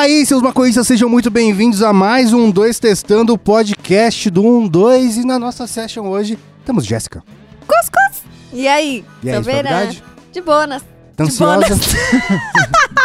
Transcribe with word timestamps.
aí, 0.00 0.24
seus 0.24 0.40
maconhistas, 0.40 0.86
sejam 0.86 1.10
muito 1.10 1.30
bem-vindos 1.30 1.82
a 1.82 1.92
mais 1.92 2.32
um 2.32 2.50
2 2.50 2.78
Testando 2.78 3.34
o 3.34 3.38
podcast 3.38 4.30
do 4.30 4.42
1 4.42 4.68
2 4.68 5.16
e 5.18 5.26
na 5.26 5.38
nossa 5.38 5.66
session 5.66 6.06
hoje 6.08 6.38
temos 6.64 6.86
Jéssica. 6.86 7.22
Cuscuz! 7.66 8.22
E 8.50 8.66
aí? 8.66 9.04
E 9.22 9.30
aí, 9.30 9.36
Tô 9.36 9.42
bem, 9.42 9.62
né? 9.62 9.94
De 10.32 10.40
bonas. 10.40 10.82
Tá 11.14 11.24
De 11.24 11.32
bonas. 11.36 11.70
ansiosa? 11.70 11.98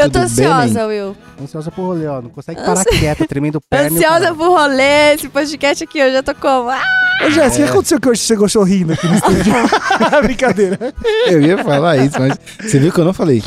Eu 0.00 0.10
tô 0.10 0.20
Tudo 0.20 0.34
bem, 0.36 0.46
ansiosa, 0.46 0.86
Will. 0.86 1.16
ansiosa 1.42 1.70
pro 1.70 1.84
rolê, 1.84 2.06
ó. 2.06 2.20
Não 2.22 2.30
consegue 2.30 2.60
parar 2.62 2.84
quieta, 2.84 3.26
tremendo 3.26 3.60
perna. 3.60 3.90
o 3.90 3.94
Ansiosa 3.96 4.34
pro 4.34 4.50
rolê. 4.50 5.14
Esse 5.14 5.28
podcast 5.28 5.84
aqui 5.84 5.98
eu 5.98 6.12
já 6.12 6.22
tô 6.22 6.34
como. 6.34 6.70
Ah! 6.70 6.82
Ô, 7.26 7.30
Jéssica, 7.30 7.62
o 7.62 7.66
que 7.66 7.70
aconteceu 7.72 8.00
que 8.00 8.08
hoje 8.08 8.20
você 8.22 8.26
chegou 8.28 8.48
sorrindo 8.48 8.94
aqui 8.94 9.06
no 9.06 9.14
estúdio? 9.14 9.52
Brincadeira. 10.22 10.78
Eu 11.26 11.42
ia 11.42 11.62
falar 11.62 11.98
isso, 11.98 12.18
mas 12.18 12.38
você 12.60 12.78
viu 12.78 12.90
que 12.90 12.98
eu 12.98 13.04
não 13.04 13.12
falei. 13.12 13.42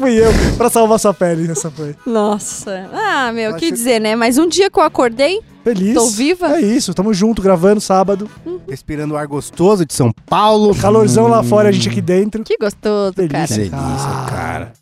Fui 0.00 0.14
eu, 0.18 0.30
pra 0.56 0.70
salvar 0.70 0.98
sua 0.98 1.12
pele, 1.12 1.50
essa 1.52 1.70
foi. 1.70 1.94
Nossa. 2.06 2.88
Ah, 2.92 3.30
meu, 3.32 3.50
Eu 3.50 3.56
que 3.56 3.70
dizer, 3.70 4.00
né? 4.00 4.16
Mas 4.16 4.38
um 4.38 4.48
dia 4.48 4.70
que 4.70 4.78
eu 4.78 4.82
acordei, 4.82 5.40
Feliz. 5.62 5.94
Tô 5.94 6.06
viva? 6.06 6.56
É 6.56 6.60
isso, 6.60 6.92
tamo 6.92 7.14
junto, 7.14 7.40
gravando 7.40 7.80
sábado. 7.80 8.28
Respirando 8.68 9.14
o 9.14 9.16
ar 9.16 9.26
gostoso 9.28 9.86
de 9.86 9.94
São 9.94 10.10
Paulo. 10.26 10.74
Calorzão 10.74 11.28
lá 11.28 11.42
fora, 11.44 11.68
a 11.68 11.72
gente 11.72 11.88
aqui 11.88 12.00
dentro. 12.00 12.42
que 12.42 12.56
gostoso, 12.56 13.12
Delícia. 13.14 13.70
cara. 13.70 13.78
Delícia, 13.78 14.08
Ah. 14.08 14.26
cara. 14.28 14.72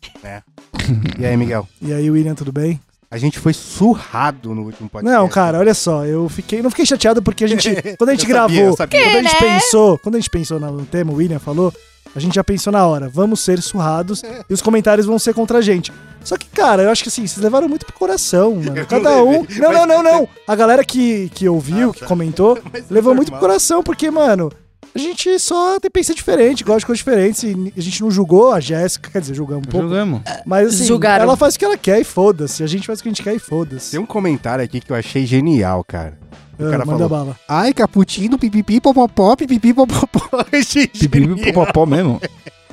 E 1.19 1.25
aí, 1.25 1.37
Miguel? 1.37 1.67
E 1.81 1.93
aí, 1.93 2.09
William, 2.09 2.35
tudo 2.35 2.51
bem? 2.51 2.79
A 3.09 3.17
gente 3.17 3.39
foi 3.39 3.53
surrado 3.53 4.55
no 4.55 4.63
último 4.63 4.89
podcast. 4.89 5.19
Não, 5.19 5.27
cara, 5.27 5.59
olha 5.59 5.73
só, 5.73 6.05
eu 6.05 6.29
fiquei, 6.29 6.61
não 6.61 6.69
fiquei 6.69 6.85
chateado 6.85 7.21
porque 7.21 7.43
a 7.43 7.47
gente, 7.47 7.69
quando 7.97 8.09
a 8.09 8.13
gente 8.13 8.21
sabia, 8.21 8.47
gravou, 8.47 8.77
sabia. 8.77 9.01
quando 9.03 9.15
a 9.15 9.21
gente 9.23 9.43
né? 9.43 9.53
pensou, 9.53 9.97
quando 9.97 10.15
a 10.15 10.19
gente 10.19 10.29
pensou 10.29 10.59
no 10.59 10.85
tema, 10.85 11.11
o 11.11 11.15
William 11.15 11.39
falou, 11.39 11.73
a 12.15 12.19
gente 12.19 12.35
já 12.35 12.43
pensou 12.43 12.71
na 12.71 12.85
hora, 12.85 13.09
vamos 13.09 13.41
ser 13.41 13.61
surrados 13.61 14.21
e 14.49 14.53
os 14.53 14.61
comentários 14.61 15.05
vão 15.05 15.19
ser 15.19 15.33
contra 15.33 15.57
a 15.57 15.61
gente. 15.61 15.91
Só 16.23 16.37
que, 16.37 16.47
cara, 16.47 16.83
eu 16.83 16.89
acho 16.89 17.03
que 17.03 17.09
assim, 17.09 17.27
vocês 17.27 17.43
levaram 17.43 17.67
muito 17.67 17.85
pro 17.85 17.95
coração, 17.95 18.55
mano. 18.55 18.85
Cada 18.85 19.23
um. 19.23 19.45
Não, 19.57 19.73
não, 19.73 19.85
não, 19.87 20.03
não. 20.03 20.29
A 20.47 20.55
galera 20.55 20.85
que, 20.85 21.29
que 21.33 21.49
ouviu, 21.49 21.89
Ah, 21.89 21.93
que 21.93 21.99
tá. 22.01 22.05
comentou, 22.05 22.57
levou 22.89 23.13
muito 23.15 23.31
pro 23.31 23.39
coração, 23.41 23.83
porque, 23.83 24.09
mano, 24.11 24.51
a 24.93 24.99
gente 24.99 25.39
só 25.39 25.79
tem 25.79 25.89
pensa 25.91 26.13
diferente, 26.13 26.63
gosta 26.63 26.79
de 26.79 26.85
coisas 26.85 26.99
diferentes. 26.99 27.43
E 27.43 27.73
a 27.77 27.81
gente 27.81 28.01
não 28.01 28.11
julgou 28.11 28.51
a 28.51 28.59
Jéssica, 28.59 29.09
quer 29.11 29.21
dizer, 29.21 29.33
julgamos 29.33 29.65
um 29.67 29.69
pouco. 29.69 29.87
Jogamos. 29.87 30.21
Mas 30.45 30.67
assim, 30.69 30.85
Julgaram. 30.85 31.23
ela 31.23 31.37
faz 31.37 31.55
o 31.55 31.59
que 31.59 31.65
ela 31.65 31.77
quer 31.77 31.99
e 31.99 32.03
foda-se. 32.03 32.63
A 32.63 32.67
gente 32.67 32.85
faz 32.87 32.99
o 32.99 33.03
que 33.03 33.09
a 33.09 33.11
gente 33.11 33.23
quer 33.23 33.33
e 33.35 33.39
foda-se. 33.39 33.91
Tem 33.91 33.99
um 33.99 34.05
comentário 34.05 34.63
aqui 34.63 34.79
que 34.81 34.91
eu 34.91 34.95
achei 34.95 35.25
genial, 35.25 35.83
cara. 35.83 36.17
O 36.59 36.65
Ah, 36.67 36.71
cara 36.71 36.85
manda 36.85 37.07
falou, 37.07 37.09
bala. 37.09 37.39
ai, 37.47 37.73
cappuccino, 37.73 38.37
pipipi, 38.37 38.79
popopó, 38.79 39.35
pipipi, 39.35 39.73
popopó. 39.73 40.21
Achei 40.53 40.85
Pipipi 40.87 41.51
popopó 41.53 41.85
mesmo. 41.85 42.21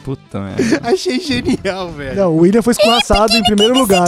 Puta 0.05 0.41
merda. 0.41 0.81
Achei 0.91 1.19
genial, 1.21 1.91
velho. 1.93 2.17
Não, 2.17 2.33
o 2.35 2.41
William 2.41 2.61
foi 2.63 2.73
escorraçado 2.73 3.35
em 3.37 3.43
primeiro 3.43 3.73
lugar. 3.79 4.07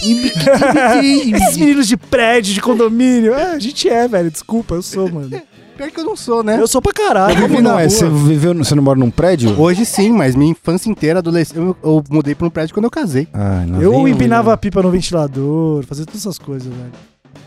Esses 0.00 1.56
meninos 1.56 1.88
de 1.88 1.96
prédio, 1.96 2.54
de 2.54 2.60
condomínio. 2.60 3.34
É, 3.34 3.52
a 3.54 3.58
gente 3.58 3.88
é, 3.88 4.06
velho. 4.06 4.30
Desculpa, 4.30 4.74
eu 4.74 4.82
sou, 4.82 5.10
mano. 5.10 5.40
Pior 5.78 5.90
que 5.92 6.00
eu 6.00 6.04
não 6.04 6.16
sou, 6.16 6.42
né? 6.42 6.60
Eu 6.60 6.66
sou 6.66 6.82
pra 6.82 6.92
caralho. 6.92 7.38
Eu 7.40 7.48
vivi 7.48 7.62
não 7.62 7.78
é? 7.78 7.88
Você 7.88 8.08
viveu, 8.08 8.52
você 8.54 8.74
não 8.74 8.82
mora 8.82 8.98
num 8.98 9.10
prédio? 9.12 9.58
Hoje 9.58 9.86
sim, 9.86 10.10
mas 10.10 10.34
minha 10.34 10.50
infância 10.50 10.90
inteira, 10.90 11.20
adolescência, 11.20 11.58
eu, 11.60 11.76
eu 11.82 12.04
mudei 12.10 12.34
pra 12.34 12.46
um 12.46 12.50
prédio 12.50 12.74
quando 12.74 12.84
eu 12.86 12.90
casei. 12.90 13.28
Ah, 13.32 13.64
não 13.66 13.80
Eu 13.80 13.92
vem, 14.02 14.12
empinava 14.12 14.52
a 14.52 14.56
pipa 14.56 14.82
no 14.82 14.90
ventilador, 14.90 15.84
fazia 15.86 16.04
todas 16.04 16.20
essas 16.20 16.36
coisas, 16.38 16.66
velho. 16.66 16.90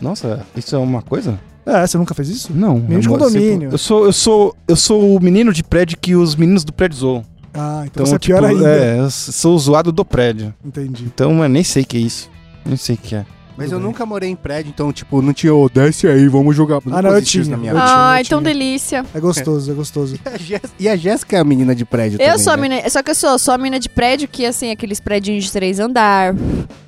Nossa, 0.00 0.44
isso 0.56 0.74
é 0.74 0.78
uma 0.78 1.02
coisa? 1.02 1.38
É, 1.66 1.86
você 1.86 1.96
nunca 1.98 2.14
fez 2.14 2.28
isso? 2.30 2.52
Não. 2.52 2.74
Menino 2.76 3.00
de 3.02 3.08
moro- 3.08 3.22
condomínio. 3.24 3.68
Eu 3.70 3.78
sou, 3.78 4.04
eu 4.06 4.12
sou, 4.12 4.56
eu 4.66 4.74
sou 4.76 5.14
o 5.16 5.22
menino 5.22 5.52
de 5.52 5.62
prédio 5.62 5.96
que 6.00 6.16
os 6.16 6.34
meninos 6.34 6.64
do 6.64 6.72
prédio 6.72 6.96
zoam. 6.98 7.24
Ah, 7.54 7.82
então, 7.84 8.02
Então, 8.02 8.06
você 8.06 8.14
é 8.14 8.18
tipo, 8.18 8.38
pior 8.38 8.48
ainda. 8.48 8.66
é, 8.68 8.98
eu 8.98 9.10
sou 9.10 9.54
o 9.54 9.58
zoado 9.58 9.92
do 9.92 10.04
prédio. 10.04 10.54
Entendi. 10.64 11.04
Então, 11.04 11.42
eu 11.42 11.48
nem 11.50 11.62
sei 11.62 11.82
o 11.82 11.86
que 11.86 11.98
é 11.98 12.00
isso. 12.00 12.30
Nem 12.64 12.76
sei 12.78 12.94
o 12.94 12.98
que 12.98 13.14
é. 13.14 13.26
Mas 13.56 13.66
Tudo 13.66 13.74
eu 13.76 13.78
bem. 13.80 13.86
nunca 13.88 14.06
morei 14.06 14.30
em 14.30 14.36
prédio, 14.36 14.70
então, 14.70 14.92
tipo, 14.92 15.20
não 15.20 15.32
tinha, 15.32 15.54
ô, 15.54 15.68
desce 15.68 16.06
aí, 16.08 16.26
vamos 16.28 16.56
jogar. 16.56 16.80
Ah, 16.90 17.02
não, 17.02 17.10
eu 17.10 17.22
tinha. 17.22 17.44
na 17.44 17.56
minha 17.56 17.72
Eu 17.72 17.76
vida. 17.76 17.86
tinha, 17.86 17.98
Ai, 17.98 18.22
eu 18.22 18.26
tão 18.28 18.42
tinha. 18.42 18.52
delícia. 18.54 19.04
É 19.14 19.20
gostoso, 19.20 19.70
é 19.70 19.74
gostoso. 19.74 20.16
E 20.78 20.88
a 20.88 20.96
Jéssica- 20.96 21.36
é 21.36 21.40
a 21.40 21.44
menina 21.44 21.74
de 21.74 21.84
prédio 21.84 22.16
Eu 22.20 22.26
também, 22.26 22.38
sou 22.42 22.52
a 22.52 22.56
né? 22.56 22.62
mina. 22.76 22.90
Só 22.90 23.02
que 23.02 23.10
eu 23.10 23.14
sou, 23.14 23.38
sou 23.38 23.52
a 23.54 23.58
mina 23.58 23.78
de 23.78 23.88
prédio 23.88 24.26
que, 24.28 24.46
assim, 24.46 24.70
aqueles 24.70 25.00
prédios 25.00 25.44
de 25.44 25.52
três 25.52 25.78
andar. 25.78 26.34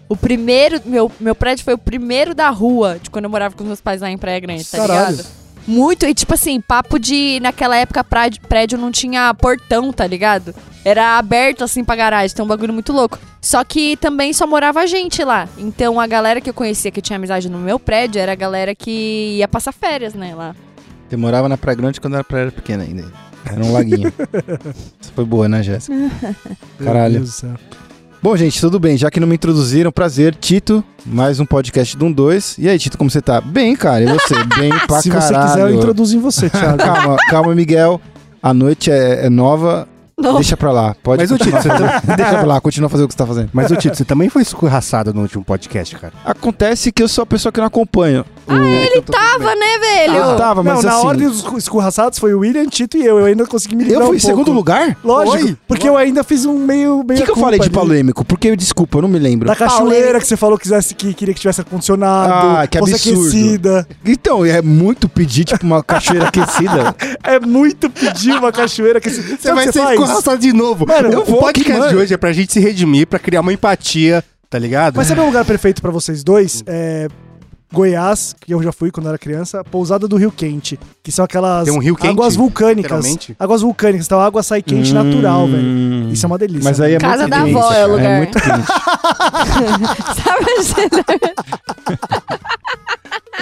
O 0.09 0.17
primeiro. 0.17 0.81
Meu, 0.85 1.11
meu 1.21 1.35
prédio 1.35 1.65
foi 1.65 1.75
o 1.75 1.79
primeiro 1.79 2.35
da 2.35 2.49
rua, 2.51 2.99
de 3.03 3.11
quando 3.11 3.25
eu 3.25 3.31
morava 3.31 3.55
com 3.55 3.63
os 3.63 3.67
meus 3.67 3.81
pais 3.81 4.01
lá 4.01 4.11
em 4.11 4.17
Praia 4.19 4.41
Grande, 4.41 4.65
tá 4.65 4.79
Caralho. 4.79 5.17
ligado? 5.17 5.44
Muito, 5.67 6.05
e 6.07 6.15
tipo 6.15 6.35
assim, 6.35 6.61
papo 6.61 6.99
de. 6.99 7.41
Naquela 7.41 7.77
época, 7.77 8.05
prédio, 8.05 8.41
prédio 8.49 8.79
não 8.79 8.91
tinha 8.91 9.33
portão, 9.35 9.93
tá 9.93 10.07
ligado? 10.07 10.55
Era 10.85 11.17
aberto 11.17 11.65
assim 11.65 11.83
pra 11.83 11.97
garagem, 11.97 12.37
tem 12.37 12.45
um 12.45 12.49
bagulho 12.49 12.73
muito 12.73 12.93
louco. 12.93 13.19
Só 13.41 13.65
que 13.65 13.97
também 13.97 14.33
só 14.33 14.47
morava 14.47 14.87
gente 14.87 15.25
lá. 15.25 15.49
Então 15.57 15.99
a 15.99 16.07
galera 16.07 16.41
que 16.41 16.51
eu 16.51 16.55
conhecia 16.55 16.91
que 16.91 17.01
tinha 17.01 17.17
amizade 17.17 17.49
no 17.49 17.59
meu 17.59 17.79
prédio 17.79 18.21
era 18.21 18.33
a 18.33 18.37
galera 18.37 18.75
que 18.75 19.37
ia 19.39 19.49
passar 19.49 19.73
férias, 19.73 20.15
né, 20.15 20.35
lá. 20.35 20.55
Eu 21.11 21.19
morava 21.19 21.49
na 21.49 21.57
Praia 21.57 21.77
Grande 21.77 22.01
quando 22.01 22.17
a 22.17 22.25
praia 22.25 22.43
era 22.43 22.53
pequena 22.53 22.83
ainda. 22.83 23.11
Era 23.47 23.65
um 23.65 23.73
laguinho. 23.73 24.13
Isso 25.01 25.13
foi 25.15 25.25
boa, 25.25 25.49
né, 25.49 25.63
Jéssica? 25.63 25.95
Caralho. 26.83 27.15
Meu 27.15 27.21
Deus 27.21 27.31
do 27.31 27.37
céu. 27.37 27.55
Bom, 28.25 28.35
gente, 28.39 28.59
tudo 28.59 28.81
bem. 28.81 28.97
Já 28.97 29.11
que 29.11 29.21
não 29.21 29.29
me 29.29 29.35
introduziram, 29.35 29.93
prazer, 29.93 30.35
Tito. 30.35 30.83
Mais 31.05 31.41
um 31.41 31.45
podcast 31.45 31.95
do 31.95 32.07
1 32.07 32.13
2. 32.13 32.57
E 32.59 32.71
aí, 32.71 32.79
Tito, 32.79 32.97
como 32.97 33.11
você 33.11 33.21
tá? 33.21 33.39
Bem, 33.39 33.77
cara. 33.77 34.03
E 34.03 34.07
você? 34.07 34.33
Bem 34.59 34.71
pra 34.87 35.03
Se 35.03 35.11
caralho. 35.11 35.37
você 35.37 35.47
quiser, 35.47 35.61
eu 35.61 35.75
introduzo 35.75 36.17
em 36.17 36.21
você, 36.21 36.49
Thiago. 36.49 36.79
calma, 36.83 37.17
calma, 37.29 37.55
Miguel. 37.55 38.01
A 38.43 38.55
noite 38.55 38.91
é, 38.91 39.27
é 39.27 39.29
nova. 39.29 39.87
Não. 40.17 40.35
Deixa 40.35 40.57
pra 40.57 40.71
lá. 40.71 40.95
Pode 41.03 41.23
Mas, 41.23 41.31
continuar 41.31 41.61
Tito, 41.63 41.75
você 41.75 42.17
Deixa 42.17 42.31
pra 42.33 42.45
lá, 42.45 42.61
continua 42.61 42.89
fazendo 42.89 43.05
o 43.05 43.09
que 43.09 43.15
você 43.15 43.19
tá 43.19 43.27
fazendo. 43.27 43.51
Mas, 43.53 43.71
ô 43.71 43.77
Tito, 43.77 43.97
você 43.97 44.05
também 44.05 44.29
foi 44.29 44.43
escorraçado 44.43 45.13
no 45.13 45.23
último 45.23 45.45
podcast, 45.45 45.97
cara. 45.97 46.13
Acontece 46.25 46.93
que 46.93 47.03
eu 47.03 47.09
sou 47.09 47.23
a 47.23 47.27
pessoa 47.27 47.51
que 47.53 47.59
não 47.61 47.67
acompanha. 47.67 48.25
Ah, 48.47 48.55
ele 48.57 49.01
tava, 49.03 49.55
né, 49.55 49.79
velho? 49.81 50.23
Ah, 50.23 50.37
tava, 50.37 50.63
Não, 50.63 50.75
mas 50.75 50.85
na 50.85 50.97
assim... 50.97 51.07
ordem 51.07 51.29
dos 51.29 51.45
escorraçados 51.57 52.19
foi 52.19 52.35
o 52.35 52.41
William, 52.41 52.67
Tito 52.67 52.97
e 52.97 53.05
eu. 53.05 53.19
Eu 53.19 53.27
ainda 53.27 53.47
consegui 53.47 53.75
me 53.75 53.85
livrar 53.85 54.03
Eu 54.03 54.07
fui 54.09 54.15
um 54.15 54.19
em 54.19 54.21
segundo 54.21 54.53
lugar? 54.53 54.97
Lógico, 55.03 55.45
Oi? 55.49 55.57
porque 55.67 55.89
eu 55.89 55.97
ainda 55.97 56.23
fiz 56.23 56.45
um 56.45 56.59
meio... 56.59 57.01
O 57.01 57.07
que, 57.07 57.23
que 57.23 57.31
eu 57.31 57.37
falei 57.37 57.59
de 57.59 57.71
polêmico? 57.71 58.25
Porque, 58.25 58.55
desculpa, 58.55 58.99
eu 58.99 59.03
não 59.03 59.09
me 59.09 59.19
lembro. 59.19 59.49
Da 59.49 59.57
cachoeira 59.57 60.21
que 60.21 60.27
você 60.27 60.37
falou 60.37 60.57
que, 60.59 60.65
quisesse, 60.65 60.95
que 60.95 61.13
queria 61.15 61.35
que 61.35 61.41
tivesse 61.41 61.61
ar-condicionado, 61.61 62.33
Ah, 62.59 62.67
que 62.67 62.79
absurdo. 62.79 62.97
aquecida. 62.97 63.89
Então, 64.05 64.45
é 64.45 64.63
muito 64.63 65.09
pedir, 65.09 65.45
tipo, 65.45 65.65
uma 65.65 65.83
cachoeira 65.83 66.29
aquecida. 66.29 66.95
É 67.23 67.41
muito 67.41 67.89
pedir 67.91 68.33
uma 68.33 68.53
cachoeira 68.53 68.99
aquecida. 68.99 69.23
Você 69.27 69.37
Sabe 69.39 69.53
o 69.53 69.55
vai 69.57 69.67
que 69.67 69.73
ser 69.73 69.83
faz? 69.83 69.97
Escorraçado 70.05 70.39
de 70.39 70.53
novo. 70.53 70.87
Mano, 70.87 71.09
o 71.09 71.13
eu 71.13 71.25
vou 71.25 71.41
podcast 71.41 71.83
aqui, 71.83 71.89
de 71.91 71.97
hoje 71.97 72.15
é 72.15 72.17
pra 72.17 72.33
gente 72.33 72.53
se 72.53 72.61
redimir, 72.61 73.07
pra 73.07 73.19
criar 73.19 73.41
uma 73.41 73.53
empatia, 73.53 74.25
tá 74.49 74.59
ligado? 74.59 74.97
Mas 74.97 75.07
sabe 75.07 75.21
um 75.21 75.27
lugar 75.27 75.45
perfeito 75.45 75.83
pra 75.83 75.91
vocês 75.91 76.23
dois? 76.23 76.63
É 76.67 77.09
Goiás, 77.75 78.37
que 78.41 78.55
eu 78.55 78.63
já 78.63 78.71
fui 78.71 78.93
quando 78.93 79.09
era 79.09 79.19
criança, 79.19 79.65
Pousada 79.65 80.07
do 80.07 80.17
Rio 80.17 80.31
Quente, 80.31 80.79
que 81.03 81.11
são 81.11 81.25
aquelas 81.25 81.65
Tem 81.65 81.75
um 81.75 81.79
rio 81.81 81.97
quente, 81.97 82.11
águas 82.13 82.37
vulcânicas. 82.37 83.29
Águas 83.37 83.63
vulcânicas, 83.63 84.07
então 84.07 84.21
a 84.21 84.25
água 84.25 84.45
sai 84.45 84.63
quente 84.63 84.95
natural, 84.95 85.49
velho. 85.49 85.59
Hum. 85.59 86.09
Isso 86.13 86.25
é 86.25 86.29
uma 86.29 86.39
delícia. 86.39 86.63
Mas 86.63 86.81
aí 86.81 86.95
é 86.95 86.99
Casa 86.99 87.27
muito 87.27 87.31
da 87.31 87.43
quente, 87.43 87.57
avó 87.57 87.73
é 87.73 87.73
o 87.73 87.73
cara. 87.73 87.87
lugar. 87.87 88.13
É 88.13 88.17
muito 88.19 88.41
quente. 88.41 88.67
Sabe? 90.23 90.47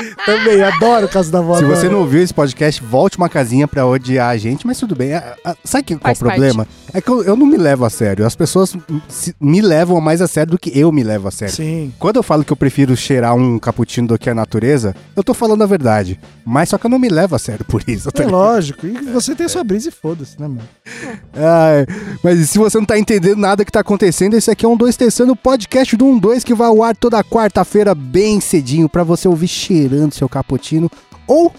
Também, 0.27 0.63
adoro 0.63 1.07
o 1.07 1.09
caso 1.09 1.31
da 1.31 1.39
avó. 1.39 1.57
Se 1.57 1.65
você 1.65 1.89
não 1.89 2.01
ouviu 2.01 2.23
esse 2.23 2.33
podcast, 2.35 2.83
volte 2.83 3.17
uma 3.17 3.29
casinha 3.29 3.67
pra 3.69 3.87
odiar 3.87 4.31
a 4.31 4.37
gente, 4.37 4.67
mas 4.67 4.79
tudo 4.79 4.95
bem. 4.95 5.15
A- 5.15 5.35
a- 5.45 5.57
Sabe 5.65 5.85
que, 5.85 5.97
qual 5.97 6.11
é 6.11 6.15
o 6.15 6.19
problema? 6.19 6.67
É 6.95 7.01
que 7.01 7.09
eu, 7.11 7.23
eu 7.23 7.37
não 7.37 7.47
me 7.47 7.57
levo 7.57 7.85
a 7.85 7.91
sério. 7.91 8.27
As 8.27 8.35
pessoas 8.37 8.77
se- 9.09 9.35
me 9.41 9.61
levam 9.61 10.01
mais 10.01 10.21
a 10.21 10.27
sério 10.27 10.53
do 10.53 10.59
que 10.59 10.77
eu 10.79 10.91
me 10.93 11.03
levo 11.03 11.29
a 11.29 11.31
sério. 11.31 11.55
Sim. 11.55 11.93
Quando 11.99 12.17
eu 12.17 12.23
falo 12.23 12.45
que 12.45 12.53
eu 12.53 12.57
prefiro 12.57 12.97
cheirar 12.97 13.35
um 13.35 13.59
cappuccino 13.59 14.09
do 14.09 14.19
que 14.19 14.29
a 14.29 14.35
natureza, 14.35 14.95
eu 15.17 15.23
tô 15.25 15.33
falando 15.35 15.63
a 15.63 15.67
verdade. 15.67 16.19
Mas 16.45 16.69
só 16.71 16.79
que 16.79 16.87
eu 16.87 16.91
não 16.91 16.99
me 16.99 17.09
levo 17.09 17.35
a 17.35 17.39
sério 17.39 17.65
por 17.65 17.83
isso. 17.89 18.11
tá 18.11 18.23
É 18.23 18.27
ligado? 18.27 18.39
lógico. 18.41 18.87
E 18.87 18.93
você 19.11 19.35
tem 19.35 19.47
a 19.47 19.49
sua 19.49 19.65
brisa 19.65 19.89
e 19.89 19.93
foda-se, 19.93 20.41
né, 20.41 20.49
mano? 20.49 20.63
Ai, 21.35 21.87
mas 22.23 22.51
se 22.51 22.59
você 22.59 22.79
não 22.79 22.85
tá 22.85 22.99
entendendo 22.99 23.37
nada 23.39 23.65
que 23.65 23.73
tá 23.73 23.81
acontecendo, 23.81 24.35
esse 24.35 24.51
aqui 24.51 24.65
é 24.65 24.69
um 24.69 24.77
2 24.77 24.97
Testando 24.97 25.33
o 25.33 25.37
podcast 25.37 25.97
do 25.97 26.05
1 26.05 26.19
2 26.19 26.45
que 26.45 26.55
vai 26.55 26.69
ao 26.69 26.83
ar 26.83 26.97
toda 26.97 27.23
quarta-feira, 27.25 27.95
bem 27.95 28.41
cedinho, 28.41 28.89
pra 28.89 29.03
você 29.03 29.27
ouvir 29.29 29.49
seu 30.15 30.29
cappuccino 30.29 30.91
ou 31.27 31.53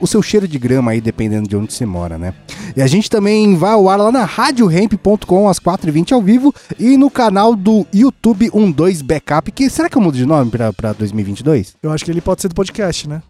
o 0.00 0.06
seu 0.06 0.22
cheiro 0.22 0.48
de 0.48 0.58
grama 0.58 0.92
aí, 0.92 1.00
dependendo 1.00 1.48
de 1.48 1.56
onde 1.56 1.72
você 1.72 1.84
mora, 1.84 2.16
né? 2.16 2.32
E 2.76 2.80
a 2.80 2.86
gente 2.86 3.10
também 3.10 3.54
vai 3.54 3.72
ao 3.72 3.88
ar 3.88 3.98
lá 3.98 4.10
na 4.10 4.24
radiohemp.com 4.24 5.48
às 5.48 5.58
4h20 5.58 6.12
ao 6.12 6.22
vivo 6.22 6.54
e 6.78 6.96
no 6.96 7.10
canal 7.10 7.54
do 7.54 7.86
YouTube 7.92 8.50
12 8.50 9.02
Backup, 9.04 9.52
que 9.52 9.68
será 9.68 9.88
que 9.88 9.96
eu 9.96 10.02
mudo 10.02 10.16
de 10.16 10.24
nome 10.24 10.50
pra, 10.50 10.72
pra 10.72 10.92
2022? 10.92 11.76
Eu 11.82 11.92
acho 11.92 12.04
que 12.04 12.10
ele 12.10 12.20
pode 12.20 12.40
ser 12.40 12.48
do 12.48 12.54
podcast, 12.54 13.08
né? 13.08 13.22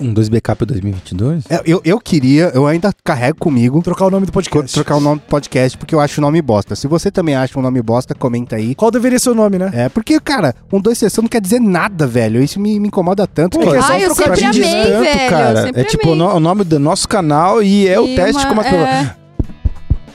Um 0.00 0.12
2 0.12 0.28
backup 0.28 0.64
2022? 0.64 1.44
É, 1.50 1.60
Eu, 1.64 1.80
eu 1.84 1.98
queria, 1.98 2.52
eu 2.54 2.66
ainda 2.66 2.92
carrego 3.02 3.38
comigo 3.38 3.82
Trocar 3.82 4.06
o 4.06 4.10
nome 4.10 4.26
do 4.26 4.32
podcast. 4.32 4.72
trocar 4.72 4.96
o 4.96 5.00
nome 5.00 5.20
do 5.20 5.26
podcast, 5.28 5.76
porque 5.76 5.92
eu 5.94 5.98
acho 6.00 6.20
o 6.20 6.22
nome 6.22 6.40
bosta. 6.40 6.76
Se 6.76 6.86
você 6.86 7.10
também 7.10 7.34
acha 7.34 7.58
um 7.58 7.62
nome 7.62 7.82
bosta, 7.82 8.14
comenta 8.14 8.54
aí. 8.56 8.74
Qual 8.76 8.90
deveria 8.92 9.18
ser 9.18 9.30
o 9.30 9.34
nome, 9.34 9.58
né? 9.58 9.70
É, 9.74 9.88
porque, 9.88 10.20
cara, 10.20 10.54
um 10.72 10.80
dois 10.80 10.98
sessão 10.98 11.22
não 11.22 11.28
quer 11.28 11.40
dizer 11.40 11.60
nada, 11.60 12.06
velho. 12.06 12.40
Isso 12.40 12.60
me, 12.60 12.78
me 12.78 12.86
incomoda 12.88 13.26
tanto. 13.26 13.58
Pô, 13.58 13.68
que 13.70 13.76
é 13.76 13.82
só 13.82 13.92
Ai, 13.92 14.04
eu 14.04 14.14
trocar 14.14 14.36
sempre 14.36 14.52
de 14.52 14.62
amei, 14.64 14.82
tanto, 14.84 15.02
velho. 15.02 15.30
cara. 15.30 15.50
eu 15.60 15.64
sempre 15.66 15.80
É 15.80 15.84
tipo 15.84 16.08
o, 16.08 16.12
amei. 16.12 16.26
no- 16.26 16.34
o 16.36 16.40
nome 16.40 16.64
do 16.64 16.78
nosso 16.78 17.08
canal 17.08 17.60
e 17.62 17.88
é 17.88 17.98
o 17.98 18.06
E 18.06 18.14
teste 18.14 18.36
uma- 18.42 18.46
como 18.46 18.60
é 18.60 18.64
que 18.68 18.74
eu... 18.74 18.78
é. 18.78 19.16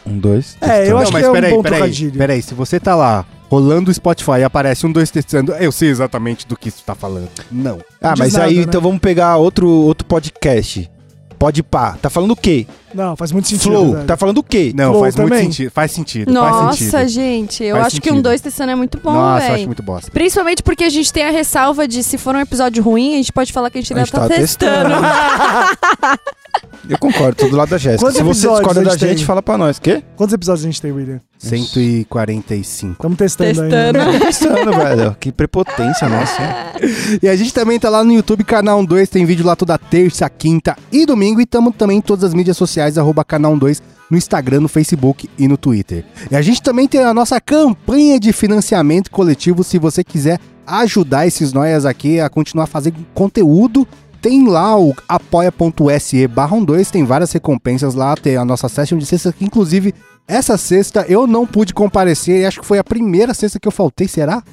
Um, 0.06 0.18
dois. 0.18 0.58
É, 0.62 0.66
eu 0.90 0.98
testando. 0.98 0.98
acho 1.00 1.12
que 1.12 1.18
é 1.24 1.30
um 1.30 1.56
bom 1.58 1.64
trocadilho. 1.64 2.18
peraí. 2.18 2.42
Se 2.42 2.54
você 2.54 2.80
tá 2.80 2.96
lá 2.96 3.26
rolando 3.54 3.92
o 3.92 3.94
Spotify 3.94 4.40
e 4.40 4.44
aparece 4.44 4.86
um, 4.86 4.92
dois 4.92 5.12
testando, 5.12 5.54
eu 5.54 5.72
sei 5.72 5.90
exatamente 5.90 6.48
do 6.48 6.58
que 6.58 6.70
isso 6.70 6.82
tá 6.84 6.96
falando. 6.96 7.30
Não. 7.52 7.80
Ah, 8.02 8.16
mas 8.18 8.34
nada, 8.34 8.46
aí 8.46 8.56
né? 8.58 8.64
então 8.64 8.82
vamos 8.82 9.00
pegar 9.00 9.38
outro, 9.38 9.68
outro 9.70 10.08
podcast. 10.08 10.90
Pode 11.38 11.62
pá. 11.62 11.98
Tá 12.02 12.10
falando 12.10 12.32
o 12.32 12.36
quê? 12.38 12.66
Não, 12.96 13.16
faz 13.18 13.32
muito 13.34 13.50
sentido. 13.50 13.72
Flow. 13.74 13.94
velho. 13.94 14.06
Tá 14.08 14.16
falando 14.16 14.38
o 14.38 14.44
quê? 14.44 14.72
Não, 14.74 14.92
Flow 14.92 15.02
faz 15.04 15.16
muito 15.18 15.30
também? 15.30 15.44
sentido. 15.46 15.72
Faz 15.72 15.92
sentido. 15.92 16.34
faz 16.34 16.52
Nossa, 16.56 16.78
sentido. 16.78 17.08
gente, 17.10 17.64
eu 17.64 17.76
Faz 17.76 17.88
acho 17.88 18.02
que 18.02 18.10
um 18.10 18.14
sentido. 18.14 18.24
dois 18.24 18.40
testando 18.42 18.72
é 18.72 18.76
muito 18.76 18.98
bom, 18.98 19.12
Nossa, 19.12 19.42
eu 19.42 19.48
acho 19.48 19.54
velho. 19.56 19.68
muito 19.68 19.84
bosta. 19.84 20.10
Principalmente 20.10 20.64
porque 20.64 20.86
a 20.86 20.90
gente 20.90 21.12
tem 21.14 21.26
a 21.26 21.32
ressalva 21.32 21.86
de 21.88 22.02
se 22.02 22.18
for 22.18 22.34
um 22.34 22.40
episódio 22.40 22.82
ruim, 22.82 23.14
a 23.14 23.18
gente 23.18 23.34
pode 23.34 23.52
falar 23.52 23.70
que 23.70 23.78
a 23.78 23.82
gente 23.82 23.92
A 23.94 23.98
ainda 23.98 24.06
gente 24.06 24.16
tá, 24.16 24.28
tá 24.28 24.36
testando. 24.36 24.96
Eu 26.90 26.98
concordo, 26.98 27.36
tô 27.36 27.48
do 27.48 27.56
lado 27.56 27.70
da 27.70 27.78
Jéssica. 27.78 28.12
Se 28.12 28.22
você 28.24 28.48
discorda 28.48 28.82
da 28.82 28.92
gente 28.92 29.00
gente, 29.08 29.18
tem? 29.18 29.26
fala 29.26 29.42
pra 29.42 29.58
nós. 29.58 29.80
Quê? 29.80 30.04
Quantos 30.16 30.34
episódios 30.34 30.64
a 30.66 30.68
gente 30.68 30.82
tem, 30.82 30.92
William? 30.92 31.20
145. 31.50 32.94
Estamos 32.94 33.18
testando, 33.18 33.50
Testando. 33.62 34.00
ainda. 34.00 34.14
Tô 34.20 34.26
pensando, 34.26 34.72
velho. 34.72 35.18
Que 35.20 35.32
prepotência 35.32 36.08
nossa. 36.10 36.42
E 37.22 37.28
a 37.30 37.36
gente 37.36 37.54
também 37.54 37.80
tá 37.80 37.90
lá 37.90 38.04
no 38.04 38.12
YouTube, 38.12 38.44
canal 38.44 38.86
2, 38.86 39.08
tem 39.08 39.26
vídeo 39.26 39.46
lá 39.46 39.56
toda 39.56 39.78
terça, 39.78 40.30
quinta 40.30 40.76
e 40.92 41.06
domingo. 41.06 41.40
E 41.40 41.46
tamo 41.46 41.72
também 41.72 42.00
em 42.00 42.02
todas 42.02 42.24
as 42.24 42.34
mídias 42.34 42.58
sociais, 42.58 42.98
arroba 42.98 43.24
canal 43.24 43.56
2, 43.58 43.82
no 44.10 44.18
Instagram, 44.18 44.62
no 44.62 44.68
Facebook 44.68 45.30
e 45.38 45.48
no 45.48 45.56
Twitter. 45.58 46.04
E 46.30 46.36
a 46.36 46.42
gente 46.42 46.62
também 46.62 46.88
tem 46.88 47.02
a 47.02 47.14
nossa 47.14 47.40
campanha 47.40 48.20
de 48.20 48.34
financiamento 48.34 49.12
coletivo, 49.12 49.64
se 49.64 49.78
você 49.78 50.04
quiser 50.04 50.40
ajudar 50.66 51.28
esses 51.28 51.54
noias 51.54 51.86
aqui 51.86 52.20
a 52.20 52.30
continuar 52.30 52.66
fazendo 52.68 53.06
conteúdo. 53.14 53.88
Tem 54.22 54.48
lá 54.48 54.78
o 54.80 54.94
apoia.se 55.08 56.28
barra 56.28 56.58
2, 56.60 56.92
tem 56.92 57.04
várias 57.04 57.32
recompensas 57.32 57.94
lá, 57.94 58.16
tem 58.16 58.38
a 58.38 58.46
nossa 58.46 58.70
session 58.70 58.98
de 58.98 59.06
sexta, 59.06 59.34
que 59.34 59.44
inclusive 59.44 59.94
essa 60.28 60.58
sexta 60.58 61.06
eu 61.08 61.28
não 61.28 61.46
pude 61.46 61.74
comparecer, 61.74 62.42
e 62.42 62.46
acho 62.46 62.62
que 62.62 62.66
foi 62.66 62.78
a 62.80 62.84
primeira 62.84 63.34
sexta 63.34 63.60
que 63.60 63.68
eu 63.68 63.72
faltei, 63.72 64.08
será? 64.08 64.44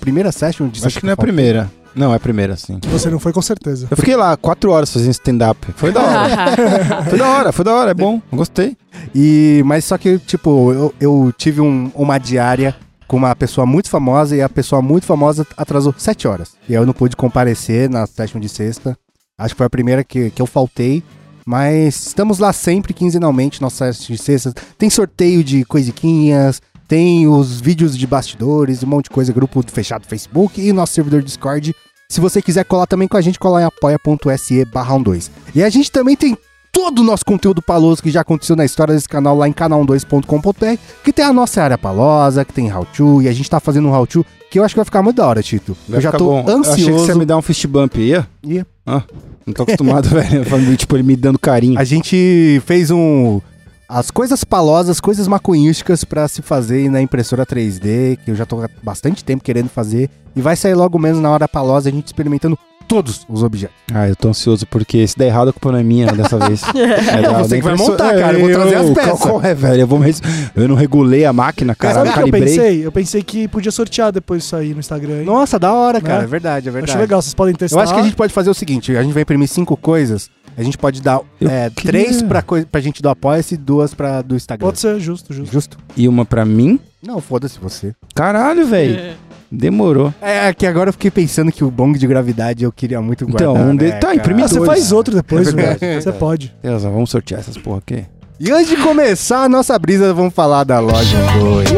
Primeira 0.00 0.30
session 0.32 0.68
de 0.68 0.84
Acho 0.86 0.98
que 1.00 1.04
não 1.04 1.10
é 1.10 1.14
a 1.14 1.16
primeira. 1.16 1.70
Não, 1.94 2.12
é 2.12 2.16
a 2.16 2.20
primeira, 2.20 2.54
sim. 2.56 2.78
Você 2.92 3.10
não 3.10 3.18
foi, 3.18 3.32
com 3.32 3.42
certeza. 3.42 3.88
Eu 3.90 3.96
fiquei 3.96 4.14
lá 4.14 4.36
quatro 4.36 4.70
horas 4.70 4.92
fazendo 4.92 5.10
stand-up. 5.10 5.66
Foi 5.74 5.90
da 5.90 6.00
hora. 6.00 7.02
foi 7.10 7.18
da 7.18 7.28
hora, 7.28 7.52
foi 7.52 7.64
da 7.64 7.74
hora. 7.74 7.90
É 7.90 7.94
bom. 7.94 8.22
Gostei. 8.32 8.76
E, 9.12 9.62
mas 9.66 9.84
só 9.84 9.98
que, 9.98 10.18
tipo, 10.18 10.72
eu, 10.72 10.94
eu 11.00 11.34
tive 11.36 11.60
um- 11.60 11.90
uma 11.96 12.18
diária 12.18 12.76
com 13.08 13.16
uma 13.16 13.34
pessoa 13.34 13.66
muito 13.66 13.90
famosa 13.90 14.36
e 14.36 14.42
a 14.42 14.48
pessoa 14.48 14.80
muito 14.80 15.06
famosa 15.06 15.44
atrasou 15.56 15.92
sete 15.98 16.28
horas. 16.28 16.52
E 16.68 16.74
eu 16.74 16.86
não 16.86 16.92
pude 16.92 17.16
comparecer 17.16 17.90
na 17.90 18.06
session 18.06 18.38
de 18.38 18.48
sexta. 18.48 18.96
Acho 19.36 19.54
que 19.54 19.58
foi 19.58 19.66
a 19.66 19.70
primeira 19.70 20.04
que, 20.04 20.30
que 20.30 20.40
eu 20.42 20.46
faltei. 20.46 21.02
Mas 21.48 22.08
estamos 22.08 22.38
lá 22.38 22.52
sempre, 22.52 22.92
quinzenalmente, 22.92 23.62
nossa 23.62 23.90
session 23.90 24.14
de 24.14 24.20
sexta. 24.20 24.52
Tem 24.76 24.90
sorteio 24.90 25.42
de 25.42 25.64
coisiquinhas, 25.64 26.60
tem 26.86 27.26
os 27.26 27.58
vídeos 27.58 27.96
de 27.96 28.06
bastidores, 28.06 28.82
um 28.82 28.86
monte 28.86 29.04
de 29.04 29.10
coisa, 29.12 29.32
grupo 29.32 29.64
fechado 29.66 30.02
do 30.02 30.08
Facebook 30.08 30.60
e 30.60 30.70
nosso 30.74 30.92
servidor 30.92 31.22
Discord. 31.22 31.74
Se 32.06 32.20
você 32.20 32.42
quiser 32.42 32.66
colar 32.66 32.86
também 32.86 33.08
com 33.08 33.16
a 33.16 33.22
gente, 33.22 33.38
cola 33.38 33.62
em 33.62 33.64
apoia.se 33.64 34.62
barra 34.66 34.98
2. 34.98 35.30
E 35.54 35.64
a 35.64 35.70
gente 35.70 35.90
também 35.90 36.14
tem 36.14 36.36
todo 36.70 36.98
o 36.98 37.02
nosso 37.02 37.24
conteúdo 37.24 37.62
paloso 37.62 38.02
que 38.02 38.10
já 38.10 38.20
aconteceu 38.20 38.54
na 38.54 38.66
história 38.66 38.92
desse 38.92 39.08
canal 39.08 39.34
lá 39.34 39.48
em 39.48 39.52
canal12.com.br, 39.54 40.78
que 41.02 41.14
tem 41.14 41.24
a 41.24 41.32
nossa 41.32 41.62
área 41.62 41.78
palosa, 41.78 42.44
que 42.44 42.52
tem 42.52 42.70
how-to, 42.70 43.22
e 43.22 43.28
a 43.28 43.32
gente 43.32 43.48
tá 43.48 43.58
fazendo 43.58 43.88
um 43.88 43.94
how-to 43.94 44.22
que 44.50 44.58
eu 44.58 44.64
acho 44.64 44.74
que 44.74 44.78
vai 44.78 44.84
ficar 44.84 45.02
muito 45.02 45.16
da 45.16 45.26
hora, 45.26 45.42
Tito. 45.42 45.76
Vai 45.88 45.98
eu 45.98 46.02
já 46.02 46.12
tô 46.12 46.24
bom. 46.24 46.44
Eu 46.46 46.60
achei 46.60 46.74
que 46.74 46.82
você 46.82 46.90
ansioso. 46.90 47.08
ia 47.10 47.14
me 47.14 47.24
dar 47.24 47.36
um 47.36 47.42
fist 47.42 47.66
bump. 47.66 47.98
Ia? 47.98 48.26
Ia. 48.42 48.66
Ah, 48.88 49.02
não 49.46 49.52
tô 49.52 49.64
acostumado, 49.64 50.08
velho. 50.10 50.76
Tipo, 50.76 50.96
ele 50.96 51.02
me 51.02 51.16
dando 51.16 51.38
carinho. 51.38 51.78
A 51.78 51.84
gente 51.84 52.62
fez 52.64 52.90
um... 52.90 53.40
As 53.86 54.10
coisas 54.10 54.44
palosas, 54.44 55.00
coisas 55.00 55.26
maconhísticas 55.26 56.04
pra 56.04 56.28
se 56.28 56.42
fazer 56.42 56.90
na 56.90 57.00
impressora 57.00 57.46
3D, 57.46 58.18
que 58.22 58.30
eu 58.30 58.34
já 58.34 58.44
tô 58.44 58.62
há 58.62 58.68
bastante 58.82 59.24
tempo 59.24 59.42
querendo 59.42 59.68
fazer, 59.70 60.10
e 60.36 60.42
vai 60.42 60.56
sair 60.56 60.74
logo 60.74 60.98
menos 60.98 61.20
na 61.20 61.30
hora 61.30 61.48
palosa, 61.48 61.88
a 61.88 61.92
gente 61.92 62.06
experimentando 62.06 62.58
todos 62.88 63.26
os 63.28 63.42
objetos. 63.42 63.76
Ah, 63.92 64.08
eu 64.08 64.16
tô 64.16 64.28
ansioso 64.30 64.66
porque 64.66 65.06
se 65.06 65.16
der 65.16 65.26
errado 65.26 65.48
a 65.48 65.52
culpa 65.52 65.70
não 65.72 65.78
é 65.78 65.82
minha 65.82 66.06
dessa 66.12 66.38
vez. 66.48 66.62
É 66.74 67.22
da- 67.22 67.42
você 67.42 67.56
que 67.58 67.62
vai 67.62 67.76
montar, 67.76 68.18
cara, 68.18 68.32
eu 68.32 68.40
vou 68.40 68.50
trazer 68.50 68.74
as 68.76 68.88
Eu- 68.88 68.94
peças. 68.94 69.20
Qual, 69.20 69.44
é, 69.44 69.54
velho? 69.54 69.80
Eu, 69.82 69.86
vou 69.86 69.98
me- 69.98 70.14
eu 70.56 70.66
não 70.68 70.74
regulei 70.74 71.24
a 71.24 71.32
máquina, 71.32 71.74
cara. 71.74 71.94
Sabe 71.94 72.08
eu 72.08 72.12
que 72.12 72.18
eu 72.18 72.22
calibrei. 72.22 72.44
pensei? 72.56 72.86
Eu 72.86 72.90
pensei 72.92 73.22
que 73.22 73.46
podia 73.48 73.70
sortear 73.70 74.10
depois 74.10 74.42
isso 74.42 74.56
aí 74.56 74.72
no 74.72 74.80
Instagram. 74.80 75.18
hein? 75.20 75.24
Nossa, 75.24 75.58
da 75.58 75.72
hora, 75.72 76.00
cara, 76.00 76.18
Né? 76.20 76.24
é 76.24 76.26
verdade, 76.26 76.66
é 76.66 76.70
Eu 76.70 76.72
verdade. 76.72 76.92
Acho 76.92 77.00
legal, 77.00 77.20
vocês 77.22 77.34
podem 77.34 77.54
testar. 77.54 77.76
Eu 77.78 77.82
acho 77.82 77.94
que 77.94 78.00
a 78.00 78.02
gente 78.02 78.16
pode 78.16 78.32
fazer 78.32 78.48
o 78.50 78.54
seguinte: 78.54 78.96
a 78.96 79.02
gente 79.02 79.12
vai 79.12 79.22
imprimir 79.22 79.46
cinco 79.48 79.76
coisas. 79.76 80.30
A 80.56 80.62
gente 80.64 80.76
pode 80.76 81.00
dar 81.00 81.20
Eu 81.40 81.48
é, 81.48 81.70
três 81.70 82.20
pra, 82.20 82.42
pra 82.42 82.80
gente 82.80 83.00
do 83.00 83.08
Apoia-se 83.08 83.54
e 83.54 83.56
duas 83.56 83.94
pra 83.94 84.22
do 84.22 84.34
Instagram. 84.34 84.66
Pode 84.66 84.80
ser, 84.80 84.98
justo, 84.98 85.32
justo. 85.32 85.52
Justo? 85.52 85.78
E 85.96 86.08
uma 86.08 86.24
pra 86.24 86.44
mim? 86.44 86.80
Não, 87.00 87.20
foda-se 87.20 87.60
você. 87.60 87.94
Caralho, 88.12 88.66
velho. 88.66 89.14
Demorou. 89.50 90.12
É 90.20 90.52
que 90.52 90.66
agora 90.66 90.90
eu 90.90 90.92
fiquei 90.92 91.10
pensando 91.10 91.50
que 91.50 91.64
o 91.64 91.70
bong 91.70 91.98
de 91.98 92.06
gravidade 92.06 92.64
eu 92.64 92.72
queria 92.72 93.00
muito 93.00 93.26
guardar. 93.26 93.48
Então, 93.50 93.70
um 93.70 93.74
de- 93.76 93.86
né, 93.86 93.92
tá, 93.92 94.14
imprime 94.14 94.42
Ah, 94.42 94.48
você 94.48 94.64
faz 94.64 94.92
outro 94.92 95.14
depois, 95.14 95.48
É 95.48 95.52
velho. 95.52 96.02
Você 96.02 96.12
pode. 96.12 96.54
Beleza, 96.62 96.90
vamos 96.90 97.10
sortear 97.10 97.40
essas 97.40 97.56
porra 97.56 97.78
aqui. 97.78 98.04
E 98.38 98.50
antes 98.52 98.68
de 98.68 98.76
começar 98.76 99.44
a 99.44 99.48
nossa 99.48 99.76
brisa, 99.78 100.12
vamos 100.14 100.34
falar 100.34 100.64
da 100.64 100.78
loja 100.78 101.16
2. 101.40 101.70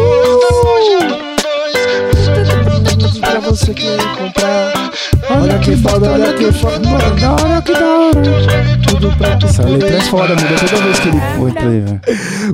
Pra 3.20 3.40
você 3.40 3.72
que 3.72 3.86
comprar. 4.18 4.90
Olha 5.30 5.58
que 5.60 5.76
foda, 5.76 6.10
olha 6.10 6.32
que 6.34 6.52
foda. 6.52 6.88
Olha 6.88 7.62
que 7.62 7.72
da 7.72 7.98
hora. 7.98 8.22
Tudo 8.88 9.16
pra 9.16 9.36
tu 9.36 9.46
Essa 9.46 9.62
letra 9.62 9.96
é 9.96 10.00
foda, 10.02 10.34
muda 10.34 10.56
toda 10.68 10.82
vez 10.82 10.98
que 10.98 11.08
ele 11.08 11.20
velho. 11.80 12.00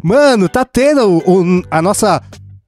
Mano, 0.03 0.49
tá 0.49 0.65
tendo 0.65 1.01
o- 1.09 1.59
o- 1.59 1.63
a 1.71 1.81
nossa 1.81 2.23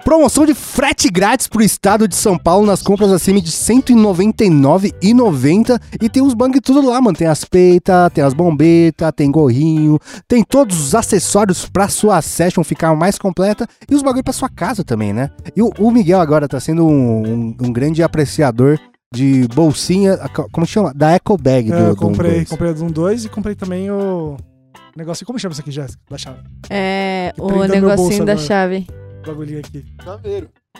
promoção 0.05 0.47
de 0.47 0.55
frete 0.55 1.09
grátis 1.11 1.47
pro 1.49 1.63
estado 1.63 2.07
de 2.09 2.15
São 2.17 2.37
Paulo 2.39 2.67
nas 2.67 2.83
compras 2.83 3.11
acima 3.13 3.41
de 3.41 3.51
R$ 3.51 3.57
199,90 3.57 5.81
e 6.01 6.09
tem 6.09 6.23
os 6.23 6.35
bang 6.35 6.61
tudo 6.61 6.87
lá, 6.89 7.01
mano. 7.01 7.17
Tem 7.17 7.27
as 7.27 7.45
peitas, 7.45 8.13
tem 8.13 8.23
as 8.25 8.33
bombetas, 8.35 9.13
tem 9.15 9.31
gorrinho, 9.31 9.99
tem 10.27 10.43
todos 10.43 10.81
os 10.81 10.95
acessórios 10.95 11.69
pra 11.69 11.89
sua 11.89 12.21
session 12.23 12.63
ficar 12.65 12.95
mais 12.95 13.19
completa 13.19 13.67
e 13.91 13.95
os 13.95 14.03
bagulho 14.03 14.25
pra 14.25 14.33
sua 14.33 14.49
casa 14.49 14.83
também, 14.85 15.13
né? 15.13 15.31
E 15.57 15.63
o, 15.63 15.71
o 15.79 15.91
Miguel 15.91 16.21
agora 16.21 16.49
tá 16.49 16.59
sendo 16.61 16.87
um, 16.87 17.27
um- 17.27 17.57
um 17.63 17.73
grande 17.73 18.03
apreciador 18.03 18.79
de 19.13 19.47
bolsinha, 19.55 20.19
como 20.53 20.67
chama? 20.67 20.93
Da 20.95 21.13
Eco 21.13 21.37
Bag 21.39 21.71
do, 21.71 21.75
É, 21.77 21.81
eu 21.89 21.91
do 21.91 21.97
comprei, 21.97 22.33
12. 22.33 22.47
comprei 22.47 22.71
a 22.71 22.75
do 22.75 22.85
2 22.91 23.25
e 23.25 23.29
comprei 23.29 23.55
também 23.55 23.91
o 23.91 24.37
negócio. 24.97 25.25
Como 25.27 25.39
chama 25.39 25.53
isso 25.53 25.61
aqui, 25.63 25.71
Jéssica? 25.71 25.99
Da 26.11 26.19
chave. 26.19 26.39
É, 26.69 27.33
Que 27.35 27.41
o 27.41 27.65
negocinho 27.67 28.25
da 28.27 28.33
agora. 28.33 28.47
chave. 28.47 28.87
O 29.23 29.27
bagulhinho 29.27 29.59
aqui. 29.61 29.85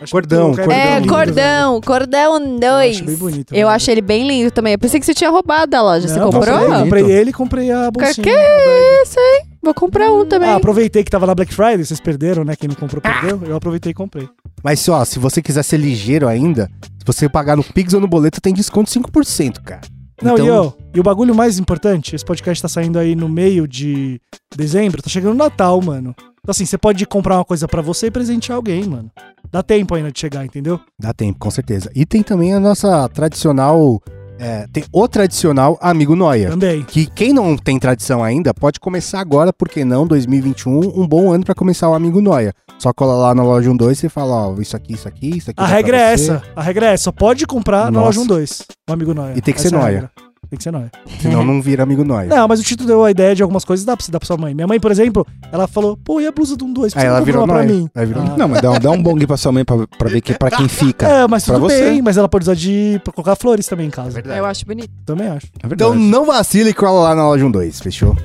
Acho 0.01 0.13
Cordão, 0.13 0.55
cordão. 0.55 0.73
é, 0.73 1.01
lindo, 1.01 1.01
velho. 1.01 1.09
cordão, 1.09 1.81
cordão 1.81 2.37
Eu 2.37 2.61
2. 2.61 2.97
acho 2.97 3.05
bem 3.05 3.17
bonito. 3.17 3.53
Eu 3.55 3.69
achei 3.69 3.95
ele 3.95 4.01
bem 4.01 4.27
lindo 4.29 4.51
também. 4.51 4.75
Eu 4.75 4.79
pensei 4.79 5.01
que 5.01 5.05
você 5.07 5.13
tinha 5.13 5.29
roubado 5.29 5.71
da 5.73 5.83
loja. 5.83 6.07
você 6.07 6.19
Não, 6.19 6.31
comprou? 6.31 6.57
Comprei, 6.59 6.83
comprei 6.83 7.11
ele 7.11 7.31
e 7.31 7.33
comprei 7.33 7.71
a 7.73 7.91
bolsinha. 7.91 8.25
Que 8.25 8.31
a 8.31 8.35
bag. 8.37 9.03
isso, 9.03 9.19
hein? 9.19 9.43
Vou 9.61 9.75
comprar 9.75 10.13
um 10.13 10.25
também. 10.25 10.49
Ah, 10.51 10.55
aproveitei 10.57 11.03
que 11.03 11.11
tava 11.11 11.27
na 11.27 11.35
Black 11.35 11.53
Friday, 11.53 11.85
vocês 11.85 12.01
perderam, 12.01 12.45
né? 12.45 12.55
Quem 12.55 12.69
não 12.69 12.77
comprou, 12.77 13.03
perdeu. 13.03 13.41
Eu 13.45 13.57
aproveitei 13.57 13.91
e 13.91 13.95
comprei. 13.95 14.29
Mas 14.63 14.89
ó, 14.89 15.05
se 15.05 15.19
você 15.19 15.43
quiser 15.43 15.65
ser 15.65 15.77
ligeiro 15.79 16.29
ainda, 16.29 16.71
se 16.99 17.05
você 17.05 17.29
pagar 17.29 17.57
no 17.57 17.65
Pix 17.65 17.93
ou 17.93 18.01
no 18.01 18.07
boleto, 18.07 18.41
tem 18.41 18.55
desconto 18.55 18.89
5%, 18.91 19.61
cara. 19.63 19.81
Não, 20.23 20.35
Então- 20.35 20.47
e, 20.47 20.51
ó, 20.51 20.73
e 20.95 21.01
o 21.01 21.03
bagulho 21.03 21.35
mais 21.35 21.59
importante, 21.59 22.15
esse 22.15 22.25
podcast 22.25 22.63
tá 22.63 22.69
saindo 22.69 22.99
aí 22.99 23.15
no 23.17 23.29
meio 23.29 23.67
de 23.69 24.21
dezembro, 24.57 25.03
tá 25.03 25.09
chegando 25.09 25.33
o 25.35 25.39
Natal, 25.39 25.81
mano. 25.81 26.15
Então 26.41 26.51
assim, 26.51 26.65
você 26.65 26.79
pode 26.79 27.05
comprar 27.07 27.37
uma 27.37 27.45
coisa 27.45 27.67
pra 27.69 27.83
você 27.83 28.07
e 28.07 28.11
presentear 28.11 28.57
alguém, 28.57 28.85
mano. 28.85 29.11
Dá 29.51 29.63
tempo 29.63 29.95
ainda 29.95 30.11
de 30.13 30.19
chegar, 30.21 30.45
entendeu? 30.45 30.81
Dá 30.99 31.13
tempo, 31.13 31.39
com 31.39 31.51
certeza. 31.51 31.91
E 31.95 32.05
tem 32.07 32.23
também 32.23 32.55
a 32.55 32.61
nossa 32.61 33.09
tradicional. 33.09 34.01
é, 34.39 34.67
tem 34.73 34.85
o 34.93 35.09
tradicional 35.09 35.77
Amigo 35.81 36.15
Noia. 36.15 36.51
Também. 36.51 36.85
Que 36.85 37.07
quem 37.07 37.33
não 37.33 37.57
tem 37.57 37.79
tradição 37.79 38.23
ainda 38.23 38.55
pode 38.55 38.79
começar 38.79 39.21
agora, 39.21 39.53
porque 39.53 39.85
não? 39.85 40.07
2021, 40.07 41.01
um 41.01 41.07
bom 41.09 41.33
ano 41.33 41.45
pra 41.45 41.55
começar 41.55 41.89
o 41.91 41.95
Amigo 41.95 42.21
Noia. 42.21 42.53
Só 42.79 42.93
cola 42.93 43.15
lá 43.15 43.35
na 43.35 43.43
loja 43.43 43.73
12 43.75 44.07
e 44.07 44.09
fala, 44.09 44.49
ó, 44.49 44.61
isso 44.61 44.77
aqui, 44.77 44.93
isso 44.95 45.09
aqui, 45.09 45.37
isso 45.39 45.51
aqui. 45.51 45.61
A 45.61 45.67
regra 45.67 45.97
é 45.97 46.13
essa. 46.13 46.43
A 46.55 46.63
regra 46.63 46.87
é 46.87 46.93
essa. 46.93 47.05
Só 47.05 47.13
pode 47.13 47.45
comprar 47.47 47.87
na 47.87 48.01
Nossa. 48.01 48.19
loja 48.21 48.29
12. 48.29 48.65
O 48.89 48.93
amigo 48.93 49.13
Noia. 49.13 49.33
E 49.37 49.41
tem 49.41 49.53
que 49.53 49.59
Essa 49.61 49.71
ser 49.71 49.75
é 49.75 49.79
a 49.79 49.81
nóia. 49.83 49.93
regra. 49.95 50.11
Tem 50.51 50.57
que 50.57 50.63
ser 50.63 50.71
nóia. 50.71 50.91
Senão 51.21 51.45
não 51.45 51.61
vira 51.61 51.83
Amigo 51.83 52.03
Noia. 52.03 52.27
Não, 52.29 52.49
mas 52.49 52.59
o 52.59 52.63
Tito 52.63 52.87
deu 52.87 53.05
a 53.05 53.11
ideia 53.11 53.35
de 53.35 53.43
algumas 53.43 53.67
coisas, 53.67 53.85
dá 53.85 53.95
pra 53.95 54.05
você 54.05 54.11
dar 54.11 54.19
pra 54.19 54.27
sua 54.27 54.39
mãe. 54.39 54.55
Minha 54.55 54.67
mãe, 54.67 54.81
por 54.81 54.91
exemplo, 54.91 55.27
ela 55.53 55.67
falou, 55.69 55.95
pô, 55.97 56.21
e 56.23 56.27
a 56.27 56.33
blusa 56.33 56.57
de 56.57 56.65
um 56.65 56.73
2? 56.73 56.97
Aí 56.97 57.05
ela 57.07 57.21
virou 57.21 57.45
pra 57.45 57.57
nóia. 57.57 57.67
mim. 57.69 57.89
Aí 57.95 58.07
virou 58.07 58.23
Ah. 58.23 58.35
Não, 58.37 58.49
mas 58.49 58.63
dá, 58.63 58.71
um- 58.71 58.79
dá 58.81 58.91
um 58.91 59.03
bong 59.03 59.27
pra 59.27 59.37
sua 59.37 59.53
mãe 59.53 59.63
pra, 59.63 59.87
pra 59.99 60.09
ver 60.09 60.23
que, 60.23 60.33
pra 60.33 60.51
quem 60.51 60.67
fica. 60.67 61.07
É, 61.07 61.29
mas 61.29 61.45
Pra 61.45 61.55
tudo 61.57 61.69
você. 61.69 61.91
bem, 61.91 62.01
mas 62.01 62.17
ela 62.17 62.29
pode 62.31 62.45
usar 62.45 62.55
de. 62.55 62.99
pra 63.05 63.13
colocar 63.13 63.37
flores 63.37 63.67
também 63.67 63.89
em 63.89 63.91
casa. 63.91 64.21
Eu 64.25 64.47
acho 64.47 64.65
bonito. 64.65 64.91
Também 65.05 65.29
acho. 65.29 65.49
É. 65.63 65.67
Então 65.71 65.95
não 65.95 66.25
vacila 66.25 66.71
e 66.71 66.75
cola 66.75 67.01
lá 67.11 67.15
na 67.15 67.27
loja 67.29 67.47
12, 67.51 67.83
fechou? 67.83 68.17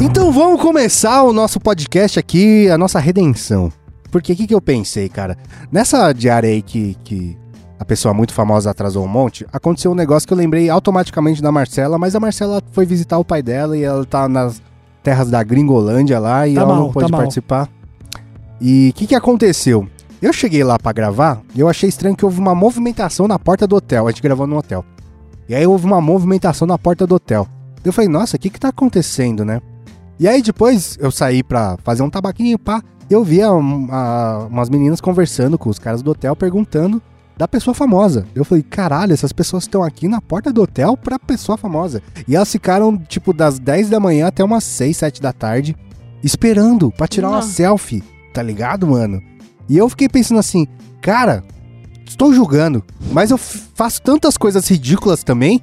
Então 0.00 0.30
vamos 0.32 0.60
começar 0.60 1.22
o 1.22 1.32
nosso 1.32 1.58
podcast 1.60 2.18
aqui, 2.18 2.68
a 2.68 2.78
nossa 2.78 2.98
redenção. 2.98 3.72
Porque 4.14 4.32
o 4.32 4.36
que, 4.36 4.46
que 4.46 4.54
eu 4.54 4.60
pensei, 4.60 5.08
cara? 5.08 5.36
Nessa 5.72 6.12
diária 6.12 6.48
aí 6.48 6.62
que, 6.62 6.96
que 7.02 7.36
a 7.76 7.84
pessoa 7.84 8.14
muito 8.14 8.32
famosa 8.32 8.70
atrasou 8.70 9.04
um 9.04 9.08
monte, 9.08 9.44
aconteceu 9.52 9.90
um 9.90 9.94
negócio 9.96 10.24
que 10.24 10.32
eu 10.32 10.38
lembrei 10.38 10.70
automaticamente 10.70 11.42
da 11.42 11.50
Marcela, 11.50 11.98
mas 11.98 12.14
a 12.14 12.20
Marcela 12.20 12.62
foi 12.70 12.86
visitar 12.86 13.18
o 13.18 13.24
pai 13.24 13.42
dela 13.42 13.76
e 13.76 13.82
ela 13.82 14.06
tá 14.06 14.28
nas, 14.28 14.62
terras 15.02 15.28
da 15.28 15.42
Gringolândia 15.42 16.20
lá 16.20 16.46
e 16.46 16.54
Tá 16.54 16.60
ela 16.60 16.74
mal, 16.74 16.84
não 16.84 16.92
pôde 16.92 17.10
tá 17.10 17.16
participar. 17.16 17.68
E 18.60 18.90
o 18.90 18.92
que, 18.94 19.08
que 19.08 19.16
aconteceu? 19.16 19.88
Eu 20.22 20.32
cheguei 20.32 20.62
lá 20.62 20.78
pra 20.78 20.92
gravar 20.92 21.42
e 21.52 21.58
eu 21.58 21.68
achei 21.68 21.88
estranho 21.88 22.14
que 22.14 22.24
houve 22.24 22.38
uma 22.38 22.54
movimentação 22.54 23.26
na 23.26 23.36
porta 23.36 23.66
do 23.66 23.74
hotel. 23.74 24.06
A 24.06 24.12
gente 24.12 24.22
gravou 24.22 24.46
no 24.46 24.56
hotel. 24.56 24.84
E 25.48 25.56
aí 25.56 25.66
houve 25.66 25.86
uma 25.86 26.00
movimentação 26.00 26.68
na 26.68 26.78
porta 26.78 27.04
do 27.04 27.16
hotel. 27.16 27.48
Eu 27.84 27.92
falei, 27.92 28.08
nossa, 28.08 28.36
o 28.36 28.38
que 28.38 28.48
que 28.48 28.60
tá 28.60 28.68
acontecendo, 28.68 29.44
né? 29.44 29.60
E 30.20 30.28
aí 30.28 30.40
depois 30.40 30.96
eu 31.00 31.10
saí 31.10 31.42
pra 31.42 31.76
fazer 31.82 32.04
um 32.04 32.08
tabaquinho, 32.08 32.56
pá. 32.60 32.80
Eu 33.10 33.22
via 33.22 33.52
um, 33.52 33.88
umas 34.50 34.68
meninas 34.70 35.00
conversando 35.00 35.58
com 35.58 35.68
os 35.68 35.78
caras 35.78 36.02
do 36.02 36.10
hotel, 36.10 36.34
perguntando 36.34 37.02
da 37.36 37.48
pessoa 37.48 37.74
famosa. 37.74 38.26
Eu 38.34 38.44
falei, 38.44 38.62
caralho, 38.62 39.12
essas 39.12 39.32
pessoas 39.32 39.64
estão 39.64 39.82
aqui 39.82 40.08
na 40.08 40.20
porta 40.20 40.52
do 40.52 40.62
hotel 40.62 40.96
pra 40.96 41.18
pessoa 41.18 41.58
famosa. 41.58 42.02
E 42.26 42.36
elas 42.36 42.50
ficaram, 42.50 42.96
tipo, 42.96 43.32
das 43.32 43.58
10 43.58 43.90
da 43.90 44.00
manhã 44.00 44.28
até 44.28 44.42
umas 44.42 44.64
6, 44.64 44.96
7 44.96 45.22
da 45.22 45.32
tarde, 45.32 45.76
esperando 46.22 46.90
pra 46.92 47.08
tirar 47.08 47.28
uma 47.28 47.36
Nossa. 47.36 47.48
selfie, 47.48 48.02
tá 48.32 48.42
ligado, 48.42 48.86
mano? 48.86 49.20
E 49.68 49.76
eu 49.76 49.88
fiquei 49.88 50.08
pensando 50.08 50.38
assim, 50.38 50.66
cara, 51.00 51.42
estou 52.06 52.32
julgando, 52.32 52.84
mas 53.12 53.30
eu 53.30 53.38
faço 53.38 54.00
tantas 54.02 54.36
coisas 54.36 54.66
ridículas 54.68 55.24
também. 55.24 55.62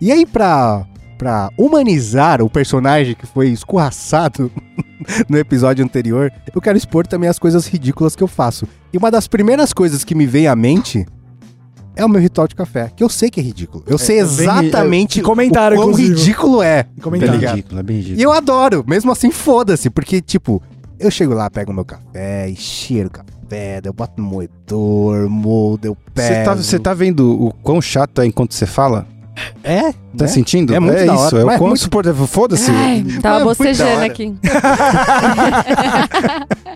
E 0.00 0.10
aí, 0.10 0.26
pra, 0.26 0.84
pra 1.22 1.50
humanizar 1.56 2.42
o 2.42 2.50
personagem 2.50 3.14
que 3.14 3.24
foi 3.26 3.48
escorraçado 3.50 4.50
no 5.30 5.38
episódio 5.38 5.84
anterior, 5.84 6.32
eu 6.52 6.60
quero 6.60 6.76
expor 6.76 7.06
também 7.06 7.28
as 7.28 7.38
coisas 7.38 7.64
ridículas 7.68 8.16
que 8.16 8.22
eu 8.24 8.26
faço. 8.26 8.66
E 8.92 8.98
uma 8.98 9.08
das 9.08 9.28
primeiras 9.28 9.72
coisas 9.72 10.02
que 10.02 10.16
me 10.16 10.26
vem 10.26 10.48
à 10.48 10.56
mente 10.56 11.06
é 11.94 12.04
o 12.04 12.08
meu 12.08 12.20
ritual 12.20 12.48
de 12.48 12.56
café, 12.56 12.90
que 12.96 13.04
eu 13.04 13.08
sei 13.08 13.30
que 13.30 13.38
é 13.38 13.42
ridículo. 13.42 13.84
Eu 13.86 13.98
sei 13.98 14.16
bem- 14.16 14.24
exatamente 14.24 15.20
é,ekcommentaram, 15.20 15.76
o 15.76 15.78
quão 15.78 15.90
inclusive. 15.90 16.18
ridículo 16.18 16.60
é. 16.62 16.86
E 16.96 16.98
É 16.98 17.02
comentário. 17.02 17.34
ligado? 17.34 17.54
ridículo, 17.54 17.78
é 17.78 17.82
bem 17.84 17.96
ridículo. 17.98 18.20
E 18.20 18.22
eu 18.24 18.32
adoro, 18.32 18.84
mesmo 18.84 19.12
assim, 19.12 19.30
foda-se, 19.30 19.90
porque, 19.90 20.20
tipo, 20.20 20.60
eu 20.98 21.08
chego 21.10 21.34
lá, 21.34 21.48
pego 21.48 21.72
meu 21.72 21.84
café, 21.84 22.48
e 22.48 22.56
cheiro 22.56 23.08
o 23.08 23.12
café, 23.12 23.80
eu 23.84 23.92
boto 23.92 24.20
no 24.20 24.26
moedor, 24.28 25.28
moldo, 25.28 25.86
eu 25.86 25.96
Você 26.14 26.28
pego. 26.30 26.44
tá, 26.46 26.54
você 26.56 26.78
tá 26.80 26.94
vendo 26.94 27.30
o 27.44 27.52
quão 27.62 27.80
chato 27.80 28.20
é 28.22 28.26
enquanto 28.26 28.54
você 28.54 28.66
fala? 28.66 29.06
É? 29.62 29.92
Tá 30.16 30.24
né? 30.24 30.30
sentindo? 30.30 30.74
É 30.74 30.80
muito 30.80 30.96
da 31.06 31.14
isso, 31.14 31.14
hora, 31.14 31.36
é 31.40 31.44
mas 31.44 31.46
o 31.46 31.50
é 31.50 31.58
quão 31.58 31.68
muito- 31.68 31.80
suportável. 31.80 32.26
Foda-se. 32.26 32.70
É 32.70 33.20
tava 33.20 33.38
da 33.40 33.44
bocejando 33.44 34.04
aqui. 34.04 34.34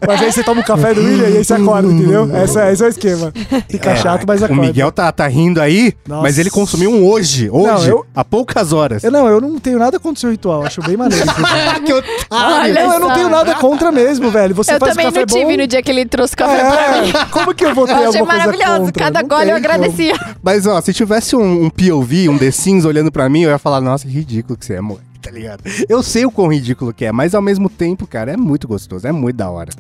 Mas 0.07 0.23
aí 0.23 0.31
você 0.31 0.43
toma 0.45 0.61
o 0.61 0.65
café 0.65 0.93
do 0.95 1.01
William 1.01 1.29
e 1.29 1.37
aí 1.39 1.45
você 1.45 1.55
acorda, 1.55 1.89
entendeu? 1.91 2.31
Esse 2.45 2.61
é, 2.61 2.73
esse 2.73 2.83
é 2.83 2.87
o 2.87 2.89
esquema. 2.91 3.33
Fica 3.69 3.91
É, 3.91 3.97
chato, 3.97 4.25
mas 4.27 4.43
O 4.43 4.45
acorda. 4.45 4.63
Miguel 4.63 4.93
tá, 4.93 5.11
tá 5.11 5.27
rindo 5.27 5.61
aí, 5.61 5.95
Nossa. 6.07 6.23
mas 6.23 6.39
ele 6.39 6.51
consumiu 6.51 6.91
um 6.93 7.05
hoje, 7.07 7.49
hoje, 7.51 7.67
Não, 7.67 7.85
eu- 7.99 8.07
há 8.15 8.23
poucas 8.25 8.73
horas. 8.73 9.03
Eu 9.03 9.11
não, 9.11 9.27
eu 9.27 9.41
não 9.41 9.59
tenho 9.59 9.79
nada 9.79 9.99
contra 9.99 10.17
o 10.19 10.21
seu 10.21 10.31
ritual, 10.31 10.65
acho 10.65 10.81
bem 10.83 10.97
maneiro. 10.97 11.25
que 11.85 11.93
otário. 11.93 12.75
Não, 12.75 12.93
eu 12.93 13.01
não 13.01 13.15
tenho 13.15 13.29
nada 13.31 13.55
contra 13.55 13.91
mesmo, 13.91 14.31
velho. 14.31 14.55
Você 14.55 14.75
Eu 14.75 14.79
faz 14.79 14.93
também 14.93 15.07
o 15.07 15.09
café 15.09 15.21
não 15.21 15.27
tive 15.27 15.57
bom. 15.57 15.63
no 15.63 15.67
dia 15.67 15.83
que 15.83 15.91
ele 15.91 16.05
trouxe 16.05 16.37
café 16.37 16.57
pra 16.59 17.01
mim. 17.03 17.09
É, 17.11 17.25
como 17.31 17.55
que 17.55 17.65
eu 17.65 17.75
vou 17.75 17.87
ter 17.87 17.93
Eu 17.93 18.07
alguma 18.07 18.27
coisa 18.27 18.39
maravilhoso. 18.47 18.81
contra? 18.85 19.05
Cada 19.05 19.23
Não 19.23 19.29
gole 19.29 19.51
eu 19.51 19.57
agradecia. 19.57 20.15
Mas, 20.43 20.67
ó, 20.67 20.81
se 20.81 20.93
tivesse 20.93 21.35
um, 21.35 21.65
um 21.65 21.71
POV, 21.71 22.29
um 22.29 22.39
The 22.39 22.51
Sims 22.51 22.85
olhando 22.85 23.11
pra 23.11 23.26
mim, 23.29 23.43
eu 23.43 23.51
ia 23.51 23.59
falar, 23.59 23.81
nossa, 23.81 24.07
que 24.07 24.13
ridículo 24.13 24.57
que 24.59 24.65
você 24.67 24.75
é, 24.75 24.81
moleque, 24.81 25.19
tá 25.21 25.31
ligado? 25.31 25.63
Eu 25.89 26.03
sei 26.03 26.25
o 26.27 26.31
quão 26.31 26.49
ridículo 26.53 26.93
que 26.93 27.05
é, 27.05 27.13
mas 27.13 27.35
ao 27.35 27.43
mesmo 27.43 27.69
tempo, 27.69 28.07
cara, 28.07 28.33
é 28.33 28.37
muito 28.37 28.67
gostoso, 28.69 29.07
é 29.07 29.13
muito 29.13 29.37
da 29.37 29.51
hora. 29.51 29.71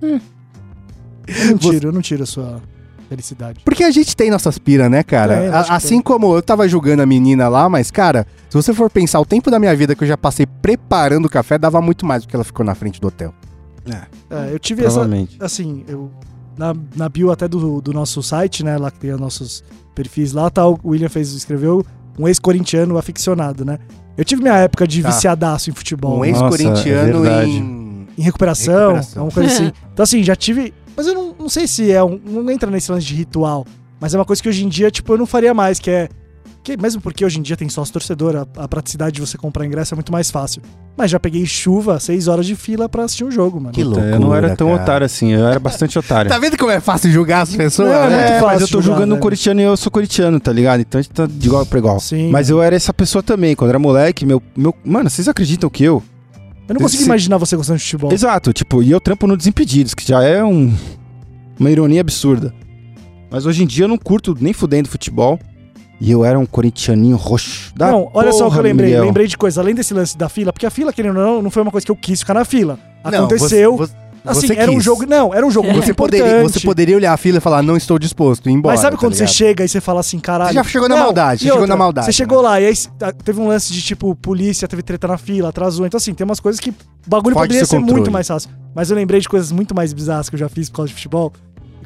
Eu 0.00 0.20
não 1.50 1.58
tiro, 1.58 1.88
eu 1.88 1.92
não 1.92 2.00
tiro 2.00 2.22
a 2.22 2.26
sua 2.26 2.60
felicidade. 3.08 3.60
Porque 3.64 3.84
a 3.84 3.90
gente 3.90 4.16
tem 4.16 4.30
nossas 4.30 4.58
piras, 4.58 4.90
né, 4.90 5.02
cara? 5.02 5.34
É, 5.34 5.48
A- 5.50 5.60
acho 5.60 5.70
que 5.70 5.76
assim 5.76 6.00
como 6.00 6.34
eu 6.34 6.42
tava 6.42 6.68
julgando 6.68 7.02
a 7.02 7.06
menina 7.06 7.48
lá, 7.48 7.68
mas, 7.68 7.90
cara, 7.90 8.26
se 8.48 8.56
você 8.56 8.72
for 8.72 8.90
pensar 8.90 9.20
o 9.20 9.26
tempo 9.26 9.50
da 9.50 9.58
minha 9.58 9.74
vida 9.76 9.94
que 9.94 10.04
eu 10.04 10.08
já 10.08 10.16
passei 10.16 10.46
preparando 10.46 11.26
o 11.26 11.28
café, 11.30 11.58
dava 11.58 11.80
muito 11.80 12.06
mais 12.06 12.22
do 12.22 12.28
que 12.28 12.34
ela 12.36 12.44
ficou 12.44 12.64
na 12.64 12.74
frente 12.74 13.00
do 13.00 13.08
hotel. 13.08 13.32
É, 14.30 14.52
eu 14.52 14.58
tive 14.58 14.84
essa. 14.84 15.00
Assim, 15.40 15.84
eu. 15.88 16.10
Na, 16.56 16.74
na 16.96 17.08
bio 17.08 17.30
até 17.30 17.46
do, 17.46 17.80
do 17.80 17.92
nosso 17.92 18.20
site, 18.22 18.64
né? 18.64 18.76
Lá 18.76 18.90
que 18.90 18.98
tem 18.98 19.12
os 19.12 19.20
nossos 19.20 19.62
perfis 19.94 20.32
lá, 20.32 20.50
tá, 20.50 20.66
o 20.66 20.78
William 20.84 21.08
fez, 21.08 21.32
escreveu 21.32 21.86
um 22.18 22.26
ex-corintiano 22.28 22.98
aficionado, 22.98 23.64
né? 23.64 23.78
Eu 24.16 24.24
tive 24.24 24.42
minha 24.42 24.56
época 24.56 24.86
de 24.86 25.02
Tá. 25.02 25.10
viciadaço 25.10 25.70
em 25.70 25.72
futebol. 25.72 26.18
Um 26.18 26.24
ex-corintiano 26.24 27.24
é 27.26 27.44
em. 27.46 28.06
em 28.16 28.22
recuperação, 28.22 28.94
Recuperação. 28.94 29.22
é 29.22 29.24
uma 29.26 29.32
coisa 29.32 29.48
assim. 29.52 29.72
Então, 29.92 30.02
assim, 30.02 30.22
já 30.22 30.34
tive. 30.36 30.72
Mas 30.96 31.06
eu 31.06 31.14
não, 31.14 31.34
não 31.38 31.48
sei 31.48 31.66
se 31.68 31.90
é 31.92 32.02
um. 32.02 32.20
Não 32.24 32.50
entra 32.50 32.70
nesse 32.70 32.90
lance 32.90 33.06
de 33.06 33.14
ritual. 33.14 33.64
Mas 34.00 34.14
é 34.14 34.18
uma 34.18 34.24
coisa 34.24 34.42
que 34.42 34.48
hoje 34.48 34.64
em 34.64 34.68
dia, 34.68 34.90
tipo, 34.90 35.12
eu 35.12 35.18
não 35.18 35.26
faria 35.26 35.52
mais, 35.54 35.78
que 35.78 35.90
é. 35.90 36.08
Que, 36.76 36.82
mesmo 36.82 37.00
porque 37.00 37.24
hoje 37.24 37.38
em 37.38 37.42
dia 37.42 37.56
tem 37.56 37.68
sócio 37.68 37.92
torcedor, 37.92 38.36
a, 38.36 38.64
a 38.64 38.68
praticidade 38.68 39.14
de 39.16 39.20
você 39.20 39.38
comprar 39.38 39.64
ingresso 39.64 39.94
é 39.94 39.96
muito 39.96 40.12
mais 40.12 40.30
fácil. 40.30 40.60
Mas 40.96 41.10
já 41.10 41.18
peguei 41.18 41.46
chuva, 41.46 41.98
seis 41.98 42.28
horas 42.28 42.44
de 42.44 42.54
fila 42.54 42.88
pra 42.88 43.04
assistir 43.04 43.24
um 43.24 43.30
jogo, 43.30 43.58
mano. 43.60 43.72
Que 43.72 43.82
loucura, 43.82 44.06
eu 44.10 44.20
não 44.20 44.34
era 44.34 44.54
tão 44.56 44.68
cara. 44.70 44.82
otário 44.82 45.04
assim, 45.06 45.32
eu 45.32 45.46
era 45.46 45.58
bastante 45.58 45.96
otário. 45.98 46.28
Tá 46.30 46.38
vendo 46.38 46.56
como 46.58 46.70
é 46.70 46.80
fácil 46.80 47.10
julgar 47.10 47.42
as 47.42 47.56
pessoas? 47.56 47.88
Não, 47.88 47.94
é 47.96 48.08
né? 48.10 48.16
muito 48.16 48.32
É, 48.32 48.40
fácil 48.40 48.46
mas 48.46 48.60
eu 48.60 48.68
tô 48.68 48.72
julgar, 48.82 48.84
julgando 48.96 49.06
um 49.12 49.16
velho. 49.16 49.22
corintiano 49.22 49.60
e 49.60 49.64
eu 49.64 49.76
sou 49.76 49.90
corintiano, 49.90 50.38
tá 50.40 50.52
ligado? 50.52 50.80
Então 50.80 50.98
a 50.98 51.02
gente 51.02 51.12
tá 51.12 51.26
de 51.26 51.46
igual 51.46 51.64
pra 51.64 51.78
igual. 51.78 51.98
Sim. 52.00 52.30
Mas 52.30 52.50
eu 52.50 52.60
era 52.62 52.76
essa 52.76 52.92
pessoa 52.92 53.22
também. 53.22 53.54
Quando 53.56 53.70
era 53.70 53.78
moleque, 53.78 54.26
meu. 54.26 54.42
meu 54.56 54.74
mano, 54.84 55.08
vocês 55.08 55.26
acreditam 55.28 55.70
que 55.70 55.84
eu. 55.84 56.02
Eu 56.68 56.74
não 56.74 56.80
consigo 56.82 57.00
Esse- 57.00 57.08
imaginar 57.08 57.38
você 57.38 57.56
gostando 57.56 57.78
de 57.78 57.84
futebol. 57.84 58.12
Exato, 58.12 58.52
tipo, 58.52 58.82
e 58.82 58.90
eu 58.90 59.00
trampo 59.00 59.26
no 59.26 59.36
Desimpedidos, 59.38 59.94
que 59.94 60.06
já 60.06 60.22
é 60.22 60.44
um, 60.44 60.74
uma 61.58 61.70
ironia 61.70 62.02
absurda. 62.02 62.52
Mas 63.30 63.46
hoje 63.46 63.62
em 63.62 63.66
dia 63.66 63.84
eu 63.84 63.88
não 63.88 63.96
curto 63.96 64.36
nem 64.38 64.52
fudendo 64.52 64.88
futebol. 64.88 65.38
E 66.00 66.10
eu 66.10 66.24
era 66.24 66.38
um 66.38 66.46
corintianinho 66.46 67.16
roxo. 67.16 67.72
Da 67.74 67.90
não, 67.90 68.08
olha 68.14 68.30
só 68.32 68.38
o 68.38 68.38
que 68.38 68.44
eu 68.44 68.50
porra, 68.50 68.62
lembrei. 68.62 68.90
Miguel. 68.90 69.04
Lembrei 69.04 69.26
de 69.26 69.36
coisa, 69.36 69.60
além 69.60 69.74
desse 69.74 69.92
lance 69.92 70.16
da 70.16 70.28
fila, 70.28 70.52
porque 70.52 70.66
a 70.66 70.70
fila, 70.70 70.92
querendo 70.92 71.18
ou 71.18 71.24
não, 71.24 71.42
não 71.42 71.50
foi 71.50 71.62
uma 71.62 71.72
coisa 71.72 71.84
que 71.84 71.90
eu 71.90 71.96
quis 71.96 72.20
ficar 72.20 72.34
na 72.34 72.44
fila. 72.44 72.78
Não, 73.04 73.20
Aconteceu. 73.24 73.76
você- 73.76 73.92
assim, 74.24 74.46
você 74.48 74.54
era 74.54 74.70
um 74.70 74.74
quis. 74.74 74.84
jogo. 74.84 75.06
Não, 75.06 75.34
era 75.34 75.44
um 75.44 75.50
jogo 75.50 75.66
muito 75.72 75.84
Você 75.86 75.94
poderia, 75.94 76.42
você 76.42 76.60
poderia 76.60 76.94
olhar 76.96 77.12
a 77.12 77.16
fila 77.16 77.38
e 77.38 77.40
falar, 77.40 77.62
não 77.62 77.76
estou 77.76 77.98
disposto, 77.98 78.48
ir 78.48 78.52
embora. 78.52 78.74
Mas 78.74 78.80
sabe 78.80 78.94
tá 78.96 79.00
quando 79.00 79.14
você 79.14 79.24
ligado? 79.24 79.34
chega 79.34 79.64
e 79.64 79.68
você 79.68 79.80
fala 79.80 79.98
assim, 80.00 80.20
caralho. 80.20 80.50
Você 80.50 80.54
já 80.54 80.64
chegou 80.64 80.88
na 80.88 80.94
Não, 80.96 81.02
maldade, 81.02 81.40
você 81.40 81.44
chegou 81.46 81.58
outra, 81.60 81.74
na 81.74 81.76
maldade, 81.76 82.04
Você 82.04 82.10
né? 82.10 82.12
chegou 82.12 82.40
lá 82.42 82.60
e 82.60 82.66
aí 82.66 82.74
ah, 83.02 83.12
teve 83.12 83.40
um 83.40 83.48
lance 83.48 83.72
de 83.72 83.82
tipo, 83.82 84.14
polícia, 84.14 84.68
teve 84.68 84.82
treta 84.82 85.08
na 85.08 85.18
fila, 85.18 85.48
atrasou. 85.48 85.84
Então, 85.86 85.98
assim, 85.98 86.14
tem 86.14 86.24
umas 86.24 86.38
coisas 86.38 86.60
que. 86.60 86.70
O 86.70 86.74
bagulho 87.08 87.34
Pode 87.34 87.48
poderia 87.48 87.64
ser 87.64 87.70
ser 87.70 87.78
muito 87.78 87.88
controle. 87.94 88.10
mais 88.12 88.28
fácil. 88.28 88.50
Mas 88.74 88.90
eu 88.90 88.96
lembrei 88.96 89.18
de 89.20 89.28
coisas 89.28 89.50
muito 89.50 89.74
mais 89.74 89.92
bizarras 89.94 90.28
que 90.28 90.34
eu 90.36 90.38
já 90.38 90.48
fiz 90.48 90.68
por 90.68 90.76
causa 90.76 90.88
de 90.90 90.94
futebol. 90.94 91.32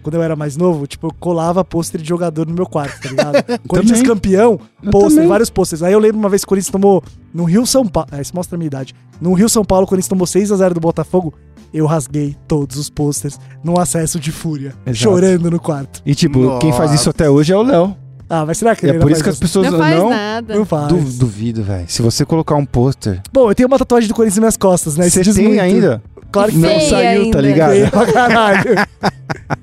Quando 0.02 0.14
eu 0.16 0.22
era 0.22 0.34
mais 0.34 0.56
novo, 0.56 0.86
tipo, 0.86 1.06
eu 1.06 1.12
colava 1.18 1.64
pôster 1.64 2.00
de 2.00 2.08
jogador 2.08 2.46
no 2.46 2.54
meu 2.54 2.66
quarto, 2.66 3.00
tá 3.00 3.08
ligado? 3.08 3.34
Corinthians 3.68 4.02
campeão, 4.02 4.58
pôster, 4.90 5.26
vários 5.28 5.48
pôsteres. 5.48 5.82
Aí 5.82 5.92
eu 5.92 5.98
lembro 5.98 6.18
uma 6.18 6.28
vez 6.28 6.42
que 6.42 6.46
o 6.46 6.48
Corinthians 6.48 6.72
tomou 6.72 7.02
no 7.32 7.44
Rio 7.44 7.64
São 7.66 7.86
Paulo. 7.86 8.08
É, 8.12 8.20
isso 8.20 8.32
mostra 8.34 8.56
a 8.56 8.58
minha 8.58 8.66
idade. 8.66 8.94
No 9.20 9.32
Rio 9.32 9.48
São 9.48 9.64
Paulo, 9.64 9.84
o 9.84 9.88
Corinthians 9.88 10.08
tomou 10.08 10.26
6x0 10.26 10.72
do 10.74 10.80
Botafogo. 10.80 11.32
Eu 11.72 11.86
rasguei 11.86 12.36
todos 12.46 12.76
os 12.76 12.90
pôsteres 12.90 13.38
num 13.64 13.78
acesso 13.78 14.20
de 14.20 14.30
fúria, 14.30 14.74
Exato. 14.84 14.96
chorando 14.98 15.50
no 15.50 15.58
quarto. 15.60 16.02
E 16.04 16.14
tipo, 16.14 16.58
quem 16.58 16.70
faz 16.72 16.90
isso 16.90 17.00
Nossa. 17.06 17.10
até 17.10 17.30
hoje 17.30 17.52
é 17.52 17.56
o 17.56 17.62
Léo. 17.62 17.96
Ah, 18.28 18.44
mas 18.46 18.56
será 18.58 18.74
que 18.74 18.86
E 18.86 18.88
ele 18.88 18.96
é 18.96 19.00
por 19.00 19.10
isso 19.10 19.22
que 19.22 19.28
as 19.28 19.38
pessoas 19.38 19.70
Não 19.70 19.78
faz 19.78 19.96
não. 19.98 20.08
nada. 20.10 20.54
Não 20.54 20.64
faz. 20.64 20.88
Du- 20.88 21.18
duvido, 21.18 21.62
velho. 21.62 21.84
Se 21.86 22.00
você 22.00 22.24
colocar 22.24 22.56
um 22.56 22.64
pôster. 22.64 23.20
Bom, 23.32 23.50
eu 23.50 23.54
tenho 23.54 23.66
uma 23.68 23.78
tatuagem 23.78 24.08
do 24.08 24.14
Corinthians 24.14 24.36
nas 24.36 24.40
minhas 24.42 24.56
costas, 24.56 24.96
né? 24.96 25.06
Isso 25.06 25.22
Você 25.22 25.34
tem 25.34 25.48
muito. 25.48 25.60
ainda? 25.60 26.02
Claro 26.32 26.50
que 26.50 26.58
Não 26.58 26.80
saiu, 26.80 27.22
ainda. 27.22 27.30
tá 27.36 27.40
ligado? 27.40 27.70
Feia 27.72 27.90
pra 27.92 28.12
caralho. 28.12 28.74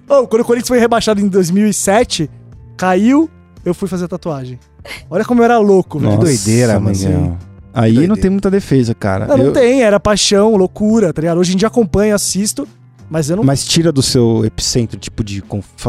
Ô, 0.07 0.27
quando 0.27 0.41
o 0.41 0.45
Corinthians 0.45 0.67
foi 0.67 0.79
rebaixado 0.79 1.19
em 1.19 1.27
2007, 1.27 2.29
caiu, 2.77 3.29
eu 3.65 3.73
fui 3.73 3.87
fazer 3.87 4.07
tatuagem. 4.07 4.59
Olha 5.09 5.25
como 5.25 5.41
eu 5.41 5.45
era 5.45 5.57
louco, 5.57 5.99
velho. 5.99 6.11
Nossa, 6.13 6.25
doideira, 6.25 6.79
mano. 6.79 6.95
Miguel. 6.95 7.37
Aí 7.73 7.91
Doideira. 7.93 8.07
não 8.15 8.21
tem 8.21 8.31
muita 8.31 8.49
defesa, 8.49 8.93
cara. 8.95 9.27
Não, 9.27 9.37
não 9.37 9.45
Eu- 9.45 9.53
tem, 9.53 9.83
era 9.83 9.99
paixão, 9.99 10.55
loucura, 10.55 11.11
tá 11.13 11.21
ligado? 11.21 11.37
Hoje 11.39 11.53
em 11.53 11.57
dia 11.57 11.67
acompanho, 11.67 12.15
assisto, 12.15 12.67
mas 13.09 13.29
eu 13.29 13.37
não. 13.37 13.43
Mas 13.43 13.63
tira 13.65 13.91
do 13.91 14.01
seu 14.01 14.43
epicentro, 14.45 14.97
tipo 14.99 15.23
de. 15.23 15.43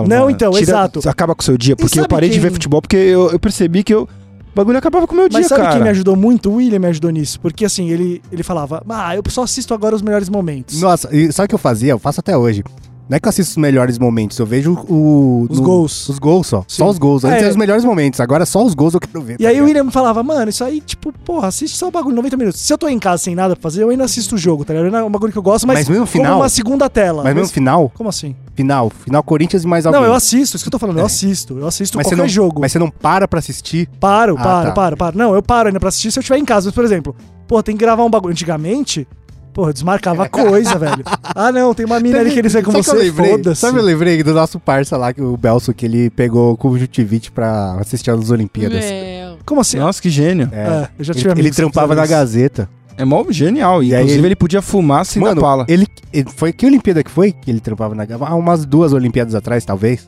Não, 0.06 0.28
então, 0.28 0.50
tira- 0.52 0.62
exato. 0.62 1.08
Acaba 1.08 1.34
com 1.34 1.40
o 1.40 1.44
seu 1.44 1.56
dia. 1.56 1.74
Porque 1.76 1.98
eu 2.00 2.06
parei 2.08 2.28
de 2.28 2.34
quem- 2.36 2.42
ver 2.42 2.52
futebol 2.52 2.82
porque 2.82 2.96
eu, 2.96 3.30
eu 3.30 3.38
percebi 3.38 3.82
que 3.82 3.94
eu, 3.94 4.08
o 4.52 4.56
bagulho 4.56 4.78
acabava 4.78 5.06
com 5.06 5.14
o 5.14 5.16
meu 5.16 5.28
Mas 5.30 5.40
dia, 5.42 5.48
sabe 5.48 5.62
cara. 5.62 5.74
quem 5.74 5.82
me 5.82 5.88
ajudou 5.90 6.16
muito? 6.16 6.50
O 6.50 6.54
William 6.56 6.78
me 6.78 6.88
ajudou 6.88 7.10
nisso. 7.10 7.38
Porque 7.40 7.64
assim, 7.64 7.88
ele, 7.88 8.20
ele 8.32 8.42
falava, 8.42 8.82
ah, 8.88 9.14
eu 9.14 9.22
só 9.28 9.44
assisto 9.44 9.72
agora 9.72 9.94
os 9.94 10.02
melhores 10.02 10.28
momentos. 10.28 10.80
Nossa, 10.80 11.08
e 11.14 11.32
sabe 11.32 11.46
o 11.46 11.48
que 11.50 11.54
eu 11.54 11.58
fazia? 11.58 11.92
Eu 11.92 11.98
faço 11.98 12.20
até 12.20 12.36
hoje. 12.36 12.64
Não 13.10 13.16
é 13.16 13.20
que 13.20 13.26
eu 13.26 13.30
assisto 13.30 13.50
os 13.50 13.56
melhores 13.56 13.98
momentos, 13.98 14.38
eu 14.38 14.46
vejo 14.46 14.72
o... 14.88 15.48
Os 15.50 15.58
no- 15.58 15.64
gols. 15.64 16.08
Os 16.08 16.18
gols 16.20 16.46
só. 16.46 16.60
Sim. 16.60 16.64
Só 16.68 16.88
os 16.88 16.96
gols. 16.96 17.24
Antes 17.24 17.38
É. 17.38 17.40
eram 17.40 17.50
os 17.50 17.56
melhores 17.56 17.84
momentos, 17.84 18.20
agora 18.20 18.46
só 18.46 18.64
os 18.64 18.72
gols 18.72 18.94
eu 18.94 19.00
quero 19.00 19.20
ver. 19.20 19.34
E 19.34 19.42
tá 19.42 19.48
aí 19.48 19.60
o? 19.60 19.64
William 19.64 19.90
falava, 19.90 20.22
mano, 20.22 20.48
isso 20.48 20.62
aí, 20.62 20.80
tipo, 20.80 21.12
porra, 21.24 21.48
assiste 21.48 21.76
só 21.76 21.88
o 21.88 21.90
bagulho, 21.90 22.14
90 22.14 22.36
minutos. 22.36 22.60
Se 22.60 22.72
eu 22.72 22.78
tô 22.78 22.86
em 22.88 23.00
casa 23.00 23.24
sem 23.24 23.34
nada 23.34 23.56
pra 23.56 23.62
fazer, 23.64 23.82
eu 23.82 23.90
ainda 23.90 24.04
assisto 24.04 24.36
o 24.36 24.38
jogo, 24.38 24.64
tá 24.64 24.72
ligado? 24.72 24.94
É 24.96 25.02
um 25.02 25.10
bagulho 25.10 25.32
que 25.32 25.38
eu 25.38 25.42
gosto, 25.42 25.66
mas, 25.66 25.80
Mas 25.80 25.88
mesmo 25.88 26.06
como 26.06 26.12
final? 26.12 26.38
uma 26.38 26.48
segunda 26.48 26.88
tela. 26.88 27.24
Mas 27.24 27.34
mesmo 27.34 27.52
final, 27.52 27.90
Como 27.96 28.08
assim? 28.08 28.36
final, 28.54 28.90
final 28.90 29.22
Corinthians 29.24 29.64
e 29.64 29.66
mais 29.66 29.86
alguém. 29.86 30.00
Não, 30.00 30.06
eu 30.06 30.14
assisto, 30.14 30.54
isso 30.56 30.64
que 30.64 30.68
eu 30.68 30.72
tô 30.72 30.78
falando, 30.78 30.98
eu 30.98 31.02
É. 31.02 31.06
assisto. 31.06 31.58
Eu 31.58 31.66
assisto 31.66 31.96
mas 31.98 32.06
você 32.06 32.10
qualquer 32.14 32.22
não, 32.22 32.28
jogo. 32.28 32.60
Mas 32.60 32.70
você 32.70 32.78
não 32.78 32.90
para 32.90 33.26
pra 33.26 33.40
assistir. 33.40 33.88
Paro, 33.98 34.36
Ah, 34.38 34.42
paro, 34.42 34.66
tá. 34.68 34.72
paro, 34.72 34.96
paro. 34.96 35.18
Não, 35.18 35.34
eu 35.34 35.42
paro 35.42 35.66
ainda 35.68 35.80
pra 35.80 35.88
assistir 35.88 36.12
se 36.12 36.18
eu 36.18 36.20
estiver 36.20 36.38
em 36.38 36.44
casa. 36.44 36.68
Mas, 36.68 36.74
por 36.76 36.84
exemplo, 36.84 37.16
pô, 37.48 37.60
tem 37.60 37.76
que 37.76 37.80
gravar 37.80 38.04
um 38.04 38.10
bagulho. 38.10 38.30
Antigamente, 38.30 39.08
porra, 39.52 39.72
desmarcava 39.72 40.28
coisa, 40.28 40.78
velho. 40.78 41.02
Ah, 41.34 41.50
não, 41.52 41.74
tem 41.74 41.84
uma 41.86 41.98
mina 42.00 42.18
ali 42.20 42.30
que 42.30 42.38
ele 42.38 42.48
sai 42.50 42.62
com 42.62 42.72
você, 42.72 42.92
lembrei? 42.96 43.30
foda-se. 43.32 43.60
Sabe 43.60 43.78
eu 43.78 43.82
lembrei 43.82 44.22
do 44.22 44.32
nosso 44.34 44.58
parça 44.58 44.96
lá, 44.96 45.12
que 45.12 45.20
o 45.22 45.36
Belso, 45.36 45.72
que 45.74 45.86
ele 45.86 46.10
pegou 46.10 46.52
o 46.52 46.56
conjuntivite 46.56 47.30
pra 47.32 47.76
assistir 47.80 48.10
às 48.10 48.30
Olimpíadas. 48.30 48.84
Meu. 48.84 49.38
Como 49.44 49.60
assim? 49.60 49.78
Nossa, 49.78 50.00
que 50.00 50.08
gênio. 50.10 50.48
É. 50.52 50.60
É, 50.62 50.88
eu 50.98 51.04
já 51.04 51.14
tive 51.14 51.30
ele, 51.30 51.40
ele 51.40 51.50
trampava 51.50 51.94
na. 51.94 52.06
Gazeta. 52.06 52.68
É 52.96 53.04
mó 53.04 53.24
genial. 53.30 53.82
E, 53.82 53.88
E 53.88 53.94
aí 53.94 54.00
inclusive 54.00 54.20
ele- 54.20 54.28
ele 54.28 54.36
podia 54.36 54.60
fumar 54.60 55.06
sem 55.06 55.22
Mano, 55.22 55.36
dar 55.36 55.40
pala. 55.40 55.64
ele, 55.68 55.86
ele- 56.12 56.28
foi 56.36 56.52
que 56.52 56.66
Olimpíada 56.66 57.02
que 57.02 57.10
foi? 57.10 57.32
Que 57.32 57.50
ele 57.50 57.60
trampava 57.60 57.94
na 57.94 58.04
Gama? 58.04 58.28
Há 58.28 58.34
umas 58.34 58.66
duas 58.66 58.92
Olimpíadas 58.92 59.34
atrás, 59.34 59.64
talvez. 59.64 60.00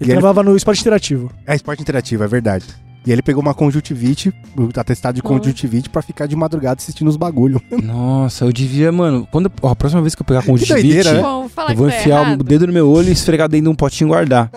E 0.00 0.04
ele- 0.04 0.12
trabalhava 0.14 0.42
no 0.42 0.56
esporte 0.56 0.80
interativo. 0.80 1.30
É 1.46 1.54
esporte 1.54 1.80
interativo, 1.80 2.24
é 2.24 2.26
verdade. 2.26 2.64
E 3.06 3.12
ele 3.12 3.20
pegou 3.20 3.42
uma 3.42 3.52
conjuntivite, 3.52 4.32
atestado 4.76 5.14
de 5.16 5.22
conjuntivite, 5.22 5.90
pra 5.90 6.00
ficar 6.00 6.26
de 6.26 6.34
madrugada 6.34 6.80
assistindo 6.80 7.08
os 7.08 7.16
bagulho. 7.16 7.60
Nossa, 7.82 8.46
eu 8.46 8.52
devia, 8.52 8.90
mano. 8.90 9.28
Quando, 9.30 9.52
ó, 9.60 9.70
a 9.70 9.76
próxima 9.76 10.00
vez 10.00 10.14
que 10.14 10.22
eu 10.22 10.26
pegar 10.26 10.42
conjuntivite, 10.42 10.82
doideira, 10.82 11.12
né? 11.12 11.20
Bom, 11.20 11.48
eu 11.68 11.76
vou 11.76 11.88
tá 11.90 11.96
enfiar 11.98 12.32
o 12.38 12.42
dedo 12.42 12.66
no 12.66 12.72
meu 12.72 12.88
olho 12.88 13.08
e 13.08 13.12
esfregar 13.12 13.48
dentro 13.48 13.64
de 13.64 13.68
um 13.70 13.74
potinho 13.74 14.08
e 14.08 14.10
guardar. 14.10 14.50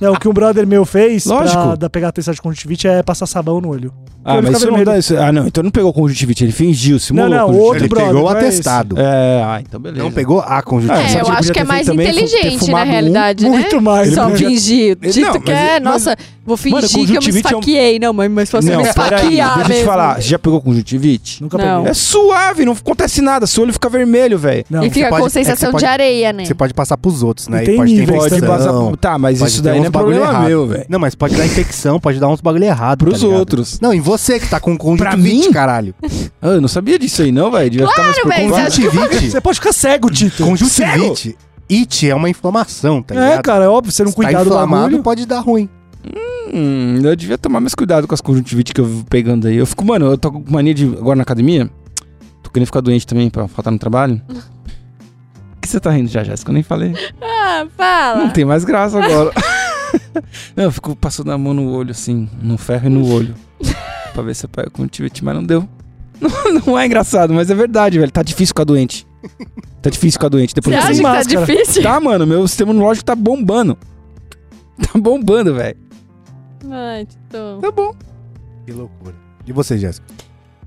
Não, 0.00 0.14
o 0.14 0.18
que 0.18 0.28
um 0.28 0.32
brother 0.32 0.66
meu 0.66 0.84
fez 0.84 1.24
Lógico. 1.26 1.62
pra 1.62 1.74
dar- 1.76 1.90
pegar 1.90 2.08
a 2.08 2.12
testar 2.12 2.32
de 2.32 2.42
conjuntivite 2.42 2.88
é 2.88 3.02
passar 3.04 3.26
sabão 3.26 3.60
no 3.60 3.68
olho. 3.68 3.92
Ah, 4.24 4.34
Ele 4.34 4.42
mas 4.42 4.56
isso 4.56 4.66
não 4.66 4.76
vermelho. 4.76 4.84
dá 4.92 4.98
isso. 4.98 5.16
Ah, 5.16 5.32
não, 5.32 5.46
então 5.46 5.64
não 5.64 5.70
pegou 5.70 5.92
conjuntivite, 5.92 6.44
ele 6.44 6.52
fingiu, 6.52 6.98
simulou. 6.98 7.28
não, 7.28 7.38
conjuntivite. 7.46 7.66
outro 7.66 7.82
ele 7.82 7.88
brother, 7.88 8.06
pegou 8.08 8.22
o 8.22 8.30
não 8.30 8.36
é 8.36 8.40
atestado. 8.40 8.96
É, 8.98 9.42
ah, 9.44 9.60
então 9.66 9.80
beleza. 9.80 10.02
Não 10.04 10.12
pegou 10.12 10.40
a 10.40 10.62
conjuntivite. 10.62 11.16
É, 11.16 11.18
É, 11.18 11.22
eu 11.22 11.28
acho 11.28 11.52
que 11.52 11.58
é 11.60 11.64
mais 11.64 11.88
inteligente, 11.88 12.52
na 12.54 12.58
fumado 12.60 12.88
um, 12.88 12.92
realidade, 12.92 13.44
né? 13.44 13.50
Muito 13.50 13.80
mais. 13.80 14.14
Só 14.14 14.22
Ele 14.24 14.30
podia- 14.32 14.48
fingir. 14.48 14.96
Dito 15.00 15.20
não, 15.20 15.40
que 15.40 15.50
mas- 15.50 15.60
é, 15.60 15.80
mas- 15.80 15.82
nossa, 15.82 16.16
vou 16.46 16.56
fingir 16.56 16.72
Mano, 16.76 16.88
que 16.88 16.94
eu 16.96 17.00
me 17.00 17.06
é 17.16 17.32
um- 17.32 17.36
esfaqueei. 17.36 17.98
Não, 17.98 18.12
mas, 18.12 18.30
mas 18.30 18.48
se 18.48 18.52
você 18.56 18.70
Não, 18.70 18.82
me 18.82 18.88
esfaquear 18.88 19.20
deixa 19.24 19.58
eu 19.58 19.64
te 19.64 19.68
mesmo. 19.70 19.84
falar. 19.86 20.14
Você 20.16 20.28
já 20.28 20.38
pegou 20.38 20.60
conjuntivite? 20.60 21.42
Nunca 21.42 21.58
Não. 21.58 21.76
peguei. 21.78 21.90
É 21.90 21.94
suave, 21.94 22.64
não 22.64 22.72
acontece 22.72 23.20
nada. 23.20 23.46
Seu 23.46 23.62
olho 23.64 23.72
fica 23.72 23.88
vermelho, 23.88 24.38
velho. 24.38 24.64
Não, 24.70 24.84
E 24.84 24.90
fica 24.90 25.08
com 25.08 25.26
é 25.26 25.28
sensação 25.30 25.72
de 25.72 25.84
areia, 25.84 26.32
né? 26.32 26.44
Você 26.44 26.54
pode 26.54 26.72
passar 26.74 26.96
pros 26.96 27.22
outros, 27.22 27.48
né? 27.48 27.62
E 27.62 27.66
tem 27.66 27.76
pode 27.76 27.94
ter 27.96 28.02
infecção, 28.02 28.40
passar. 28.40 28.96
Tá, 29.00 29.18
mas 29.18 29.40
isso 29.40 29.62
daí 29.62 29.74
uns 29.74 29.80
não 29.80 29.86
é 29.86 29.90
bagulho 29.90 30.16
problema 30.20 30.46
meu, 30.48 30.66
velho. 30.66 30.84
Não, 30.88 30.98
mas 30.98 31.14
pode 31.14 31.34
dar 31.34 31.44
infecção, 31.44 31.98
pode 31.98 32.20
dar 32.20 32.28
uns 32.28 32.40
bagulho 32.40 32.64
errado. 32.64 32.98
Pros 32.98 33.20
tá 33.20 33.26
outros. 33.26 33.80
Não, 33.80 33.92
em 33.92 34.00
você 34.00 34.11
que 34.18 34.48
tá 34.48 34.58
com 34.60 34.76
conjuntivite, 34.76 35.50
caralho. 35.50 35.94
Ah, 36.40 36.48
eu 36.48 36.60
não 36.60 36.68
sabia 36.68 36.98
disso 36.98 37.22
aí, 37.22 37.30
não, 37.32 37.50
velho. 37.50 37.70
Devia 37.70 37.88
ficar 37.88 38.02
mais 38.02 38.16
velho, 38.16 38.24
você 38.28 38.34
preocupado. 38.34 38.64
Conjuntivite. 38.70 39.30
Você 39.30 39.40
pode 39.40 39.58
ficar 39.58 39.72
cego, 39.72 40.10
Tito. 40.10 40.44
Conjuntivite. 40.44 41.36
It 41.70 42.08
é 42.10 42.14
uma 42.14 42.28
inflamação, 42.28 43.02
tá 43.02 43.14
É, 43.14 43.18
ligado? 43.18 43.42
cara, 43.42 43.64
é 43.64 43.68
óbvio, 43.68 43.92
você 43.92 44.04
não 44.04 44.10
tá 44.10 44.16
cuidar 44.16 44.42
do 44.42 44.50
inflamado, 44.50 44.82
bagulho. 44.84 45.02
pode 45.02 45.24
dar 45.26 45.40
ruim. 45.40 45.68
Hum, 46.52 47.00
eu 47.02 47.16
devia 47.16 47.38
tomar 47.38 47.60
mais 47.60 47.74
cuidado 47.74 48.06
com 48.06 48.14
as 48.14 48.20
conjuntivites 48.20 48.72
que 48.72 48.80
eu 48.80 48.84
vivo 48.84 49.04
pegando 49.08 49.46
aí. 49.48 49.56
Eu 49.56 49.64
fico, 49.66 49.84
mano, 49.84 50.06
eu 50.06 50.18
tô 50.18 50.30
com 50.32 50.44
mania 50.50 50.74
de. 50.74 50.84
Agora 50.84 51.16
na 51.16 51.22
academia. 51.22 51.70
Tô 52.42 52.50
querendo 52.50 52.66
ficar 52.66 52.80
doente 52.80 53.06
também 53.06 53.30
pra 53.30 53.46
faltar 53.48 53.72
no 53.72 53.78
trabalho. 53.78 54.20
O 55.56 55.60
que 55.62 55.68
você 55.68 55.78
tá 55.78 55.92
rindo 55.92 56.08
já, 56.10 56.24
Jéssica? 56.24 56.50
Eu 56.50 56.54
nem 56.54 56.62
falei. 56.64 56.92
Ah, 57.22 57.64
fala. 57.76 58.24
Não 58.24 58.30
tem 58.30 58.44
mais 58.44 58.64
graça 58.64 58.98
agora. 58.98 59.30
não, 60.56 60.64
eu 60.64 60.72
fico 60.72 60.94
passando 60.96 61.30
a 61.32 61.38
mão 61.38 61.52
no 61.54 61.70
olho, 61.70 61.90
assim, 61.90 62.28
no 62.40 62.56
ferro 62.58 62.86
e 62.86 62.90
no 62.90 63.06
olho. 63.12 63.34
pra 64.12 64.22
ver 64.22 64.34
se 64.34 64.44
eu 64.46 64.48
pego 64.48 64.70
conjuntivite, 64.70 65.24
mas 65.24 65.34
não 65.34 65.44
deu. 65.44 65.68
Não, 66.22 66.60
não 66.68 66.78
é 66.78 66.86
engraçado, 66.86 67.34
mas 67.34 67.50
é 67.50 67.54
verdade, 67.54 67.98
velho. 67.98 68.12
Tá 68.12 68.22
difícil 68.22 68.50
ficar 68.52 68.62
doente. 68.62 69.04
Tá 69.82 69.90
difícil 69.90 70.12
ficar 70.20 70.28
doente. 70.28 70.50
Você 70.50 70.54
Depois 70.60 70.76
acha 70.76 70.88
de 70.92 70.96
que 70.98 71.02
tá 71.02 71.08
máscara. 71.14 71.46
difícil? 71.46 71.82
Tá, 71.82 71.98
mano, 72.00 72.24
meu 72.24 72.46
sistema 72.46 72.70
imunológico 72.70 73.04
tá 73.04 73.16
bombando. 73.16 73.76
Tá 74.92 74.98
bombando, 74.98 75.52
velho. 75.54 75.76
Ai, 76.70 77.06
Tito. 77.06 77.58
Tá 77.60 77.70
bom. 77.72 77.92
Que 78.64 78.72
loucura. 78.72 79.14
E 79.44 79.52
você, 79.52 79.76
Jéssica? 79.76 80.06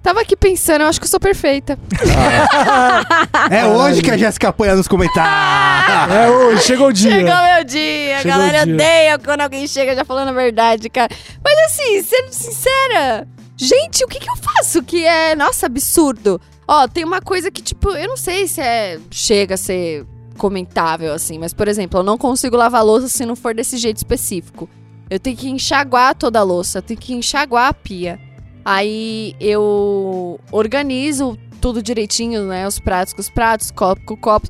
Tava 0.05 0.21
aqui 0.21 0.35
pensando, 0.37 0.81
eu 0.81 0.87
acho 0.87 0.99
que 0.99 1.05
eu 1.05 1.09
sou 1.09 1.19
perfeita. 1.19 1.79
É 3.49 3.65
hoje 3.65 4.03
que 4.03 4.11
a 4.11 4.17
Jéssica 4.17 4.49
apanha 4.49 4.75
nos 4.75 4.87
comentários. 4.87 6.15
É 6.15 6.29
hoje, 6.29 6.61
chegou 6.61 6.89
o 6.89 6.93
dia. 6.93 7.09
Chegou 7.09 7.35
meu 7.35 7.63
dia, 7.63 8.17
a 8.17 8.21
Chegou 8.21 8.37
galera 8.37 8.61
o 8.61 8.65
dia. 8.65 8.73
odeia 8.75 9.19
quando 9.19 9.41
alguém 9.41 9.67
chega 9.67 9.95
já 9.95 10.05
falando 10.05 10.29
a 10.29 10.31
verdade, 10.31 10.89
cara. 10.89 11.09
Mas 11.43 11.57
assim, 11.65 12.03
sendo 12.03 12.31
sincera, 12.31 13.27
gente, 13.57 14.03
o 14.03 14.07
que 14.07 14.19
que 14.19 14.29
eu 14.29 14.35
faço 14.35 14.83
que 14.83 15.03
é, 15.03 15.35
nossa, 15.35 15.65
absurdo? 15.65 16.39
Ó, 16.67 16.87
tem 16.87 17.03
uma 17.03 17.19
coisa 17.19 17.49
que, 17.49 17.63
tipo, 17.63 17.89
eu 17.89 18.07
não 18.07 18.17
sei 18.17 18.47
se 18.47 18.61
é 18.61 18.99
chega 19.09 19.55
a 19.55 19.57
ser 19.57 20.05
comentável, 20.37 21.13
assim, 21.13 21.39
mas, 21.39 21.51
por 21.51 21.67
exemplo, 21.67 22.01
eu 22.01 22.03
não 22.03 22.17
consigo 22.17 22.55
lavar 22.55 22.85
louça 22.85 23.07
se 23.07 23.25
não 23.25 23.35
for 23.35 23.55
desse 23.55 23.77
jeito 23.77 23.97
específico. 23.97 24.69
Eu 25.09 25.19
tenho 25.19 25.35
que 25.35 25.49
enxaguar 25.49 26.13
toda 26.13 26.39
a 26.39 26.43
louça, 26.43 26.77
eu 26.77 26.83
tenho 26.83 26.99
que 26.99 27.13
enxaguar 27.13 27.69
a 27.69 27.73
pia. 27.73 28.19
Aí 28.65 29.35
eu 29.39 30.39
organizo 30.51 31.37
tudo 31.61 31.83
direitinho, 31.83 32.45
né? 32.47 32.67
Os 32.67 32.79
pratos 32.79 33.13
com 33.13 33.21
os 33.21 33.29
pratos, 33.29 33.69
copo 33.69 34.01
com 34.05 34.17
copo. 34.17 34.47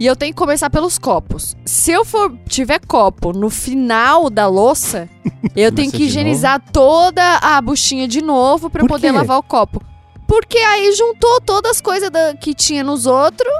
E 0.00 0.06
eu 0.06 0.16
tenho 0.16 0.32
que 0.32 0.38
começar 0.38 0.70
pelos 0.70 0.96
copos. 0.98 1.54
Se 1.66 1.90
eu 1.92 2.04
for 2.04 2.32
tiver 2.48 2.80
copo 2.86 3.32
no 3.32 3.50
final 3.50 4.30
da 4.30 4.46
louça, 4.46 5.08
eu 5.54 5.70
tenho 5.72 5.90
que 5.92 6.04
higienizar 6.04 6.62
toda 6.72 7.22
a 7.42 7.60
buchinha 7.60 8.08
de 8.08 8.22
novo 8.22 8.70
pra 8.70 8.80
Por 8.80 8.88
poder 8.88 9.10
quê? 9.10 9.16
lavar 9.18 9.38
o 9.38 9.42
copo. 9.42 9.82
Porque 10.26 10.56
aí 10.58 10.92
juntou 10.92 11.40
todas 11.40 11.72
as 11.72 11.80
coisas 11.80 12.10
da- 12.10 12.34
que 12.34 12.54
tinha 12.54 12.84
nos 12.84 13.06
outros, 13.06 13.52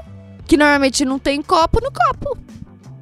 que 0.47 0.57
normalmente 0.57 1.05
não 1.05 1.19
tem 1.19 1.43
copo 1.43 1.81
no 1.83 1.91
copo. 1.91 2.39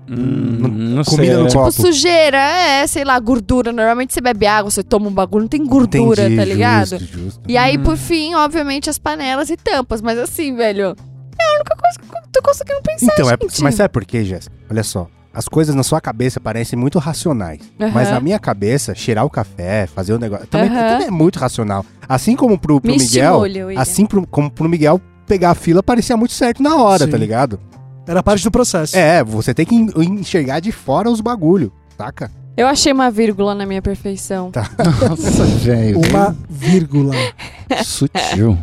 Hum, 0.08 0.58
não 0.96 1.04
comida 1.04 1.34
sei. 1.34 1.42
no 1.42 1.48
é. 1.48 1.52
copo. 1.52 1.70
Tipo, 1.70 1.82
sujeira, 1.86 2.38
é, 2.38 2.86
sei 2.86 3.04
lá, 3.04 3.18
gordura. 3.18 3.72
Normalmente 3.72 4.14
você 4.14 4.20
bebe 4.20 4.46
água, 4.46 4.70
você 4.70 4.82
toma 4.82 5.08
um 5.08 5.12
bagulho, 5.12 5.42
não 5.42 5.48
tem 5.48 5.64
gordura, 5.64 6.22
Entendi, 6.22 6.36
tá 6.36 6.44
ligado? 6.44 6.98
Justo, 6.98 7.06
justo. 7.18 7.40
E 7.48 7.56
aí, 7.56 7.76
por 7.78 7.96
fim, 7.96 8.34
obviamente, 8.34 8.88
as 8.88 8.98
panelas 8.98 9.50
e 9.50 9.56
tampas. 9.56 10.00
Mas 10.00 10.18
assim, 10.18 10.54
velho, 10.54 10.94
é 11.38 11.44
a 11.44 11.54
única 11.56 11.76
coisa 11.76 11.98
que 11.98 12.04
eu 12.04 12.20
tô 12.32 12.42
conseguindo 12.42 12.80
pensar, 12.82 13.12
Então, 13.12 13.30
é, 13.30 13.36
gente. 13.40 13.62
mas 13.62 13.74
sabe 13.74 13.88
por 13.90 14.04
quê, 14.04 14.24
Jéssica? 14.24 14.54
Olha 14.70 14.82
só. 14.84 15.08
As 15.34 15.46
coisas 15.48 15.74
na 15.74 15.82
sua 15.82 16.00
cabeça 16.00 16.40
parecem 16.40 16.78
muito 16.78 16.98
racionais. 16.98 17.60
Aham. 17.78 17.90
Mas 17.92 18.10
na 18.10 18.18
minha 18.20 18.38
cabeça, 18.38 18.94
cheirar 18.94 19.22
o 19.24 19.28
café, 19.28 19.86
fazer 19.86 20.14
o 20.14 20.18
negócio. 20.18 20.46
Também, 20.46 20.70
Aham. 20.70 20.88
também 20.92 21.08
é 21.08 21.10
muito 21.10 21.38
racional. 21.38 21.84
Assim 22.08 22.34
como 22.34 22.58
pro, 22.58 22.80
pro 22.80 22.90
Me 22.90 22.96
Miguel. 22.96 23.44
estimule. 23.46 23.76
Assim 23.76 24.06
pro, 24.06 24.26
como 24.26 24.50
pro 24.50 24.66
Miguel 24.66 24.98
pegar 25.26 25.50
a 25.50 25.54
fila 25.54 25.82
parecia 25.82 26.16
muito 26.16 26.32
certo 26.32 26.62
na 26.62 26.76
hora, 26.76 27.04
Sim. 27.04 27.10
tá 27.10 27.18
ligado? 27.18 27.60
Era 28.06 28.22
parte 28.22 28.44
do 28.44 28.50
processo. 28.50 28.96
É, 28.96 29.22
você 29.24 29.52
tem 29.52 29.66
que 29.66 29.74
en- 29.74 29.90
enxergar 29.96 30.60
de 30.60 30.70
fora 30.72 31.10
os 31.10 31.20
bagulho, 31.20 31.72
saca? 31.98 32.30
Eu 32.56 32.66
achei 32.66 32.92
uma 32.92 33.10
vírgula 33.10 33.54
na 33.54 33.66
minha 33.66 33.82
perfeição. 33.82 34.50
Tá. 34.50 34.70
Nossa, 35.08 35.44
velho. 35.44 35.98
Uma 36.08 36.34
vírgula. 36.48 37.14
Sutil. 37.84 38.56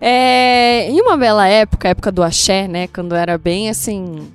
É, 0.00 0.88
em 0.90 1.00
uma 1.00 1.16
bela 1.16 1.46
época, 1.46 1.88
a 1.88 1.90
época 1.90 2.12
do 2.12 2.22
axé, 2.22 2.68
né? 2.68 2.86
Quando 2.88 3.14
era 3.14 3.36
bem 3.38 3.68
assim. 3.68 4.28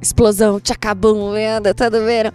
Explosão, 0.00 0.60
tchacabum, 0.60 1.32
venda, 1.32 1.74
tudo 1.74 2.04
vendo. 2.04 2.32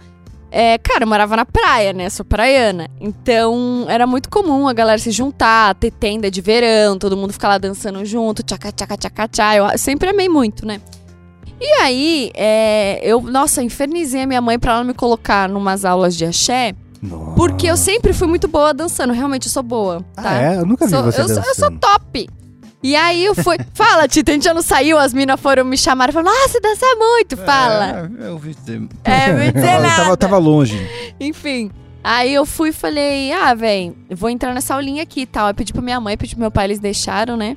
É, 0.54 0.76
cara, 0.76 1.04
eu 1.04 1.06
morava 1.08 1.34
na 1.34 1.46
praia, 1.46 1.94
né? 1.94 2.10
Sou 2.10 2.26
praiana. 2.26 2.86
Então, 3.00 3.86
era 3.88 4.06
muito 4.06 4.28
comum 4.28 4.68
a 4.68 4.74
galera 4.74 4.98
se 4.98 5.10
juntar, 5.10 5.74
ter 5.76 5.90
tenda 5.90 6.30
de 6.30 6.42
verão, 6.42 6.98
todo 6.98 7.16
mundo 7.16 7.32
ficar 7.32 7.48
lá 7.48 7.56
dançando 7.58 8.04
junto, 8.04 8.42
tchaca, 8.42 8.70
tchaca, 8.70 8.94
tchaca, 8.98 9.28
tchá. 9.28 9.56
Eu 9.56 9.78
sempre 9.78 10.10
amei 10.10 10.28
muito, 10.28 10.66
né? 10.66 10.78
E 11.58 11.64
aí, 11.80 12.30
é, 12.34 13.00
eu, 13.02 13.22
nossa, 13.22 13.62
infernizei 13.62 14.22
a 14.22 14.26
minha 14.26 14.42
mãe 14.42 14.58
pra 14.58 14.74
ela 14.74 14.84
me 14.84 14.92
colocar 14.92 15.48
numas 15.48 15.84
aulas 15.86 16.14
de 16.16 16.26
axé, 16.26 16.74
Nossa. 17.00 17.32
porque 17.36 17.66
eu 17.66 17.76
sempre 17.76 18.12
fui 18.12 18.26
muito 18.28 18.46
boa 18.46 18.74
dançando. 18.74 19.12
Realmente, 19.14 19.46
eu 19.46 19.52
sou 19.52 19.62
boa, 19.62 20.04
tá? 20.14 20.22
Ah, 20.22 20.42
é? 20.42 20.56
Eu 20.58 20.66
nunca 20.66 20.84
vi 20.84 20.90
Sou- 20.90 21.02
você 21.04 21.20
eu, 21.22 21.28
sou, 21.28 21.36
eu 21.38 21.54
sou 21.54 21.70
dançando. 21.70 21.78
top. 21.78 22.28
E 22.82 22.96
aí 22.96 23.24
eu 23.24 23.34
fui. 23.34 23.56
Fala, 23.74 24.08
Tita, 24.08 24.32
a 24.32 24.34
gente 24.34 24.44
já 24.44 24.52
não 24.52 24.62
saiu, 24.62 24.98
as 24.98 25.14
minas 25.14 25.40
foram 25.40 25.64
me 25.64 25.76
chamar 25.78 26.08
e 26.08 26.12
falaram: 26.12 26.34
Nossa, 26.34 26.48
você 26.48 26.60
dança 26.60 26.86
muito, 26.96 27.36
fala. 27.36 28.10
É, 28.20 28.26
eu 28.28 28.38
vi 28.38 28.54
dizer. 28.54 28.82
É, 29.04 29.50
dizer 29.52 29.58
eu, 29.58 29.62
tava, 29.62 29.82
nada. 29.82 30.10
eu 30.10 30.16
tava 30.16 30.38
longe. 30.38 30.88
Enfim. 31.20 31.70
Aí 32.02 32.34
eu 32.34 32.44
fui 32.44 32.70
e 32.70 32.72
falei: 32.72 33.32
Ah, 33.32 33.54
velho, 33.54 33.96
vou 34.10 34.28
entrar 34.28 34.52
nessa 34.52 34.74
aulinha 34.74 35.04
aqui 35.04 35.20
e 35.20 35.26
tal. 35.26 35.46
Aí 35.46 35.54
pedi 35.54 35.72
pra 35.72 35.80
minha 35.80 36.00
mãe, 36.00 36.16
pedi 36.16 36.34
pro 36.34 36.40
meu 36.40 36.50
pai, 36.50 36.64
eles 36.66 36.80
deixaram, 36.80 37.36
né? 37.36 37.56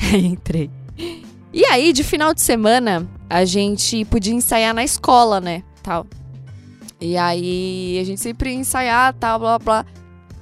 Entrei. 0.12 0.70
E 1.52 1.64
aí, 1.64 1.94
de 1.94 2.04
final 2.04 2.34
de 2.34 2.42
semana, 2.42 3.08
a 3.30 3.44
gente 3.46 4.04
podia 4.04 4.34
ensaiar 4.34 4.74
na 4.74 4.84
escola, 4.84 5.40
né? 5.40 5.62
Tal. 5.82 6.06
E 7.00 7.16
aí 7.16 7.98
a 8.00 8.04
gente 8.04 8.20
sempre 8.20 8.50
ia 8.50 8.56
ensaiar, 8.56 9.14
tal, 9.14 9.38
blá 9.38 9.58
blá. 9.58 9.86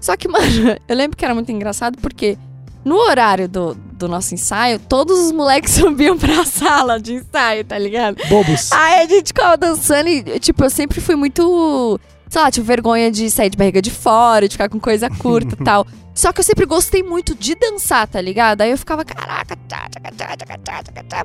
Só 0.00 0.16
que, 0.16 0.26
mano, 0.28 0.76
eu 0.88 0.96
lembro 0.96 1.16
que 1.16 1.24
era 1.24 1.34
muito 1.34 1.52
engraçado 1.52 1.96
porque 2.00 2.36
no 2.84 2.96
horário 2.96 3.48
do, 3.48 3.76
do 3.96 4.09
nosso 4.09 4.35
ensaio, 4.35 4.78
todos 4.78 5.18
os 5.18 5.32
moleques 5.32 5.72
subiam 5.74 6.18
pra 6.18 6.44
sala 6.44 7.00
de 7.00 7.14
ensaio, 7.14 7.64
tá 7.64 7.78
ligado? 7.78 8.16
Bobos. 8.28 8.70
Aí 8.72 9.02
a 9.02 9.09
gente 9.09 9.28
ficava 9.28 9.56
dançando 9.56 10.09
e, 10.09 10.38
tipo, 10.38 10.62
eu 10.64 10.70
sempre 10.70 11.00
fui 11.00 11.16
muito. 11.16 11.98
Sei 12.28 12.42
lá, 12.42 12.50
tive 12.50 12.66
vergonha 12.66 13.11
de 13.11 13.30
sair 13.30 13.48
de 13.50 13.56
barriga 13.56 13.80
de 13.80 13.90
fora, 13.90 14.48
de 14.48 14.52
ficar 14.52 14.68
com 14.68 14.80
coisa 14.80 15.09
curta 15.09 15.56
e 15.59 15.59
tal. 15.64 15.87
Só 16.12 16.32
que 16.32 16.40
eu 16.40 16.44
sempre 16.44 16.64
gostei 16.64 17.02
muito 17.02 17.35
de 17.35 17.54
dançar, 17.54 18.09
tá 18.09 18.20
ligado? 18.20 18.62
Aí 18.62 18.70
eu 18.70 18.78
ficava, 18.78 19.04
caraca, 19.04 19.54
tchá, 19.68 19.87
tchá, 19.90 20.11
tchá, 20.11 20.37
tchá, 20.37 20.59
tchá, 20.59 20.82
tchá, 20.82 21.04
tchá. 21.09 21.24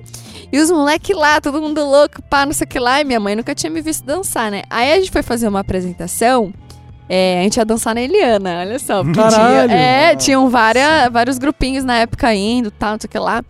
E 0.52 0.60
os 0.60 0.70
moleques 0.70 1.16
lá, 1.16 1.40
todo 1.40 1.62
mundo 1.62 1.82
louco, 1.84 2.22
pá, 2.24 2.46
não 2.46 2.52
sei 2.52 2.66
o 2.66 2.68
que 2.68 2.78
lá. 2.78 3.00
E 3.00 3.06
minha 3.06 3.20
mãe 3.20 3.34
nunca 3.34 3.56
tinha 3.56 3.70
me 3.70 3.82
visto 3.82 4.04
dançar, 4.04 4.52
né? 4.52 4.64
Aí 4.70 4.92
a 4.92 4.98
gente 4.98 5.10
foi 5.10 5.24
fazer 5.24 5.48
uma 5.48 5.62
apresentação. 5.62 6.54
É, 7.10 7.40
a 7.40 7.44
gente 7.44 7.58
ia 7.58 7.66
dançar 7.66 7.94
na 7.94 8.02
Eliana, 8.02 8.62
olha 8.62 8.80
só. 8.80 9.04
Caralho! 9.04 9.68
Tinha, 9.68 9.80
é, 9.80 10.16
tinham 10.16 10.50
várias, 10.50 11.12
vários 11.12 11.38
grupinhos 11.38 11.84
na 11.84 11.98
época 11.98 12.34
indo, 12.34 12.72
tal, 12.72 12.94
não 12.94 13.00
sei 13.00 13.08
o 13.08 13.12
que 13.12 13.20
lá. 13.20 13.44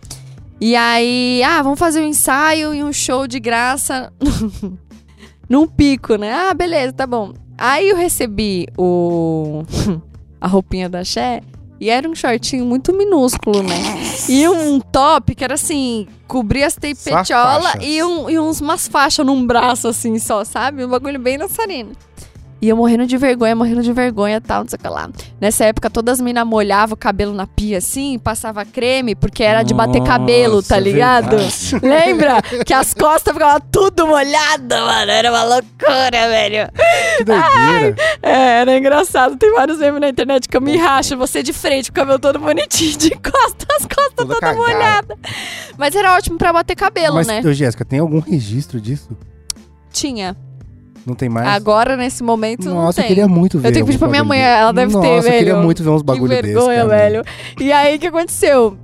E 0.60 0.76
aí, 0.76 1.42
ah, 1.44 1.62
vamos 1.62 1.78
fazer 1.78 2.00
um 2.00 2.06
ensaio 2.06 2.74
e 2.74 2.82
um 2.82 2.92
show 2.92 3.26
de 3.26 3.40
graça 3.40 4.12
num 5.48 5.66
pico, 5.66 6.16
né? 6.16 6.32
Ah, 6.32 6.54
beleza, 6.54 6.92
tá 6.92 7.06
bom. 7.06 7.32
Aí 7.58 7.88
eu 7.88 7.96
recebi 7.96 8.66
o 8.76 9.62
a 10.40 10.48
roupinha 10.48 10.88
da 10.88 11.04
Xé 11.04 11.40
E 11.80 11.90
era 11.90 12.08
um 12.08 12.14
shortinho 12.14 12.64
muito 12.64 12.92
minúsculo, 12.92 13.62
né? 13.62 13.74
E 14.28 14.48
um 14.48 14.80
top 14.80 15.34
que 15.34 15.44
era 15.44 15.54
assim, 15.54 16.06
cobria 16.26 16.66
as 16.66 16.74
Só 16.74 16.80
teipetiola 16.80 17.62
faixas. 17.62 17.84
e, 17.84 18.02
um, 18.02 18.30
e 18.30 18.38
uns, 18.38 18.60
umas 18.60 18.88
faixas 18.88 19.24
num 19.26 19.46
braço, 19.46 19.88
assim, 19.88 20.18
só, 20.18 20.44
sabe? 20.44 20.84
Um 20.84 20.88
bagulho 20.88 21.18
bem 21.18 21.38
dançarino. 21.38 21.92
E 22.62 22.68
eu 22.68 22.76
morrendo 22.76 23.04
de 23.06 23.16
vergonha, 23.18 23.56
morrendo 23.56 23.82
de 23.82 23.92
vergonha 23.92 24.36
e 24.36 24.40
tal, 24.40 24.60
não 24.62 24.68
sei 24.68 24.76
o 24.76 24.80
que 24.80 24.86
lá. 24.88 25.10
Nessa 25.40 25.64
época, 25.64 25.90
todas 25.90 26.14
as 26.14 26.20
minas 26.20 26.46
molhavam 26.46 26.94
o 26.94 26.96
cabelo 26.96 27.34
na 27.34 27.44
pia, 27.44 27.78
assim, 27.78 28.20
passava 28.20 28.64
creme, 28.64 29.16
porque 29.16 29.42
era 29.42 29.64
de 29.64 29.74
bater 29.74 30.00
cabelo, 30.04 30.56
Nossa, 30.56 30.68
tá 30.68 30.76
é 30.76 30.80
ligado? 30.80 31.36
verdade. 31.36 31.78
Lembra? 31.82 32.40
Que 32.64 32.72
as 32.72 32.94
costas 32.94 33.34
ficavam 33.34 33.60
tudo 33.72 34.06
molhadas, 34.06 34.80
mano. 34.80 35.10
Era 35.10 35.32
uma 35.32 35.42
loucura, 35.42 36.28
velho. 36.28 36.68
Que 37.18 37.24
doideira. 37.24 37.96
É, 38.22 38.60
era 38.60 38.78
engraçado. 38.78 39.36
Tem 39.36 39.52
vários 39.52 39.78
memes 39.78 40.00
na 40.00 40.08
internet 40.10 40.48
que 40.48 40.56
eu 40.56 40.60
me 40.60 40.76
racho. 40.76 41.16
Você 41.16 41.42
de 41.42 41.52
frente, 41.52 41.90
com 41.90 41.98
o 41.98 42.00
cabelo 42.00 42.20
todo 42.20 42.38
bonitinho, 42.38 42.96
de 42.96 43.10
costas, 43.10 43.66
as 43.76 43.86
costas 43.86 44.12
Toda 44.14 44.34
toda 44.34 44.54
molhada. 44.54 45.18
Mas 45.76 45.96
era 45.96 46.14
ótimo 46.14 46.38
pra 46.38 46.52
bater 46.52 46.76
cabelo, 46.76 47.16
Mas, 47.16 47.26
né? 47.26 47.40
ô, 47.44 47.52
Jéssica, 47.52 47.84
tem 47.84 47.98
algum 47.98 48.20
registro 48.20 48.80
disso? 48.80 49.16
Tinha. 49.92 50.36
Não 51.06 51.14
tem 51.14 51.28
mais? 51.28 51.48
Agora, 51.48 51.96
nesse 51.96 52.22
momento, 52.22 52.68
Nossa, 52.70 53.00
eu 53.00 53.06
queria 53.06 53.26
muito 53.26 53.58
ver. 53.58 53.68
Eu 53.68 53.72
tenho 53.72 53.84
que 53.84 53.90
pedir 53.92 53.98
pra 53.98 54.08
minha 54.08 54.22
mãe, 54.24 54.40
ela 54.40 54.72
deve 54.72 54.92
desse. 54.92 55.00
ter, 55.00 55.14
Nossa, 55.16 55.28
eu 55.28 55.32
queria 55.32 55.52
velho. 55.54 55.64
muito 55.64 55.82
ver 55.82 55.90
uns 55.90 56.00
Que 56.00 56.06
bagulho 56.06 56.28
desse. 56.28 56.42
vergonha, 56.42 56.76
cara. 56.86 56.88
velho. 56.88 57.24
E 57.60 57.72
aí, 57.72 57.96
o 57.96 57.98
que 57.98 58.06
aconteceu? 58.06 58.76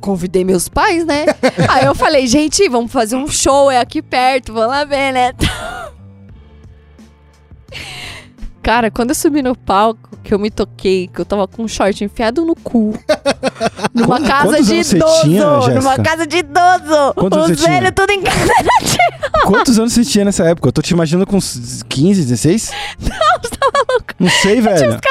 Convidei 0.00 0.44
meus 0.44 0.68
pais, 0.68 1.04
né? 1.06 1.24
aí 1.68 1.86
eu 1.86 1.94
falei, 1.94 2.26
gente, 2.26 2.68
vamos 2.68 2.92
fazer 2.92 3.16
um 3.16 3.26
show, 3.26 3.70
é 3.70 3.80
aqui 3.80 4.02
perto, 4.02 4.52
vamos 4.52 4.68
lá 4.68 4.84
ver, 4.84 5.12
né? 5.12 5.32
Cara, 8.62 8.90
quando 8.90 9.10
eu 9.10 9.14
subi 9.16 9.42
no 9.42 9.56
palco, 9.56 10.08
que 10.22 10.32
eu 10.32 10.38
me 10.38 10.48
toquei, 10.50 11.08
que 11.12 11.20
eu 11.20 11.24
tava 11.24 11.48
com 11.48 11.64
um 11.64 11.68
short 11.68 12.04
enfiado 12.04 12.44
no 12.44 12.54
cu. 12.54 12.94
Numa 13.92 14.20
casa 14.20 14.62
de 14.62 14.74
idoso. 14.76 15.22
tinha, 15.22 15.44
numa 15.74 15.96
casa 15.98 16.26
de 16.26 16.38
idoso. 16.38 17.14
Quantos 17.16 17.50
Os 17.50 17.58
tinha? 17.58 17.70
velhos 17.72 17.92
tudo 17.94 18.10
em 18.10 18.22
casa. 18.22 18.52
Quantos 19.46 19.78
anos 19.78 19.92
você 19.92 20.04
tinha 20.04 20.24
nessa 20.24 20.44
época? 20.44 20.68
Eu 20.68 20.72
tô 20.72 20.80
te 20.80 20.90
imaginando 20.92 21.26
com 21.26 21.36
uns 21.36 21.82
15, 21.88 22.22
16? 22.22 22.70
Não, 23.00 23.08
você 23.42 23.50
tá 23.56 23.66
maluco. 23.74 24.06
Não 24.18 24.30
sei, 24.30 24.60
velho. 24.60 24.98
14 25.00 25.10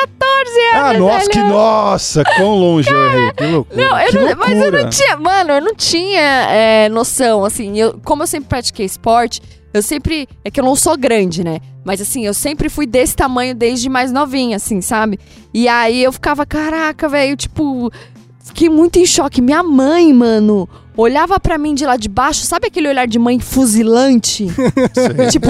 anos, 0.74 0.76
Ah, 0.76 0.94
nossa, 0.98 1.30
que 1.30 1.38
velho. 1.40 1.50
nossa, 1.50 2.24
quão 2.38 2.56
longe 2.56 2.90
eu 2.90 3.06
errei. 3.06 3.32
Que 3.34 3.46
loucura. 3.48 3.84
Não, 3.90 4.00
eu 4.00 4.08
Que 4.10 4.18
não- 4.18 4.36
mas 4.38 4.52
eu 4.52 4.58
loucura. 4.60 4.84
não 4.84 4.90
tinha, 4.90 5.18
mano, 5.18 5.52
eu 5.52 5.62
não 5.62 5.76
tinha 5.76 6.22
é, 6.50 6.90
noção, 6.90 7.44
assim, 7.46 7.78
eu, 7.78 8.00
como 8.04 8.24
eu 8.24 8.28
sempre 8.28 8.48
pratiquei 8.50 8.86
esporte, 8.86 9.42
eu 9.74 9.82
sempre, 9.82 10.28
é 10.44 10.50
que 10.52 10.60
eu 10.60 10.66
não 10.66 10.76
sou 10.76 10.98
grande, 10.98 11.44
né, 11.44 11.60
mas 11.84 12.02
assim, 12.02 12.26
eu 12.26 12.34
sempre 12.34 12.70
fui 12.70 12.86
desse 12.86 13.16
tamanho 13.16 13.56
desde 13.56 13.90
mais 13.90 14.12
novinha, 14.12 14.58
assim, 14.58 14.82
sabe, 14.82 15.20
e 15.54 15.68
aí 15.68 16.04
eu 16.04 16.12
ficava, 16.12 16.46
caraca, 16.46 17.10
velho, 17.10 17.36
tipo, 17.36 17.92
fiquei 18.40 18.70
muito 18.70 18.98
em 19.00 19.06
choque, 19.06 19.42
minha 19.42 19.64
mãe, 19.64 20.14
mano, 20.14 20.68
olhava 20.96 21.40
pra 21.40 21.58
mim 21.58 21.74
de 21.74 21.86
lá 21.86 21.96
de 21.98 22.10
baixo, 22.10 22.46
sabe 22.46 22.68
aquele 22.68 22.88
olhar 22.90 23.08
de 23.08 23.18
mãe 23.18 23.40
fuzilante? 23.40 24.48
tipo, 25.32 25.48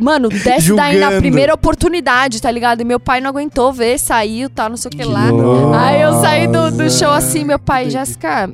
mano, 0.00 0.28
desce 0.28 0.74
daí 0.74 0.96
na 0.98 1.06
Julgando. 1.06 1.20
primeira 1.20 1.54
oportunidade, 1.54 2.40
tá 2.40 2.50
ligado? 2.50 2.80
E 2.80 2.84
meu 2.84 3.00
pai 3.00 3.20
não 3.20 3.30
aguentou 3.30 3.72
ver, 3.72 3.98
saiu, 3.98 4.48
tal, 4.50 4.68
não 4.70 4.76
sei 4.76 4.88
o 4.88 4.92
que, 4.92 4.98
Que 4.98 5.04
lá. 5.04 5.30
louco. 5.30 5.74
Aí 5.74 6.00
eu 6.02 6.20
saí 6.20 6.46
do, 6.46 6.70
do 6.70 6.90
show 6.90 7.08
Nossa. 7.08 7.26
assim, 7.26 7.44
meu 7.44 7.58
pai, 7.58 7.90
Jéssica, 7.90 8.50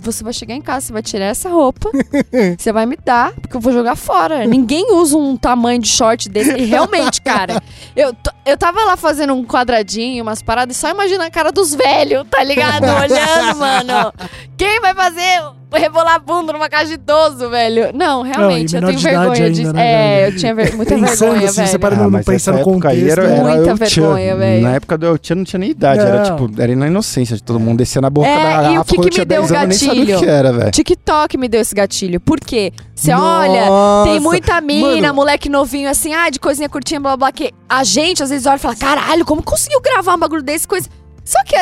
você 0.00 0.24
vai 0.24 0.32
chegar 0.32 0.54
em 0.54 0.60
casa, 0.60 0.86
você 0.86 0.92
vai 0.92 1.02
tirar 1.02 1.26
essa 1.26 1.48
roupa, 1.48 1.90
você 2.58 2.72
vai 2.72 2.86
me 2.86 2.96
dar, 3.04 3.32
porque 3.34 3.56
eu 3.56 3.60
vou 3.60 3.72
jogar 3.72 3.96
fora. 3.96 4.46
Ninguém 4.46 4.92
usa 4.94 5.16
um 5.16 5.36
tamanho 5.36 5.80
de 5.80 5.88
short 5.88 6.28
desse. 6.28 6.52
E 6.56 6.64
realmente, 6.64 7.20
cara, 7.20 7.60
eu, 7.94 8.14
eu 8.46 8.56
tava 8.56 8.84
lá 8.84 8.96
fazendo 8.96 9.34
um 9.34 9.44
quadradinho, 9.44 10.22
umas 10.22 10.40
paradas, 10.42 10.76
e 10.76 10.80
só 10.80 10.88
imagina 10.90 11.26
a 11.26 11.30
cara 11.30 11.52
dos 11.52 11.74
velhos, 11.74 12.24
tá 12.30 12.42
ligado? 12.42 12.84
Olhando, 12.84 13.58
mano. 13.58 14.12
Quem 14.56 14.80
vai 14.80 14.94
fazer 14.94 15.42
rebolar 15.72 16.14
a 16.14 16.18
bunda 16.18 16.52
numa 16.52 16.68
casa 16.68 16.86
de 16.86 16.94
idoso, 16.94 17.50
velho? 17.50 17.90
Não, 17.94 18.22
realmente, 18.22 18.72
menor 18.74 18.90
eu 18.92 18.96
tenho 18.96 19.00
vergonha 19.02 19.50
disso. 19.50 19.60
ainda, 19.68 19.72
né, 19.74 19.82
é, 19.92 20.20
velho? 20.24 20.32
eu 20.34 20.38
tinha 20.38 20.54
ver- 20.54 20.74
muita 20.76 20.94
Pensando 20.94 21.18
vergonha, 21.32 21.44
assim, 21.48 21.54
você 21.54 21.62
velho. 21.66 21.78
para 21.80 21.96
não, 21.96 22.10
não 22.10 22.22
pensar 22.22 22.52
no 22.52 22.60
contexto. 22.62 23.10
era, 23.10 23.22
era 23.24 23.42
Muita 23.42 23.56
eu 23.70 23.76
vergonha, 23.76 23.88
tinha, 23.88 24.36
velho. 24.36 24.62
Na 24.62 24.70
época 24.74 24.98
do 24.98 25.06
El 25.06 25.18
Tchan 25.18 25.34
não 25.36 25.44
tinha 25.44 25.58
nem 25.60 25.70
idade, 25.70 26.00
era 26.00 26.22
Não. 26.30 26.48
tipo, 26.48 26.62
era 26.62 26.74
na 26.76 26.86
inocência 26.86 27.36
de 27.36 27.42
todo 27.42 27.60
mundo 27.60 27.78
descia 27.78 28.00
na 28.00 28.08
boca 28.10 28.26
É, 28.28 28.34
da 28.34 28.40
e 28.40 28.44
o 28.44 28.62
garrafa 28.72 28.84
que 28.84 28.94
que 29.00 29.06
eu 29.06 29.10
tinha 29.10 29.22
me 29.22 29.26
deu 29.28 29.40
10 29.42 29.52
anos, 29.52 29.62
eu 29.62 29.68
nem 29.68 29.78
sabia 29.78 30.02
o 30.02 30.06
gatilho? 30.06 30.18
que 30.20 30.26
era, 30.26 30.52
velho. 30.52 30.70
TikTok 30.70 31.36
me 31.36 31.48
deu 31.48 31.60
esse 31.60 31.74
gatilho. 31.74 32.20
Por 32.20 32.40
quê? 32.40 32.72
Você 32.94 33.12
olha, 33.12 33.66
tem 34.04 34.20
muita 34.20 34.60
mina, 34.60 35.02
Mano. 35.08 35.14
moleque 35.14 35.48
novinho, 35.48 35.88
assim, 35.90 36.12
ah, 36.14 36.30
de 36.30 36.40
coisinha 36.40 36.68
curtinha, 36.68 36.98
blá 36.98 37.10
blá, 37.10 37.28
blá, 37.28 37.32
que 37.32 37.52
a 37.68 37.84
gente 37.84 38.22
às 38.22 38.30
vezes 38.30 38.46
olha 38.46 38.56
e 38.56 38.58
fala, 38.58 38.74
caralho, 38.74 39.24
como 39.24 39.42
conseguiu 39.42 39.80
gravar 39.80 40.14
um 40.14 40.18
bagulho 40.18 40.42
desse, 40.42 40.66
coisa. 40.66 40.88
Só 41.24 41.38
que 41.44 41.54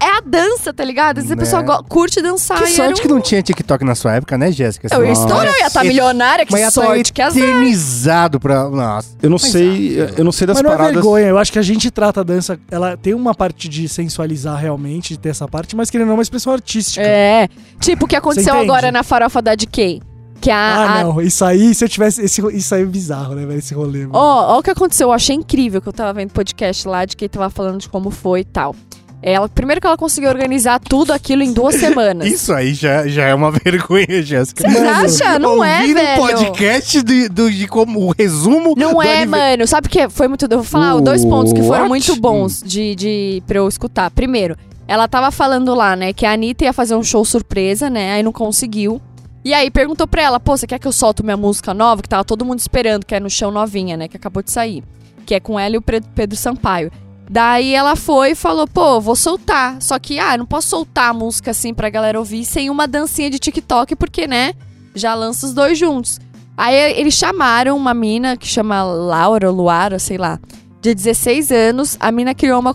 é, 0.00 0.04
é 0.04 0.16
a 0.18 0.20
dança, 0.20 0.72
tá 0.72 0.84
ligado? 0.84 1.16
Vezes 1.16 1.30
Né. 1.30 1.34
a 1.34 1.38
pessoa 1.38 1.82
curte 1.84 2.20
dançar 2.22 2.58
Que 2.58 2.66
sorte 2.68 2.80
era 2.80 3.02
que 3.02 3.08
não 3.08 3.20
tinha 3.20 3.42
TikTok 3.42 3.84
na 3.84 3.94
sua 3.94 4.14
época, 4.14 4.36
né, 4.38 4.50
Jéssica? 4.52 4.88
Eu 4.94 5.04
ia 5.04 5.12
estourar, 5.12 5.46
eu 5.46 5.60
ia 5.60 5.66
estar 5.66 5.80
Esse- 5.80 5.88
milionária, 5.88 6.44
que 6.46 6.52
Mas 6.52 6.60
ia 6.60 6.70
sorte, 6.70 7.12
que 7.12 7.20
azar. 7.22 7.42
eternizado 7.42 8.40
pra... 8.40 8.68
Nossa. 8.68 9.08
Eu 9.22 9.30
não 9.30 9.38
Mas, 9.40 9.50
sei, 9.52 10.00
eu 10.16 10.24
não 10.24 10.32
sei 10.32 10.46
das 10.46 10.56
Mas 10.56 10.62
não 10.64 10.72
é 10.72 10.76
paradas. 10.76 10.94
vergonha, 10.94 11.26
eu 11.26 11.38
acho 11.38 11.52
que 11.52 11.58
a 11.58 11.62
gente 11.62 11.90
trata 11.90 12.20
a 12.20 12.24
dança, 12.24 12.58
ela 12.70 12.96
tem 12.96 13.14
uma 13.14 13.34
parte 13.34 13.68
de 13.68 13.88
sensualizar 13.88 14.56
realmente, 14.58 15.14
de 15.14 15.18
ter 15.18 15.30
essa 15.30 15.46
parte, 15.48 15.74
mas 15.76 15.90
querendo 15.90 16.06
ou 16.06 16.08
não, 16.08 16.14
é 16.14 16.18
uma 16.18 16.22
expressão 16.22 16.52
artística. 16.52 17.04
É, 17.04 17.48
tipo 17.80 18.04
o 18.04 18.08
que 18.08 18.16
aconteceu 18.16 18.54
agora 18.58 18.90
na 18.92 19.02
farofa 19.02 19.40
da 19.42 19.54
DK. 19.54 20.00
Que 20.40 20.52
a, 20.52 20.56
Ah, 20.56 21.00
a- 21.00 21.04
não, 21.04 21.20
isso 21.20 21.44
aí, 21.44 21.74
se 21.74 21.84
eu 21.84 21.88
tivesse, 21.88 22.22
esse, 22.22 22.40
isso 22.56 22.72
aí 22.72 22.82
é 22.82 22.86
bizarro, 22.86 23.34
né, 23.34 23.44
velho, 23.44 23.58
esse 23.58 23.74
rolê. 23.74 24.06
Ó, 24.12 24.54
ó 24.54 24.58
o 24.60 24.62
que 24.62 24.70
aconteceu, 24.70 25.08
eu 25.08 25.12
achei 25.12 25.34
incrível 25.34 25.82
que 25.82 25.88
eu 25.88 25.92
tava 25.92 26.12
vendo 26.12 26.30
podcast 26.30 26.86
lá 26.86 27.04
de 27.04 27.16
quem 27.16 27.28
tava 27.28 27.50
falando 27.50 27.78
de 27.80 27.88
como 27.88 28.08
foi 28.10 28.40
e 28.40 28.44
tal. 28.44 28.74
Ela, 29.20 29.48
primeiro 29.48 29.80
que 29.80 29.86
ela 29.86 29.96
conseguiu 29.96 30.30
organizar 30.30 30.78
tudo 30.78 31.12
aquilo 31.12 31.42
em 31.42 31.52
duas 31.52 31.74
semanas. 31.80 32.26
Isso 32.26 32.52
aí 32.52 32.72
já, 32.72 33.06
já 33.08 33.24
é 33.24 33.34
uma 33.34 33.50
vergonha, 33.64 34.22
Jéssica. 34.22 34.70
Você 34.70 34.78
acha? 34.78 35.38
Não 35.40 35.62
é, 35.64 35.80
Ouvir 35.80 35.90
um 35.92 35.94
velho. 35.94 36.20
podcast 36.22 37.02
de, 37.02 37.28
do- 37.28 37.50
de 37.50 37.66
como 37.66 38.06
o 38.06 38.14
resumo. 38.16 38.74
Não 38.76 39.02
é, 39.02 39.16
anive- 39.22 39.26
mano. 39.30 39.66
Sabe 39.66 39.88
o 39.88 39.90
que 39.90 40.08
foi 40.08 40.28
muito. 40.28 40.44
Eu 40.44 40.58
vou 40.58 40.62
falar 40.64 40.94
O 40.94 41.00
dois 41.00 41.24
pontos 41.24 41.52
que 41.52 41.60
foram 41.62 41.80
what? 41.82 41.88
muito 41.88 42.14
bons 42.20 42.62
de, 42.64 42.94
de, 42.94 43.42
pra 43.46 43.58
eu 43.58 43.66
escutar. 43.68 44.08
Primeiro, 44.10 44.56
ela 44.86 45.08
tava 45.08 45.30
falando 45.32 45.74
lá, 45.74 45.96
né, 45.96 46.12
que 46.12 46.24
a 46.24 46.32
Anitta 46.32 46.64
ia 46.64 46.72
fazer 46.72 46.94
um 46.94 47.02
show 47.02 47.24
surpresa, 47.24 47.90
né? 47.90 48.12
Aí 48.12 48.22
não 48.22 48.32
conseguiu. 48.32 49.02
E 49.44 49.52
aí 49.52 49.70
perguntou 49.70 50.06
pra 50.06 50.22
ela, 50.22 50.38
pô, 50.38 50.56
você 50.56 50.66
quer 50.66 50.78
que 50.78 50.86
eu 50.86 50.92
solte 50.92 51.22
minha 51.24 51.36
música 51.36 51.74
nova? 51.74 52.02
Que 52.02 52.08
tava 52.08 52.24
todo 52.24 52.44
mundo 52.44 52.60
esperando, 52.60 53.04
que 53.04 53.14
é 53.14 53.20
no 53.20 53.28
chão 53.30 53.50
novinha, 53.50 53.96
né? 53.96 54.06
Que 54.06 54.16
acabou 54.16 54.42
de 54.42 54.50
sair. 54.52 54.84
Que 55.26 55.34
é 55.34 55.40
com 55.40 55.58
ela 55.58 55.74
e 55.74 55.78
o 55.78 55.82
Pedro 55.82 56.36
Sampaio. 56.36 56.90
Daí 57.30 57.74
ela 57.74 57.94
foi 57.94 58.30
e 58.30 58.34
falou, 58.34 58.66
pô, 58.66 59.00
vou 59.00 59.14
soltar. 59.14 59.80
Só 59.82 59.98
que, 59.98 60.18
ah, 60.18 60.36
não 60.36 60.46
posso 60.46 60.68
soltar 60.68 61.10
a 61.10 61.14
música 61.14 61.50
assim 61.50 61.74
pra 61.74 61.90
galera 61.90 62.18
ouvir 62.18 62.44
sem 62.44 62.70
uma 62.70 62.88
dancinha 62.88 63.28
de 63.30 63.38
TikTok, 63.38 63.94
porque, 63.96 64.26
né, 64.26 64.54
já 64.94 65.14
lança 65.14 65.46
os 65.46 65.52
dois 65.52 65.78
juntos. 65.78 66.18
Aí 66.56 66.74
eles 66.98 67.14
chamaram 67.14 67.76
uma 67.76 67.94
mina 67.94 68.36
que 68.36 68.46
chama 68.46 68.82
Laura 68.82 69.50
Luara, 69.50 69.98
sei 69.98 70.18
lá, 70.18 70.40
de 70.80 70.94
16 70.94 71.52
anos. 71.52 71.96
A 72.00 72.10
mina 72.10 72.34
criou 72.34 72.58
uma 72.58 72.74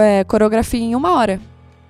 é, 0.00 0.24
coreografia 0.24 0.80
em 0.80 0.94
uma 0.94 1.12
hora 1.14 1.40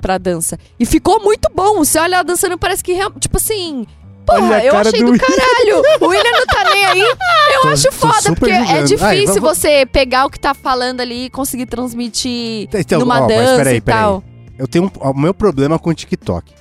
pra 0.01 0.19
dança. 0.19 0.59
E 0.79 0.85
ficou 0.85 1.21
muito 1.25 1.51
bom. 1.55 1.79
Você 1.79 1.99
olha 1.99 2.17
ela 2.17 2.23
dançando, 2.23 2.59
parece 2.59 2.85
que, 2.85 2.95
tipo 3.19 3.39
assim. 3.39 3.87
Porra, 4.27 4.65
eu 4.65 4.77
achei 4.77 5.01
do 5.05 5.13
do, 5.13 5.19
caralho. 5.19 5.83
O 6.01 6.07
William 6.09 6.31
não 6.33 6.47
tá 6.47 6.65
nem 6.71 6.85
aí. 6.87 7.01
Eu 7.01 7.17
Tô- 7.63 7.69
acho 7.69 7.93
foda, 7.93 8.35
porque 8.35 8.51
é 8.51 8.65
julgando. 8.65 8.85
difícil 8.87 9.07
Ai, 9.07 9.27
vamos- 9.27 9.59
você 9.59 9.87
pegar 9.87 10.25
o 10.27 10.31
que 10.31 10.41
tá 10.41 10.55
falando 10.55 11.01
ali 11.01 11.27
e 11.27 11.31
conseguir 11.31 11.67
transmitir 11.67 12.69
Então, 12.73 13.01
numa 13.01 13.21
ó, 13.23 13.27
dança 13.27 13.57
peraí, 13.57 13.77
e 13.77 13.81
peraí. 13.81 14.01
tal. 14.03 14.25
Eu 14.59 14.67
tenho 14.69 14.85
um, 14.87 15.09
o 15.11 15.15
meu 15.15 15.35
problema 15.35 15.79
com 15.79 15.91
o 15.91 15.95
TikTok. 15.95 16.53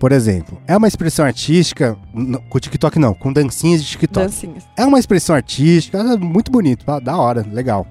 Por 0.00 0.10
exemplo, 0.12 0.60
é 0.66 0.76
uma 0.76 0.88
expressão 0.88 1.24
artística. 1.24 1.96
Com 2.50 2.58
o 2.58 2.60
TikTok 2.60 2.98
não, 2.98 3.14
com 3.14 3.32
dancinhas 3.32 3.82
de 3.82 3.88
TikTok. 3.90 4.26
Dancinhas. 4.26 4.64
É 4.76 4.84
uma 4.84 4.98
expressão 4.98 5.34
artística, 5.36 5.98
é 5.98 6.16
muito 6.16 6.50
bonito, 6.50 6.84
ah, 6.90 6.98
da 6.98 7.16
hora, 7.16 7.46
legal. 7.52 7.86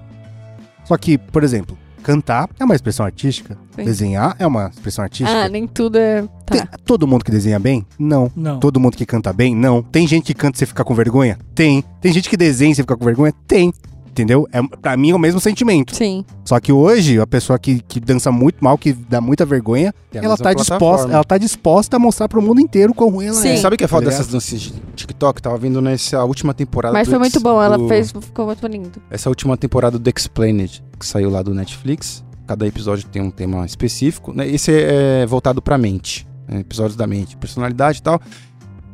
Só 0.84 0.96
que, 0.98 1.16
por 1.16 1.42
exemplo, 1.42 1.76
cantar 2.04 2.48
é 2.60 2.64
uma 2.64 2.74
expressão 2.74 3.04
artística. 3.04 3.56
Sim. 3.74 3.84
Desenhar 3.84 4.36
é 4.38 4.46
uma 4.46 4.68
expressão 4.68 5.02
artística. 5.02 5.44
Ah, 5.44 5.48
nem 5.48 5.66
tudo 5.66 5.96
é. 5.96 6.22
Tá. 6.44 6.54
Tem 6.54 6.62
todo 6.84 7.06
mundo 7.08 7.24
que 7.24 7.30
desenha 7.30 7.58
bem? 7.58 7.84
Não. 7.98 8.30
Não. 8.36 8.60
Todo 8.60 8.78
mundo 8.78 8.96
que 8.96 9.06
canta 9.06 9.32
bem? 9.32 9.56
Não. 9.56 9.82
Tem 9.82 10.06
gente 10.06 10.26
que 10.26 10.34
canta 10.34 10.56
e 10.56 10.58
você 10.58 10.66
fica 10.66 10.84
com 10.84 10.94
vergonha? 10.94 11.38
Tem. 11.54 11.82
Tem 12.00 12.12
gente 12.12 12.28
que 12.28 12.36
desenha 12.36 12.72
e 12.72 12.74
você 12.74 12.82
fica 12.82 12.96
com 12.96 13.04
vergonha? 13.04 13.32
Tem. 13.48 13.72
Entendeu? 14.14 14.46
É, 14.52 14.62
pra 14.80 14.96
mim 14.96 15.10
é 15.10 15.14
o 15.16 15.18
mesmo 15.18 15.40
sentimento. 15.40 15.92
Sim. 15.96 16.24
Só 16.44 16.60
que 16.60 16.70
hoje, 16.70 17.18
a 17.18 17.26
pessoa 17.26 17.58
que, 17.58 17.80
que 17.80 17.98
dança 17.98 18.30
muito 18.30 18.62
mal, 18.62 18.78
que 18.78 18.92
dá 18.92 19.20
muita 19.20 19.44
vergonha, 19.44 19.92
Tem 20.08 20.20
a 20.20 20.24
ela 20.24 20.34
mesma 20.34 20.44
tá, 20.44 20.54
disposta, 20.54 20.78
plataforma. 20.78 21.14
ela 21.14 21.24
tá 21.24 21.36
disposta 21.36 21.96
a 21.96 21.98
mostrar 21.98 22.28
pro 22.28 22.40
mundo 22.40 22.60
inteiro 22.60 22.94
quão 22.94 23.10
ruim 23.10 23.26
ela 23.26 23.34
Sim. 23.36 23.48
é. 23.48 23.56
Sabe 23.56 23.74
o 23.74 23.76
que 23.76 23.82
é 23.82 23.88
foda 23.88 24.04
Tá 24.04 24.10
dessas 24.12 24.28
danças 24.28 24.60
de 24.60 24.72
TikTok? 24.94 25.42
Tava 25.42 25.58
vendo 25.58 25.80
nessa 25.82 26.22
última 26.24 26.54
temporada. 26.54 26.92
Mas 26.92 27.08
do 27.08 27.10
foi 27.10 27.18
muito 27.18 27.34
Ex- 27.34 27.42
bom. 27.42 27.60
Ela 27.60 27.76
do- 27.76 27.88
fez. 27.88 28.12
Ficou 28.12 28.46
muito 28.46 28.64
lindo. 28.68 28.92
Essa 29.10 29.28
última 29.28 29.56
temporada 29.56 29.98
do 29.98 30.08
Explained, 30.16 30.84
que 30.96 31.04
saiu 31.04 31.28
lá 31.28 31.42
do 31.42 31.52
Netflix. 31.52 32.22
Cada 32.46 32.64
episódio 32.68 33.08
tem 33.08 33.20
um 33.20 33.32
tema 33.32 33.66
específico. 33.66 34.32
Né? 34.32 34.46
Esse 34.48 34.70
é 34.72 35.26
voltado 35.26 35.60
pra 35.60 35.76
mente. 35.76 36.24
né? 36.46 36.60
Episódios 36.60 36.94
da 36.94 37.04
mente, 37.06 37.36
personalidade 37.36 37.98
e 37.98 38.02
tal. 38.02 38.20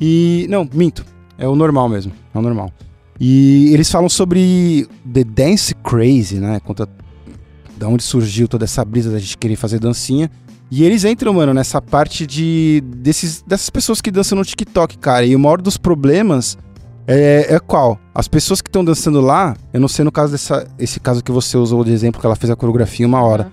E. 0.00 0.46
Não, 0.48 0.66
minto. 0.72 1.04
É 1.36 1.46
o 1.46 1.54
normal 1.54 1.88
mesmo. 1.90 2.12
É 2.34 2.38
o 2.38 2.42
normal. 2.42 2.70
E 3.20 3.70
eles 3.74 3.90
falam 3.90 4.08
sobre 4.08 4.88
The 5.12 5.24
Dance 5.24 5.74
Crazy, 5.74 6.36
né? 6.36 6.58
Conta 6.60 6.88
da 7.76 7.86
onde 7.86 8.02
surgiu 8.02 8.48
toda 8.48 8.64
essa 8.64 8.82
brisa 8.84 9.10
da 9.10 9.18
gente 9.18 9.36
querer 9.36 9.56
fazer 9.56 9.78
dancinha. 9.78 10.30
E 10.70 10.84
eles 10.84 11.04
entram, 11.04 11.34
mano, 11.34 11.52
nessa 11.52 11.82
parte 11.82 12.26
de 12.26 12.82
desses, 12.86 13.42
dessas 13.42 13.68
pessoas 13.68 14.00
que 14.00 14.10
dançam 14.10 14.38
no 14.38 14.44
TikTok, 14.44 14.96
cara. 14.98 15.26
E 15.26 15.36
o 15.36 15.38
maior 15.38 15.60
dos 15.60 15.76
problemas 15.76 16.56
é, 17.06 17.54
é 17.54 17.58
qual? 17.58 17.98
As 18.14 18.28
pessoas 18.28 18.62
que 18.62 18.68
estão 18.68 18.84
dançando 18.84 19.20
lá, 19.20 19.56
eu 19.72 19.80
não 19.80 19.88
sei 19.88 20.04
no 20.04 20.12
caso 20.12 20.32
dessa 20.32 20.66
esse 20.78 21.00
caso 21.00 21.22
que 21.22 21.32
você 21.32 21.56
usou 21.56 21.84
de 21.84 21.92
exemplo 21.92 22.20
que 22.20 22.26
ela 22.26 22.36
fez 22.36 22.50
a 22.50 22.56
coreografia 22.56 23.06
uma 23.06 23.22
hora. 23.22 23.52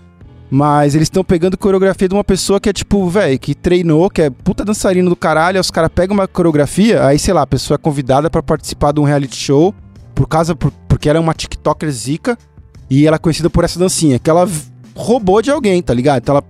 Mas 0.49 0.95
eles 0.95 1.07
estão 1.07 1.23
pegando 1.23 1.57
coreografia 1.57 2.07
de 2.07 2.13
uma 2.15 2.23
pessoa 2.23 2.59
que 2.59 2.69
é 2.69 2.73
tipo, 2.73 3.05
velho, 3.09 3.37
que 3.37 3.53
treinou, 3.53 4.09
que 4.09 4.21
é 4.21 4.29
puta 4.29 4.63
dançarino 4.63 5.09
do 5.09 5.15
caralho. 5.15 5.57
Aí 5.57 5.61
os 5.61 5.69
caras 5.69 5.89
pegam 5.93 6.13
uma 6.15 6.27
coreografia, 6.27 7.05
aí 7.05 7.19
sei 7.19 7.33
lá, 7.33 7.41
a 7.41 7.47
pessoa 7.47 7.75
é 7.75 7.77
convidada 7.77 8.29
pra 8.29 8.41
participar 8.41 8.93
de 8.93 8.99
um 8.99 9.03
reality 9.03 9.35
show 9.35 9.75
por 10.15 10.25
causa 10.27 10.55
por- 10.55 10.71
porque 10.87 11.09
ela 11.09 11.17
é 11.17 11.21
uma 11.21 11.33
TikToker 11.33 11.91
zica 11.91 12.37
e 12.89 13.05
ela 13.05 13.17
é 13.17 13.19
conhecida 13.19 13.49
por 13.49 13.65
essa 13.65 13.77
dancinha 13.77 14.17
que 14.19 14.29
ela 14.29 14.47
roubou 14.95 15.41
de 15.41 15.51
alguém, 15.51 15.81
tá 15.81 15.93
ligado? 15.93 16.19
Então 16.23 16.35
ela 16.37 16.43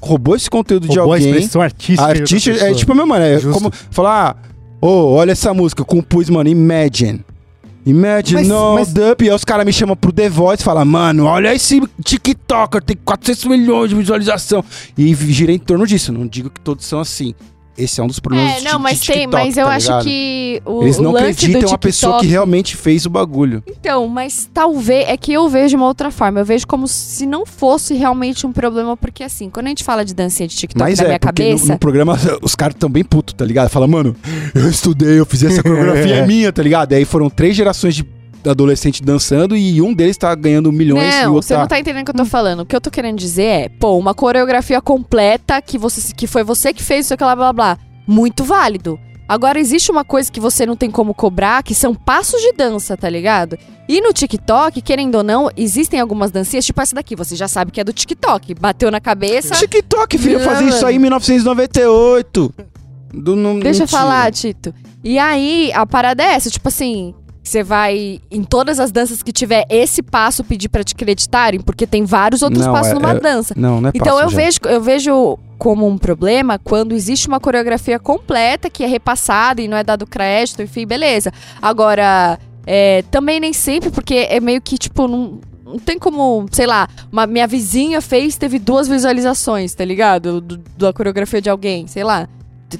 roubou 0.00 0.36
esse 0.36 0.48
conteúdo 0.48 0.88
de 0.88 0.96
Roubou 0.96 1.12
a 1.12 1.16
alguém. 1.16 1.30
expressão 1.32 1.60
artística. 1.60 2.02
A 2.02 2.08
artista 2.08 2.50
é 2.52 2.72
tipo, 2.72 2.94
meu 2.94 3.06
mano, 3.06 3.24
é 3.24 3.38
Justo. 3.38 3.50
como 3.52 3.70
falar, 3.90 4.36
ah, 4.40 4.48
ô, 4.80 5.12
olha 5.14 5.32
essa 5.32 5.52
música, 5.52 5.84
compus, 5.84 6.30
mano, 6.30 6.48
Imagine. 6.48 7.24
Imagine 7.86 8.46
Mas- 8.74 8.92
Up, 9.12 9.24
e 9.24 9.28
aí 9.30 9.34
os 9.34 9.44
caras 9.44 9.64
me 9.64 9.72
chamam 9.72 9.96
pro 9.96 10.12
The 10.12 10.28
Voice 10.28 10.62
e 10.62 10.64
falam, 10.64 10.84
mano, 10.84 11.24
olha 11.24 11.54
esse 11.54 11.80
TikToker, 12.04 12.82
tem 12.82 12.96
400 13.04 13.44
milhões 13.46 13.90
de 13.90 13.96
visualização. 13.96 14.64
E 14.96 15.14
gira 15.14 15.52
em 15.52 15.58
torno 15.58 15.86
disso, 15.86 16.12
não 16.12 16.26
digo 16.26 16.50
que 16.50 16.60
todos 16.60 16.84
são 16.84 17.00
assim. 17.00 17.34
Esse 17.82 18.00
é 18.00 18.04
um 18.04 18.06
dos 18.06 18.20
problemas 18.20 18.52
É, 18.54 18.58
de- 18.58 18.64
não, 18.64 18.76
de 18.76 18.82
mas 18.82 19.00
tem, 19.00 19.16
TikTok, 19.20 19.44
mas 19.44 19.56
eu 19.56 19.66
tá 19.66 19.72
acho 19.72 19.86
ligado? 19.86 20.04
que 20.04 20.62
o, 20.64 20.82
Eles 20.82 20.98
o 20.98 21.02
não 21.02 21.12
lance 21.12 21.24
acreditam 21.26 21.60
do 21.60 21.66
em 21.66 21.70
uma 21.70 21.78
pessoa 21.78 22.12
que 22.14 22.18
TikTok- 22.20 22.30
realmente 22.32 22.76
fez 22.76 23.06
o 23.06 23.10
bagulho. 23.10 23.62
Então, 23.66 24.06
mas 24.08 24.48
talvez 24.52 25.08
é 25.08 25.16
que 25.16 25.32
eu 25.32 25.48
vejo 25.48 25.68
de 25.70 25.76
uma 25.76 25.86
outra 25.86 26.10
forma. 26.10 26.40
Eu 26.40 26.44
vejo 26.44 26.66
como 26.66 26.86
se 26.86 27.24
não 27.26 27.46
fosse 27.46 27.94
realmente 27.94 28.46
um 28.46 28.52
problema, 28.52 28.96
porque 28.96 29.22
assim, 29.24 29.48
quando 29.50 29.66
a 29.66 29.68
gente 29.70 29.84
fala 29.84 30.04
de 30.04 30.14
dancinha 30.14 30.46
de 30.48 30.54
TikTok 30.56 30.78
Mas 30.80 30.98
na 30.98 31.04
é, 31.04 31.08
minha 31.08 31.18
porque 31.20 31.42
no- 31.44 31.48
cabeça, 31.50 31.72
no, 31.72 31.78
programa 31.78 32.18
os 32.42 32.54
caras 32.54 32.74
tão 32.78 32.90
bem 32.90 33.04
putos, 33.04 33.34
tá 33.34 33.44
ligado? 33.44 33.68
Fala, 33.68 33.86
mano, 33.86 34.14
eu 34.54 34.68
estudei, 34.68 35.18
eu 35.18 35.26
fiz 35.26 35.42
essa 35.42 35.62
coreografia 35.64 36.16
é 36.16 36.26
minha, 36.26 36.52
tá 36.52 36.62
ligado? 36.62 36.92
E 36.92 36.96
aí 36.96 37.04
foram 37.04 37.30
três 37.30 37.56
gerações 37.56 37.94
de 37.94 38.04
adolescentes 38.44 39.00
dançando 39.00 39.56
e 39.56 39.80
um 39.82 39.92
deles 39.92 40.16
tá 40.16 40.34
ganhando 40.34 40.72
milhões 40.72 41.14
e 41.14 41.18
o 41.18 41.24
Não, 41.24 41.32
outro 41.34 41.48
você 41.48 41.54
tá... 41.54 41.60
não 41.60 41.68
tá 41.68 41.78
entendendo 41.78 42.02
o 42.02 42.04
que 42.06 42.10
eu 42.10 42.24
tô 42.24 42.24
falando. 42.24 42.60
O 42.60 42.66
que 42.66 42.74
eu 42.76 42.80
tô 42.80 42.90
querendo 42.90 43.18
dizer 43.18 43.42
é, 43.42 43.68
pô, 43.68 43.96
uma 43.98 44.14
coreografia 44.14 44.80
completa 44.80 45.60
que, 45.60 45.76
você, 45.78 46.12
que 46.14 46.26
foi 46.26 46.42
você 46.42 46.72
que 46.72 46.82
fez, 46.82 47.06
isso, 47.06 47.14
aquilo, 47.14 47.28
blá, 47.28 47.36
blá, 47.36 47.52
blá. 47.52 47.78
Muito 48.06 48.44
válido. 48.44 48.98
Agora, 49.28 49.60
existe 49.60 49.92
uma 49.92 50.04
coisa 50.04 50.30
que 50.32 50.40
você 50.40 50.66
não 50.66 50.74
tem 50.74 50.90
como 50.90 51.14
cobrar, 51.14 51.62
que 51.62 51.72
são 51.72 51.94
passos 51.94 52.40
de 52.40 52.52
dança, 52.52 52.96
tá 52.96 53.08
ligado? 53.08 53.56
E 53.88 54.00
no 54.00 54.12
TikTok, 54.12 54.82
querendo 54.82 55.14
ou 55.14 55.22
não, 55.22 55.48
existem 55.56 56.00
algumas 56.00 56.32
dancinhas, 56.32 56.64
tipo 56.66 56.80
essa 56.80 56.96
daqui, 56.96 57.14
você 57.14 57.36
já 57.36 57.46
sabe 57.46 57.70
que 57.70 57.80
é 57.80 57.84
do 57.84 57.92
TikTok. 57.92 58.54
Bateu 58.54 58.90
na 58.90 59.00
cabeça. 59.00 59.54
TikTok, 59.54 60.18
filho, 60.18 60.34
eu 60.34 60.38
Não, 60.40 60.46
fazia 60.46 60.68
isso 60.68 60.84
aí 60.84 60.96
em 60.96 60.98
1998. 60.98 62.54
Do, 63.12 63.36
não, 63.36 63.58
Deixa 63.58 63.82
eu 63.82 63.84
mentira. 63.84 63.86
falar, 63.86 64.32
Tito. 64.32 64.74
E 65.02 65.18
aí, 65.18 65.72
a 65.74 65.86
parada 65.86 66.22
é 66.22 66.34
essa, 66.34 66.50
tipo 66.50 66.68
assim, 66.68 67.14
você 67.50 67.62
vai 67.64 68.20
em 68.30 68.44
todas 68.44 68.78
as 68.78 68.92
danças 68.92 69.22
que 69.22 69.32
tiver 69.32 69.66
esse 69.68 70.02
passo 70.02 70.44
pedir 70.44 70.68
pra 70.68 70.84
te 70.84 70.94
acreditarem, 70.94 71.60
porque 71.60 71.86
tem 71.86 72.04
vários 72.04 72.42
outros 72.42 72.64
Não, 72.64 72.72
passos 72.72 72.92
é- 72.92 72.94
numa 72.94 73.10
é- 73.12 73.20
dança. 73.20 73.54
Não, 73.56 73.80
não 73.80 73.88
é 73.88 73.92
Então 73.94 74.14
passo, 74.16 74.26
eu 74.26 74.30
já. 74.30 74.36
vejo, 74.36 74.58
eu 74.66 74.80
vejo 74.80 75.38
como 75.58 75.86
um 75.86 75.98
problema 75.98 76.58
quando 76.58 76.94
existe 76.94 77.26
uma 77.28 77.40
coreografia 77.40 77.98
completa 77.98 78.70
que 78.70 78.84
é 78.84 78.86
repassada 78.86 79.60
e 79.60 79.66
não 79.68 79.76
é 79.76 79.82
dado 79.82 80.06
crédito, 80.06 80.62
enfim, 80.62 80.86
beleza. 80.86 81.32
Agora, 81.60 82.38
é, 82.66 83.02
também 83.10 83.40
nem 83.40 83.52
sempre, 83.52 83.90
porque 83.90 84.26
é 84.30 84.38
meio 84.40 84.60
que, 84.62 84.78
tipo, 84.78 85.08
não, 85.08 85.40
não 85.64 85.78
tem 85.78 85.98
como, 85.98 86.46
sei 86.52 86.66
lá, 86.66 86.88
uma, 87.10 87.26
minha 87.26 87.46
vizinha 87.46 88.00
fez, 88.00 88.36
teve 88.36 88.58
duas 88.58 88.86
visualizações, 88.88 89.74
tá 89.74 89.84
ligado? 89.84 90.40
Do- 90.40 90.58
da 90.78 90.92
coreografia 90.92 91.42
de 91.42 91.50
alguém, 91.50 91.86
sei 91.86 92.04
lá, 92.04 92.28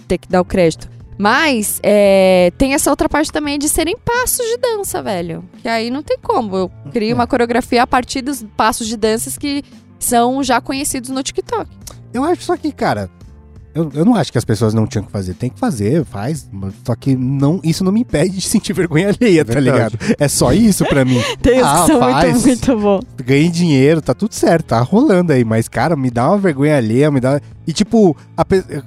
ter 0.07 0.19
que 0.19 0.29
dar 0.29 0.41
o 0.41 0.45
crédito. 0.45 0.89
Mas 1.21 1.79
é, 1.83 2.51
tem 2.57 2.73
essa 2.73 2.89
outra 2.89 3.07
parte 3.07 3.31
também 3.31 3.59
de 3.59 3.69
serem 3.69 3.95
passos 3.95 4.47
de 4.47 4.57
dança, 4.57 5.03
velho. 5.03 5.45
Que 5.61 5.69
aí 5.69 5.91
não 5.91 6.03
tem 6.03 6.17
como. 6.19 6.57
Eu 6.57 6.73
crio 6.91 7.15
uma 7.15 7.27
coreografia 7.27 7.83
a 7.83 7.87
partir 7.87 8.23
dos 8.23 8.43
passos 8.57 8.87
de 8.87 8.97
danças 8.97 9.37
que 9.37 9.63
são 9.99 10.43
já 10.43 10.63
conhecidos 10.63 11.11
no 11.11 11.23
TikTok. 11.23 11.71
Eu 12.15 12.25
acho 12.25 12.45
só 12.45 12.57
que, 12.57 12.73
cara, 12.73 13.11
eu, 13.75 13.91
eu 13.95 14.05
não 14.05 14.15
acho 14.15 14.33
que 14.33 14.39
as 14.39 14.45
pessoas 14.45 14.75
não 14.75 14.87
tinham 14.87 15.05
que 15.05 15.11
fazer. 15.11 15.35
Tem 15.35 15.49
que 15.51 15.59
fazer, 15.59 16.05
faz. 16.05 16.49
mas 16.53 16.75
Só 16.85 16.95
que 16.95 17.15
não, 17.17 17.61
isso 17.63 17.85
não 17.85 17.93
me 17.93 18.01
impede 18.01 18.37
de 18.37 18.41
sentir 18.49 18.73
vergonha 18.75 19.09
alheia, 19.09 19.45
tá 19.45 19.59
ligado? 19.61 19.99
É 20.19 20.29
só 20.29 20.53
isso 20.53 20.85
pra 20.87 21.05
mim. 21.05 21.21
Tem 21.41 21.55
uns 21.55 21.63
que 21.63 21.63
Ah, 21.67 21.87
são 21.87 22.01
muito, 22.01 22.13
faz. 22.13 22.45
muito 22.47 22.79
bom. 22.79 23.01
Ganhei 23.25 23.49
dinheiro, 23.49 24.01
tá 24.03 24.15
tudo 24.15 24.35
certo, 24.35 24.67
tá 24.67 24.81
rolando 24.81 25.33
aí. 25.33 25.45
Mas, 25.45 25.69
cara, 25.69 25.95
me 25.97 26.11
dá 26.11 26.29
uma 26.29 26.39
vergonha 26.39 26.77
alheia, 26.77 27.11
me 27.11 27.21
dá. 27.21 27.41
E, 27.67 27.73
tipo, 27.73 28.17
a 28.37 28.45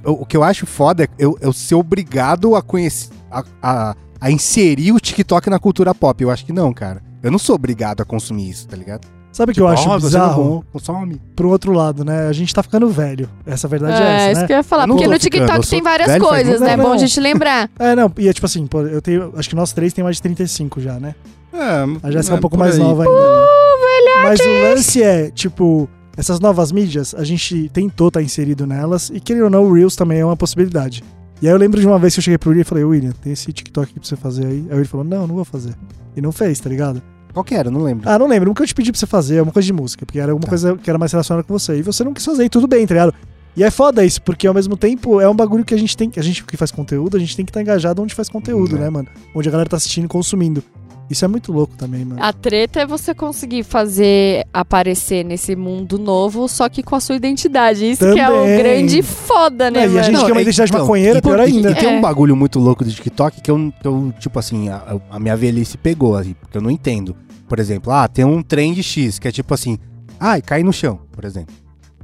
o 0.10 0.26
que 0.26 0.36
eu 0.36 0.44
acho 0.44 0.66
foda 0.66 1.04
é 1.04 1.08
eu, 1.18 1.38
eu 1.42 1.54
ser 1.54 1.76
obrigado 1.76 2.56
a 2.56 2.62
conhecer. 2.62 3.10
A, 3.32 3.44
a, 3.62 3.96
a 4.22 4.32
inserir 4.32 4.92
o 4.92 5.00
TikTok 5.00 5.50
na 5.50 5.60
cultura 5.60 5.94
pop. 5.96 6.22
Eu 6.24 6.30
acho 6.30 6.46
que 6.46 6.54
não, 6.54 6.72
cara. 6.74 7.02
Eu 7.22 7.32
não 7.32 7.40
sou 7.40 7.56
obrigado 7.56 8.02
a 8.02 8.06
consumir 8.06 8.50
isso, 8.50 8.68
tá 8.68 8.76
ligado? 8.78 9.08
Sabe 9.34 9.52
o 9.52 9.56
que 9.56 9.60
eu 9.60 9.68
acho 9.68 9.90
Ó, 9.90 10.00
você 10.00 10.06
bizarro? 10.06 10.64
é 10.70 10.72
consome. 10.72 11.20
Pro 11.36 11.50
outro 11.50 11.74
lado, 11.74 12.06
né? 12.06 12.28
A 12.28 12.32
gente 12.32 12.54
tá 12.54 12.62
ficando 12.64 12.88
velho. 12.88 13.28
Essa 13.46 13.68
verdade 13.68 14.02
é, 14.02 14.06
É, 14.06 14.16
essa, 14.16 14.32
isso 14.32 14.42
né? 14.42 14.48
que 14.48 14.54
eu 14.54 14.58
ia 14.58 14.64
falar. 14.64 14.84
Eu 14.84 14.90
Porque 14.90 15.08
no 15.08 15.18
TikTok 15.20 15.68
tem 15.68 15.82
várias 15.82 16.18
coisas, 16.20 16.62
né? 16.62 16.74
É 16.74 16.78
bom 16.78 16.94
a 16.94 16.98
gente 16.98 17.20
lembrar. 17.20 17.70
É, 17.80 17.96
não, 17.96 18.10
e 18.18 18.28
é 18.30 18.34
tipo 18.34 18.46
assim, 18.46 18.66
pô, 18.68 18.82
eu 18.84 19.02
tenho. 19.02 19.34
Acho 19.36 19.50
que 19.50 19.56
nós 19.56 19.74
três 19.74 19.92
tem 19.92 20.04
mais 20.04 20.18
de 20.18 20.22
35 20.22 20.80
já, 20.80 21.00
né? 21.00 21.16
É, 21.52 22.08
A 22.08 22.12
Jéssica 22.12 22.36
é 22.36 22.38
um 22.38 22.42
pouco 22.42 22.56
por 22.56 22.64
mais 22.64 22.76
aí. 22.76 22.80
nova 22.82 23.04
ainda. 23.04 23.16
né? 23.20 24.24
Mas 24.24 24.40
o 24.40 24.70
lance 24.70 25.02
é, 25.04 25.30
tipo, 25.32 25.90
essas 26.16 26.40
novas 26.40 26.72
mídias, 26.72 27.14
a 27.16 27.24
gente 27.24 27.70
tentou 27.74 28.08
estar 28.10 28.22
inserido 28.22 28.66
nelas, 28.68 29.12
e 29.14 29.20
querendo 29.20 29.46
ou 29.46 29.50
não, 29.50 29.66
o 29.66 29.74
Reels 29.74 29.96
também 29.96 30.20
é 30.20 30.26
uma 30.26 30.38
possibilidade. 30.38 31.04
E 31.42 31.48
aí 31.48 31.54
eu 31.54 31.58
lembro 31.58 31.80
de 31.82 31.86
uma 31.88 32.00
vez 32.00 32.14
que 32.14 32.20
eu 32.20 32.24
cheguei 32.24 32.38
pro 32.38 32.50
William 32.52 32.62
e 32.62 32.66
falei, 32.66 32.84
William, 32.84 33.12
tem 33.22 33.34
esse 33.34 33.52
TikTok 33.52 33.90
aqui 33.90 34.00
pra 34.00 34.08
você 34.08 34.16
fazer 34.16 34.46
aí. 34.46 34.66
Aí 34.70 34.78
ele 34.78 34.86
falou, 34.86 35.04
não, 35.06 35.28
não 35.28 35.36
vou 35.36 35.44
fazer. 35.44 35.74
E 36.16 36.22
não 36.22 36.32
fez, 36.32 36.60
tá 36.60 36.70
ligado? 36.70 37.02
Qual 37.34 37.44
que 37.44 37.56
era? 37.56 37.72
Não 37.72 37.82
lembro. 37.82 38.08
Ah, 38.10 38.18
não 38.20 38.28
lembro, 38.28 38.48
nunca 38.50 38.64
eu 38.64 38.68
te 38.68 38.76
pedi 38.76 38.92
pra 38.92 39.00
você 39.00 39.08
fazer, 39.08 39.38
é 39.38 39.42
uma 39.42 39.52
coisa 39.52 39.66
de 39.66 39.74
música, 39.74 40.06
porque 40.06 40.20
era 40.20 40.32
alguma 40.32 40.46
Tá. 40.46 40.50
coisa 40.50 40.78
que 40.78 40.90
era 40.90 41.00
mais 41.00 41.12
relacionada 41.12 41.44
com 41.46 41.58
você. 41.58 41.78
E 41.78 41.82
você 41.82 42.04
não 42.04 42.14
quis 42.14 42.24
fazer, 42.24 42.46
e 42.46 42.50
tudo 42.50 42.68
bem, 42.68 42.86
tá 42.86 42.94
ligado? 42.94 43.14
E 43.56 43.64
é 43.64 43.70
foda 43.70 44.04
isso, 44.04 44.20
porque 44.22 44.48
ao 44.48 44.54
mesmo 44.54 44.76
tempo 44.76 45.22
é 45.22 45.30
um 45.30 45.36
bagulho 45.36 45.64
que 45.64 45.74
a 45.74 45.78
gente 45.78 45.96
tem, 45.96 46.12
a 46.18 46.22
gente 46.22 46.44
que 46.44 46.58
faz 46.58 46.72
conteúdo, 46.72 47.18
a 47.18 47.20
gente 47.20 47.36
tem 47.36 47.46
que 47.46 47.52
estar 47.52 47.62
engajado 47.62 48.02
onde 48.02 48.14
faz 48.16 48.28
conteúdo, 48.30 48.76
É. 48.76 48.80
né, 48.80 48.90
mano? 48.90 49.08
Onde 49.36 49.48
a 49.48 49.52
galera 49.52 49.70
tá 49.70 49.78
assistindo 49.78 50.06
e 50.06 50.08
consumindo. 50.08 50.64
Isso 51.10 51.24
é 51.26 51.28
muito 51.28 51.52
louco 51.52 51.76
também, 51.76 52.04
mano. 52.06 52.24
A 52.24 52.32
treta 52.34 52.80
é 52.82 52.88
você 52.88 53.14
conseguir 53.14 53.64
fazer 53.64 54.46
aparecer 54.54 55.24
nesse 55.24 55.56
mundo 55.56 56.00
novo, 56.00 56.48
só 56.48 56.68
que 56.70 56.82
com 56.82 56.96
a 56.96 57.00
sua 57.00 57.16
identidade. 57.16 57.86
Isso 57.92 58.12
que 58.14 58.20
é 58.20 58.30
o 58.30 58.34
Também. 58.34 58.58
grande 58.58 59.02
foda, 59.04 59.70
né, 59.70 59.80
É, 59.80 59.84
e 59.84 59.86
a 59.86 59.90
mano? 59.90 60.04
gente- 60.04 60.26
que 60.26 60.30
é 60.32 60.34
uma 60.34 60.42
identidade 60.42 60.72
então, 60.72 60.82
maconheira, 60.82 61.20
e- 61.20 61.22
pior 61.22 61.40
e- 61.40 61.42
ainda. 61.42 61.72
E 61.72 61.76
tem 61.76 61.90
É. 61.94 61.98
um 61.98 62.02
bagulho 62.02 62.36
muito 62.36 62.58
louco 62.58 62.84
do 62.84 62.92
TikTok 62.92 63.42
que 63.42 63.52
eu, 63.52 63.74
que 63.80 63.88
eu 63.88 64.14
tipo 64.20 64.40
assim, 64.40 64.70
a, 64.70 64.98
a 65.12 65.20
minha 65.20 65.36
velhice 65.36 65.78
pegou, 65.78 66.16
assim, 66.16 66.34
porque 66.34 66.58
eu 66.58 66.62
não 66.62 66.72
entendo. 66.72 67.16
Por 67.48 67.60
exemplo, 67.60 67.92
ah, 67.92 68.08
tem 68.08 68.26
um 68.26 68.42
trend 68.42 68.82
X, 68.82 69.20
que 69.20 69.28
é 69.28 69.32
tipo 69.32 69.54
assim, 69.54 69.78
ai, 70.20 70.42
cai 70.42 70.64
no 70.64 70.74
chão, 70.74 71.00
por 71.12 71.26
exemplo. 71.26 71.54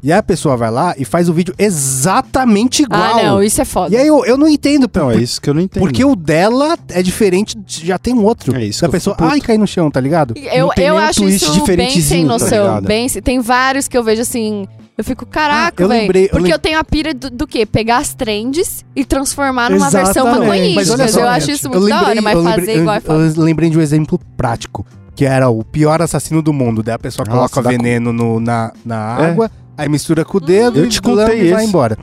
E 0.01 0.11
aí 0.13 0.17
a 0.19 0.23
pessoa 0.23 0.55
vai 0.55 0.71
lá 0.71 0.93
e 0.97 1.03
faz 1.03 1.27
o 1.29 1.33
vídeo 1.33 1.53
exatamente 1.57 2.83
igual. 2.83 3.01
Ah, 3.19 3.23
não, 3.23 3.43
isso 3.43 3.61
é 3.61 3.65
foda. 3.65 3.93
E 3.93 3.97
aí 3.97 4.07
eu, 4.07 4.25
eu 4.25 4.37
não 4.37 4.47
entendo, 4.47 4.87
por, 4.87 4.99
Não, 5.03 5.11
é 5.11 5.17
isso 5.17 5.41
que 5.41 5.49
eu 5.49 5.53
não 5.53 5.61
entendo. 5.61 5.81
porque 5.83 6.03
o 6.05 6.15
dela 6.15 6.77
é 6.89 7.01
diferente, 7.03 7.57
já 7.67 7.97
tem 7.97 8.13
um 8.13 8.23
outro. 8.23 8.55
É 8.55 8.63
isso 8.65 8.81
da 8.81 8.87
que 8.87 8.89
eu 8.89 8.91
pessoa, 8.91 9.15
fico 9.15 9.23
puto. 9.27 9.33
ai, 9.35 9.41
cai 9.41 9.57
no 9.57 9.67
chão, 9.67 9.91
tá 9.91 9.99
ligado? 9.99 10.33
Eu, 10.37 10.67
Não 10.67 10.73
tem 10.73 10.85
eu 10.85 10.95
nenhum 10.95 11.05
acho 11.07 11.21
twist 11.21 11.45
isso 11.45 11.65
bem 11.65 12.01
sem 12.01 12.21
tá 12.25 12.27
noção. 12.33 12.63
ligado? 12.67 12.87
bem, 12.87 13.07
tem 13.09 13.39
vários 13.39 13.87
que 13.87 13.97
eu 13.97 14.03
vejo 14.03 14.21
assim. 14.21 14.65
Eu 14.97 15.03
fico, 15.03 15.25
caraca, 15.25 15.81
Ah, 15.81 15.85
eu 15.85 15.87
velho. 15.87 16.01
lembrei- 16.01 16.25
eu 16.25 16.29
Porque 16.29 16.43
lem- 16.43 16.51
eu 16.51 16.59
tenho 16.59 16.77
a 16.79 16.83
pira 16.83 17.13
do, 17.13 17.29
do 17.29 17.47
quê? 17.47 17.65
Pegar 17.65 17.97
as 17.99 18.13
trends 18.13 18.83
e 18.95 19.05
transformar 19.05 19.69
numa 19.69 19.89
versão 19.89 20.23
Exatamente. 20.27 20.39
maconhística. 20.41 20.75
Mas 20.75 20.89
olha 20.91 21.07
só, 21.07 21.19
eu 21.21 21.27
acho 21.29 21.51
isso 21.51 21.69
muito 21.69 21.87
da 21.87 22.01
hora, 22.07 22.21
mas 22.21 22.33
eu 22.35 22.43
fazer 22.43 22.55
lembrei- 22.57 22.77
igual 22.77 22.95
é 22.95 22.97
eu, 22.97 23.01
foda. 23.01 23.33
eu 23.37 23.43
lembrei 23.43 23.69
de 23.69 23.77
um 23.77 23.81
exemplo 23.81 24.19
prático, 24.35 24.85
que 25.15 25.23
era 25.25 25.49
o 25.49 25.63
pior 25.63 26.01
assassino 26.01 26.41
do 26.41 26.51
mundo. 26.51 26.83
Daí 26.83 26.95
a 26.95 26.99
pessoa 26.99 27.25
Nossa, 27.25 27.37
coloca 27.37 27.61
dá 27.61 27.69
veneno 27.69 28.11
no- 28.11 28.41
na, 28.41 28.73
na 28.85 29.17
É. 29.21 29.25
água, 29.31 29.49
aí 29.81 29.89
mistura 29.89 30.23
com 30.25 30.37
o 30.37 30.41
dedo 30.41 30.79
Eu 30.79 30.85
e 30.85 30.89
te 30.89 31.01
contei 31.01 31.47
e 31.47 31.51
vai 31.51 31.61
esse. 31.61 31.69
embora. 31.69 31.97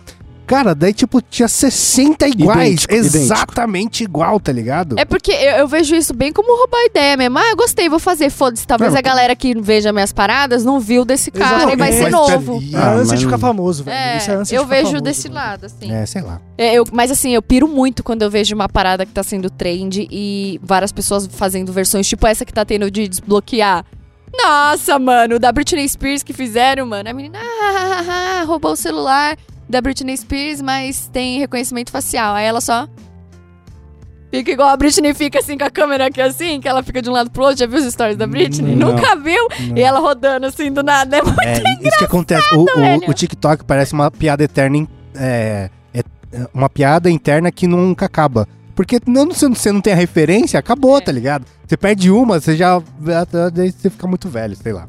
Cara, 0.47 0.77
daí 0.77 0.93
tipo 0.95 1.21
tinha 1.21 1.49
60 1.49 2.29
iguais, 2.29 2.69
Idêntico, 2.85 2.95
idêntico. 2.95 3.17
exatamente 3.19 4.05
igual, 4.05 4.39
tá 4.39 4.53
ligado? 4.53 4.95
É 4.97 5.05
porque 5.05 5.33
eu, 5.33 5.57
eu 5.57 5.67
vejo 5.67 5.93
isso 5.97 6.15
bem 6.15 6.33
como 6.33 6.57
roubar 6.57 6.85
ideia 6.87 7.17
mesmo. 7.17 7.37
Ah, 7.37 7.51
eu 7.51 7.57
gostei, 7.57 7.89
vou 7.89 7.99
fazer. 7.99 8.31
Foda-se. 8.31 8.65
Talvez 8.65 8.93
Não, 8.93 8.99
a 9.01 9.03
galera 9.03 9.35
que 9.35 9.61
veja 9.61 9.93
minhas 9.93 10.13
paradas 10.13 10.65
não 10.65 10.79
viu 10.79 11.05
desse 11.05 11.33
cara 11.33 11.73
e 11.73 11.77
vai 11.77 11.91
ser 11.91 11.99
pera- 12.05 12.11
novo. 12.13 12.63
É 12.73 12.77
Ah, 12.77 12.81
a 12.91 12.93
ânsia 12.93 13.07
mas 13.15 13.19
de 13.19 13.25
ficar 13.27 13.39
famoso, 13.39 13.83
velho. 13.83 13.97
É, 13.97 14.17
Isso 14.19 14.31
é 14.31 14.35
eu 14.37 14.45
ficar 14.47 14.63
vejo 14.63 14.85
famoso, 14.87 15.03
desse 15.03 15.23
velho. 15.25 15.35
lado, 15.35 15.67
assim. 15.67 15.93
É, 15.93 16.07
sei 16.07 16.23
lá. 16.23 16.41
É, 16.57 16.75
eu- 16.75 16.85
mas 16.93 17.11
assim, 17.11 17.35
eu 17.35 17.43
piro 17.43 17.67
muito 17.67 18.05
quando 18.05 18.23
eu 18.23 18.31
vejo 18.31 18.55
uma 18.55 18.69
parada 18.69 19.05
que 19.05 19.11
tá 19.11 19.25
sendo 19.25 19.51
trend 19.51 20.07
e 20.09 20.61
várias 20.63 20.93
pessoas 20.93 21.27
fazendo 21.27 21.73
versões, 21.73 22.07
tipo 22.07 22.25
essa 22.25 22.45
que 22.45 22.53
tá 22.53 22.65
tendo 22.65 22.89
de 22.89 23.09
desbloquear. 23.09 23.85
Nossa, 24.37 24.99
mano, 24.99 25.39
da 25.39 25.51
Britney 25.51 25.89
Spears 25.89 26.23
que 26.23 26.33
fizeram, 26.33 26.87
mano. 26.87 27.09
A 27.09 27.13
menina 27.13 27.39
ah, 27.39 27.43
ah, 27.43 28.05
ah, 28.09 28.41
ah, 28.41 28.45
roubou 28.45 28.73
o 28.73 28.77
celular 28.77 29.37
da 29.69 29.81
Britney 29.81 30.17
Spears, 30.17 30.61
mas 30.61 31.09
tem 31.13 31.39
reconhecimento 31.39 31.91
facial. 31.91 32.35
Aí 32.35 32.45
ela 32.45 32.61
só. 32.61 32.89
Fica 34.31 34.51
igual 34.51 34.69
a 34.69 34.77
Britney 34.77 35.15
fica 35.15 35.39
assim 35.39 35.57
com 35.57 35.65
a 35.65 35.71
câmera 35.71 36.07
aqui 36.07 36.21
assim, 36.21 36.61
que 36.61 36.69
ela 36.69 36.83
fica 36.83 37.01
de 37.01 37.09
um 37.09 37.13
lado 37.13 37.31
pro 37.31 37.45
outro. 37.45 37.59
Já 37.59 37.67
viu 37.67 37.79
os 37.79 37.93
stories 37.93 38.17
da 38.17 38.27
Britney? 38.27 38.75
Não. 38.75 38.93
Nunca 38.93 39.17
viu? 39.17 39.49
Não. 39.69 39.77
E 39.77 39.81
ela 39.81 39.99
rodando 39.99 40.47
assim 40.47 40.71
do 40.71 40.83
nada. 40.83 41.19
É 41.19 41.23
muito 41.23 41.41
É, 41.43 41.89
isso 41.89 41.99
que 41.99 42.05
acontece. 42.05 42.55
O, 42.55 42.65
o, 42.65 43.11
o 43.11 43.15
TikTok 43.15 43.65
parece 43.65 43.93
uma 43.95 44.11
piada 44.11 44.45
eterna. 44.45 44.87
É, 45.15 45.71
é 45.95 46.03
uma 46.53 46.69
piada 46.69 47.09
interna 47.11 47.51
que 47.51 47.67
nunca 47.67 48.07
acaba. 48.07 48.47
Porque 48.77 49.01
não, 49.07 49.33
se 49.33 49.49
você 49.49 49.73
não 49.73 49.81
tem 49.81 49.95
a 49.95 49.97
referência, 49.97 50.61
acabou, 50.61 50.99
É. 50.99 51.01
tá 51.01 51.11
ligado? 51.11 51.47
Você 51.67 51.77
perde 51.79 52.11
uma, 52.11 52.39
você 52.39 52.55
já. 52.55 52.81
Daí 53.53 53.73
você 53.73 53.89
fica 53.89 54.07
muito 54.07 54.29
velho, 54.29 54.55
sei 54.55 54.73
lá. 54.75 54.87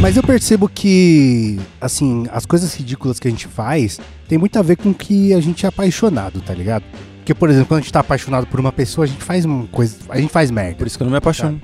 Mas 0.00 0.16
eu 0.16 0.22
percebo 0.22 0.68
que, 0.68 1.58
assim, 1.80 2.26
as 2.30 2.44
coisas 2.46 2.72
ridículas 2.74 3.18
que 3.18 3.26
a 3.26 3.30
gente 3.30 3.48
faz 3.48 3.98
tem 4.28 4.36
muito 4.38 4.56
a 4.58 4.62
ver 4.62 4.76
com 4.76 4.92
que 4.94 5.32
a 5.34 5.40
gente 5.40 5.64
é 5.64 5.68
apaixonado, 5.68 6.40
tá 6.40 6.54
ligado? 6.54 6.84
Porque, 7.16 7.34
por 7.34 7.48
exemplo, 7.48 7.68
quando 7.68 7.78
a 7.78 7.82
gente 7.82 7.92
tá 7.92 8.00
apaixonado 8.00 8.46
por 8.46 8.60
uma 8.60 8.70
pessoa, 8.70 9.06
a 9.06 9.08
gente 9.08 9.22
faz 9.24 9.44
uma 9.46 9.66
coisa. 9.66 9.96
A 10.10 10.20
gente 10.20 10.30
faz 10.30 10.50
merda. 10.50 10.76
Por 10.76 10.86
isso 10.86 10.96
que 10.96 11.02
eu 11.02 11.06
não 11.06 11.12
me 11.12 11.18
apaixono. 11.18 11.60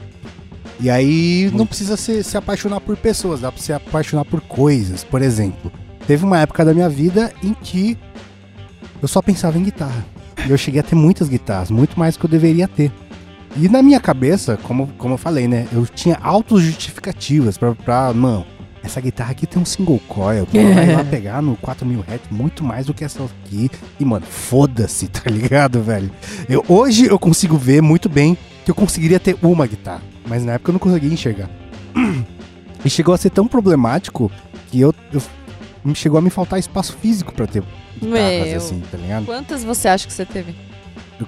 E 0.81 0.89
aí 0.91 1.45
não 1.51 1.59
Muito. 1.59 1.69
precisa 1.69 1.97
se, 1.99 2.25
se 2.25 2.37
apaixonar 2.37 2.81
por 2.81 2.97
pessoas, 2.97 3.41
dá 3.43 3.53
pra 3.53 3.61
se 3.63 3.73
apaixonar 3.73 4.25
por 4.25 4.41
coisas. 4.41 5.05
Por 5.05 5.21
exemplo, 5.21 5.71
teve 6.07 6.25
uma 6.25 6.39
época 6.41 6.65
da 6.65 6.73
minha 6.73 6.89
vida 6.89 7.31
em 7.45 7.53
que 7.53 7.97
eu 9.01 9.09
só 9.09 9.21
pensava 9.23 9.59
em 9.59 9.63
guitarra. 9.63 10.05
E 10.47 10.51
eu 10.51 10.59
cheguei 10.59 10.81
a 10.81 10.83
ter 10.83 10.95
muitas 10.95 11.29
guitarras, 11.29 11.71
muito 11.71 11.99
mais 11.99 12.15
do 12.15 12.21
que 12.21 12.27
eu 12.27 12.31
deveria 12.31 12.67
ter. 12.67 12.91
E 13.57 13.69
na 13.69 13.83
minha 13.83 14.01
cabeça, 14.01 14.57
como, 14.63 14.87
como 14.99 15.15
eu 15.15 15.19
falei, 15.19 15.49
né? 15.49 15.67
Eu 15.73 15.87
tinha 15.87 16.19
autos 16.23 16.63
justificativas 16.63 17.59
pra, 17.59 17.75
pra. 17.75 18.13
Mano, 18.13 18.47
essa 18.83 19.01
guitarra 19.01 19.33
aqui 19.33 19.47
tem 19.47 19.61
um 19.61 19.65
single 19.65 20.01
coil, 20.09 20.47
ela 20.55 20.75
vai 20.75 20.95
lá 20.95 21.05
pegar 21.11 21.43
no 21.43 21.57
4000 21.57 22.01
Hz 22.01 22.21
muito 22.31 22.65
mais 22.65 22.87
do 22.87 22.95
que 22.95 23.05
essa 23.05 23.23
aqui. 23.25 23.71
E, 23.99 24.05
mano, 24.05 24.25
foda-se, 24.25 25.09
tá 25.09 25.29
ligado, 25.29 25.83
velho? 25.83 26.11
Eu, 26.49 26.65
hoje 26.69 27.07
eu 27.07 27.19
consigo 27.19 27.57
ver 27.57 27.83
muito 27.83 28.09
bem 28.09 28.39
que 28.65 28.71
eu 28.71 28.75
conseguiria 28.75 29.19
ter 29.19 29.37
uma 29.43 29.67
guitarra, 29.67 30.03
mas 30.27 30.45
na 30.45 30.53
época 30.53 30.71
eu 30.71 30.75
não 30.75 30.81
conseguia 30.81 31.13
enxergar. 31.13 31.51
E 32.83 32.89
chegou 32.89 33.13
a 33.13 33.19
ser 33.19 33.29
tão 33.29 33.47
problemático 33.47 34.33
que 34.71 34.81
eu, 34.81 34.95
eu 35.13 35.21
chegou 35.95 36.19
a 36.19 36.23
me 36.23 36.31
faltar 36.31 36.59
espaço 36.59 36.97
físico 36.97 37.33
pra 37.33 37.47
ter 37.47 37.63
guitarras 38.01 38.49
Meu. 38.49 38.57
assim, 38.57 38.83
tá 38.91 38.97
ligado? 38.99 39.27
Quantas 39.27 39.65
você 39.65 39.89
acha 39.89 40.07
que 40.07 40.13
você 40.13 40.25
teve? 40.25 40.55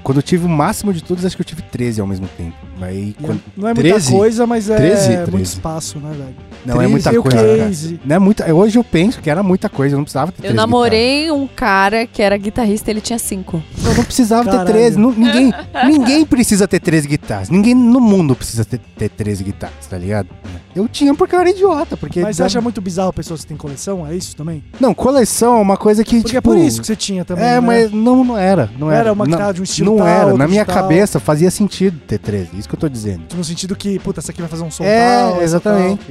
Quando 0.03 0.19
eu 0.19 0.23
tive 0.23 0.47
o 0.47 0.49
máximo 0.49 0.93
de 0.93 1.03
todos, 1.03 1.25
acho 1.25 1.37
que 1.37 1.43
eu 1.43 1.47
tive 1.47 1.63
13 1.63 2.01
ao 2.01 2.07
mesmo 2.07 2.27
tempo. 2.37 2.55
Aí, 2.81 3.15
quando- 3.23 3.41
Não 3.57 3.69
é 3.69 3.75
muita 3.75 3.89
13? 3.91 4.13
coisa, 4.13 4.47
mas 4.47 4.69
é 4.71 4.77
13? 4.77 5.09
muito 5.09 5.25
13. 5.31 5.43
espaço, 5.43 5.99
né, 5.99 6.11
velho? 6.17 6.35
não 6.65 6.81
é 6.81 6.87
muita 6.87 7.11
Tem 7.11 7.21
coisa, 7.21 7.37
cara. 7.37 7.99
Não 8.05 8.17
é 8.17 8.19
muita, 8.19 8.55
hoje 8.55 8.79
eu 8.79 8.85
penso 8.85 9.21
que 9.21 9.29
era 9.31 9.43
muita 9.43 9.69
coisa, 9.69 9.95
eu 9.95 9.99
não 9.99 10.05
precisava 10.05 10.31
ter 10.33 10.39
Eu 10.39 10.43
13 10.43 10.57
namorei 10.57 11.31
um 11.31 11.47
cara 11.47 12.07
que 12.07 12.23
era 12.23 12.37
guitarrista, 12.37 12.91
ele 12.91 13.01
tinha 13.01 13.19
cinco. 13.19 13.59
guitarras. 13.59 13.87
Eu 13.87 13.95
não 13.97 14.05
precisava 14.05 14.45
Caralho. 14.45 14.67
ter 14.67 14.73
13. 14.73 14.99
nu- 14.99 15.13
ninguém, 15.17 15.53
ninguém 15.87 16.25
precisa 16.25 16.67
ter 16.69 16.81
13 16.81 17.07
guitarras. 17.09 17.51
Ninguém 17.51 17.75
no 17.75 18.01
mundo 18.01 18.35
precisa 18.35 18.65
ter, 18.65 18.79
ter 18.97 19.09
13 19.09 19.45
guitarras, 19.45 19.87
tá 19.89 19.99
ligado? 19.99 20.29
Eu 20.75 20.89
tinha 20.89 21.15
porque 21.15 21.35
eu 21.35 21.41
era 21.41 21.51
idiota. 21.51 21.97
Porque 21.99 22.21
Mas 22.21 22.37
você 22.37 22.45
acha 22.45 22.61
muito 22.61 22.81
bizarro 22.81 23.13
pessoas 23.13 23.43
que 23.43 23.47
têm 23.49 23.57
coleção? 23.59 24.07
É 24.07 24.15
isso 24.17 24.35
também? 24.35 24.65
Não, 24.81 24.95
coleção 24.95 25.59
é 25.59 25.61
uma 25.61 25.77
coisa 25.77 26.03
que, 26.03 26.17
Porque 26.23 26.37
é 26.37 26.41
tipo... 26.41 26.49
por 26.51 26.57
isso 26.59 26.81
que 26.81 26.87
você 26.87 26.97
tinha 26.97 27.25
também. 27.27 27.45
É, 27.45 27.55
né? 27.55 27.61
mas 27.61 27.93
não, 27.93 28.25
não 28.25 28.39
era. 28.39 28.71
Não, 28.79 28.87
Não 28.87 28.91
era, 28.91 29.01
era 29.01 29.13
uma 29.13 29.25
não, 29.27 29.33
guitarra 29.33 29.53
de 29.53 29.61
um 29.61 29.65
estilo 29.65 29.82
Não 29.85 29.97
tal, 29.99 30.07
era. 30.07 30.35
Na 30.37 30.47
minha 30.49 30.65
tal. 30.65 30.75
cabeça 30.75 31.19
fazia 31.21 31.51
sentido 31.51 31.99
ter 32.07 32.19
13. 32.19 32.51
Isso 32.59 32.69
que 32.69 32.75
eu 32.75 32.79
tô 32.81 32.89
dizendo. 32.89 33.23
No 33.37 33.45
sentido 33.45 33.75
que, 33.77 33.99
puta, 33.99 34.21
essa 34.21 34.33
aqui 34.33 34.41
vai 34.41 34.49
fazer 34.49 34.63
um 34.63 34.71
som 34.71 34.85
É, 34.85 35.19
tal, 35.31 35.43
exatamente. 35.43 36.07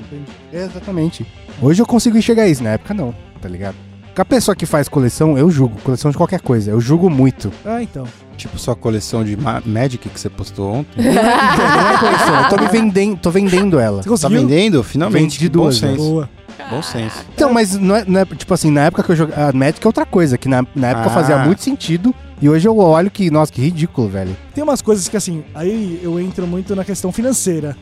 tal. 0.52 0.62
Exatamente. 0.62 1.26
Hoje 1.62 1.82
eu 1.82 1.86
consigo 1.86 2.18
enxergar 2.18 2.48
isso. 2.48 2.64
Na 2.64 2.72
época 2.72 2.94
não, 2.94 3.14
tá 3.42 3.48
ligado? 3.50 3.76
A 4.16 4.26
pessoa 4.26 4.56
que 4.56 4.66
faz 4.66 4.88
coleção, 4.90 5.38
eu 5.38 5.50
julgo. 5.50 5.78
Coleção 5.84 6.12
de 6.12 6.18
qualquer 6.18 6.42
coisa. 6.42 6.70
Eu 6.70 6.80
julgo 6.82 7.10
muito. 7.10 7.52
Ah, 7.66 7.82
então. 7.82 8.06
Tipo 8.38 8.60
sua 8.60 8.76
coleção 8.76 9.24
de 9.24 9.38
ma- 9.38 9.62
Magic 9.66 10.10
que 10.10 10.20
você 10.20 10.30
postou 10.30 10.74
ontem. 10.74 11.02
Não 11.02 11.12
é 11.12 11.98
coleção. 11.98 12.44
Eu 12.44 12.50
tô 12.50 12.58
me 12.58 12.68
vendendo, 12.68 13.18
tô 13.18 13.32
vendendo 13.32 13.80
ela. 13.80 14.02
Você 14.04 14.22
Tá 14.24 14.30
vendendo? 14.30 14.84
Finalmente. 14.84 15.40
Vendi 15.40 15.50
Bom 15.50 15.64
duas, 15.64 15.82
né? 15.82 15.90
senso. 15.92 16.04
Boa. 16.04 16.30
Bom 16.70 16.82
senso. 16.84 17.26
Então, 17.34 17.52
mas 17.54 17.76
não 17.78 17.96
é, 17.96 18.04
não 18.06 18.20
é- 18.20 18.26
tipo 18.26 18.54
assim, 18.54 18.70
na 18.70 18.82
época 18.86 19.02
que 19.04 19.12
eu 19.12 19.16
jogava. 19.16 19.50
A 19.50 19.54
Magic 19.54 19.80
é 19.84 19.88
outra 19.88 20.06
coisa, 20.06 20.38
que 20.38 20.48
na, 20.50 20.64
na 20.76 20.90
época 20.90 21.08
Ah. 21.08 21.10
fazia 21.14 21.38
muito 21.40 21.64
sentido. 21.64 22.14
E 22.42 22.50
hoje 22.50 22.68
eu 22.68 22.76
olho 22.78 23.12
que, 23.12 23.30
nossa, 23.30 23.52
que 23.54 23.62
ridículo, 23.62 24.10
velho. 24.10 24.36
Tem 24.56 24.64
umas 24.64 24.82
coisas 24.82 25.08
que, 25.08 25.16
assim, 25.16 25.44
aí 25.54 26.00
eu 26.02 26.20
entro 26.20 26.48
muito 26.48 26.76
na 26.76 26.84
questão 26.84 27.12
financeira. 27.12 27.78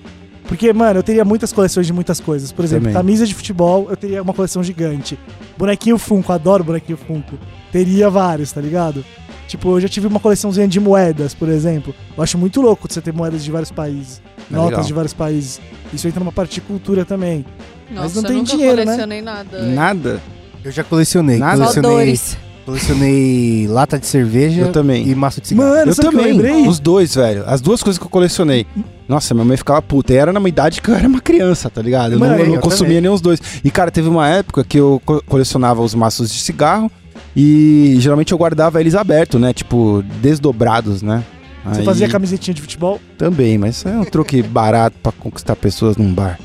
Porque, 0.50 0.74
mano, 0.74 1.00
eu 1.00 1.04
teria 1.04 1.24
muitas 1.24 1.54
coleções 1.54 1.86
de 1.86 1.94
muitas 1.94 2.20
coisas. 2.20 2.52
Por 2.52 2.66
exemplo, 2.66 2.86
Também. 2.86 2.96
camisa 2.96 3.26
de 3.26 3.34
futebol, 3.34 3.88
eu 3.90 3.96
teria 3.96 4.22
uma 4.22 4.34
coleção 4.34 4.62
gigante. 4.62 5.18
Bonequinho 5.58 5.98
Funko, 5.98 6.34
adoro 6.34 6.64
bonequinho 6.64 6.98
Funko. 6.98 7.38
Teria 7.72 8.10
vários, 8.10 8.52
tá 8.52 8.60
ligado? 8.60 9.06
Tipo, 9.48 9.78
eu 9.78 9.80
já 9.82 9.88
tive 9.88 10.08
uma 10.08 10.20
coleçãozinha 10.20 10.68
de 10.68 10.80
moedas, 10.80 11.34
por 11.34 11.48
exemplo. 11.48 11.94
Eu 12.18 12.24
acho 12.24 12.38
muito 12.38 12.62
louco 12.62 12.88
você 12.92 13.00
ter 13.00 13.14
moedas 13.14 13.44
de 13.44 13.52
vários 13.52 13.72
países. 13.72 14.22
É 14.52 14.56
notas 14.56 14.72
legal. 14.72 14.86
de 14.86 14.94
vários 14.94 15.14
países. 15.14 15.62
Isso 15.94 16.08
entra 16.08 16.20
numa 16.20 16.32
parte 16.32 16.56
de 16.56 16.62
cultura 16.62 17.06
também. 17.06 17.46
Nossa, 17.90 18.16
não 18.16 18.24
eu 18.24 18.28
tem 18.28 18.38
nunca 18.38 18.52
dinheiro, 18.52 18.78
né? 18.78 18.84
colecionei 18.86 19.22
nada. 19.22 19.62
Nada. 19.62 20.22
Eu 20.64 20.72
já 20.72 20.84
colecionei. 20.84 21.38
Nada. 21.38 21.58
Só 21.58 21.82
Colecionei, 21.82 22.06
dores. 22.06 22.38
Colecionei 22.70 23.68
lata 23.68 23.98
de 24.00 24.06
cerveja 24.06 24.62
Eu 24.62 24.72
também. 24.72 25.08
e 25.08 25.16
maço 25.16 25.42
de 25.42 25.48
cigarro. 25.48 25.70
Mano, 25.70 25.92
eu 25.92 25.94
sabe 25.96 26.08
o 26.08 26.12
que 26.12 26.16
eu 26.18 26.22
também. 26.22 26.34
lembrei? 26.38 26.68
Os 26.68 26.80
dois, 26.80 27.16
velho. 27.16 27.44
As 27.46 27.62
duas 27.62 27.82
coisas 27.84 27.98
que 28.00 28.06
eu 28.06 28.10
colecionei. 28.10 28.66
Nossa, 29.08 29.34
minha 29.34 29.46
mãe 29.46 29.58
ficava 29.58 29.82
puta. 29.82 30.14
E 30.14 30.18
era 30.18 30.32
numa 30.32 30.48
idade 30.48 30.82
que 30.82 30.90
eu 30.90 30.96
era 30.96 31.08
uma 31.08 31.20
criança, 31.22 31.70
tá 31.70 31.82
ligado? 31.82 32.14
Eu 32.14 32.20
Mano, 32.20 32.34
não, 32.34 32.40
eu 32.40 32.48
não 32.48 32.56
eu 32.56 32.62
consumia 32.62 32.90
também. 32.96 33.02
nem 33.02 33.12
os 33.12 33.22
dois. 33.22 33.40
E, 33.64 33.72
cara, 33.72 33.90
teve 33.92 34.08
uma 34.08 34.28
época 34.30 34.64
que 34.64 34.78
eu 34.78 35.02
co- 35.06 35.22
colecionava 35.28 35.82
os 35.82 35.96
maços 35.96 36.32
de 36.32 36.40
cigarro 36.40 36.92
e 37.36 37.96
geralmente 38.00 38.32
eu 38.32 38.38
guardava 38.38 38.80
eles 38.80 38.96
abertos, 38.96 39.40
né? 39.42 39.54
Tipo, 39.54 40.04
desdobrados, 40.22 41.02
né? 41.02 41.24
Você 41.66 41.80
Aí- 41.82 41.86
fazia 41.86 42.08
camisetinha 42.08 42.54
de 42.54 42.62
futebol? 42.62 43.00
Também, 43.18 43.58
mas 43.58 43.76
isso 43.78 43.88
é 43.90 43.92
um 43.98 44.04
truque 44.06 44.42
barato 44.44 44.96
pra 45.04 45.12
conquistar 45.12 45.56
pessoas 45.56 45.98
num 45.98 46.14
bar. 46.14 46.40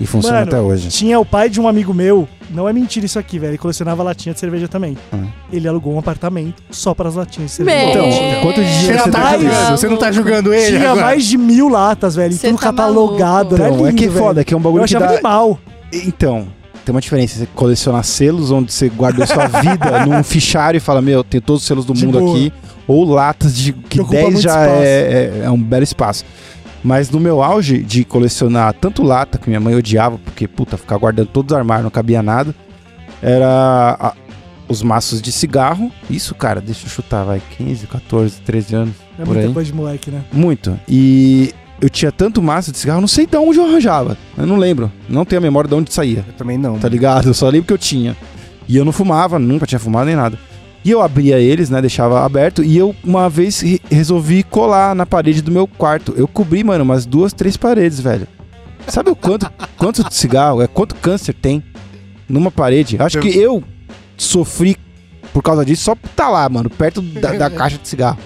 E 0.00 0.06
funciona 0.06 0.38
Mano, 0.40 0.48
até 0.48 0.60
hoje. 0.60 0.88
Tinha 0.88 1.18
o 1.20 1.24
pai 1.24 1.48
de 1.48 1.60
um 1.60 1.68
amigo 1.68 1.92
meu, 1.94 2.28
não 2.50 2.68
é 2.68 2.72
mentira 2.72 3.06
isso 3.06 3.18
aqui, 3.18 3.38
velho. 3.38 3.50
Ele 3.52 3.58
colecionava 3.58 4.02
latinha 4.02 4.32
de 4.34 4.40
cerveja 4.40 4.66
também. 4.68 4.96
Hum. 5.12 5.26
Ele 5.52 5.66
alugou 5.68 5.94
um 5.94 5.98
apartamento 5.98 6.62
só 6.70 6.94
para 6.94 7.08
as 7.08 7.14
latinhas 7.14 7.50
de 7.50 7.56
cerveja. 7.56 7.78
Meu. 7.78 7.88
Então, 7.90 8.04
É. 8.06 8.40
quantos 8.42 8.64
dias 8.64 9.02
você 9.02 9.10
tá 9.10 9.36
julgando? 9.38 9.70
Você 9.78 9.88
não 9.88 9.96
tá 9.96 10.12
julgando 10.12 10.52
ele 10.54 10.76
Tinha 10.78 10.90
agora? 10.90 11.06
mais 11.06 11.24
de 11.26 11.38
mil 11.38 11.68
latas, 11.68 12.14
velho. 12.16 12.32
E 12.32 12.36
Cê 12.36 12.48
tudo 12.48 12.58
tá 12.58 12.66
catalogado. 12.66 13.54
Então, 13.54 13.66
é 13.66 13.70
lindo, 13.70 13.94
que 13.94 14.04
é 14.06 14.10
foda, 14.10 14.44
que 14.44 14.52
é 14.52 14.56
um 14.56 14.60
Eu 14.60 14.64
bagulho 14.64 14.84
que 14.84 14.94
achava 14.96 15.06
dá... 15.06 15.12
animal. 15.14 15.58
Então, 15.92 16.46
tem 16.84 16.94
uma 16.94 17.00
diferença. 17.00 17.38
Você 17.38 17.48
colecionar 17.54 18.04
selos 18.04 18.50
onde 18.50 18.72
você 18.72 18.88
guardou 18.88 19.26
sua 19.26 19.46
vida 19.60 20.04
num 20.06 20.22
fichário 20.22 20.78
e 20.78 20.80
fala, 20.80 21.00
meu, 21.02 21.22
tem 21.24 21.40
todos 21.40 21.62
os 21.62 21.66
selos 21.66 21.84
do 21.84 21.92
De 21.94 22.04
mundo 22.04 22.18
boa. 22.20 22.36
aqui. 22.36 22.52
Ou 22.86 23.04
latas 23.04 23.56
de 23.56 23.72
que 23.72 24.00
ocupa 24.00 24.16
10 24.16 24.26
muito 24.32 24.40
já 24.42 24.50
espaço. 24.66 24.82
é, 24.82 24.86
é- 24.86 25.40
é 25.44 25.50
um 25.50 25.60
belo 25.60 25.82
espaço. 25.84 26.24
Mas 26.84 27.10
no 27.10 27.18
meu 27.18 27.42
auge 27.42 27.78
de 27.82 28.04
colecionar 28.04 28.72
tanto 28.74 29.02
lata, 29.02 29.38
que 29.38 29.48
minha 29.48 29.58
mãe 29.58 29.74
odiava, 29.74 30.18
porque, 30.18 30.46
puta, 30.46 30.76
ficar 30.76 30.96
guardando 30.98 31.26
todos 31.28 31.52
os 31.52 31.58
armários, 31.58 31.82
não 31.82 31.90
cabia 31.90 32.22
nada, 32.22 32.54
era 33.22 33.96
a- 33.98 34.12
os 34.68 34.82
maços 34.82 35.20
de 35.22 35.32
cigarro. 35.32 35.90
Isso, 36.08 36.34
cara, 36.34 36.60
deixa 36.60 36.86
eu 36.86 36.90
chutar, 36.90 37.24
vai, 37.24 37.40
15, 37.56 37.86
14, 37.86 38.40
13 38.42 38.74
anos. 38.74 38.94
É 39.18 39.24
Por 39.24 39.32
muita 39.34 39.48
aí. 39.48 39.52
coisa 39.54 39.70
de 39.70 39.76
moleque, 39.76 40.10
né? 40.10 40.22
Muito. 40.32 40.78
E 40.88 41.52
eu 41.80 41.88
tinha 41.90 42.12
tanto 42.12 42.42
maço 42.42 42.70
de 42.70 42.78
cigarro, 42.78 42.98
eu 42.98 43.02
não 43.02 43.08
sei 43.08 43.26
de 43.26 43.36
onde 43.36 43.58
eu 43.58 43.64
arranjava. 43.64 44.16
Eu 44.36 44.46
não 44.46 44.56
lembro. 44.56 44.90
Não 45.08 45.24
tenho 45.24 45.40
a 45.40 45.42
memória 45.42 45.68
de 45.68 45.74
onde 45.74 45.92
saía. 45.92 46.24
Eu 46.26 46.34
também 46.34 46.58
não. 46.58 46.78
Tá 46.78 46.88
ligado? 46.88 47.28
Eu 47.28 47.34
só 47.34 47.48
lembro 47.48 47.66
que 47.66 47.72
eu 47.72 47.78
tinha. 47.78 48.16
E 48.68 48.76
eu 48.76 48.84
não 48.84 48.92
fumava, 48.92 49.38
nunca 49.38 49.66
tinha 49.66 49.78
fumado 49.78 50.06
nem 50.06 50.16
nada. 50.16 50.38
E 50.86 50.90
eu 50.92 51.02
abria 51.02 51.40
eles, 51.40 51.68
né? 51.68 51.80
Deixava 51.80 52.24
aberto. 52.24 52.62
E 52.62 52.78
eu, 52.78 52.94
uma 53.02 53.28
vez, 53.28 53.60
re- 53.60 53.80
resolvi 53.90 54.44
colar 54.44 54.94
na 54.94 55.04
parede 55.04 55.42
do 55.42 55.50
meu 55.50 55.66
quarto. 55.66 56.14
Eu 56.16 56.28
cobri, 56.28 56.62
mano, 56.62 56.84
umas 56.84 57.04
duas, 57.04 57.32
três 57.32 57.56
paredes, 57.56 57.98
velho. 57.98 58.28
Sabe 58.86 59.10
o 59.10 59.16
quanto, 59.16 59.50
quanto 59.76 60.04
de 60.08 60.14
cigarro, 60.14 60.62
é 60.62 60.68
quanto 60.68 60.94
câncer 60.94 61.34
tem 61.34 61.60
numa 62.28 62.52
parede? 62.52 62.96
Acho 63.00 63.18
que 63.18 63.36
eu 63.36 63.64
sofri 64.16 64.76
por 65.32 65.42
causa 65.42 65.64
disso 65.64 65.82
só 65.82 65.96
por 65.96 66.08
tá 66.10 66.28
lá, 66.28 66.48
mano, 66.48 66.70
perto 66.70 67.02
da, 67.02 67.32
da 67.32 67.50
caixa 67.50 67.78
de 67.78 67.88
cigarro. 67.88 68.18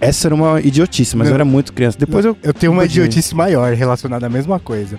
Essa 0.00 0.26
era 0.26 0.34
uma 0.34 0.60
idiotice, 0.60 1.16
mas 1.16 1.28
eu 1.28 1.30
Não. 1.30 1.36
era 1.36 1.44
muito 1.44 1.72
criança. 1.72 1.96
Depois 1.96 2.24
eu. 2.24 2.36
Eu 2.42 2.52
tenho 2.52 2.72
uma 2.72 2.84
idiotice 2.84 3.32
maior 3.32 3.72
relacionada 3.74 4.26
à 4.26 4.28
mesma 4.28 4.58
coisa. 4.58 4.98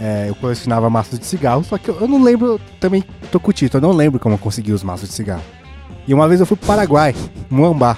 É, 0.00 0.26
eu 0.28 0.34
colecionava 0.34 0.90
maços 0.90 1.20
de 1.20 1.24
cigarro, 1.24 1.62
só 1.62 1.78
que 1.78 1.88
eu, 1.88 1.96
eu 2.00 2.08
não 2.08 2.20
lembro, 2.20 2.60
também 2.80 3.04
tô 3.30 3.38
com 3.38 3.50
o 3.50 3.52
Tito, 3.52 3.76
eu 3.76 3.80
não 3.80 3.92
lembro 3.92 4.18
como 4.18 4.34
eu 4.34 4.38
consegui 4.38 4.72
os 4.72 4.82
maços 4.82 5.08
de 5.08 5.14
cigarro. 5.14 5.42
E 6.06 6.14
uma 6.14 6.28
vez 6.28 6.40
eu 6.40 6.46
fui 6.46 6.56
pro 6.56 6.66
Paraguai, 6.66 7.14
Moambá. 7.50 7.96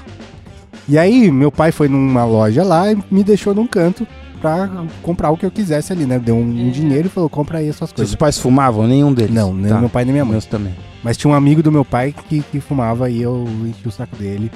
E 0.89 0.97
aí 0.99 1.31
meu 1.31 1.53
pai 1.53 1.71
foi 1.73 1.89
numa 1.89 2.25
loja 2.25 2.65
lá 2.65 2.91
e 2.91 2.99
me 3.11 3.23
deixou 3.23 3.55
num 3.55 3.67
canto 3.67 4.07
pra 4.41 4.71
comprar 5.03 5.31
o 5.31 5.37
que 5.37 5.45
eu 5.45 5.51
quisesse 5.51 5.93
ali, 5.93 6.07
né? 6.07 6.19
Deu 6.19 6.35
um, 6.37 6.39
um 6.41 6.43
Uhum. 6.65 6.71
dinheiro 6.71 7.09
e 7.09 7.11
falou, 7.11 7.29
compra 7.29 7.59
aí 7.59 7.69
as 7.69 7.77
suas 7.77 7.91
Seus 7.91 7.97
coisas. 7.97 8.15
pais 8.15 8.39
fumavam? 8.39 8.87
Nenhum 8.87 9.13
deles. 9.13 9.35
Não, 9.35 9.53
nem 9.53 9.69
Tá. 9.73 9.79
meu 9.81 9.89
pai 9.91 10.05
nem 10.05 10.13
minha 10.13 10.25
mãe. 10.25 10.33
Meus 10.33 10.47
também. 10.47 10.75
Mas 11.03 11.17
tinha 11.17 11.31
um 11.31 11.35
amigo 11.35 11.63
do 11.63 11.71
meu 11.71 11.85
pai 11.85 12.15
que, 12.29 12.41
que 12.41 12.61
fumava 12.61 13.11
e 13.11 13.21
eu 13.21 13.45
enchi 13.67 13.87
o 13.87 13.91
saco 13.91 14.17
dele. 14.17 14.51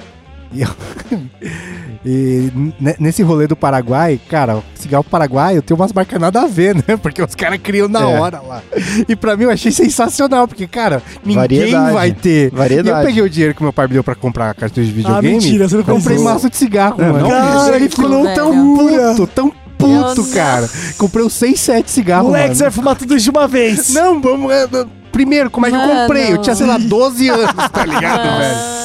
E, 0.53 0.61
eu- 0.61 0.69
e 2.05 2.51
nesse 2.99 3.23
rolê 3.23 3.47
do 3.47 3.55
Paraguai, 3.55 4.19
cara, 4.29 4.57
o 4.57 4.63
cigarro 4.75 5.03
paraguaio 5.03 5.61
tem 5.61 5.75
umas 5.75 5.91
marcas 5.93 6.19
nada 6.19 6.41
a 6.41 6.47
ver, 6.47 6.75
né? 6.87 6.97
Porque 7.01 7.21
os 7.21 7.33
caras 7.35 7.59
criam 7.63 7.87
na 7.87 8.01
É. 8.01 8.19
hora 8.19 8.41
lá. 8.41 8.61
E 9.07 9.15
pra 9.15 9.35
mim 9.37 9.43
eu 9.45 9.49
achei 9.49 9.71
sensacional, 9.71 10.47
porque, 10.47 10.67
cara, 10.67 11.01
ninguém 11.23 11.35
Variedade. 11.41 11.93
vai 11.93 12.11
ter. 12.11 12.43
E 12.49 12.53
eu 12.53 12.57
Variedade. 12.57 13.05
peguei 13.07 13.23
o 13.23 13.29
dinheiro 13.29 13.55
que 13.55 13.63
meu 13.63 13.73
pai 13.73 13.87
me 13.87 13.93
deu 13.93 14.03
pra 14.03 14.15
comprar 14.15 14.53
cartucho 14.53 14.85
de 14.85 14.91
Ah, 14.91 14.95
videogame. 14.95 15.33
mentira, 15.33 15.67
você 15.69 15.75
não 15.77 15.83
Comprei 15.83 16.17
comprou. 16.17 16.33
maço 16.33 16.49
de 16.49 16.57
cigarro, 16.57 16.95
Não, 16.97 17.13
mano. 17.13 17.19
não 17.23 17.29
Cara, 17.29 17.75
ele 17.75 17.89
ficou 17.89 18.09
tão 18.33 18.75
puto, 18.75 19.27
tão 19.27 19.49
puto, 19.77 20.23
Meu 20.23 20.33
cara. 20.33 20.69
Comprei 20.97 21.25
uns 21.25 21.33
6, 21.33 21.59
7 21.59 21.89
cigarros, 21.91 22.27
Moleque, 22.27 22.43
mano. 22.45 22.55
você 22.55 22.63
vai 22.63 22.71
fumar 22.71 22.95
tudo 22.95 23.17
de 23.17 23.29
uma 23.29 23.47
vez. 23.47 23.93
Não, 23.93 24.21
vamos. 24.21 24.51
É, 25.13 25.17
é, 25.17 25.23
Primeiro, 25.23 25.49
como 25.51 25.65
é 25.65 25.69
que 25.69 25.75
eu 25.75 25.79
Mano. 25.79 26.01
comprei? 26.01 26.33
Eu 26.33 26.37
tinha, 26.39 26.55
sei 26.55 26.65
lá, 26.65 26.77
12 26.77 27.29
anos, 27.29 27.69
tá 27.71 27.85
ligado, 27.85 28.39
velho? 28.39 28.83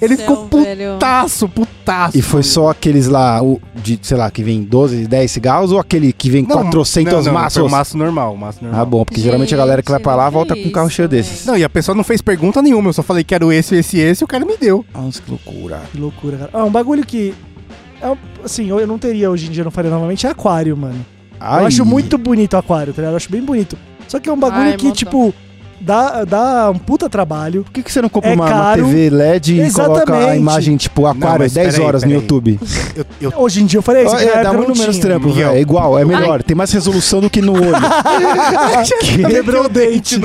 Ele 0.00 0.16
do 0.16 0.20
ficou 0.22 0.48
putaço, 0.48 1.48
putaço. 1.48 2.18
E 2.18 2.22
foi 2.22 2.42
só 2.42 2.70
aqueles 2.70 3.06
lá, 3.06 3.40
o, 3.42 3.60
de, 3.76 3.98
sei 4.02 4.16
lá, 4.16 4.28
que 4.30 4.42
vem 4.42 4.62
12, 4.62 5.06
10 5.06 5.30
cigarros 5.30 5.70
ou 5.72 5.78
aquele 5.78 6.12
que 6.12 6.28
vem 6.28 6.44
400 6.44 7.12
não, 7.12 7.22
não, 7.22 7.32
maços? 7.32 7.54
Foi 7.54 7.62
um 7.62 7.68
maço 7.68 7.96
normal, 7.96 8.36
maço 8.36 8.58
normal. 8.62 8.80
Ah, 8.80 8.84
bom, 8.84 9.04
porque 9.04 9.20
geralmente 9.20 9.54
a 9.54 9.56
galera 9.56 9.82
que 9.82 9.90
vai 9.90 10.00
pra 10.00 10.16
lá 10.16 10.24
Gente, 10.24 10.32
volta 10.34 10.54
não 10.56 10.62
com 10.62 10.68
um 10.68 10.72
carro 10.72 10.88
é 10.88 10.90
cheio 10.90 11.08
desses. 11.08 11.46
Não, 11.46 11.56
e 11.56 11.62
a 11.62 11.68
pessoa 11.68 11.94
não 11.94 12.02
fez 12.02 12.20
pergunta 12.20 12.60
nenhuma, 12.60 12.88
eu 12.88 12.92
só 12.92 13.02
falei 13.02 13.22
quero 13.22 13.52
esse, 13.52 13.76
esse, 13.76 13.98
esse, 13.98 14.22
e 14.22 14.24
o 14.24 14.28
cara 14.28 14.44
me 14.44 14.56
deu. 14.56 14.84
Nossa, 14.92 15.22
que 15.22 15.30
loucura. 15.30 15.82
Que 15.92 15.98
loucura, 15.98 16.36
cara. 16.36 16.50
Ah, 16.52 16.64
um 16.64 16.70
bagulho 16.70 17.06
que. 17.06 17.32
é 18.02 18.16
assim, 18.44 18.68
eu 18.68 18.80
eu 18.80 18.86
não 18.86 18.98
teria 18.98 19.30
hoje 19.30 19.46
em 19.46 19.50
dia, 19.50 19.62
não 19.62 19.70
faria 19.70 19.90
novamente, 19.90 20.26
é 20.26 20.30
aquário, 20.30 20.76
mano. 20.76 21.06
Ai, 21.38 21.62
Eu 21.62 21.66
acho 21.66 21.84
muito 21.84 22.18
bonito 22.18 22.54
o 22.54 22.56
aquário, 22.58 22.92
tá 22.92 23.00
ligado? 23.00 23.12
Eu 23.12 23.16
acho 23.16 23.30
bem 23.30 23.42
bonito. 23.42 23.78
Só 24.08 24.18
que 24.18 24.28
é 24.28 24.32
um 24.32 24.38
bagulho 24.38 24.62
Ai, 24.62 24.76
que, 24.76 24.86
montão. 24.86 24.96
tipo, 24.96 25.34
dá, 25.80 26.24
dá 26.24 26.70
um 26.70 26.78
puta 26.78 27.08
trabalho. 27.08 27.64
Por 27.64 27.72
que, 27.72 27.82
que 27.82 27.90
você 27.92 28.00
não 28.02 28.08
compra 28.08 28.30
É 28.30 28.34
uma, 28.34 28.46
uma. 28.46 28.74
TV 28.76 29.10
LED 29.10 29.60
e 29.62 29.72
coloca 29.72 29.92
a 30.00 30.02
Exatamente. 30.16 30.38
imagem, 30.40 30.76
tipo, 30.76 31.06
aquário, 31.06 31.40
mas 31.40 31.52
10 31.52 31.72
peraí, 31.74 31.86
horas 31.86 32.04
no 32.04 32.10
YouTube? 32.12 32.60
Eu, 32.94 33.06
eu- 33.20 33.32
Hoje 33.36 33.62
em 33.62 33.66
dia 33.66 33.78
eu 33.78 33.82
faria 33.82 34.02
isso. 34.04 34.14
Naquela 34.14 34.40
é, 34.40 34.42
dá 34.44 34.52
muito 34.52 34.68
não 34.68 34.76
menos 34.76 34.98
trampo, 34.98 35.30
velho. 35.32 35.50
É 35.50 35.60
igual, 35.60 35.98
é 35.98 36.04
melhor. 36.04 36.42
Tem 36.42 36.56
mais 36.56 36.70
resolução 36.72 37.20
do 37.20 37.30
que 37.30 37.40
no 37.40 37.52
olho. 37.54 37.72
que, 39.00 39.24
Quebrou 39.24 39.64
o 39.64 39.68
dente. 39.68 40.20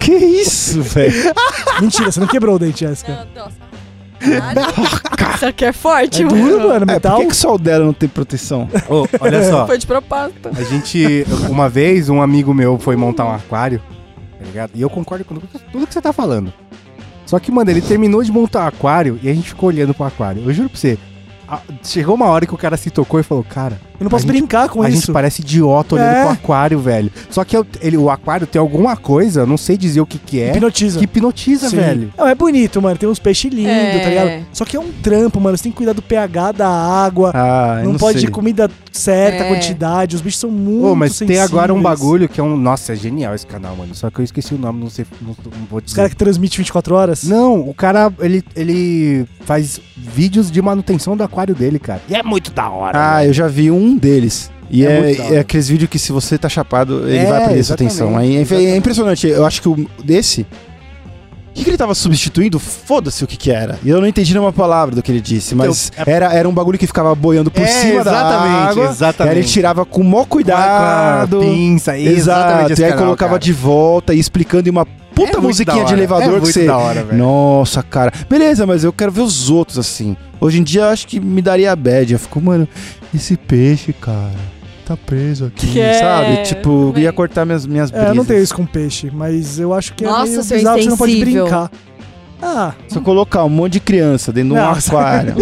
que 0.00 0.12
isso, 0.12 0.82
velho? 0.82 1.32
Mentira, 1.80 2.10
você 2.10 2.20
não 2.20 2.26
quebrou 2.26 2.56
o 2.56 2.58
dente, 2.58 2.80
Jéssica. 2.80 3.12
Meu 3.12 3.24
Deus. 3.44 3.54
Caralho. 4.20 4.60
Isso 5.34 5.46
aqui 5.46 5.64
é 5.66 5.72
forte, 5.72 6.22
É 6.22 6.24
mano. 6.24 6.36
duro, 6.38 6.58
mano, 6.68 6.74
É, 6.74 6.78
por 6.78 6.86
metal. 6.86 7.18
que, 7.20 7.26
que 7.26 7.36
só 7.36 7.54
o 7.54 7.58
dela 7.58 7.84
não 7.84 7.92
tem 7.92 8.08
proteção? 8.08 8.68
Ô, 8.88 9.06
olha 9.20 9.50
só, 9.50 9.66
Foi 9.66 9.76
de 9.76 9.86
propósito. 9.86 10.48
a 10.56 10.62
gente, 10.62 11.26
uma 11.50 11.68
vez, 11.68 12.08
um 12.08 12.22
amigo 12.22 12.54
meu 12.54 12.78
foi 12.78 12.96
montar 12.96 13.26
um 13.26 13.32
aquário, 13.34 13.82
tá 14.44 14.50
ligado? 14.50 14.70
E 14.74 14.82
eu 14.82 14.90
concordo 14.90 15.24
com 15.24 15.34
tudo 15.36 15.86
que 15.86 15.94
você 15.94 16.02
tá 16.02 16.12
falando. 16.12 16.52
Só 17.26 17.38
que, 17.38 17.50
mano, 17.50 17.70
ele 17.70 17.80
terminou 17.80 18.22
de 18.22 18.30
montar 18.30 18.64
o 18.64 18.68
aquário 18.68 19.18
e 19.22 19.30
a 19.30 19.34
gente 19.34 19.48
ficou 19.48 19.70
olhando 19.70 19.94
pro 19.94 20.04
aquário. 20.04 20.42
Eu 20.44 20.52
juro 20.52 20.68
pra 20.68 20.78
você, 20.78 20.98
chegou 21.82 22.14
uma 22.14 22.26
hora 22.26 22.46
que 22.46 22.54
o 22.54 22.58
cara 22.58 22.76
se 22.76 22.90
tocou 22.90 23.18
e 23.18 23.22
falou, 23.22 23.42
cara, 23.42 23.80
Eu 23.98 24.04
não 24.04 24.10
posso 24.10 24.24
a 24.24 24.26
gente- 24.26 24.38
brincar 24.40 24.68
com 24.68 24.82
a 24.82 24.88
isso. 24.88 24.98
gente 25.00 25.12
parece 25.12 25.40
idiota 25.42 25.94
olhando 25.94 26.08
É. 26.16 26.22
pro 26.22 26.32
aquário, 26.32 26.78
velho. 26.80 27.10
Só 27.30 27.44
que 27.44 27.56
eu- 27.56 27.66
ele, 27.80 27.96
o 27.96 28.10
aquário 28.10 28.46
tem 28.46 28.58
alguma 28.60 28.96
coisa, 28.96 29.46
não 29.46 29.56
sei 29.56 29.76
dizer 29.76 30.00
o 30.00 30.06
que 30.06 30.18
que 30.18 30.40
é, 30.40 30.50
Hipnotiza. 30.50 30.98
que 30.98 31.04
hipnotiza, 31.04 31.70
Sim. 31.70 31.76
velho. 31.76 32.12
Não, 32.18 32.26
é 32.26 32.34
bonito, 32.34 32.80
mano. 32.82 32.96
Tem 32.98 33.08
uns 33.08 33.18
peixes 33.18 33.52
lindos, 33.52 33.70
É. 33.72 33.98
tá 34.00 34.08
ligado? 34.08 34.46
Só 34.52 34.64
que 34.64 34.76
é 34.76 34.80
um 34.80 34.90
trampo, 35.02 35.40
mano. 35.40 35.56
Você 35.56 35.64
tem 35.64 35.72
que 35.72 35.76
cuidar 35.76 35.92
do 35.92 36.02
pH 36.02 36.52
da 36.52 36.68
água. 36.68 37.30
Ah, 37.34 37.80
não, 37.84 37.92
não 37.92 37.98
pode 37.98 38.18
sei. 38.20 38.28
ir 38.28 38.32
comida 38.32 38.70
certa, 38.92 39.44
É. 39.44 39.48
quantidade. 39.48 40.16
Os 40.16 40.22
bichos 40.22 40.40
são 40.40 40.50
muito 40.50 40.86
Ô, 40.86 40.94
mas 40.94 41.16
tem 41.18 41.38
agora 41.40 41.72
um 41.72 41.76
sensíveis. 41.76 42.00
bagulho 42.00 42.28
que 42.28 42.40
é 42.40 42.42
um. 42.42 42.56
Nossa, 42.56 42.92
é 42.92 42.96
genial 42.96 43.34
esse 43.34 43.46
canal, 43.46 43.76
mano. 43.76 43.94
Só 43.94 44.10
que 44.10 44.20
eu 44.20 44.24
esqueci 44.24 44.54
o 44.54 44.58
nome, 44.58 44.80
não 44.80 44.90
sei. 44.90 45.04
Não, 45.20 45.28
não 45.28 45.66
vou 45.70 45.78
Os 45.78 45.84
dizer. 45.84 45.96
caras 45.96 46.10
que 46.10 46.16
transmitem 46.16 46.58
24 46.58 46.94
horas. 46.94 47.24
Não, 47.24 47.60
o 47.68 47.74
cara, 47.74 48.12
ele, 48.20 48.42
ele 48.56 49.26
faz 49.44 49.80
vídeos 49.96 50.50
de 50.50 50.60
manutenção 50.60 51.16
do 51.16 51.22
aquário 51.22 51.54
dele, 51.54 51.78
cara. 51.78 52.00
E 52.08 52.14
é 52.14 52.22
muito 52.22 52.50
da 52.52 52.68
hora. 52.70 52.98
Ah, 52.98 53.16
velho. 53.18 53.30
eu 53.30 53.32
já 53.32 53.46
vi 53.48 53.70
um 53.70 53.83
deles. 53.96 54.50
E 54.70 54.84
É 54.86 55.10
é, 55.12 55.34
é 55.34 55.38
aqueles 55.40 55.68
vídeos 55.68 55.90
que 55.90 55.98
se 55.98 56.10
você 56.10 56.38
tá 56.38 56.48
chapado, 56.48 57.06
ele 57.06 57.18
É, 57.18 57.24
vai 57.26 57.40
sua 57.44 57.52
exatamente, 57.58 57.72
atenção. 57.92 58.18
É, 58.18 58.26
é 58.26 58.40
exatamente. 58.40 58.76
impressionante. 58.78 59.26
Eu 59.28 59.44
acho 59.44 59.60
que 59.62 59.68
o 59.68 59.86
desse. 60.02 60.42
O 60.42 61.56
que, 61.56 61.62
que 61.62 61.70
ele 61.70 61.76
tava 61.76 61.94
substituindo? 61.94 62.58
Foda-se 62.58 63.22
o 63.22 63.28
que 63.28 63.36
que 63.36 63.48
era. 63.48 63.78
E 63.84 63.88
eu 63.88 64.00
não 64.00 64.08
entendi 64.08 64.32
nenhuma 64.32 64.52
palavra 64.52 64.92
do 64.96 65.00
que 65.00 65.12
ele 65.12 65.20
disse, 65.20 65.54
mas 65.54 65.88
Então, 65.94 66.12
era, 66.12 66.34
era 66.34 66.48
um 66.48 66.52
bagulho 66.52 66.76
que 66.76 66.86
ficava 66.86 67.14
boiando 67.14 67.48
por 67.48 67.62
É, 67.62 67.66
cima 67.66 68.02
da 68.02 68.10
exatamente, 68.10 68.70
água. 68.70 68.84
exatamente. 68.90 69.32
Aí 69.32 69.38
ele 69.40 69.46
tirava 69.48 69.84
com 69.84 70.00
o 70.00 70.04
maior 70.04 70.24
cuidado. 70.26 71.36
Com 71.38 71.42
a 71.44 71.46
pinça, 71.46 71.96
exatamente 71.96 72.72
Exato. 72.72 72.80
E 72.80 72.84
aí 72.84 72.90
canal, 72.90 73.04
colocava 73.04 73.28
cara. 73.34 73.38
de 73.40 73.52
volta 73.52 74.12
e 74.12 74.18
explicando 74.18 74.66
em 74.68 74.72
uma 74.72 74.84
puta 75.14 75.38
É 75.38 75.40
musiquinha 75.40 75.84
de 75.84 75.92
elevador 75.92 76.38
é 76.38 76.40
que 76.40 76.46
você. 76.52 76.66
da 76.66 76.76
hora. 76.76 77.04
Nossa, 77.12 77.84
cara. 77.84 78.12
Beleza, 78.28 78.66
mas 78.66 78.82
eu 78.82 78.92
quero 78.92 79.12
ver 79.12 79.20
os 79.20 79.48
outros 79.48 79.78
assim. 79.78 80.16
Hoje 80.40 80.58
em 80.58 80.64
dia 80.64 80.80
eu 80.80 80.88
acho 80.88 81.06
que 81.06 81.20
me 81.20 81.40
daria 81.40 81.76
bad. 81.76 82.12
Eu 82.14 82.18
fico, 82.18 82.40
mano, 82.40 82.66
esse 83.16 83.36
peixe, 83.36 83.92
cara, 83.92 84.32
tá 84.86 84.96
preso 84.96 85.46
aqui, 85.46 85.66
Que 85.66 85.80
é, 85.80 85.94
sabe? 85.98 86.42
Tipo, 86.44 86.88
também. 86.88 87.04
ia 87.04 87.12
cortar 87.12 87.44
minhas, 87.44 87.66
minhas 87.66 87.92
É, 87.92 87.96
eu 87.96 88.00
não 88.06 88.10
brisas. 88.10 88.26
tenho 88.26 88.42
isso 88.42 88.54
com 88.54 88.66
peixe, 88.66 89.10
mas 89.12 89.58
eu 89.58 89.72
acho 89.72 89.94
que 89.94 90.04
Nossa, 90.04 90.24
é 90.26 90.30
meio 90.30 90.42
seu 90.42 90.56
bizarro, 90.58 90.82
você 90.82 90.88
não 90.90 90.96
pode 90.96 91.20
brincar. 91.20 91.70
Ah, 92.42 92.72
Se 92.88 92.96
eu 92.98 93.02
colocar 93.02 93.44
um 93.44 93.48
monte 93.48 93.74
de 93.74 93.80
criança 93.80 94.32
dentro 94.32 94.54
de 94.54 94.60
um 94.60 94.64
aquário, 94.64 95.34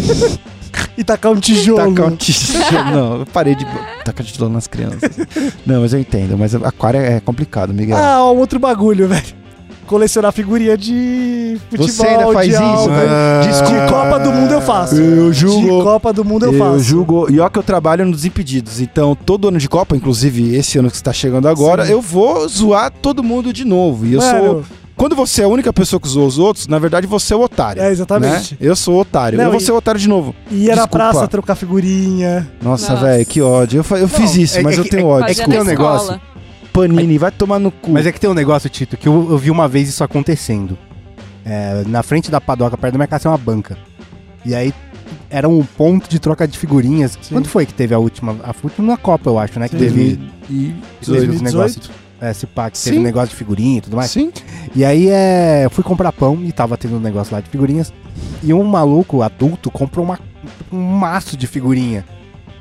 e 0.96 1.02
tacar 1.02 1.32
um 1.32 1.40
tijolo. 1.40 1.92
tacar 1.94 2.12
um 2.12 2.16
tijolo. 2.16 2.84
Não, 2.94 3.16
eu 3.20 3.26
parei 3.26 3.54
de 3.56 3.66
tacar 4.04 4.24
tijolo 4.24 4.52
nas 4.52 4.66
crianças. 4.68 5.10
Não, 5.66 5.80
mas 5.80 5.92
eu 5.92 5.98
entendo. 6.00 6.36
Mas 6.38 6.54
aquário 6.54 7.00
é 7.00 7.18
complicado, 7.18 7.74
Miguel. 7.74 7.96
Ah, 7.96 8.30
um 8.30 8.38
outro 8.38 8.58
bagulho, 8.60 9.08
velho. 9.08 9.41
Colecionar 9.92 10.32
figurinha 10.32 10.74
de 10.74 11.58
futebol, 11.68 11.86
Você 11.86 12.06
ainda 12.06 12.32
faz 12.32 12.46
de 12.48 12.54
isso, 12.54 12.62
álbum. 12.62 12.94
velho? 12.94 13.84
De 13.86 13.92
Copa 13.92 14.18
do 14.20 14.32
Mundo 14.32 14.52
eu 14.54 14.60
faço. 14.62 14.94
Eu 14.96 15.30
De 15.30 15.38
julgo. 15.38 15.82
Copa 15.84 16.12
do 16.14 16.24
Mundo 16.24 16.46
eu, 16.46 16.54
faço. 16.54 16.78
julgo. 16.80 17.30
E 17.30 17.38
ó 17.38 17.46
que 17.50 17.58
eu 17.58 17.62
trabalho 17.62 18.06
nos 18.06 18.24
Impedidos. 18.24 18.80
Então, 18.80 19.14
todo 19.14 19.48
ano 19.48 19.58
de 19.58 19.68
Copa, 19.68 19.94
inclusive 19.94 20.56
esse 20.56 20.78
ano 20.78 20.88
que 20.88 20.96
está 20.96 21.12
chegando 21.12 21.46
agora, 21.46 21.84
Sim. 21.84 21.92
eu 21.92 22.00
vou 22.00 22.48
zoar 22.48 22.90
todo 22.90 23.22
mundo 23.22 23.52
de 23.52 23.66
novo. 23.66 24.06
E 24.06 24.14
eu 24.14 24.20
Mano, 24.22 24.44
sou. 24.46 24.64
Quando 24.96 25.14
você 25.14 25.42
é 25.42 25.44
a 25.44 25.48
única 25.48 25.70
pessoa 25.74 26.00
que 26.00 26.08
zoa 26.08 26.24
os 26.26 26.38
outros, 26.38 26.66
na 26.66 26.78
verdade 26.78 27.06
você 27.06 27.34
é 27.34 27.36
o 27.36 27.42
otário. 27.42 27.82
É, 27.82 27.90
exatamente. 27.90 28.52
né? 28.54 28.58
Eu 28.62 28.74
sou 28.74 28.94
o 28.94 29.00
otário. 29.00 29.36
Não, 29.36 29.44
eu 29.44 29.50
vou 29.50 29.60
e- 29.60 29.62
ser 29.62 29.72
o 29.72 29.76
otário 29.76 30.00
de 30.00 30.08
novo. 30.08 30.34
E 30.50 30.64
ia 30.68 30.74
na 30.74 30.88
praça 30.88 31.28
trocar 31.28 31.54
figurinha. 31.54 32.50
Nossa, 32.62 32.94
Nossa. 32.94 33.04
velho, 33.04 33.26
que 33.26 33.42
ódio. 33.42 33.84
Eu, 33.90 33.96
eu 33.98 34.08
fiz 34.08 34.36
isso, 34.36 34.58
é- 34.58 34.62
mas 34.62 34.78
é 34.78 34.80
eu 34.80 34.88
tenho 34.88 35.02
é- 35.02 35.04
ódio. 35.10 35.30
é 35.30 35.34
que 35.34 35.46
tem 35.50 35.60
um 35.60 35.64
negócio. 35.64 36.18
Panini, 36.72 37.18
vai 37.18 37.30
tomar 37.30 37.58
no 37.58 37.70
cu. 37.70 37.90
Mas 37.92 38.06
é 38.06 38.12
que 38.12 38.20
tem 38.20 38.30
um 38.30 38.34
negócio, 38.34 38.68
Tito, 38.70 38.96
que 38.96 39.06
eu, 39.08 39.28
eu 39.30 39.38
vi 39.38 39.50
uma 39.50 39.68
vez 39.68 39.88
isso 39.88 40.02
acontecendo. 40.02 40.78
É, 41.44 41.82
na 41.86 42.02
frente 42.02 42.30
da 42.30 42.40
padoca, 42.40 42.76
perto 42.76 42.92
da 42.92 42.98
minha 42.98 43.06
casa, 43.06 43.24
tem 43.24 43.30
uma 43.30 43.38
banca. 43.38 43.76
E 44.44 44.54
aí 44.54 44.72
era 45.28 45.48
um 45.48 45.62
ponto 45.64 46.08
de 46.08 46.18
troca 46.18 46.46
de 46.46 46.58
figurinhas. 46.58 47.12
Sim. 47.20 47.34
Quando 47.34 47.48
foi 47.48 47.66
que 47.66 47.74
teve 47.74 47.94
a 47.94 47.98
última? 47.98 48.36
A 48.42 48.54
última 48.62 48.86
na 48.88 48.96
Copa, 48.96 49.30
eu 49.30 49.38
acho, 49.38 49.58
né? 49.58 49.68
Que 49.68 49.78
Sim. 49.78 49.84
teve, 49.84 50.20
E... 50.48 50.74
que 51.00 51.06
teve 51.06 51.18
os 51.18 51.26
2018? 51.26 51.44
negócios. 51.44 51.90
É, 52.20 52.30
esse 52.30 52.46
pack, 52.46 52.78
teve 52.80 52.96
Sim. 52.98 53.02
negócio 53.02 53.30
de 53.30 53.36
figurinha 53.36 53.78
e 53.78 53.80
tudo 53.80 53.96
mais. 53.96 54.10
Sim. 54.10 54.30
E 54.76 54.84
aí 54.84 55.08
é, 55.08 55.64
eu 55.64 55.70
fui 55.70 55.82
comprar 55.82 56.12
pão 56.12 56.38
e 56.44 56.52
tava 56.52 56.76
tendo 56.76 56.96
um 56.96 57.00
negócio 57.00 57.34
lá 57.34 57.40
de 57.40 57.48
figurinhas. 57.50 57.92
E 58.42 58.54
um 58.54 58.62
maluco 58.62 59.22
adulto 59.22 59.70
comprou 59.70 60.04
uma, 60.04 60.20
um 60.72 60.78
maço 60.80 61.36
de 61.36 61.46
figurinha. 61.48 62.04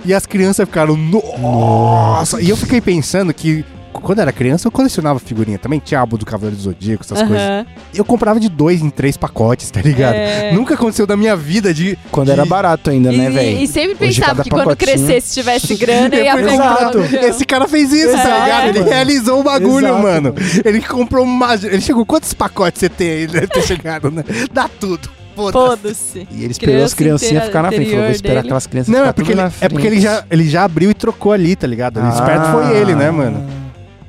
E 0.03 0.16
as 0.16 0.26
crianças 0.26 0.68
ficaram, 0.68 0.97
nossa! 0.97 2.41
E 2.41 2.49
eu 2.49 2.57
fiquei 2.57 2.82
pensando 2.82 3.32
que 3.32 3.64
quando 3.91 4.19
era 4.19 4.31
criança 4.31 4.67
eu 4.67 4.71
colecionava 4.71 5.19
figurinha 5.19 5.57
também. 5.57 5.79
Tinha 5.79 5.99
álbum 5.99 6.17
do 6.17 6.25
Cavaleiro 6.25 6.55
do 6.55 6.61
Zodíaco, 6.61 7.03
essas 7.03 7.19
coisas. 7.19 7.37
Aham. 7.37 7.65
Eu 7.93 8.05
comprava 8.05 8.39
de 8.39 8.47
dois 8.49 8.81
em 8.81 8.89
três 8.89 9.17
pacotes, 9.17 9.69
tá 9.71 9.81
ligado? 9.81 10.15
É. 10.15 10.51
Nunca 10.53 10.73
aconteceu 10.75 11.05
da 11.07 11.17
minha 11.17 11.35
vida 11.35 11.73
de. 11.73 11.97
Quando 12.11 12.27
de- 12.27 12.33
era 12.33 12.45
barato 12.45 12.89
ainda, 12.89 13.11
né, 13.11 13.27
E, 13.27 13.29
velho? 13.29 13.57
e 13.59 13.67
sempre 13.67 13.95
pensava 13.95 14.43
que 14.43 14.49
quando 14.49 14.65
pacotinho- 14.65 14.97
crescesse, 15.05 15.33
tivesse 15.33 15.75
grana, 15.75 16.15
ia 16.15 16.33
Exato. 16.39 16.47
comprar. 16.51 16.81
Exato. 16.81 16.97
milhão. 16.99 17.23
Esse 17.29 17.45
cara 17.45 17.67
fez 17.67 17.91
isso, 17.91 18.13
tá 18.13 18.19
Exato. 18.23 18.43
ligado? 18.43 18.67
Ele 18.69 18.81
realizou 18.89 19.39
o 19.39 19.43
bagulho, 19.43 19.87
Exato, 19.87 20.01
mano. 20.03 20.33
mano. 20.33 20.35
Ele 20.65 20.81
comprou 20.81 21.23
uma. 21.25 21.53
Ele 21.55 21.81
chegou. 21.81 22.05
Quantos 22.05 22.33
pacotes 22.33 22.79
você 22.79 22.89
tem 22.89 23.09
aí? 23.11 23.27
Deve 23.27 23.47
ter 23.47 23.61
chegado, 23.63 24.09
né? 24.11 24.23
Dá 24.53 24.69
tudo. 24.79 25.09
Foda-se. 25.35 26.27
E 26.31 26.43
ele 26.43 26.51
esperou 26.51 26.83
as 26.83 26.93
Criança 26.93 26.95
criancinhas 26.95 27.31
inteira 27.31 27.45
ficar 27.45 27.61
na 27.63 27.69
frente. 27.71 27.89
Falou, 27.89 28.03
vou 28.03 28.11
esperar 28.11 28.33
dele. 28.35 28.47
aquelas 28.47 28.67
crianças 28.67 28.91
Não, 28.93 28.99
ficar 28.99 29.09
é 29.09 29.13
porque, 29.13 29.31
ele, 29.31 29.41
é 29.61 29.69
porque 29.69 29.87
ele, 29.87 30.01
já, 30.01 30.23
ele 30.29 30.49
já 30.49 30.63
abriu 30.65 30.91
e 30.91 30.93
trocou 30.93 31.31
ali, 31.31 31.55
tá 31.55 31.65
ligado? 31.65 31.97
O 31.97 32.03
Ah. 32.03 32.09
esperto 32.09 32.51
foi 32.51 32.77
ele, 32.77 32.93
né, 32.93 33.09
mano? 33.11 33.43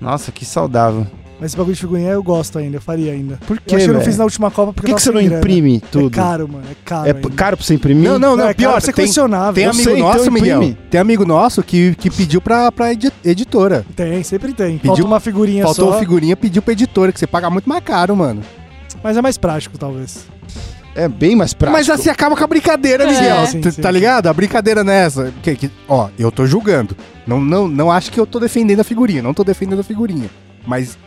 Nossa, 0.03 0.31
que 0.33 0.45
saudável. 0.45 1.07
Mas 1.41 1.51
esse 1.51 1.57
bagulho 1.57 1.75
de 1.75 1.81
figurinha 1.81 2.11
eu 2.11 2.23
gosto 2.23 2.57
ainda, 2.57 2.77
eu 2.77 2.81
faria 2.81 3.13
ainda. 3.13 3.37
Por 3.47 3.57
Eu 3.57 3.63
quê, 3.67 3.75
acho 3.75 3.85
que 3.87 3.91
eu 3.91 3.95
não 3.95 4.01
fiz 4.03 4.17
na 4.17 4.23
última 4.23 4.49
Copa 4.49 4.73
Por 4.73 4.75
porque 4.75 4.87
que, 4.87 4.93
eu 4.93 4.97
que 4.97 5.03
tava 5.03 5.13
você 5.13 5.13
não 5.13 5.21
sem 5.21 5.29
grana. 5.29 5.41
imprime 5.41 5.81
tudo? 5.91 6.07
É 6.07 6.11
caro, 6.11 6.49
mano. 6.49 6.65
É 6.71 6.77
caro. 6.85 7.09
É 7.09 7.13
ainda. 7.15 7.31
caro 7.31 7.57
pra 7.57 7.67
você 7.67 7.75
imprimir? 7.75 8.09
Não, 8.11 8.17
não, 8.19 8.37
não. 8.37 8.47
é 8.49 8.55
pior, 8.55 8.81
você 8.81 8.93
tem, 8.93 9.05
colecionar, 9.07 9.53
tem. 9.53 9.65
Eu 9.65 9.71
amigo 9.71 9.85
sei, 9.85 9.99
então 9.99 10.09
nosso, 10.15 10.31
Miguel. 10.31 10.63
imprime. 10.63 10.79
Tem 10.89 11.01
amigo 11.01 11.25
nosso 11.27 11.61
que, 11.65 11.97
que 11.97 12.11
pediu 12.11 12.41
pra, 12.41 12.71
pra 12.71 12.93
edi- 12.93 13.11
editora. 13.25 13.85
Tem, 13.97 14.23
sempre 14.23 14.53
tem. 14.53 14.77
Pediu- 14.77 14.89
Falta 14.95 15.05
uma 15.05 15.19
figurinha 15.21 15.65
Faltou 15.65 15.93
só, 15.93 15.99
figurinha, 15.99 16.37
pediu 16.37 16.63
pra 16.63 16.73
editora, 16.73 17.11
que 17.13 17.19
você 17.19 17.27
paga 17.27 17.51
muito 17.51 17.69
mais 17.69 17.83
caro, 17.83 18.15
mano. 18.17 18.41
mas 19.03 19.17
é 19.17 19.23
mais 19.23 19.37
prático, 19.37 19.77
talvez. 19.77 20.27
É 20.95 21.09
bem 21.09 21.34
mais 21.34 21.55
prático. 21.55 21.78
Mas 21.78 21.88
assim 21.88 22.11
acaba 22.11 22.36
com 22.36 22.45
a 22.45 22.47
brincadeira, 22.47 23.05
É. 23.05 23.07
Miguel. 23.07 23.47
Sim, 23.47 23.61
T- 23.61 23.70
sim, 23.72 23.80
tá 23.80 23.88
sim. 23.88 23.95
ligado? 23.95 24.26
A 24.26 24.32
brincadeira 24.34 24.84
nessa. 24.84 25.32
Que, 25.43 25.55
que- 25.57 25.70
ó, 25.88 26.09
eu 26.18 26.30
tô 26.30 26.47
julgando. 26.47 26.97
Não, 27.26 27.40
não, 27.40 27.66
não 27.68 27.90
acho 27.90 28.11
que 28.12 28.20
eu 28.20 28.26
tô 28.26 28.38
defendendo 28.38 28.80
a 28.80 28.84
figurinha. 28.84 29.22
Não 29.22 29.32
tô 29.32 29.43
defendendo 29.43 29.80
a 29.80 29.84
figurinha. 29.84 30.28
Mas 30.66 30.99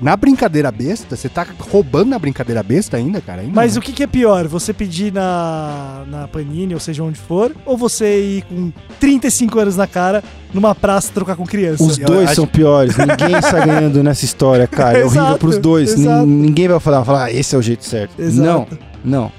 na 0.00 0.16
brincadeira 0.16 0.70
besta, 0.70 1.16
você 1.16 1.28
tá 1.28 1.46
roubando 1.58 2.10
na 2.10 2.18
brincadeira 2.18 2.62
besta 2.62 2.96
ainda, 2.96 3.20
cara? 3.20 3.42
Ainda 3.42 3.52
Mas 3.54 3.74
não. 3.74 3.80
o 3.80 3.82
que, 3.84 3.92
que 3.92 4.02
é 4.02 4.06
pior? 4.06 4.46
Você 4.48 4.72
pedir 4.72 5.12
na, 5.12 6.04
na 6.06 6.28
Panini, 6.28 6.74
ou 6.74 6.80
seja, 6.80 7.02
onde 7.02 7.18
for, 7.18 7.52
ou 7.64 7.76
você 7.76 8.20
ir 8.38 8.42
com 8.42 8.72
35 8.98 9.58
anos 9.58 9.76
na 9.76 9.86
cara 9.86 10.22
numa 10.52 10.74
praça 10.74 11.10
trocar 11.12 11.36
com 11.36 11.46
criança? 11.46 11.82
Os 11.82 11.96
dois 11.96 12.26
acho- 12.26 12.34
são 12.36 12.46
piores. 12.46 12.96
Ninguém 12.96 13.40
sai 13.42 13.64
ganhando 13.66 14.02
nessa 14.02 14.24
história, 14.24 14.66
cara. 14.66 14.98
É 14.98 15.04
horrível 15.04 15.38
pros 15.38 15.58
dois. 15.58 15.96
Ninguém 15.96 16.68
vai 16.68 16.80
falar, 16.80 17.04
falar, 17.04 17.24
ah, 17.24 17.32
esse 17.32 17.54
é 17.54 17.58
o 17.58 17.62
jeito 17.62 17.84
certo. 17.84 18.20
Exato. 18.20 18.78
Não, 19.04 19.22
não. 19.22 19.32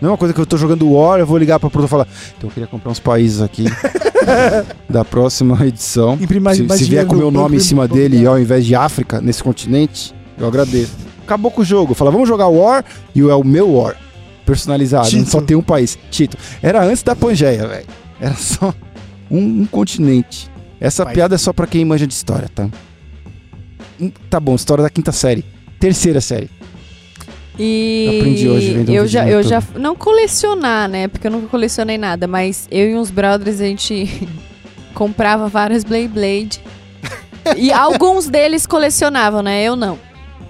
Mesma 0.00 0.16
coisa 0.16 0.34
que 0.34 0.40
eu 0.40 0.46
tô 0.46 0.56
jogando 0.56 0.90
War, 0.90 1.18
eu 1.18 1.26
vou 1.26 1.38
ligar 1.38 1.58
pra 1.58 1.70
produtor 1.70 1.88
e 1.88 1.90
falar, 2.04 2.08
então 2.36 2.48
eu 2.50 2.52
queria 2.52 2.66
comprar 2.66 2.90
uns 2.90 3.00
países 3.00 3.40
aqui 3.40 3.64
da 4.88 5.04
próxima 5.04 5.66
edição. 5.66 6.18
Se, 6.54 6.78
se 6.78 6.84
vier 6.84 7.06
com 7.06 7.14
o 7.14 7.18
meu 7.18 7.30
no 7.30 7.40
nome 7.40 7.56
em 7.56 7.60
cima 7.60 7.88
dele 7.88 8.26
ao 8.26 8.38
invés 8.38 8.66
de 8.66 8.74
África, 8.74 9.20
nesse 9.20 9.42
continente, 9.42 10.14
eu 10.38 10.46
agradeço. 10.46 10.92
Acabou 11.24 11.50
com 11.50 11.62
o 11.62 11.64
jogo. 11.64 11.94
Fala, 11.94 12.10
vamos 12.10 12.28
jogar 12.28 12.46
War 12.48 12.84
e 13.14 13.20
é 13.20 13.34
o 13.34 13.42
meu 13.42 13.72
War. 13.74 13.96
Personalizado. 14.44 15.08
Tito. 15.08 15.28
Só 15.30 15.40
tem 15.40 15.56
um 15.56 15.62
país. 15.62 15.98
Tito. 16.10 16.36
Era 16.62 16.84
antes 16.84 17.02
da 17.02 17.16
Pangeia, 17.16 17.66
velho. 17.66 17.86
Era 18.20 18.34
só 18.34 18.72
um, 19.30 19.62
um 19.62 19.66
continente. 19.66 20.48
Essa 20.80 21.04
País. 21.04 21.14
piada 21.14 21.34
é 21.34 21.38
só 21.38 21.52
pra 21.52 21.66
quem 21.66 21.84
manja 21.84 22.06
de 22.06 22.12
história, 22.14 22.48
tá? 22.54 22.68
Hum, 24.00 24.12
Tá 24.30 24.38
bom, 24.38 24.54
história 24.54 24.84
da 24.84 24.90
quinta 24.90 25.10
série. 25.10 25.44
Terceira 25.80 26.20
série. 26.20 26.48
E 27.58 28.18
Aprendi 28.18 28.48
hoje 28.48 28.72
vendo 28.72 28.90
um 28.90 28.94
eu 28.94 29.02
vídeo 29.02 29.06
já, 29.08 29.28
eu 29.28 29.42
já 29.42 29.62
não 29.76 29.94
colecionar, 29.94 30.88
né? 30.88 31.08
Porque 31.08 31.26
eu 31.26 31.30
nunca 31.30 31.46
colecionei 31.48 31.96
nada, 31.96 32.26
mas 32.26 32.68
eu 32.70 32.90
e 32.90 32.94
uns 32.96 33.10
brothers 33.10 33.60
a 33.60 33.64
gente 33.64 34.28
comprava 34.94 35.48
várias 35.48 35.82
Blade 35.82 36.08
Blade. 36.08 36.60
e 37.56 37.72
alguns 37.72 38.28
deles 38.28 38.66
colecionavam, 38.66 39.42
né? 39.42 39.62
Eu 39.62 39.74
não. 39.76 39.98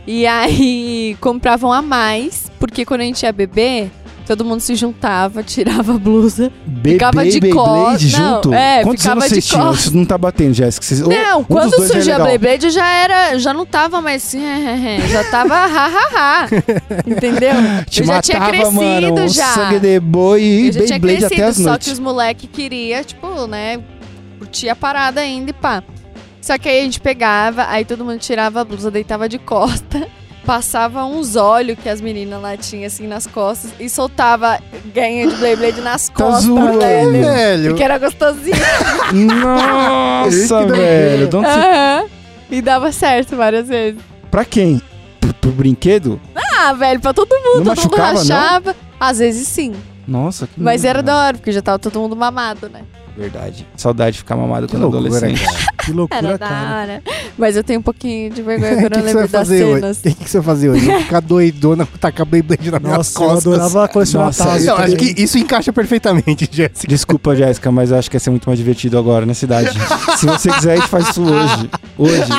E 0.07 0.27
aí 0.27 1.17
compravam 1.21 1.73
a 1.73 1.81
mais, 1.81 2.51
porque 2.59 2.85
quando 2.85 3.03
a 3.03 3.05
gente 3.05 3.23
ia 3.23 3.33
beber, 3.33 3.91
todo 4.27 4.45
mundo 4.45 4.61
se 4.61 4.75
juntava, 4.75 5.43
tirava 5.43 5.95
a 5.95 5.99
blusa. 5.99 6.51
Ficava 6.83 7.25
de 7.25 7.41
não, 7.41 7.99
junto? 8.35 8.53
é, 8.53 8.83
Quantos 8.83 9.03
ficava 9.03 9.29
de 9.29 9.41
cor- 9.43 9.75
Isso 9.75 9.97
não 9.97 10.05
tá 10.05 10.19
batendo, 10.19 10.53
Jéssica. 10.55 10.85
Vocês- 10.85 11.01
Não, 11.01 11.39
um 11.39 11.43
dos 11.43 11.47
quando 11.49 11.71
dois 11.71 11.91
é 11.91 11.93
surgiu 11.95 12.15
a 12.15 12.17
legal. 12.19 12.27
Beyblade 12.39 12.71
já 12.71 12.87
era, 12.89 13.39
já 13.39 13.55
não 13.55 13.65
tava 13.65 14.01
mais 14.03 14.25
assim, 14.27 14.41
já 15.11 15.25
tava 15.31 15.55
ha 15.55 15.87
ha 15.87 16.09
ha. 16.15 16.49
Entendeu? 17.07 17.53
Te 17.89 18.01
eu 18.01 18.07
já 18.07 18.21
tinha 18.23 18.39
matava, 18.41 18.51
crescido 18.57 19.15
mano, 19.15 19.29
já. 19.29 19.47
sangue 19.55 19.79
de 19.81 20.01
boi 20.01 20.43
e 20.43 20.67
Eu 20.69 20.73
já 20.73 20.85
tinha 20.87 20.99
Beyblade 20.99 21.19
crescido, 21.19 21.35
até 21.35 21.45
as 21.51 21.57
só 21.57 21.63
noites. 21.63 21.87
que 21.89 21.93
os 21.93 21.99
moleque 21.99 22.47
queria, 22.47 23.05
tipo, 23.05 23.47
né, 23.47 23.81
curtir 24.39 24.69
a 24.69 24.77
parada 24.77 25.21
ainda 25.21 25.51
e 25.51 25.53
pá. 25.53 25.83
Só 26.41 26.57
que 26.59 26.69
aí 26.69 26.81
a 26.81 26.83
gente 26.83 27.01
pegava, 27.01 27.67
aí 27.69 27.85
todo 27.85 28.05
mundo 28.05 28.19
tirava 28.19 28.61
a 28.61 28.65
blusa, 28.65 28.91
deitava 28.91 29.29
de 29.29 29.39
costa, 29.39 30.07
passava 30.47 31.05
uns 31.05 31.35
olhos 31.37 31.77
que 31.83 31.89
as 31.89 32.01
meninas 32.01 32.41
lá 32.41 32.57
tinham 32.57 32.87
assim 32.87 33.07
nas 33.07 33.27
costas 33.27 33.73
e 33.81 33.89
soltava 33.91 34.59
ganha 34.95 35.27
de 35.27 35.35
Beyblade 35.37 35.81
nas 35.81 36.09
Tá 36.09 36.15
costas, 36.15 36.45
zoando. 36.45 36.79
velho. 36.79 37.11
Velho, 37.13 37.69
Porque 37.71 37.83
era 37.83 37.99
gostosinho. 37.99 38.57
Nossa, 39.43 40.67
velho. 40.67 41.29
você- 41.31 41.37
Aham. 41.47 42.05
E 42.51 42.63
dava 42.63 42.93
certo 42.93 43.37
várias 43.37 43.67
vezes. 43.69 44.01
Pra 44.31 44.45
quem? 44.45 44.81
Pro, 45.21 45.35
pro 45.35 45.51
brinquedo? 45.51 46.21
Ah, 46.35 46.73
velho, 46.73 47.01
pra 47.01 47.13
todo 47.13 47.29
mundo, 47.35 47.65
Não 47.65 47.75
todo 47.75 47.83
mundo 47.85 47.99
machucava, 47.99 48.13
não? 48.13 48.19
rachava. 48.37 48.77
Às 49.01 49.19
vezes 49.19 49.49
sim, 49.49 49.75
Nossa, 50.07 50.47
que 50.47 50.61
mas 50.61 50.85
era 50.85 51.03
da 51.03 51.13
da 51.13 51.19
hora, 51.27 51.37
porque 51.37 51.51
já 51.53 51.61
tava 51.61 51.79
todo 51.79 51.99
mundo 52.01 52.15
mamado, 52.17 52.69
né? 52.69 52.83
Verdade. 53.17 53.67
Saudade 53.77 54.13
de 54.13 54.19
ficar 54.19 54.37
mamado 54.37 54.67
que 54.67 54.73
quando 54.75 54.83
loucura, 54.83 55.09
adolescente. 55.09 55.43
cara. 55.43 55.67
Que 55.79 55.93
loucura, 55.93 56.19
Era 56.29 56.39
da 56.39 56.49
cara. 56.49 56.81
hora. 56.83 57.03
Mas 57.39 57.57
eu 57.57 57.65
tenho 57.65 57.81
um 57.81 57.83
pouquinho 57.83 58.31
de 58.31 58.43
vergonha 58.43 58.77
quando 58.83 58.93
que, 58.93 58.99
eu 58.99 59.03
que 59.03 59.09
você 59.09 59.15
vai 59.15 59.15
lembro 59.15 59.29
das 59.29 59.31
fazer 59.49 59.65
hoje? 59.65 59.75
cenas. 59.81 59.99
O 59.99 60.03
que, 60.03 60.15
que 60.15 60.31
você 60.31 60.39
vai 60.41 60.45
fazer 60.45 60.69
hoje? 60.71 60.85
Vou 60.87 61.01
ficar 61.01 61.21
doidona, 61.21 61.89
tacar 61.99 62.27
Beyblade 62.27 62.71
nas 62.71 62.81
minhas 62.81 62.97
Nossa, 62.99 63.19
eu 63.23 63.29
costas. 63.29 63.47
adorava 63.55 63.89
colecionar 63.89 64.27
Nossa, 64.27 64.45
tazos. 64.45 64.67
Não, 64.67 64.77
acho 64.77 64.97
que 64.97 65.15
isso 65.23 65.39
encaixa 65.39 65.73
perfeitamente, 65.73 66.49
Jéssica. 66.53 66.89
Desculpa, 66.89 67.35
Jéssica, 67.35 67.73
mas 67.73 67.91
eu 67.91 67.99
acho 67.99 68.11
que 68.11 68.17
ia 68.17 68.21
ser 68.21 68.31
muito 68.31 68.47
mais 68.47 68.59
divertido 68.59 68.99
agora 68.99 69.25
na 69.25 69.35
cidade. 69.35 69.71
Se 70.19 70.27
você 70.27 70.51
quiser, 70.51 70.73
a 70.73 70.77
gente 70.77 70.89
faz 70.89 71.09
isso 71.09 71.23
hoje. 71.23 71.71
Hoje. 71.97 72.31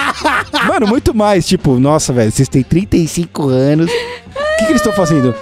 Mano, 0.67 0.87
muito 0.87 1.13
mais. 1.15 1.47
Tipo, 1.47 1.79
nossa, 1.79 2.13
velho, 2.13 2.31
vocês 2.31 2.47
têm 2.47 2.61
35 2.63 3.47
anos. 3.49 3.89
O 3.89 4.57
que, 4.59 4.65
que 4.65 4.71
eles 4.71 4.81
estão 4.81 4.93
fazendo? 4.93 5.33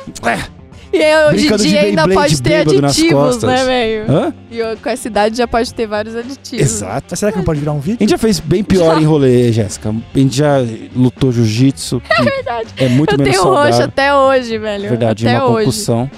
E 0.95 1.03
aí, 1.03 1.25
hoje 1.27 1.35
em 1.35 1.39
Brincando 1.41 1.63
de 1.63 1.69
dia 1.69 1.81
ainda 1.81 2.07
pode 2.07 2.41
ter 2.41 2.55
aditivos, 2.55 3.11
costas. 3.13 3.43
né, 3.49 3.65
velho? 3.65 4.33
E 4.49 4.57
eu- 4.59 4.77
com 4.77 4.89
essa 4.89 5.07
idade 5.07 5.37
já 5.37 5.47
pode 5.47 5.73
ter 5.73 5.85
vários 5.87 6.15
aditivos. 6.15 6.61
Exato. 6.65 7.07
Mas 7.09 7.19
será 7.19 7.31
que 7.31 7.37
não 7.37 7.43
pode 7.45 7.59
virar 7.59 7.73
um 7.73 7.77
A 7.77 7.81
vídeo? 7.81 7.97
gente 7.99 8.09
já 8.11 8.17
fez 8.17 8.39
bem 8.39 8.63
pior 8.63 8.99
em 9.01 9.03
rolê, 9.05 9.51
Jéssica. 9.51 9.89
A 9.89 10.17
gente 10.17 10.37
já 10.37 10.57
lutou 10.95 11.31
jiu-jitsu. 11.31 12.01
É 12.09 12.23
verdade. 12.23 12.67
É 12.77 12.87
muito 12.87 13.13
eu 13.13 13.17
menos 13.17 13.33
tenho 13.33 13.43
saudável. 13.43 13.71
roxo 13.71 13.83
até 13.83 14.15
hoje, 14.15 14.57
velho. 14.57 14.89
Verdade, 14.89 15.27
até 15.27 15.37
uma 15.39 15.49
hoje. 15.49 15.65
concussão. 15.65 16.09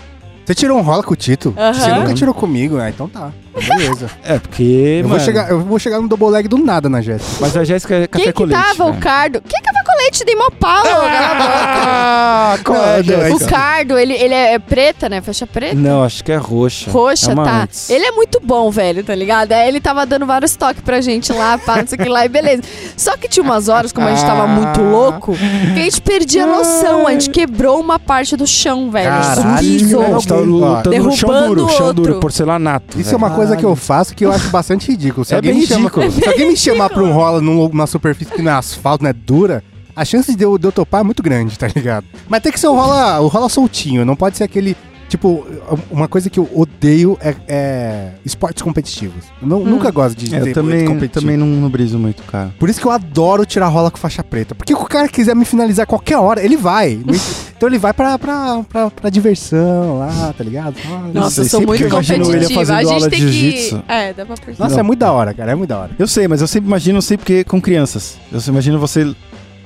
Você 0.45 0.55
tirou 0.55 0.77
um 0.77 0.81
rola 0.81 1.03
com 1.03 1.11
o 1.11 1.15
Tito? 1.15 1.53
Você 1.73 1.89
nunca 1.91 2.13
tirou 2.13 2.33
comigo? 2.33 2.77
Ah, 2.77 2.89
então 2.89 3.09
tá. 3.09 3.31
Beleza. 3.67 4.09
É, 4.23 4.39
porque. 4.39 4.63
Eu 4.63 5.03
vou, 5.03 5.11
mano, 5.11 5.23
chegar, 5.25 5.49
eu 5.49 5.59
vou 5.59 5.77
chegar 5.79 5.99
no 5.99 6.07
double 6.07 6.29
leg 6.29 6.47
do 6.47 6.57
nada 6.57 6.87
na 6.87 7.01
Jéssica. 7.01 7.37
Mas 7.41 7.57
a 7.57 7.63
Jéssica 7.65 7.95
é 7.95 8.07
café 8.07 8.23
Quem 8.25 8.31
que 8.33 8.45
leite. 8.45 8.63
tava? 8.63 8.85
O 8.85 8.93
né? 8.93 8.99
Cardo. 9.01 9.41
Quem 9.45 9.61
com 9.61 9.69
leite? 10.07 10.25
Dei 10.25 10.35
mó 10.35 10.49
pau. 10.59 10.83
Ah, 10.85 12.57
qual 12.63 12.77
é, 12.83 12.97
Não, 12.97 13.03
Jéssica? 13.03 13.45
o 13.45 13.47
Cardo, 13.49 13.97
ele, 13.97 14.13
ele 14.13 14.33
é 14.33 14.59
preta, 14.59 15.09
né? 15.09 15.21
Faixa 15.21 15.45
preta? 15.45 15.75
Não, 15.75 16.03
acho 16.03 16.23
que 16.23 16.31
é 16.31 16.35
roxa. 16.37 16.89
Roxa, 16.91 17.31
é 17.31 17.35
tá. 17.35 17.61
antes. 17.63 17.89
Ele 17.89 18.05
é 18.05 18.11
muito 18.11 18.39
bom, 18.43 18.69
velho, 18.71 19.03
tá 19.03 19.13
ligado? 19.15 19.51
Aí 19.53 19.67
ele 19.67 19.79
tava 19.79 20.05
dando 20.05 20.25
vários 20.25 20.55
toques 20.55 20.81
pra 20.81 21.01
gente 21.01 21.31
lá, 21.33 21.57
pá, 21.57 21.77
não 21.77 21.87
sei 21.87 21.97
o 21.97 22.01
que 22.03 22.09
lá, 22.09 22.25
e 22.25 22.29
beleza. 22.29 22.63
Só 22.95 23.15
que 23.17 23.27
tinha 23.27 23.43
umas 23.43 23.67
horas, 23.67 23.91
como 23.91 24.07
a 24.07 24.11
gente 24.15 24.25
tava 24.25 24.47
muito 24.47 24.81
louco, 24.81 25.35
que 25.73 25.79
a 25.79 25.83
gente 25.83 26.01
perdia 26.01 26.43
a 26.43 26.47
noção. 26.47 27.07
A 27.07 27.11
gente 27.11 27.29
quebrou 27.29 27.79
uma 27.79 27.99
parte 27.99 28.35
do 28.35 28.47
chão, 28.47 28.89
velho. 28.91 29.09
Caralho, 29.09 29.35
Subindo. 29.69 30.01
A 30.01 30.05
gente 30.11 30.27
tá 30.27 30.35
lutando 30.35 30.45
no 30.45 31.11
chão 31.11 31.29
derrubando 31.29 31.55
duro, 31.55 31.69
chão 31.71 31.93
duro, 31.93 32.07
outro. 32.13 32.19
porcelanato. 32.21 32.99
Isso 32.99 33.09
é 33.09 33.11
velho. 33.11 33.17
uma 33.17 33.29
coisa 33.35 33.55
que 33.57 33.63
eu 33.65 33.75
faço 33.75 34.15
que 34.15 34.25
eu 34.25 34.31
acho 34.31 34.49
bastante 34.49 34.89
ridículo. 34.91 35.25
Se 35.25 35.33
É 35.33 35.37
alguém 35.37 35.51
bem 35.53 35.61
me 35.61 35.67
chama, 35.67 35.89
ridículo. 35.89 36.11
Se 36.11 36.27
alguém 36.29 36.47
me 36.49 36.57
chamar 36.57 36.89
pra 36.89 37.03
um 37.03 37.11
rola 37.11 37.41
num- 37.41 37.67
numa 37.69 37.87
superfície 37.87 38.31
que 38.31 38.41
não 38.41 38.51
é 38.51 38.55
asfalto, 38.55 39.03
não 39.03 39.09
é 39.09 39.13
dura, 39.13 39.63
a 39.97 40.05
chance 40.05 40.35
de 40.35 40.43
eu, 40.43 40.57
de 40.57 40.65
eu 40.67 40.71
topar 40.71 41.01
é 41.01 41.03
muito 41.03 41.21
grande, 41.23 41.57
tá 41.57 41.67
ligado? 41.67 42.05
Mas 42.29 42.41
tem 42.41 42.51
que 42.51 42.59
ser 42.59 42.67
o 42.67 42.75
rola, 42.75 43.19
o 43.19 43.27
rola 43.27 43.49
soltinho, 43.49 44.05
não 44.05 44.15
pode 44.15 44.37
ser 44.37 44.43
aquele. 44.43 44.75
Tipo, 45.09 45.47
uma 45.89 46.05
coisa 46.09 46.29
que 46.29 46.37
eu 46.37 46.49
odeio 46.53 47.17
é, 47.21 47.33
é 47.47 48.11
esportes 48.25 48.61
competitivos. 48.61 49.23
Eu 49.41 49.47
não- 49.47 49.63
nunca 49.63 49.89
gosto 49.89 50.17
de 50.17 50.35
É, 50.35 50.41
eu 50.41 50.53
também, 50.53 50.85
competitivo. 50.85 51.21
também 51.21 51.37
não, 51.37 51.47
não 51.47 51.69
briso 51.69 51.97
muito, 51.97 52.23
cara. 52.23 52.53
Por 52.59 52.69
isso 52.69 52.81
que 52.81 52.85
eu 52.85 52.91
adoro 52.91 53.45
tirar 53.45 53.69
rola 53.69 53.89
com 53.89 53.95
faixa 53.97 54.21
preta. 54.21 54.53
Porque 54.53 54.73
se 54.75 54.79
o 54.79 54.83
cara 54.83 55.07
quiser 55.07 55.33
me 55.33 55.45
finalizar 55.45 55.87
qualquer 55.87 56.17
hora, 56.17 56.43
ele 56.43 56.57
vai. 56.57 56.99
então 57.55 57.69
ele 57.69 57.77
vai 57.77 57.93
pra, 57.93 58.19
pra, 58.19 58.61
pra, 58.67 58.91
pra 58.91 59.09
diversão 59.09 59.99
lá, 59.99 60.33
tá 60.37 60.43
ligado? 60.43 60.75
Ah, 60.85 61.09
Nossa, 61.13 61.39
eu 61.39 61.45
sou 61.45 61.61
muito 61.61 61.83
eu 61.85 61.89
competitiva. 61.89 62.29
A 62.73 62.81
gente 62.81 62.91
aula 62.91 63.09
tem 63.09 63.21
que. 63.21 63.81
É, 63.87 64.11
dá 64.11 64.25
pra 64.25 64.35
perceber. 64.35 64.57
Nossa, 64.61 64.73
Não. 64.73 64.79
é 64.81 64.83
muito 64.83 64.99
da 64.99 65.11
hora, 65.13 65.33
cara. 65.33 65.53
É 65.53 65.55
muito 65.55 65.69
da 65.69 65.79
hora. 65.79 65.91
Eu 65.97 66.07
sei, 66.09 66.27
mas 66.27 66.41
eu 66.41 66.47
sempre 66.47 66.67
imagino, 66.67 67.01
sei 67.01 67.15
porque 67.15 67.45
com 67.45 67.61
crianças. 67.61 68.17
Eu 68.29 68.41
imagino 68.49 68.77
você 68.77 69.15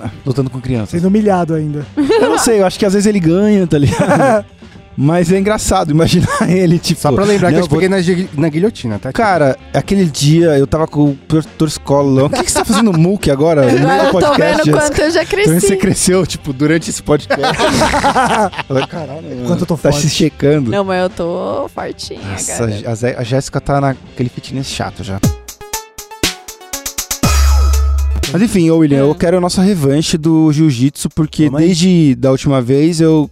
lutando 0.26 0.49
com 0.49 0.60
crianças. 0.62 0.89
Sendo 0.91 1.08
humilhado 1.08 1.54
ainda. 1.54 1.86
Eu 1.97 2.30
não 2.30 2.38
sei, 2.39 2.60
eu 2.62 2.66
acho 2.66 2.78
que 2.80 2.86
às 2.86 2.93
vezes 2.93 3.06
ele 3.08 3.20
ganha, 3.20 3.66
tá 3.68 3.78
ligado? 3.78 4.45
Mas 4.97 5.32
é 5.32 5.39
engraçado 5.39 5.89
imaginar 5.89 6.28
ele, 6.52 6.78
tipo. 6.78 6.99
Só 6.99 7.14
pra 7.14 7.24
lembrar 7.24 7.49
que 7.52 7.60
eu 7.60 7.64
te 7.64 7.70
peguei 7.70 7.88
na, 7.88 7.95
na 8.38 8.49
guilhotina, 8.49 8.99
tá? 8.99 9.12
Cara, 9.14 9.58
aquele 9.74 10.04
dia 10.06 10.58
eu 10.58 10.68
tava 10.68 10.86
com 10.86 11.06
o 11.12 11.16
professor 11.16 11.68
escola. 11.68 12.26
O 12.26 12.30
que, 12.30 12.43
que 12.43 12.52
você 12.52 12.60
tá 12.60 12.66
fazendo 12.66 12.91
muque 12.91 13.32
agora? 13.32 13.66
No 13.72 13.88
meio 13.88 14.02
eu 14.02 14.06
tô 14.12 14.20
podcast? 14.20 14.64
vendo 14.66 14.78
quanto 14.78 14.99
eu 14.99 15.10
já 15.12 15.24
Então 15.24 15.39
você 15.45 15.60
cresci. 15.60 15.78
cresceu, 15.78 16.28
tipo, 16.28 16.52
durante 16.52 16.89
esse 16.89 17.02
podcast. 17.02 17.58
Falei, 18.68 18.86
Caralho, 18.86 19.22
mano, 19.24 19.47
Quanto 19.47 19.62
eu 19.62 19.66
tô 19.66 19.78
Tá 19.78 19.91
forte. 19.91 20.02
se 20.02 20.10
checando. 20.10 20.70
Não, 20.70 20.84
mas 20.84 21.02
eu 21.04 21.10
tô 21.10 21.70
fortinha, 21.74 22.20
Nossa, 22.30 22.58
cara. 22.68 22.91
a 22.91 22.95
Zé- 22.95 23.16
a 23.18 23.24
Jéssica 23.24 23.62
tá 23.62 23.80
naquele 23.80 24.28
fitness 24.30 24.68
chato 24.68 25.04
já. 25.06 25.20
Mas 28.32 28.41
enfim, 28.41 28.69
ô 28.69 28.77
William, 28.77 28.99
É. 28.99 29.01
eu 29.01 29.15
quero 29.15 29.38
a 29.38 29.41
nossa 29.41 29.61
revanche 29.61 30.17
do 30.17 30.51
jiu-jitsu, 30.51 31.09
porque 31.09 31.45
Vamos 31.45 31.61
aí. 31.61 31.67
desde 31.67 32.15
da 32.15 32.32
última 32.32 32.61
vez 32.61 33.01
eu 33.01 33.29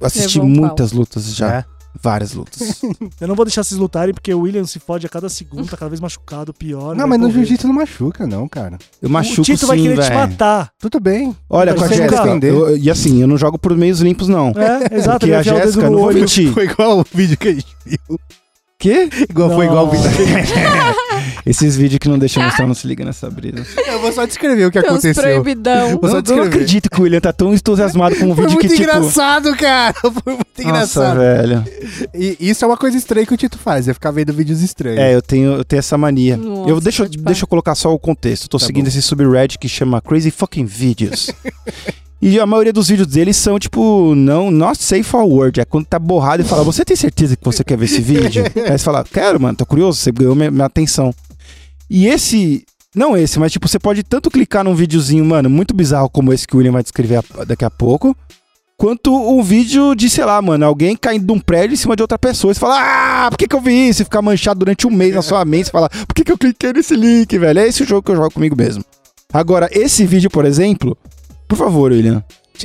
assisti 0.00 0.38
Levou 0.38 0.50
um 0.50 0.54
pau. 0.54 0.66
muitas 0.66 0.92
lutas 0.92 1.34
já. 1.34 1.54
É. 1.58 1.64
Várias 2.00 2.32
lutas. 2.32 2.80
Eu 3.20 3.26
não 3.26 3.34
vou 3.34 3.44
deixar 3.44 3.64
vocês 3.64 3.80
lutarem, 3.80 4.14
porque 4.14 4.32
o 4.32 4.40
William 4.42 4.64
se 4.64 4.78
fode 4.78 5.04
a 5.04 5.08
cada 5.08 5.28
segundo, 5.28 5.66
tá 5.68 5.76
cada 5.76 5.88
vez 5.88 6.00
machucado, 6.00 6.54
pior. 6.54 6.90
Não, 6.94 7.08
vai 7.08 7.18
mas 7.18 7.20
no 7.20 7.30
jiu-jitsu 7.32 7.66
não 7.66 7.74
machuca, 7.74 8.24
não, 8.24 8.46
cara. 8.46 8.78
Eu 9.02 9.08
O 9.08 9.12
machuco 9.12 9.42
Tito 9.42 9.66
vai 9.66 9.78
sim, 9.78 9.82
querer 9.84 9.96
te 9.96 10.08
velho. 10.08 10.14
matar. 10.14 10.70
Tudo 10.78 11.00
bem. 11.00 11.34
Olha, 11.50 11.72
Vai 11.74 11.88
com 11.88 11.94
a 11.94 11.96
Jéssica, 11.96 12.46
eu- 12.46 12.76
e 12.76 12.88
assim, 12.88 13.20
eu 13.20 13.26
não 13.26 13.36
jogo 13.36 13.58
por 13.58 13.74
meios 13.76 14.00
limpos, 14.00 14.28
não. 14.28 14.52
É, 14.54 14.96
exato. 14.96 15.20
Porque 15.26 15.32
a 15.32 15.42
vai 15.42 15.54
o 15.54 15.56
Jéssica, 15.64 15.90
não 15.90 15.98
vou 15.98 16.12
mentir. 16.14 16.52
Foi 16.52 16.64
igual 16.66 17.00
o 17.00 17.04
vídeo 17.12 17.36
que 17.36 17.48
a 17.48 17.54
gente 17.54 17.66
viu. 17.84 18.20
Quê? 18.78 19.08
Igual, 19.28 19.50
foi 19.50 19.66
igual 19.66 19.86
o 19.88 19.90
vídeo 19.90 20.10
que 20.14 20.22
a 20.22 20.26
gente 20.26 20.52
Esses 21.46 21.76
vídeos 21.76 21.98
que 21.98 22.08
não 22.08 22.18
deixam 22.18 22.42
mostrar 22.42 22.66
não 22.66 22.74
se 22.74 22.86
liga 22.86 23.04
nessa 23.04 23.28
brisa. 23.30 23.64
Eu 23.86 24.00
vou 24.00 24.12
só 24.12 24.24
descrever 24.26 24.66
o 24.66 24.70
que 24.70 24.80
Tem 24.80 24.90
aconteceu. 24.90 25.22
proibidão. 25.22 25.98
Vou 25.98 26.02
só 26.02 26.08
Eu 26.08 26.12
não 26.14 26.22
descrever. 26.22 26.48
acredito 26.48 26.90
que 26.90 27.00
o 27.00 27.02
William 27.04 27.20
tá 27.20 27.32
tão 27.32 27.52
entusiasmado 27.54 28.16
com 28.16 28.26
um 28.26 28.34
Foi 28.36 28.44
vídeo 28.46 28.54
muito 28.60 28.68
que, 28.68 28.76
tipo... 28.76 28.82
engraçado, 28.82 29.56
cara. 29.56 29.94
Foi 30.00 30.12
muito 30.34 30.46
Nossa, 30.58 30.68
engraçado. 30.68 31.18
velho. 31.18 31.64
E 32.14 32.36
isso 32.40 32.64
é 32.64 32.68
uma 32.68 32.76
coisa 32.76 32.96
estranha 32.96 33.26
que 33.26 33.34
o 33.34 33.36
Tito 33.36 33.58
faz, 33.58 33.88
é 33.88 33.94
ficar 33.94 34.10
vendo 34.10 34.32
vídeos 34.32 34.62
estranhos. 34.62 34.98
É, 34.98 35.14
eu 35.14 35.22
tenho, 35.22 35.52
eu 35.54 35.64
tenho 35.64 35.78
essa 35.78 35.96
mania. 35.98 36.36
Nossa, 36.36 36.70
eu 36.70 36.80
deixa, 36.80 37.02
pode 37.04 37.18
deixa 37.18 37.44
eu 37.44 37.48
colocar 37.48 37.74
só 37.74 37.92
o 37.92 37.98
contexto. 37.98 38.44
Eu 38.44 38.48
tô 38.48 38.58
Tá 38.58 38.66
seguindo 38.66 38.84
bom. 38.84 38.88
esse 38.88 39.00
subreddit 39.02 39.58
que 39.58 39.68
chama 39.68 40.00
Crazy 40.00 40.30
Fucking 40.30 40.64
Videos. 40.66 41.30
e 42.20 42.38
a 42.40 42.46
maioria 42.46 42.72
dos 42.72 42.88
vídeos 42.88 43.06
deles 43.08 43.36
são, 43.36 43.58
tipo, 43.58 44.14
não, 44.14 44.50
not 44.50 44.82
safe 44.82 45.02
for 45.04 45.22
word. 45.24 45.60
É 45.60 45.64
quando 45.64 45.86
tá 45.86 45.98
borrado 45.98 46.42
e 46.42 46.44
fala, 46.46 46.64
você 46.64 46.84
tem 46.84 46.96
certeza 46.96 47.36
que 47.36 47.44
você 47.44 47.62
quer 47.62 47.76
ver 47.78 47.84
esse 47.84 48.00
vídeo? 48.00 48.44
Aí 48.66 48.72
você 48.76 48.84
fala, 48.84 49.04
quero, 49.04 49.40
mano, 49.40 49.56
tô 49.56 49.64
curioso, 49.64 49.98
você 50.00 50.10
ganhou 50.10 50.34
minha, 50.34 50.50
minha 50.50 50.66
atenção. 50.66 51.14
E 51.88 52.06
esse. 52.06 52.64
Não 52.94 53.16
esse, 53.16 53.38
mas 53.38 53.52
tipo, 53.52 53.68
você 53.68 53.78
pode 53.78 54.02
tanto 54.02 54.30
clicar 54.30 54.64
num 54.64 54.74
videozinho, 54.74 55.24
mano, 55.24 55.48
muito 55.48 55.74
bizarro 55.74 56.08
como 56.08 56.32
esse 56.32 56.46
que 56.48 56.54
o 56.54 56.58
William 56.58 56.72
vai 56.72 56.82
descrever 56.82 57.16
a- 57.18 57.44
daqui 57.44 57.64
a 57.64 57.70
pouco, 57.70 58.16
quanto 58.78 59.14
um 59.14 59.42
vídeo 59.42 59.94
de, 59.94 60.08
sei 60.08 60.24
lá, 60.24 60.40
mano, 60.40 60.64
alguém 60.64 60.96
caindo 60.96 61.26
de 61.26 61.32
um 61.32 61.38
prédio 61.38 61.74
em 61.74 61.76
cima 61.76 61.94
de 61.94 62.02
outra 62.02 62.18
pessoa. 62.18 62.50
E 62.50 62.54
você 62.54 62.60
fala, 62.60 62.78
ah, 63.26 63.30
por 63.30 63.36
que, 63.36 63.46
que 63.46 63.54
eu 63.54 63.60
vi 63.60 63.90
isso? 63.90 64.02
E 64.02 64.04
ficar 64.04 64.22
manchado 64.22 64.58
durante 64.60 64.86
um 64.86 64.90
mês 64.90 65.14
na 65.14 65.22
sua 65.22 65.44
mente. 65.44 65.66
Você 65.66 65.70
fala, 65.70 65.88
por 65.90 66.14
que, 66.14 66.24
que 66.24 66.32
eu 66.32 66.38
cliquei 66.38 66.72
nesse 66.72 66.96
link, 66.96 67.38
velho? 67.38 67.58
É 67.60 67.68
esse 67.68 67.82
o 67.82 67.86
jogo 67.86 68.02
que 68.02 68.10
eu 68.10 68.16
jogo 68.16 68.30
comigo 68.32 68.56
mesmo. 68.56 68.82
Agora, 69.32 69.68
esse 69.70 70.06
vídeo, 70.06 70.30
por 70.30 70.46
exemplo, 70.46 70.96
por 71.48 71.56
favor, 71.56 71.90
William. 71.92 72.22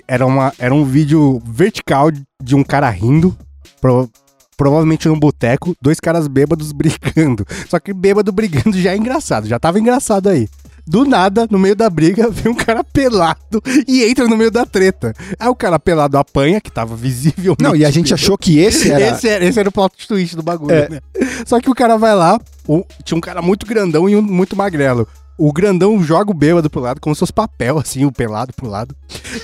Era, 0.07 0.25
uma, 0.25 0.51
era 0.57 0.73
um 0.73 0.83
vídeo 0.83 1.41
vertical 1.45 2.09
de 2.43 2.55
um 2.55 2.63
cara 2.63 2.89
rindo, 2.89 3.35
pro- 3.79 4.09
provavelmente 4.57 5.07
num 5.07 5.19
boteco, 5.19 5.75
dois 5.81 5.99
caras 5.99 6.27
bêbados 6.27 6.71
brigando. 6.73 7.45
Só 7.69 7.79
que 7.79 7.93
bêbado 7.93 8.31
brigando 8.31 8.77
já 8.79 8.91
é 8.93 8.97
engraçado, 8.97 9.47
já 9.47 9.59
tava 9.59 9.79
engraçado 9.79 10.29
aí. 10.29 10.47
Do 10.85 11.05
nada, 11.05 11.47
no 11.49 11.57
meio 11.57 11.77
da 11.77 11.89
briga, 11.89 12.27
vem 12.31 12.51
um 12.51 12.55
cara 12.55 12.83
pelado 12.83 13.61
e 13.87 14.03
entra 14.03 14.27
no 14.27 14.35
meio 14.35 14.51
da 14.51 14.65
treta. 14.65 15.13
Aí 15.39 15.47
o 15.47 15.55
cara 15.55 15.79
pelado 15.79 16.17
apanha, 16.17 16.59
que 16.59 16.69
tava 16.71 16.93
visível. 16.95 17.55
Não, 17.61 17.73
e 17.75 17.85
a 17.85 17.91
gente 17.91 18.13
achou 18.13 18.37
que 18.37 18.59
esse 18.59 18.91
era. 18.91 19.15
Esse, 19.15 19.29
era, 19.29 19.45
esse 19.45 19.57
era 19.59 19.69
o 19.69 19.71
plot 19.71 20.07
twist 20.07 20.35
do 20.35 20.43
bagulho, 20.43 20.73
É. 20.75 20.89
né? 20.89 20.99
Só 21.45 21.61
que 21.61 21.69
o 21.69 21.75
cara 21.75 21.95
vai 21.97 22.13
lá, 22.13 22.37
o- 22.67 22.83
tinha 23.05 23.17
um 23.17 23.21
cara 23.21 23.41
muito 23.41 23.65
grandão 23.65 24.09
e 24.09 24.15
um 24.15 24.21
muito 24.21 24.57
magrelo. 24.57 25.07
O 25.37 25.51
grandão 25.51 26.01
joga 26.03 26.31
o 26.31 26.33
bêbado 26.33 26.69
pro 26.69 26.79
lado, 26.81 27.01
como 27.01 27.15
se 27.15 27.19
fosse 27.19 27.33
papel, 27.33 27.77
assim, 27.79 28.05
o 28.05 28.11
pelado 28.11 28.53
pro 28.53 28.67
lado. 28.69 28.95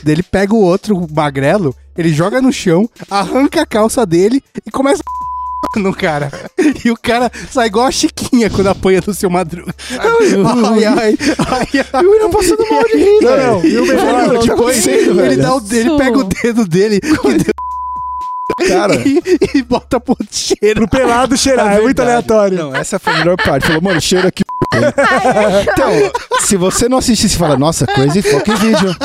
Daí 0.03 0.13
ele 0.13 0.23
pega 0.23 0.53
o 0.53 0.61
outro 0.61 1.07
magrelo, 1.11 1.75
ele 1.97 2.13
joga 2.13 2.41
no 2.41 2.53
chão, 2.53 2.87
arranca 3.09 3.61
a 3.61 3.65
calça 3.65 4.05
dele 4.05 4.41
e 4.65 4.71
começa 4.71 5.01
a 5.03 5.19
no 5.79 5.93
cara. 5.93 6.31
E 6.85 6.89
o 6.91 6.95
cara 6.95 7.31
sai 7.51 7.67
igual 7.67 7.85
a 7.87 7.91
Chiquinha 7.91 8.49
quando 8.49 8.67
apanha 8.67 9.01
do 9.01 9.13
seu 9.13 9.29
madruga. 9.29 9.73
Ai, 9.99 10.85
ai, 10.85 11.17
ai, 11.37 11.85
ai. 11.93 12.05
O 12.05 12.09
William 12.11 12.29
passando 12.29 12.65
mal 12.69 12.83
de 12.83 12.97
rir, 12.97 13.19
Não, 13.21 13.37
não, 13.37 13.65
e 13.65 13.77
o 13.77 13.85
melhor- 13.85 14.29
Olha 14.29 14.39
o 14.39 14.43
que 14.43 14.51
acontecendo, 14.51 14.95
ele, 14.95 15.13
velho. 15.35 15.41
dá 15.41 15.55
o, 15.55 15.61
ele 15.71 15.97
pega 15.97 16.17
o 16.17 16.23
dedo 16.23 16.65
dele 16.65 16.99
Cara. 18.67 18.95
e, 19.07 19.21
e 19.55 19.61
bota 19.63 19.99
pro 19.99 20.17
cheiro. 20.29 20.81
Pro 20.81 20.87
pelado 20.89 21.37
cheirar, 21.37 21.77
é, 21.77 21.81
muito 21.81 21.97
verdade. 21.97 22.09
aleatório. 22.31 22.57
Não, 22.57 22.75
essa 22.75 22.99
foi 22.99 23.13
a 23.13 23.17
melhor 23.19 23.37
parte. 23.37 23.67
Falou, 23.67 23.81
mano, 23.81 24.01
cheiro 24.01 24.27
aqui. 24.27 24.43
Então, 25.61 25.91
se 26.41 26.55
você 26.57 26.87
não 26.89 26.97
assistisse, 26.97 27.37
fala, 27.37 27.57
nossa, 27.57 27.85
crazy 27.85 28.21
fucking 28.21 28.55
vídeo. 28.55 28.95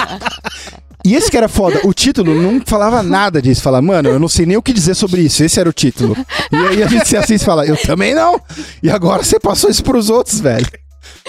E 1.05 1.15
esse 1.15 1.31
que 1.31 1.37
era 1.37 1.49
foda, 1.49 1.81
o 1.85 1.93
título 1.93 2.35
não 2.41 2.63
falava 2.65 3.03
nada 3.03 3.43
disso. 3.43 3.61
Fala, 3.61 3.83
mano, 3.83 4.09
eu 4.09 4.19
não 4.19 4.29
sei 4.29 4.47
nem 4.47 4.57
o 4.57 4.63
que 4.63 4.73
dizer 4.73 4.95
sobre 4.95 5.21
isso. 5.21 5.45
Esse 5.45 5.61
era 5.61 5.69
o 5.69 5.73
título. 5.73 6.17
E 6.51 6.57
aí 6.57 6.83
a 6.83 6.87
gente 6.87 7.07
se 7.07 7.17
assiste 7.17 7.43
e 7.43 7.45
fala, 7.45 7.67
eu 7.67 7.77
também 7.77 8.15
não. 8.15 8.41
E 8.83 8.89
agora 8.91 9.23
você 9.23 9.39
passou 9.39 9.69
isso 9.69 9.85
pros 9.85 10.09
outros, 10.09 10.41
velho. 10.41 10.67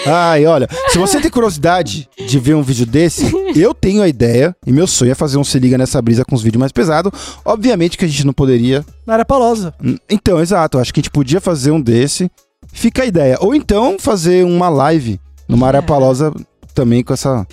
Ai, 0.06 0.46
olha, 0.46 0.68
se 0.88 0.98
você 0.98 1.20
tem 1.20 1.30
curiosidade 1.30 2.08
de 2.26 2.38
ver 2.38 2.54
um 2.54 2.62
vídeo 2.62 2.86
desse, 2.86 3.30
eu 3.54 3.74
tenho 3.74 4.02
a 4.02 4.08
ideia, 4.08 4.54
e 4.66 4.72
meu 4.72 4.86
sonho 4.86 5.10
é 5.12 5.14
fazer 5.14 5.36
um 5.38 5.44
Se 5.44 5.58
Liga 5.58 5.76
Nessa 5.76 6.00
Brisa 6.00 6.24
com 6.24 6.34
os 6.34 6.42
vídeos 6.42 6.60
mais 6.60 6.72
pesados. 6.72 7.12
Obviamente 7.44 7.98
que 7.98 8.04
a 8.04 8.08
gente 8.08 8.24
não 8.24 8.32
poderia 8.32 8.84
Na 9.06 9.14
área 9.14 9.24
palosa. 9.24 9.74
Hum, 9.82 9.96
Então, 10.08 10.40
exato. 10.40 10.78
Acho 10.78 10.92
que 10.92 11.00
a 11.00 11.02
gente 11.02 11.10
podia 11.10 11.40
fazer 11.40 11.70
um 11.70 11.80
desse. 11.80 12.30
Fica 12.76 13.02
a 13.02 13.06
ideia. 13.06 13.38
Ou 13.40 13.54
então 13.54 13.96
fazer 13.98 14.44
uma 14.44 14.68
live 14.68 15.18
numa 15.48 15.66
área 15.66 15.78
É. 15.78 15.82
palosa 15.82 16.32
também 16.74 17.02
com 17.02 17.14
essa, 17.14 17.46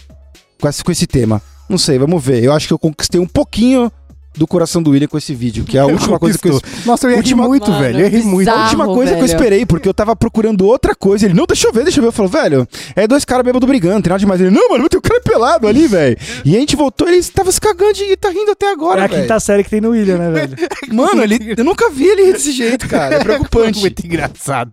com 0.61 0.67
esse, 0.67 0.83
com 0.83 0.91
esse 0.91 1.07
tema. 1.07 1.41
Não 1.69 1.77
sei, 1.77 1.97
vamos 1.97 2.21
ver. 2.23 2.43
Eu 2.43 2.51
acho 2.51 2.67
que 2.67 2.73
eu 2.73 2.77
conquistei 2.79 3.21
um 3.21 3.25
pouquinho 3.27 3.89
do 4.35 4.47
coração 4.47 4.81
do 4.81 4.91
William 4.91 5.07
com 5.07 5.17
esse 5.17 5.33
vídeo, 5.33 5.63
que 5.63 5.77
é 5.77 5.81
a 5.81 5.85
última 5.87 6.19
coisa 6.19 6.37
que 6.37 6.49
eu, 6.49 6.59
Nossa, 6.85 7.07
eu 7.07 7.11
ia 7.11 7.17
Última- 7.17 7.47
muito, 7.47 7.69
Mano, 7.69 7.83
velho. 7.83 7.99
Eu 7.99 8.09
rir 8.09 8.23
muito. 8.23 8.47
a 8.49 8.63
última 8.63 8.85
coisa 8.85 9.11
que 9.15 9.21
eu 9.21 9.25
velho. 9.27 9.35
esperei, 9.37 9.65
porque 9.65 9.87
eu 9.87 9.93
tava 9.93 10.15
procurando 10.15 10.65
outra 10.65 10.95
coisa. 10.95 11.25
Ele, 11.25 11.33
não, 11.33 11.45
deixa 11.45 11.67
eu 11.67 11.73
ver, 11.73 11.83
deixa 11.83 11.99
eu 11.99 12.01
ver. 12.03 12.07
Eu 12.07 12.11
falo, 12.11 12.29
velho, 12.29 12.67
é 12.95 13.07
dois 13.07 13.23
caras 13.25 13.45
bêbados 13.45 13.67
brigando, 13.67 14.01
tem 14.01 14.09
nada 14.09 14.19
demais. 14.19 14.41
Ele, 14.41 14.49
não, 14.51 14.69
mano, 14.69 14.87
tem 14.89 14.97
um 14.97 15.01
cara 15.01 15.21
pelado 15.21 15.67
ali, 15.67 15.87
velho. 15.87 16.17
E 16.45 16.55
a 16.55 16.59
gente 16.59 16.75
voltou, 16.75 17.07
ele 17.07 17.23
tava 17.23 17.51
se 17.51 17.59
cagando 17.61 17.97
e 17.97 18.15
tá 18.17 18.29
rindo 18.29 18.51
até 18.51 18.65
É 18.67 18.71
agora, 18.71 19.03
a 19.03 19.07
velho. 19.07 19.21
quinta 19.21 19.39
série 19.39 19.63
que 19.63 19.69
tem 19.69 19.81
no 19.81 19.89
William, 19.91 20.17
né, 20.17 20.31
velho? 20.31 20.55
Mano, 20.93 21.23
ele, 21.23 21.53
eu 21.57 21.63
nunca 21.63 21.89
vi 21.89 22.05
ele 22.05 22.25
rir 22.25 22.33
desse 22.33 22.51
jeito, 22.51 22.87
cara. 22.87 23.15
É 23.15 23.19
preocupante. 23.23 23.79
Muito 23.79 24.05
engraçado. 24.05 24.71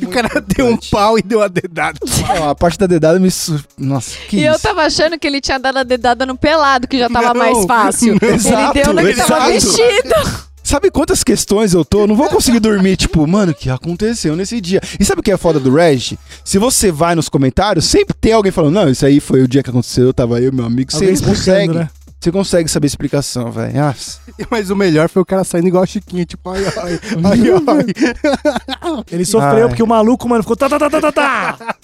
E 0.00 0.04
o 0.04 0.08
cara 0.08 0.40
deu 0.40 0.66
um 0.66 0.76
pau 0.76 1.18
e 1.18 1.22
deu 1.22 1.38
uma 1.40 1.48
dedada. 1.48 1.98
Não, 2.38 2.48
a 2.50 2.54
parte 2.54 2.78
da 2.78 2.86
dedada 2.86 3.18
me. 3.18 3.30
Su... 3.30 3.62
Nossa, 3.78 4.16
que 4.28 4.36
E 4.36 4.40
isso? 4.46 4.54
eu 4.54 4.58
tava 4.58 4.82
achando 4.82 5.18
que 5.18 5.26
ele 5.26 5.40
tinha 5.40 5.58
dado 5.58 5.78
a 5.78 5.82
dedada 5.82 6.24
no 6.26 6.36
pelado, 6.36 6.86
que 6.88 6.98
já 6.98 7.08
tava 7.08 7.34
Não, 7.34 7.34
mais 7.34 7.64
fácil. 7.66 8.16
não. 8.20 8.28
Exato, 8.28 8.76
ele 8.78 8.84
deu 8.84 8.92
no 9.02 9.08
que 9.08 9.14
tava 9.16 9.52
exato. 9.54 9.76
vestido. 9.76 10.46
Sabe 10.66 10.90
quantas 10.90 11.22
questões 11.22 11.74
eu 11.74 11.84
tô? 11.84 12.00
Eu 12.00 12.06
Não 12.08 12.16
vou 12.16 12.28
conseguir 12.28 12.58
dormir, 12.58 12.96
tipo, 12.98 13.24
mano, 13.24 13.52
o 13.52 13.54
que 13.54 13.70
aconteceu 13.70 14.34
nesse 14.34 14.60
dia? 14.60 14.80
E 14.98 15.04
sabe 15.04 15.20
o 15.20 15.22
que 15.22 15.30
é 15.30 15.36
foda 15.36 15.60
do 15.60 15.72
Reg? 15.72 16.18
Se 16.44 16.58
você 16.58 16.90
vai 16.90 17.14
nos 17.14 17.28
comentários, 17.28 17.84
sempre 17.84 18.12
tem 18.20 18.32
alguém 18.32 18.50
falando, 18.50 18.74
não, 18.74 18.88
isso 18.90 19.06
aí 19.06 19.20
foi 19.20 19.42
o 19.42 19.48
dia 19.48 19.62
que 19.62 19.70
aconteceu, 19.70 20.12
tava 20.12 20.40
eu, 20.40 20.52
meu 20.52 20.64
amigo. 20.64 20.90
Você 20.90 20.96
Alguém 20.96 21.12
explicando, 21.14 21.36
consegue. 21.38 21.74
né? 21.74 21.90
Você 22.18 22.32
consegue 22.32 22.68
saber 22.68 22.86
a 22.86 22.88
explicação, 22.88 23.52
velho. 23.52 23.80
Ah, 23.80 23.94
Mas 24.50 24.68
o 24.68 24.74
melhor 24.74 25.08
foi 25.08 25.22
o 25.22 25.24
cara 25.24 25.44
saindo 25.44 25.68
igual 25.68 25.84
a 25.84 25.86
Chiquinha, 25.86 26.24
tipo, 26.26 26.50
ai, 26.50 26.64
ai, 26.66 26.74
ai, 26.76 27.40
ai. 27.68 29.04
Ele 29.12 29.24
sofreu 29.24 29.62
Ai. 29.62 29.68
porque 29.68 29.82
o 29.84 29.86
maluco, 29.86 30.28
mano, 30.28 30.42
ficou 30.42 30.56
tá, 30.56 30.68
tá, 30.68 30.80
tá, 30.80 30.90
tá, 30.90 31.00
tá, 31.00 31.12
tá. 31.12 31.76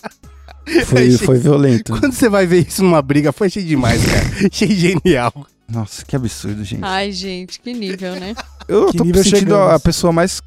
foi, 0.87 1.13
foi 1.13 1.39
violento. 1.39 1.97
Quando 1.97 2.13
você 2.13 2.29
vai 2.29 2.47
ver 2.49 2.67
isso 2.67 2.83
numa 2.83 3.01
briga, 3.01 3.31
foi 3.31 3.49
cheio 3.49 3.65
demais, 3.65 4.03
cara. 4.05 4.49
Cheio 4.51 4.73
genial. 4.75 5.33
Nossa, 5.73 6.05
que 6.05 6.15
absurdo, 6.15 6.63
gente. 6.65 6.85
Ai, 6.85 7.11
gente, 7.13 7.61
que 7.61 7.73
nível, 7.73 8.15
né? 8.19 8.35
Eu 8.69 8.87
Que 8.87 8.99
tô 8.99 9.05
nível 9.05 9.23
sentindo 9.25 9.39
chegamos. 9.41 9.73
a 9.75 9.79
pessoa 9.81 10.13
mais. 10.13 10.41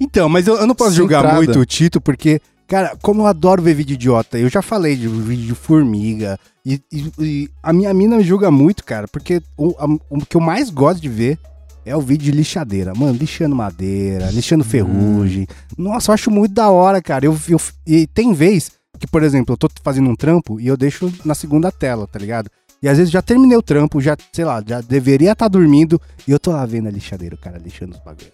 Então, 0.00 0.28
mas 0.28 0.46
eu, 0.46 0.56
eu 0.56 0.66
não 0.66 0.74
posso 0.74 0.92
julgar 0.94 1.18
Centrada. 1.22 1.36
muito 1.36 1.58
o 1.58 1.64
Tito, 1.64 2.00
porque, 2.00 2.40
cara, 2.66 2.96
como 3.02 3.22
eu 3.22 3.26
adoro 3.26 3.62
ver 3.62 3.74
vídeo 3.74 3.94
idiota, 3.94 4.38
eu 4.38 4.48
já 4.48 4.60
falei 4.60 4.94
de 4.96 5.08
vídeo 5.08 5.46
de 5.46 5.54
formiga, 5.54 6.38
e, 6.64 6.80
e- 6.92 7.12
e 7.18 7.50
a 7.62 7.72
minha 7.72 7.92
mina 7.94 8.16
me 8.18 8.22
julga 8.22 8.50
muito, 8.50 8.84
cara, 8.84 9.08
porque 9.08 9.42
o, 9.56 9.74
a- 9.78 9.86
o 10.10 10.24
que 10.26 10.36
eu 10.36 10.40
mais 10.40 10.68
gosto 10.70 11.00
de 11.00 11.08
ver 11.08 11.38
é 11.86 11.96
o 11.96 12.00
vídeo 12.02 12.30
de 12.30 12.32
lixadeira. 12.38 12.92
Mano, 12.94 13.16
lixando 13.18 13.56
madeira, 13.56 14.30
lixando 14.30 14.62
ferrugem. 14.62 15.46
Nossa, 15.76 16.10
eu 16.10 16.14
acho 16.14 16.30
muito 16.30 16.52
da 16.52 16.68
hora, 16.70 17.00
cara. 17.00 17.24
Eu, 17.24 17.36
eu, 17.48 17.58
e 17.86 18.06
tem 18.06 18.34
vez 18.34 18.70
que, 19.00 19.06
por 19.06 19.22
exemplo, 19.22 19.54
eu 19.54 19.56
tô 19.56 19.68
fazendo 19.82 20.10
um 20.10 20.14
trampo 20.14 20.60
e 20.60 20.66
eu 20.66 20.76
deixo 20.76 21.10
na 21.24 21.34
segunda 21.34 21.72
tela, 21.72 22.06
tá 22.06 22.18
ligado? 22.18 22.50
E 22.82 22.88
às 22.88 22.96
vezes 22.98 23.10
já 23.12 23.20
terminei 23.20 23.56
o 23.56 23.62
trampo, 23.62 24.00
já, 24.00 24.16
sei 24.32 24.44
lá, 24.44 24.62
já 24.66 24.80
deveria 24.80 25.32
estar 25.32 25.48
dormindo, 25.48 26.00
e 26.26 26.30
eu 26.30 26.38
tô 26.38 26.52
lá 26.52 26.64
vendo 26.64 26.86
a 26.88 26.90
lixadeira, 26.90 27.34
o 27.34 27.38
cara 27.38 27.58
lixando 27.58 27.92
os 27.96 27.98
bagulhos. 27.98 28.30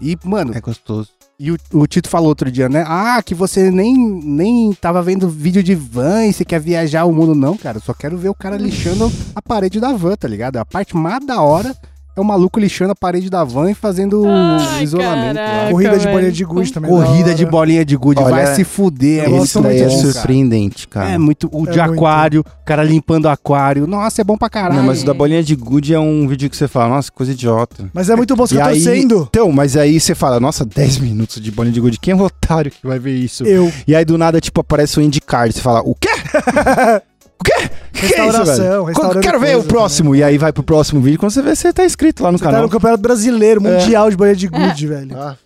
E, 0.00 0.16
mano, 0.24 0.52
É 0.54 0.60
gostoso. 0.60 1.10
e 1.38 1.52
o, 1.52 1.58
o 1.74 1.86
Tito 1.86 2.08
falou 2.08 2.28
outro 2.28 2.50
dia, 2.50 2.68
né? 2.68 2.84
Ah, 2.88 3.22
que 3.22 3.34
você 3.34 3.70
nem, 3.70 3.94
nem 3.96 4.72
tava 4.72 5.02
vendo 5.02 5.28
vídeo 5.28 5.62
de 5.62 5.74
van 5.74 6.24
e 6.26 6.32
você 6.32 6.44
quer 6.44 6.58
viajar 6.60 7.04
o 7.04 7.12
mundo. 7.12 7.34
Não, 7.34 7.56
cara. 7.56 7.76
Eu 7.78 7.82
só 7.82 7.92
quero 7.94 8.16
ver 8.16 8.30
o 8.30 8.34
cara 8.34 8.56
lixando 8.56 9.12
a 9.34 9.42
parede 9.42 9.78
da 9.78 9.92
van, 9.92 10.16
tá 10.16 10.26
ligado? 10.26 10.56
A 10.56 10.64
parte 10.64 10.96
mais 10.96 11.24
da 11.24 11.40
hora 11.42 11.76
é 12.16 12.20
o 12.20 12.24
maluco 12.24 12.58
lixando 12.60 12.92
a 12.92 12.94
parede 12.94 13.30
da 13.30 13.42
van 13.44 13.70
e 13.70 13.74
fazendo 13.74 14.24
Ai, 14.26 14.82
isolamento 14.84 15.36
lá. 15.36 15.46
caraca. 15.46 15.70
Corrida 15.70 15.92
de 15.92 15.98
velho. 16.04 16.12
bolinha 16.14 16.32
de 16.32 16.44
gude 16.44 16.72
também. 16.72 16.90
Corrida 16.90 17.28
da 17.30 17.34
de 17.34 17.46
bolinha 17.46 17.84
de 17.84 17.96
gude. 17.96 18.20
Olha, 18.22 18.30
vai 18.30 18.54
se 18.54 18.64
fuder. 18.64 19.24
É 19.24 19.30
Isso 19.42 19.60
daí 19.60 19.80
é 19.80 19.86
bom, 19.88 19.96
cara. 20.00 20.12
surpreendente, 20.12 20.88
cara. 20.88 21.10
É 21.10 21.18
muito. 21.18 21.48
O 21.52 21.66
É 21.68 21.70
de 21.70 21.78
muito. 21.78 21.92
aquário, 21.94 22.40
o 22.40 22.64
cara 22.64 22.82
limpando 22.82 23.28
aquário. 23.28 23.86
Nossa, 23.86 24.20
é 24.20 24.24
bom 24.24 24.36
pra 24.36 24.50
caralho. 24.50 24.76
Não, 24.80 24.86
mas 24.86 25.02
o 25.02 25.06
da 25.06 25.14
bolinha 25.14 25.42
de 25.42 25.54
gude 25.56 25.94
é 25.94 25.98
um 26.00 26.26
vídeo 26.28 26.50
que 26.50 26.56
você 26.56 26.68
fala, 26.68 26.88
nossa, 26.96 27.10
coisa 27.12 27.32
idiota. 27.32 27.88
Mas 27.94 28.10
é 28.10 28.16
muito 28.16 28.34
bom, 28.36 28.46
você 28.46 28.56
tá 28.56 28.66
aí- 28.66 28.82
torcendo. 28.82 29.26
Então, 29.30 29.50
mas 29.52 29.76
aí 29.76 29.98
você 30.00 30.14
fala, 30.14 30.38
nossa, 30.40 30.64
10 30.64 30.98
minutos 30.98 31.40
de 31.40 31.50
bolinha 31.50 31.72
de 31.72 31.80
gude, 31.80 31.98
quem 31.98 32.12
é 32.12 32.16
o 32.16 32.20
otário 32.20 32.70
que 32.70 32.86
vai 32.86 32.98
ver 32.98 33.14
isso? 33.14 33.44
Eu. 33.44 33.72
E 33.86 33.94
aí 33.94 34.04
do 34.04 34.18
nada, 34.18 34.40
tipo, 34.40 34.60
aparece 34.60 34.98
o 34.98 35.02
IndyCar, 35.02 35.50
você 35.52 35.60
fala, 35.60 35.80
o 35.80 35.94
quê? 35.94 36.08
o 37.40 37.44
quê? 37.44 37.70
Que 37.92 38.08
que 38.08 38.14
é 38.20 38.26
isso, 38.28 38.38
Restauração, 38.38 39.20
Quero 39.20 39.40
ver 39.40 39.56
o 39.58 39.64
próximo. 39.64 40.14
E 40.14 40.22
aí 40.22 40.38
vai 40.38 40.52
pro 40.52 40.62
próximo 40.62 41.00
vídeo, 41.00 41.18
quando 41.18 41.32
você 41.32 41.42
vê, 41.42 41.54
você 41.54 41.72
tá 41.72 41.84
inscrito 41.84 42.22
lá 42.22 42.30
no 42.32 42.38
Você 42.38 42.44
tá 42.44 42.50
canal. 42.50 42.64
no 42.64 42.70
Campeonato 42.70 43.02
Brasileiro, 43.02 43.66
É. 43.66 43.78
Mundial 43.78 44.08
de 44.10 44.16
bolinha 44.16 44.36
de 44.36 44.48
gude, 44.48 44.86
velho. 44.88 45.16
Ah, 45.20 45.36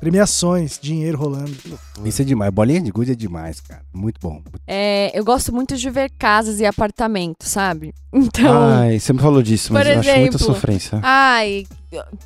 Premiações, 0.00 0.78
dinheiro 0.80 1.18
rolando. 1.18 1.52
Isso 2.06 2.22
é 2.22 2.24
demais. 2.24 2.50
Bolinha 2.50 2.80
de 2.80 2.90
gude 2.90 3.12
é 3.12 3.14
demais, 3.14 3.60
cara. 3.60 3.82
Muito 3.92 4.18
bom. 4.18 4.40
É, 4.66 5.10
eu 5.12 5.22
gosto 5.22 5.52
muito 5.54 5.76
de 5.76 5.90
ver 5.90 6.10
casas 6.18 6.58
e 6.58 6.64
apartamentos, 6.64 7.48
sabe? 7.48 7.92
Então, 8.12 8.50
Ai, 8.80 8.98
você 8.98 9.12
me 9.12 9.20
falou 9.20 9.40
disso, 9.42 9.72
mas 9.72 9.84
Por 9.84 9.92
eu 9.92 10.00
acho 10.00 10.08
muita 10.08 10.20
exemplo, 10.20 10.38
sofrência. 10.40 10.98
ai, 11.02 11.64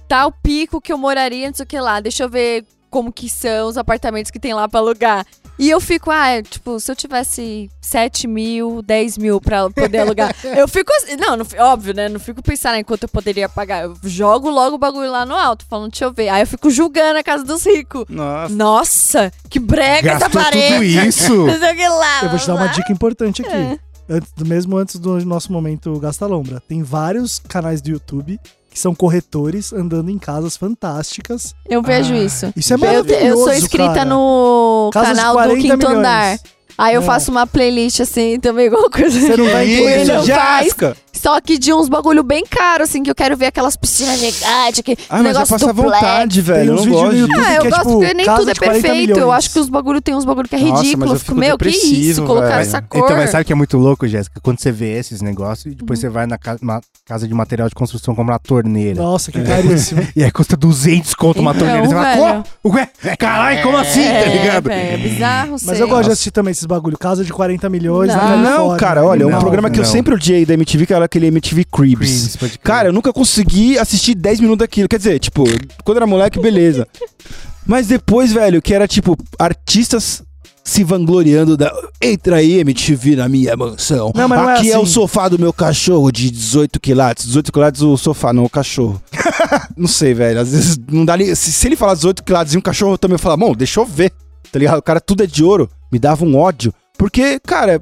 tal 0.09 0.33
pico 0.33 0.81
que 0.81 0.91
eu 0.93 0.97
moraria, 0.97 1.47
não 1.49 1.55
sei 1.55 1.65
o 1.65 1.67
que 1.67 1.79
lá. 1.79 2.01
Deixa 2.01 2.23
eu 2.25 2.29
ver 2.31 2.65
como 2.89 3.13
que 3.13 3.29
são 3.29 3.69
os 3.69 3.77
apartamentos 3.77 4.31
que 4.31 4.39
tem 4.39 4.55
lá 4.55 4.67
pra 4.69 4.81
alugar. 4.81 5.27
E 5.59 5.71
eu 5.71 5.81
fico, 5.81 6.11
ah, 6.11 6.29
é, 6.29 6.43
tipo, 6.43 6.81
se 6.81 6.91
eu 6.91 6.97
tivesse 6.97 7.71
7 7.81 8.27
mil, 8.27 8.83
10 8.83 9.19
mil 9.19 9.41
pra 9.41 9.71
poder 9.71 9.99
alugar. 9.99 10.35
eu 10.43 10.67
fico 10.67 10.93
assim, 10.95 11.17
não, 11.17 11.37
não, 11.37 11.47
óbvio, 11.59 11.95
né? 11.95 12.09
Não 12.09 12.19
fico 12.19 12.43
pensando 12.43 12.77
em 12.77 12.85
quanto 12.85 13.05
eu 13.05 13.09
poderia 13.09 13.49
pagar. 13.49 13.85
Eu 13.85 13.97
jogo 14.03 14.51
logo 14.51 14.77
o 14.77 14.79
bagulho 14.79 15.11
lá 15.11 15.25
no 15.25 15.35
alto, 15.35 15.65
falando, 15.69 15.91
deixa 15.91 16.05
eu 16.05 16.13
ver. 16.13 16.29
Aí 16.29 16.43
eu 16.43 16.47
fico 16.47 16.71
julgando 16.71 17.19
a 17.19 17.23
casa 17.23 17.45
dos 17.45 17.65
ricos. 17.65 18.05
Nossa. 18.09 18.55
Nossa, 18.55 19.33
que 19.49 19.61
brega 19.61 20.11
essa 20.11 20.29
Gastou 20.29 20.43
parede. 20.43 20.75
tudo 20.75 20.85
isso. 20.85 21.45
Lá. 21.85 22.25
Eu 22.25 22.31
vou 22.31 22.39
te 22.39 22.47
dar 22.47 22.55
uma 22.55 22.67
dica 22.69 22.93
importante 22.93 23.43
aqui. 23.43 23.53
É. 23.55 23.79
Antes, 24.09 24.33
mesmo 24.45 24.77
antes 24.77 24.99
do 24.99 25.25
nosso 25.25 25.53
momento 25.53 25.99
Gasta 25.99 26.27
Lombra. 26.27 26.61
Tem 26.61 26.83
vários 26.83 27.39
canais 27.39 27.81
do 27.81 27.91
YouTube 27.91 28.39
que 28.75 28.81
são 28.81 28.93
corretores 28.93 29.73
andando 29.73 30.11
em 30.11 30.19
casas 30.19 30.57
fantásticas. 30.57 31.55
Eu 31.71 31.81
vejo 31.81 32.13
Ah, 32.13 32.19
isso. 32.19 32.53
Isso 32.57 32.73
é 32.73 32.75
Eu, 32.75 32.81
maravilhoso, 32.81 33.25
eu 33.25 33.37
sou 33.37 33.55
inscrita 33.55 33.95
cara. 33.95 34.05
no 34.05 34.91
Casas 34.93 35.17
canal 35.17 35.33
do 35.35 35.39
40 35.39 35.61
Quinto 35.63 35.77
milhões. 35.77 35.97
Andar. 35.99 36.39
Aí 36.77 36.95
eu 36.95 37.03
É. 37.03 37.05
faço 37.05 37.31
uma 37.31 37.47
playlist 37.47 38.01
assim, 38.01 38.39
também 38.41 38.67
igual 38.67 38.91
coisa. 38.91 39.19
Você 39.21 39.37
não 39.37 39.49
vai 39.51 39.67
que 39.67 39.75
entender. 39.75 40.01
ele 40.01 40.13
não 40.13 40.27
faz. 40.27 40.63
Jéssica! 40.65 40.97
Só 41.13 41.41
que 41.41 41.57
de 41.59 41.73
uns 41.73 41.89
bagulho 41.89 42.23
bem 42.23 42.45
caro, 42.45 42.83
assim, 42.83 43.03
que 43.03 43.11
eu 43.11 43.15
quero 43.15 43.35
ver 43.35 43.47
aquelas 43.47 43.77
piscinas 43.77 44.19
gigantes, 44.21 44.83
que 44.85 44.93
Ah, 45.09 45.17
mas 45.17 45.19
eu 45.19 45.23
negócio 45.25 45.49
passo 45.55 45.69
à 45.71 45.73
duplex. 45.73 45.95
vontade, 46.01 46.41
velho. 46.43 46.59
Tem 46.59 46.69
Eu 46.69 46.75
uns 46.75 46.77
não 46.77 46.85
vídeos 46.85 47.01
no 47.01 47.07
gosto 47.07 47.17
YouTube 47.17 47.35
disso. 47.39 47.49
Ah, 47.49 47.55
eu 47.55 47.61
que 47.63 47.67
é, 47.67 47.71
gosto 47.71 47.83
tipo, 47.87 47.99
porque 47.99 48.15
nem 48.15 48.27
casa 48.27 48.39
tudo 48.39 48.51
é 48.51 48.53
de 48.53 48.61
40 48.61 48.83
perfeito. 48.83 49.11
Eu 49.11 49.15
milhões. 49.17 49.39
acho 49.39 49.51
que 49.53 49.59
os 49.61 49.69
bagulho 49.71 50.03
tem 50.03 50.15
uns 50.15 50.25
bagulho 50.27 50.49
que 50.49 50.55
é 50.55 50.59
Nossa, 50.59 50.73
mas 50.75 50.83
ridículo. 50.83 51.07
eu 51.07 51.13
eu 51.15 51.19
fico, 51.19 51.29
fico 51.31 51.41
meu, 51.41 51.57
que 51.57 51.69
isso? 51.69 51.81
depressivo, 51.81 52.27
Colocar 52.27 52.49
velho. 52.49 52.61
essa 52.61 52.83
cor. 52.83 53.05
Então, 53.05 53.17
mas 53.17 53.31
sabe 53.31 53.43
o 53.43 53.47
que 53.47 53.53
é 53.53 53.57
muito 53.57 53.79
louco, 53.79 54.07
Jéssica? 54.07 54.39
Quando 54.43 54.61
você 54.61 54.71
vê 54.71 54.99
esses 54.99 55.23
negócios 55.23 55.65
e 55.65 55.69
Uhum. 55.71 55.75
depois 55.77 55.99
você 55.99 56.09
vai 56.11 56.27
na 56.27 56.37
ca- 56.37 56.59
uma 56.61 56.81
casa 57.07 57.27
de 57.27 57.33
material 57.33 57.69
de 57.71 57.75
construção 57.75 58.15
comprar 58.15 58.35
uma 58.35 58.39
torneira. 58.41 59.01
Nossa, 59.01 59.33
que 59.33 59.41
caríssimo. 59.43 60.07
E 60.15 60.23
aí 60.25 60.31
custa 60.31 60.57
200 60.59 61.15
conto 61.15 61.41
uma 61.41 61.53
Então, 61.53 61.61
torneira. 61.67 61.87
Você 61.89 61.95
fala, 61.95 62.05
velho. 62.33 62.45
como? 62.63 62.75
Ué, 62.77 62.89
caralho, 63.17 63.63
como 63.63 63.79
assim? 63.79 64.03
é, 64.05 64.25
tá 64.25 64.31
ligado? 64.31 64.65
velho, 64.65 64.93
é 64.95 64.97
bizarro, 64.99 65.53
Mas 65.53 65.63
sei. 65.63 65.81
eu 65.83 65.89
gosto 65.89 66.05
de 66.05 66.11
assistir 66.13 66.31
também 66.33 66.53
esses 66.53 66.64
bagulho. 66.67 66.99
Casa 66.99 67.25
de 67.25 67.33
40 67.33 67.69
milhões 67.69 68.09
Não. 68.09 68.21
Ah, 68.21 68.37
não, 68.37 68.77
cara, 68.77 69.05
olha, 69.05 69.25
é 69.25 69.27
um 69.27 69.31
Não, 69.31 69.41
programa 69.41 69.71
que 69.71 69.79
eu 69.79 69.85
não. 69.85 69.91
sempre 69.91 70.15
odiei 70.15 70.45
da 70.45 70.55
MTV, 70.55 70.87
que 70.87 70.95
era 70.95 71.05
aquele 71.05 71.27
MTV 71.27 71.65
Cribs. 71.65 72.37
Crer. 72.37 72.59
Cara, 72.63 72.89
eu 72.89 72.93
nunca 72.93 73.13
consegui 73.13 73.79
assistir 73.79 74.15
10 74.15 74.41
minutos 74.41 74.59
daquilo. 74.61 74.89
Quer 74.89 74.99
dizer, 74.99 75.19
tipo, 75.19 75.45
quando 75.85 75.99
era 75.99 76.07
moleque, 76.07 76.41
beleza. 76.41 76.87
Mas 77.67 77.87
depois, 77.87 78.33
velho, 78.33 78.61
que 78.61 78.75
era 78.75 78.87
tipo, 78.87 79.17
artistas 79.39 80.23
se 80.65 80.83
vangloriando 80.83 81.57
da. 81.57 81.71
Entra 82.01 82.37
aí, 82.37 82.59
MTV, 82.61 83.17
na 83.17 83.29
minha 83.29 83.55
mansão. 83.55 84.11
Não, 84.15 84.27
mas 84.27 84.39
não 84.39 84.51
é 84.51 84.55
Aqui 84.55 84.71
é, 84.71 84.75
assim. 84.75 84.83
o 84.83 84.87
sofá 84.87 85.29
do 85.29 85.39
meu 85.39 85.53
cachorro 85.53 86.11
de 86.11 86.31
18 86.31 86.81
quilates. 86.81 87.27
18 87.27 87.53
quilates 87.53 87.83
o 87.83 87.97
sofá, 87.99 88.33
não 88.33 88.45
o 88.45 88.51
cachorro. 88.51 89.01
não 89.77 89.87
sei, 89.87 90.15
velho. 90.15 90.41
Às 90.41 90.53
vezes 90.53 90.79
não 90.91 91.05
dá 91.05 91.17
nem. 91.19 91.35
Se, 91.35 91.53
se 91.53 91.69
ele 91.69 91.77
falar 91.77 91.95
18 91.95 92.25
quilates 92.25 92.55
e 92.55 92.59
um 92.59 92.63
cachorro, 92.63 92.95
eu 92.95 92.99
também 92.99 93.19
falo, 93.19 93.37
bom, 93.37 93.55
deixa 93.55 93.79
eu 93.79 93.85
ver. 93.85 94.11
Tá 94.51 94.59
ligado? 94.59 94.79
O 94.79 94.83
cara 94.83 95.01
tudo 95.01 95.23
é 95.23 95.27
de 95.27 95.45
ouro. 95.45 95.69
Me 95.95 95.99
dava 96.01 96.25
um 96.25 96.37
ódio. 96.37 96.75
Porque, 96.99 97.39
cara, 97.39 97.81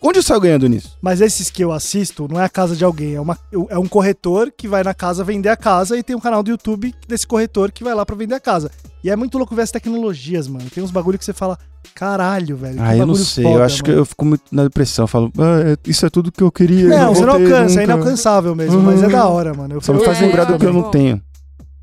onde 0.00 0.20
eu 0.20 0.22
saio 0.22 0.38
ganhando 0.40 0.68
nisso? 0.68 0.96
Mas 1.02 1.20
esses 1.20 1.50
que 1.50 1.64
eu 1.64 1.72
assisto 1.72 2.28
não 2.30 2.40
é 2.40 2.44
a 2.44 2.48
casa 2.48 2.76
de 2.76 2.84
alguém, 2.84 3.16
é, 3.16 3.20
uma, 3.20 3.36
é 3.70 3.76
um 3.76 3.88
corretor 3.88 4.52
que 4.56 4.68
vai 4.68 4.84
na 4.84 4.94
casa 4.94 5.24
vender 5.24 5.48
a 5.48 5.56
casa 5.56 5.98
e 5.98 6.02
tem 6.04 6.14
um 6.14 6.20
canal 6.20 6.44
do 6.44 6.50
YouTube 6.52 6.94
desse 7.08 7.26
corretor 7.26 7.72
que 7.72 7.82
vai 7.82 7.92
lá 7.92 8.06
pra 8.06 8.14
vender 8.14 8.36
a 8.36 8.40
casa. 8.40 8.70
E 9.02 9.10
é 9.10 9.16
muito 9.16 9.36
louco 9.36 9.52
ver 9.52 9.62
as 9.62 9.72
tecnologias, 9.72 10.46
mano. 10.46 10.70
Tem 10.72 10.80
uns 10.84 10.92
bagulho 10.92 11.18
que 11.18 11.24
você 11.24 11.32
fala, 11.32 11.58
caralho, 11.92 12.56
velho. 12.56 12.76
que 12.76 12.80
Ah, 12.80 12.96
eu 12.96 13.04
não 13.04 13.16
sei. 13.16 13.42
foda, 13.42 13.56
eu 13.56 13.64
acho 13.64 13.82
que 13.82 13.90
mano." 13.90 14.02
eu 14.02 14.06
fico 14.06 14.24
muito 14.24 14.44
na 14.52 14.62
depressão. 14.62 15.02
Eu 15.02 15.08
falo, 15.08 15.32
ah, 15.36 15.72
é- 15.72 15.90
isso 15.90 16.06
é 16.06 16.10
tudo 16.10 16.30
que 16.30 16.40
eu 16.44 16.52
queria. 16.52 16.84
eu 16.84 16.88
Não, 16.88 17.12
você 17.16 17.26
não 17.26 17.32
alcança, 17.32 17.80
é 17.80 17.80
nunca." 17.80 17.82
inalcançável 17.82 18.54
mesmo, 18.54 18.80
mas 18.80 19.02
é 19.02 19.08
da 19.08 19.26
hora, 19.26 19.52
mano. 19.52 19.74
Eu, 19.74 19.80
Só 19.80 19.92
me 19.92 20.04
faz 20.04 20.18
É, 20.22 20.26
lembrar 20.26 20.44
do 20.44 20.56
que 20.56 20.64
eu 20.66 20.70
é 20.70 20.72
não 20.72 20.88
tenho. 20.88 21.20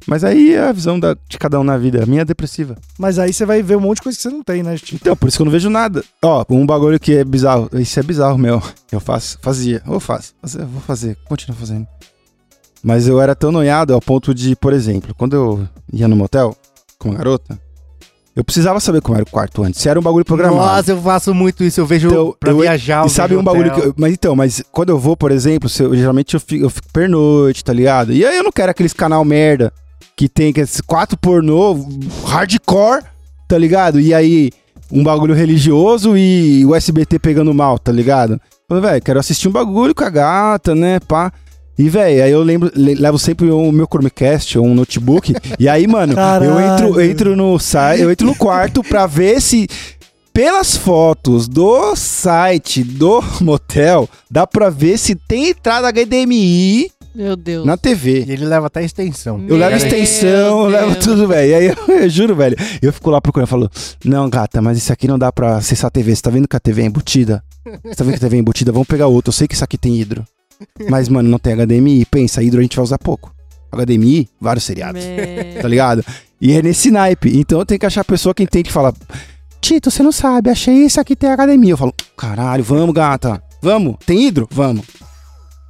Mas 0.08 0.24
aí 0.24 0.54
é 0.54 0.60
a 0.68 0.72
visão 0.72 1.00
da- 1.00 1.16
de 1.30 1.38
cada 1.38 1.60
um 1.60 1.64
na 1.64 1.78
vida. 1.78 2.02
A 2.04 2.06
minha 2.06 2.22
é 2.22 2.26
depressiva. 2.26 2.76
Mas 2.98 3.20
aí 3.20 3.32
você 3.32 3.46
vai 3.46 3.62
ver 3.62 3.76
um 3.78 3.80
monte 3.82 3.98
de 3.98 4.02
coisa 4.04 4.18
que 4.18 4.22
você 4.24 4.30
não 4.30 4.42
tem, 4.44 4.64
né? 4.64 4.76
Tipo, 4.78 4.96
Então, 4.96 5.16
por 5.16 5.28
isso 5.30 5.38
que 5.38 5.42
eu 5.42 5.46
não 5.46 5.52
vejo 5.52 5.70
nada. 5.70 6.04
Ó, 6.24 6.44
um 6.50 6.66
bagulho 6.66 7.00
que 7.00 7.16
é 7.18 7.24
bizarro. 7.24 7.70
Isso 7.74 8.00
é 8.00 8.04
bizarro, 8.04 8.38
meu. 8.38 8.62
Eu 8.92 9.00
faço, 9.00 9.38
fazia. 9.42 9.82
Ou 9.88 10.00
faço. 10.00 10.34
Eu 10.58 10.66
Vou 10.68 10.82
fazer, 10.82 11.16
continuo 11.26 11.56
fazendo. 11.58 11.86
Mas 12.84 13.08
eu 13.08 13.22
era 13.22 13.36
tão 13.36 13.52
noiado 13.52 13.94
ao 13.94 14.02
ponto 14.02 14.34
de, 14.34 14.56
por 14.56 14.74
exemplo, 14.74 15.14
quando 15.16 15.34
eu 15.36 15.68
ia 15.94 16.08
no 16.08 16.16
motel 16.16 16.56
com 16.98 17.10
uma 17.10 17.18
garota, 17.18 17.60
eu 18.36 18.44
precisava 18.44 18.80
saber 18.80 19.02
como 19.02 19.16
era 19.18 19.24
o 19.24 19.30
quarto 19.30 19.62
antes. 19.64 19.80
Se 19.80 19.88
era 19.88 20.00
um 20.00 20.04
bagulho 20.04 20.26
programado. 20.26 20.62
Nossa, 20.66 20.92
eu 20.92 21.02
faço 21.02 21.32
muito 21.34 21.64
isso. 21.64 21.80
Eu 21.80 21.86
vejo 21.86 22.08
Então, 22.08 22.36
pra 22.40 22.50
eu- 22.52 22.60
viajar. 22.60 23.04
eu 23.04 23.08
E 23.08 23.10
sabe 23.12 23.36
um 23.36 23.44
bagulho 23.44 23.72
eu- 23.78 23.94
mas 23.98 24.14
então, 24.14 24.36
mas 24.36 24.64
quando 24.72 24.90
eu 24.90 24.98
vou, 24.98 25.16
por 25.16 25.32
exemplo, 25.32 25.70
se 25.70 25.84
eu- 25.84 25.96
geralmente 25.96 26.34
eu 26.34 26.40
fico, 26.40 26.66
eu 26.66 26.70
fico 26.72 26.88
pernoite, 26.92 27.64
tá 27.64 27.72
ligado? 27.74 28.12
E 28.14 28.26
aí 28.26 28.38
eu 28.38 28.44
não 28.44 28.52
quero 28.52 28.72
aqueles 28.72 28.94
canal 28.94 29.24
merda 29.24 29.72
que 30.16 30.28
tem 30.30 30.52
que 30.54 30.60
esses 30.62 30.82
quatro 30.82 31.18
pornô, 31.18 31.78
hardcore, 32.26 33.04
tá 33.48 33.58
ligado? 33.58 34.00
E 34.00 34.14
aí 34.14 34.52
um 34.92 35.04
bagulho 35.04 35.34
religioso 35.34 36.18
e 36.18 36.66
o 36.66 36.76
SBT 36.76 37.18
pegando 37.20 37.54
mal, 37.54 37.80
tá 37.80 37.92
ligado? 37.92 38.40
Falei, 38.68 38.84
velho, 38.84 39.02
quero 39.02 39.20
assistir 39.20 39.48
um 39.48 39.52
bagulho 39.52 39.96
com 39.96 40.04
a 40.04 40.10
gata, 40.10 40.76
né, 40.76 41.00
pá. 41.00 41.32
E, 41.78 41.90
velho, 41.90 42.24
aí 42.24 42.32
eu 42.32 42.44
lembro, 42.44 42.70
le- 42.76 42.96
levo 42.96 43.18
sempre 43.18 43.50
o 43.50 43.72
meu 43.72 43.88
Chromecast 43.88 44.58
ou 44.60 44.66
um 44.66 44.76
notebook. 44.76 45.34
e 45.58 45.68
aí, 45.68 45.88
mano, 45.88 46.12
eu 46.14 46.18
Caralho. 46.18 46.60
entro, 46.60 46.88
eu 47.02 47.10
entro 47.10 47.36
no 47.36 47.58
site, 47.58 48.02
eu 48.02 48.12
entro 48.12 48.28
no 48.28 48.36
quarto 48.36 48.84
pra 48.84 49.08
ver 49.08 49.42
se 49.42 49.68
pelas 50.34 50.78
fotos 50.78 51.48
do 51.48 51.96
site 51.96 52.84
do 52.84 53.22
motel, 53.42 54.08
dá 54.30 54.46
pra 54.46 54.70
ver 54.70 54.98
se 54.98 55.16
tem 55.16 55.50
entrada 55.50 55.90
HDMI 55.92 56.92
Meu 57.14 57.36
Deus. 57.36 57.66
na 57.66 57.76
TV. 57.78 58.24
E 58.28 58.32
ele 58.32 58.46
leva 58.46 58.68
até 58.68 58.80
a 58.80 58.84
extensão. 58.84 59.44
Eu 59.48 59.58
levo 59.58 59.76
Meu 59.76 59.78
extensão, 59.78 60.64
eu 60.64 60.68
levo 60.68 60.96
tudo, 60.96 61.28
velho. 61.28 61.50
E 61.52 61.54
aí, 61.56 61.66
eu, 61.68 61.96
eu 61.96 62.10
juro, 62.10 62.36
velho. 62.36 62.56
Eu 62.82 62.92
fico 62.94 63.10
lá 63.10 63.20
procurando, 63.22 63.46
eu 63.46 63.50
falo, 63.50 63.70
não, 64.06 64.30
gata, 64.30 64.62
mas 64.62 64.78
isso 64.78 64.92
aqui 64.94 65.08
não 65.08 65.20
dá 65.20 65.32
pra 65.32 65.58
acessar 65.58 65.88
a 65.88 65.92
TV. 65.92 66.16
Você 66.16 66.22
tá 66.22 66.30
vendo 66.30 66.48
que 66.48 66.56
a 66.56 66.60
TV 66.60 66.82
é 66.82 66.86
embutida? 66.86 67.44
Você 67.84 67.96
tá 67.96 68.04
vendo 68.04 68.14
que 68.14 68.18
a 68.18 68.28
TV 68.28 68.38
é 68.38 68.40
embutida? 68.40 68.72
Vamos 68.72 68.88
pegar 68.88 69.08
outro. 69.08 69.30
Eu 69.30 69.34
sei 69.34 69.48
que 69.48 69.56
isso 69.56 69.64
aqui 69.64 69.78
tem 69.78 70.00
hidro. 70.00 70.24
Mas, 70.90 71.10
mano, 71.10 71.28
não 71.30 71.40
tem 71.40 71.54
HDMI. 71.54 72.06
Pensa, 72.06 72.42
hidro 72.44 72.60
a 72.60 72.64
gente 72.64 72.76
vai 72.76 72.84
usar 72.84 72.98
pouco. 72.98 73.34
HDMI, 73.72 74.28
vários 74.40 74.64
seriados. 74.66 75.02
Meu- 75.04 75.62
Tá 75.62 75.68
ligado? 75.68 76.04
E 76.42 76.54
é 76.54 76.62
nesse 76.62 76.90
naipe. 76.92 77.38
Então 77.38 77.60
eu 77.60 77.66
tenho 77.66 77.80
que 77.80 77.86
achar 77.86 78.02
a 78.02 78.06
pessoa 78.06 78.34
que 78.34 78.44
entende 78.44 78.70
e 78.70 78.72
fala, 78.72 78.94
Tito, 79.62 79.92
você 79.92 80.02
não 80.02 80.12
sabe, 80.12 80.50
achei 80.50 80.74
isso 80.86 81.00
aqui 81.00 81.16
tem 81.16 81.30
HDMI. 81.32 81.70
Eu 81.70 81.78
falo, 81.78 81.94
caralho, 82.18 82.64
vamos, 82.64 82.94
gata. 82.96 83.42
Vamos. 83.62 83.96
Tem 84.06 84.28
hidro? 84.28 84.48
Vamos. 84.52 84.86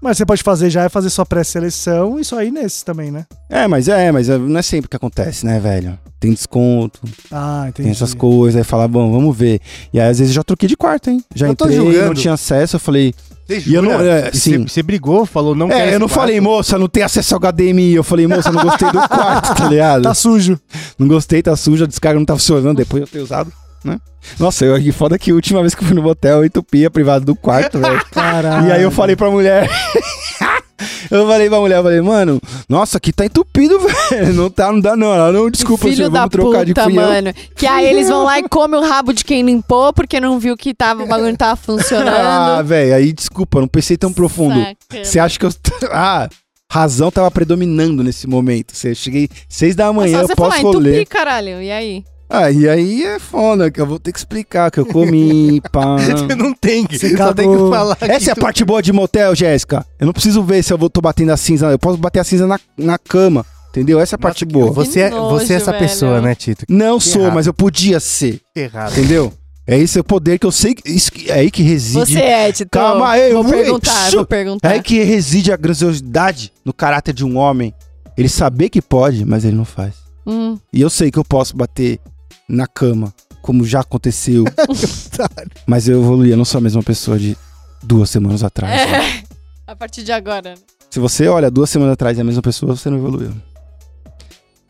Mas 0.02 0.18
você 0.18 0.26
pode 0.26 0.42
fazer 0.44 0.70
já 0.70 0.84
é 0.84 0.90
fazer 0.90 1.10
sua 1.10 1.26
pré-seleção 1.26 2.20
e 2.20 2.24
só 2.26 2.42
ir 2.44 2.52
nesses 2.52 2.84
também, 2.84 3.12
né? 3.12 3.26
É, 3.50 3.68
mas 3.68 3.88
é, 3.88 4.12
mas 4.12 4.28
é- 4.30 4.38
não 4.38 4.58
é 4.60 4.62
sempre 4.62 4.90
que 4.90 4.96
acontece, 4.96 5.46
né, 5.46 5.60
velho? 5.60 5.98
Tem 6.20 6.32
desconto, 6.32 7.00
Ah, 7.32 7.66
entendi. 7.70 7.84
tem 7.84 7.92
essas 7.92 8.14
coisas, 8.14 8.56
aí 8.58 8.64
fala, 8.64 8.88
bom, 8.88 9.12
vamos 9.12 9.36
ver. 9.36 9.60
E 9.94 10.00
aí, 10.00 10.10
às 10.10 10.20
vezes, 10.20 10.32
eu 10.32 10.36
já 10.36 10.44
troquei 10.44 10.68
de 10.70 10.78
quarto, 10.78 11.10
hein? 11.10 11.24
Já 11.34 11.48
Eu 11.48 11.52
entrei, 11.54 11.78
não 12.04 12.14
tinha 12.14 12.34
acesso, 12.34 12.76
eu 12.76 12.80
falei. 12.80 13.14
Você 13.48 13.64
E 13.68 13.74
eu 13.74 13.82
não- 13.82 13.92
jura? 13.94 14.06
é, 14.06 14.30
E 14.32 14.38
sim. 14.38 14.52
Você, 14.60 14.70
você 14.76 14.84
brigou, 14.84 15.26
falou 15.26 15.54
não 15.56 15.70
é, 15.72 15.88
eu 15.96 16.00
não 16.00 16.08
quarto? 16.08 16.14
falei, 16.22 16.40
moça, 16.40 16.78
não 16.78 16.88
tem 16.88 17.04
acesso 17.04 17.34
ao 17.34 17.40
HDMI. 17.40 17.94
Eu 17.96 18.04
falei, 18.04 18.28
moça, 18.28 18.52
não 18.52 18.62
gostei 18.64 18.88
do 18.92 19.00
quarto, 19.10 19.56
tá 19.56 19.68
ligado? 19.68 20.04
Tá 20.04 20.14
sujo. 20.14 20.60
Não 20.98 21.08
gostei, 21.08 21.42
tá 21.42 21.56
suja, 21.56 21.84
a 21.86 21.88
descarga 21.88 22.18
não 22.20 22.26
tá 22.26 22.36
funcionando, 22.36 22.78
depois 22.78 23.02
eu 23.02 23.08
ter 23.08 23.20
usado, 23.20 23.52
né? 23.84 24.00
Nossa, 24.40 24.66
eu 24.66 24.80
que 24.80 24.92
foda 24.92 25.18
que 25.18 25.32
a 25.32 25.34
última 25.34 25.62
vez 25.62 25.74
que 25.74 25.82
eu 25.84 25.88
fui 25.88 25.96
no 25.96 26.04
motel, 26.04 26.38
eu 26.38 26.46
entupi 26.46 26.86
a 26.86 26.92
privada 26.92 27.26
do 27.26 27.36
quarto, 27.36 27.80
velho. 27.80 28.04
Caralho. 28.12 28.68
E 28.68 28.72
aí 28.72 28.84
eu 28.84 28.92
falei 28.92 29.16
pra 29.16 29.32
mulher. 29.32 29.68
eu 31.10 31.28
falei 31.28 31.50
pra 31.50 31.60
mulher, 31.60 31.78
eu 31.78 31.84
falei, 31.84 32.02
mano, 32.02 32.40
nossa, 32.70 32.98
aqui 32.98 33.12
tá 33.12 33.26
entupido, 33.26 33.80
velho. 34.10 34.34
Não 34.34 34.50
tá, 34.50 34.72
não 34.72 34.80
dá 34.80 34.96
não. 34.96 35.14
Ela, 35.14 35.32
não, 35.32 35.50
desculpa, 35.50 35.84
Filho 35.86 35.96
senhor, 35.96 36.10
da 36.12 36.20
vamos 36.20 36.32
trocar 36.32 36.66
de 36.66 36.74
puta, 36.74 36.88
eu. 36.90 36.94
mano. 36.96 37.34
Que 37.56 37.66
aí 37.66 37.88
eles 37.88 38.08
vão 38.10 38.24
lá 38.24 38.40
e 38.40 38.48
comem 38.48 38.80
o 38.80 38.84
rabo 38.84 39.12
de 39.14 39.26
quem 39.26 39.42
limpou 39.44 39.92
porque 39.94 40.20
não 40.20 40.40
viu 40.40 40.56
que 40.56 40.74
tava, 40.74 41.04
o 41.04 41.08
bagulho 41.08 41.30
não 41.30 41.36
tava 41.36 41.54
Ah, 41.54 41.56
funcionando. 41.56 42.66
velho, 42.68 42.96
aí 42.96 43.12
desculpa, 43.12 43.60
não 43.60 43.68
pensei 43.68 43.98
tão 43.98 44.14
profundo. 44.14 44.64
Você 45.04 45.20
acha 45.20 45.38
que 45.40 45.46
eu. 45.46 45.52
Ah, 45.92 46.30
razão 46.72 47.12
tava 47.12 47.30
predominando 47.32 48.04
nesse 48.04 48.28
momento. 48.28 48.76
Você 48.76 48.94
cheguei 48.96 49.28
seis 49.50 49.76
da 49.76 49.92
manhã, 49.92 50.22
eu 50.22 50.28
posso 50.36 50.52
falar, 50.58 50.62
rolê. 50.62 50.92
entupi, 50.92 51.06
caralho. 51.08 51.62
E 51.62 51.72
aí? 51.72 52.04
Ah, 52.34 52.50
e 52.50 52.68
aí 52.70 53.04
é 53.04 53.20
foda, 53.20 53.70
que 53.70 53.82
eu 53.82 53.86
vou 53.86 54.00
ter 54.00 54.12
que 54.14 54.18
explicar 54.20 54.72
que 54.72 54.80
eu 54.80 54.86
comi, 54.86 55.60
pá. 55.72 55.98
Você 55.98 56.34
não 56.36 56.54
tem 56.54 56.86
que. 56.86 56.98
Você 56.98 57.16
só 57.18 57.34
tem 57.34 57.50
que 57.52 57.58
falar. 57.70 57.98
Essa 58.02 58.32
é 58.32 58.34
a 58.34 58.36
parte 58.36 58.64
boa 58.64 58.82
de 58.82 58.94
motel, 58.94 59.36
Jéssica. 59.36 59.86
Eu 60.00 60.06
não 60.06 60.14
preciso 60.14 60.42
ver 60.42 60.64
se 60.64 60.72
eu 60.72 60.78
vou, 60.78 60.90
tô 60.90 61.02
batendo 61.02 61.32
a 61.32 61.38
cinza. 61.38 61.68
Eu 61.70 61.78
posso 61.80 61.98
bater 61.98 62.20
a 62.20 62.24
cinza 62.24 62.48
na, 62.48 62.60
na 62.78 62.98
cama. 62.98 63.46
Entendeu? 63.70 64.00
Essa 64.00 64.16
é 64.16 64.18
a 64.18 64.20
parte 64.20 64.44
boa. 64.46 64.72
Você, 64.72 65.00
é, 65.02 65.10
nojo, 65.10 65.40
você 65.46 65.54
é 65.54 65.56
essa 65.58 65.72
velho. 65.72 65.84
pessoa, 65.84 66.20
né, 66.22 66.36
Tito? 66.36 66.66
Não 66.68 66.98
Que 67.00 67.06
sou, 67.06 67.22
errado. 67.22 67.34
mas 67.36 67.48
eu 67.48 67.54
podia 67.54 68.00
ser. 68.02 68.42
Errado. 68.56 68.92
Entendeu? 68.92 69.32
É 69.68 69.78
esse 69.78 69.98
o 70.00 70.04
poder 70.04 70.38
que 70.40 70.46
eu 70.46 70.52
sei. 70.52 70.74
que- 70.76 70.90
Isso, 70.92 71.12
que- 71.12 71.30
é 71.32 71.36
aí 71.36 71.50
que 71.52 71.64
reside. 71.64 72.00
Você 72.00 72.20
é, 72.20 72.52
Tito. 72.52 72.70
Calma 72.70 73.10
aí, 73.12 73.32
Vou 73.32 73.40
eu 73.40 73.44
vou- 73.44 73.54
perguntar, 73.54 74.06
Shoo. 74.06 74.12
vou 74.12 74.22
É 74.24 74.26
perguntar. 74.26 74.70
aí 74.70 74.82
que 74.82 75.02
reside 75.04 75.52
a 75.54 75.58
grandiosidade 75.58 76.52
no 76.66 76.74
caráter 76.74 77.14
de 77.14 77.24
um 77.26 77.38
homem. 77.38 77.74
Ele 78.18 78.28
saber 78.28 78.70
que 78.70 78.82
pode, 78.82 79.24
mas 79.26 79.46
ele 79.46 79.56
não 79.56 79.64
faz. 79.66 79.94
Hum. 80.28 80.58
E 80.74 80.82
eu 80.82 80.90
sei 80.90 81.10
que 81.10 81.18
eu 81.18 81.24
posso 81.24 81.56
bater 81.56 82.00
na 82.48 82.68
cama, 82.68 83.14
como 83.42 83.66
já 83.66 83.82
aconteceu. 83.82 84.46
mas 85.66 85.88
eu 85.88 86.02
evoluí, 86.02 86.32
eu 86.32 86.38
não 86.38 86.46
sou 86.46 86.60
a 86.60 86.62
mesma 86.62 86.84
pessoa 86.84 87.18
de 87.18 87.38
duas 87.84 88.10
semanas 88.10 88.44
atrás. 88.44 88.90
né? 88.90 89.20
É. 89.20 89.24
A 89.68 89.76
partir 89.76 90.04
de 90.04 90.12
agora. 90.12 90.56
Se 90.90 91.00
você 91.00 91.28
olha 91.28 91.50
duas 91.50 91.70
semanas 91.70 91.94
atrás 91.94 92.18
e 92.18 92.20
é 92.20 92.22
a 92.22 92.26
mesma 92.26 92.42
pessoa, 92.42 92.76
você 92.76 92.90
não 92.90 92.98
evoluiu. 92.98 93.34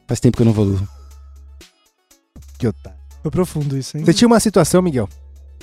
Faz 0.07 0.20
tempo 0.20 0.38
que 0.38 0.43
eu 0.43 0.45
não 0.45 0.51
evoluo. 0.51 0.88
Que 2.57 2.68
otário. 2.68 2.99
Foi 3.22 3.32
profundo 3.32 3.78
isso, 3.78 3.97
hein? 3.97 4.03
Você 4.03 4.14
tinha 4.14 4.28
uma 4.28 4.39
situação, 4.39 4.82
Miguel? 4.82 5.07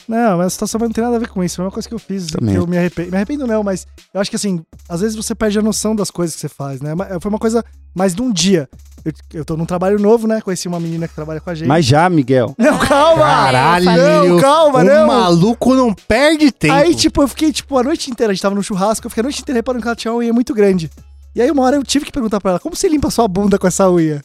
Não, 0.08 0.38
mas 0.38 0.46
a 0.46 0.50
situação 0.50 0.80
não 0.80 0.90
tem 0.90 1.04
nada 1.04 1.16
a 1.16 1.18
ver 1.18 1.28
com 1.28 1.44
isso. 1.44 1.56
Foi 1.56 1.64
uma 1.66 1.70
coisa 1.70 1.86
que 1.86 1.94
eu 1.94 1.98
fiz 1.98 2.28
Também. 2.28 2.54
que 2.54 2.60
eu 2.60 2.66
me 2.66 2.78
arrependo. 2.78 3.10
Me 3.10 3.16
arrependo 3.16 3.46
não, 3.46 3.62
mas 3.62 3.86
eu 4.12 4.20
acho 4.20 4.30
que 4.30 4.36
assim, 4.36 4.62
às 4.88 5.02
vezes 5.02 5.14
você 5.14 5.34
perde 5.34 5.58
a 5.58 5.62
noção 5.62 5.94
das 5.94 6.10
coisas 6.10 6.34
que 6.34 6.40
você 6.40 6.48
faz, 6.48 6.80
né? 6.80 6.94
Mas 6.94 7.08
Foi 7.20 7.28
uma 7.28 7.38
coisa 7.38 7.62
mais 7.94 8.14
de 8.14 8.22
um 8.22 8.32
dia. 8.32 8.68
Eu, 9.04 9.12
eu 9.34 9.44
tô 9.44 9.56
num 9.56 9.66
trabalho 9.66 9.98
novo, 9.98 10.26
né? 10.26 10.40
Conheci 10.40 10.66
uma 10.66 10.80
menina 10.80 11.06
que 11.06 11.14
trabalha 11.14 11.40
com 11.40 11.50
a 11.50 11.54
gente. 11.54 11.68
Mas 11.68 11.84
já, 11.84 12.08
Miguel. 12.08 12.54
Não, 12.58 12.78
calma! 12.78 13.22
Caralho! 13.22 13.84
Não, 13.84 14.40
calma, 14.40 14.80
o 14.80 14.84
não. 14.84 15.06
maluco 15.06 15.74
não 15.74 15.94
perde 15.94 16.50
tempo. 16.50 16.74
Aí, 16.74 16.94
tipo, 16.94 17.22
eu 17.22 17.28
fiquei, 17.28 17.52
tipo, 17.52 17.76
a 17.78 17.82
noite 17.82 18.10
inteira, 18.10 18.32
a 18.32 18.34
gente 18.34 18.42
tava 18.42 18.54
no 18.54 18.62
churrasco, 18.62 19.06
eu 19.06 19.10
fiquei 19.10 19.20
a 19.20 19.24
noite 19.24 19.42
inteira 19.42 19.58
reparando 19.58 19.82
que 19.82 19.88
ela 19.88 19.96
tinha 19.96 20.12
uma 20.12 20.18
unha 20.18 20.32
muito 20.32 20.54
grande. 20.54 20.90
E 21.34 21.42
aí, 21.42 21.50
uma 21.50 21.62
hora 21.62 21.76
eu 21.76 21.84
tive 21.84 22.06
que 22.06 22.12
perguntar 22.12 22.40
pra 22.40 22.52
ela, 22.52 22.60
como 22.60 22.74
você 22.74 22.88
limpa 22.88 23.10
sua 23.10 23.28
bunda 23.28 23.58
com 23.58 23.66
essa 23.66 23.88
unha? 23.90 24.22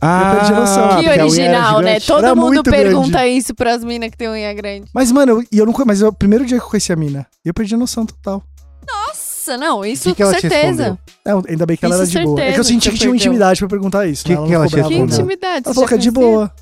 Ah, 0.00 0.36
perdi 0.36 0.52
a 0.52 0.60
noção. 0.60 1.00
Que 1.00 1.08
original, 1.08 1.80
né? 1.80 2.00
Todo 2.00 2.24
Era 2.24 2.34
mundo 2.34 2.62
pergunta 2.62 3.18
grande. 3.18 3.30
isso 3.36 3.54
pras 3.54 3.82
minas 3.82 4.10
que 4.10 4.16
tem 4.16 4.28
unha 4.28 4.52
grande. 4.54 4.88
Mas, 4.92 5.10
mano, 5.10 5.32
eu, 5.32 5.44
e 5.50 5.58
eu 5.58 5.66
não 5.66 5.72
mas 5.84 6.00
é 6.02 6.06
o 6.06 6.12
primeiro 6.12 6.46
dia 6.46 6.58
que 6.58 6.64
eu 6.64 6.68
conheci 6.68 6.92
a 6.92 6.96
mina. 6.96 7.26
E 7.44 7.48
eu 7.48 7.54
perdi 7.54 7.74
a 7.74 7.78
noção 7.78 8.06
total. 8.06 8.42
Nossa, 8.86 9.56
não, 9.56 9.84
isso 9.84 10.10
Que 10.10 10.14
que 10.14 10.22
com 10.22 10.28
ela 10.28 10.34
te 10.34 10.40
certeza. 10.42 10.98
É, 11.24 11.32
ainda 11.50 11.66
bem 11.66 11.76
que 11.76 11.84
ela 11.84 12.02
Isso 12.02 12.18
era 12.18 12.24
de 12.24 12.26
boa. 12.26 12.40
É 12.40 12.52
que 12.52 12.60
eu 12.60 12.64
certeza 12.64 12.64
senti 12.64 12.88
que 12.88 12.94
que 12.94 13.00
tinha 13.00 13.10
uma 13.10 13.16
intimidade 13.16 13.58
pra 13.58 13.68
perguntar 13.68 14.06
isso. 14.06 14.24
Que 14.24 14.30
né? 14.30 14.36
Ela 14.36 14.46
que 14.46 14.52
não 14.52 14.60
ela 14.60 14.68
ficou 14.68 14.84
te 14.84 14.88
Que 14.88 14.94
intimidade. 14.94 15.62
Ela 15.66 15.74
falou 15.74 15.88
que 15.88 15.94
é 15.94 15.98
de 15.98 16.10
boa. 16.10 16.52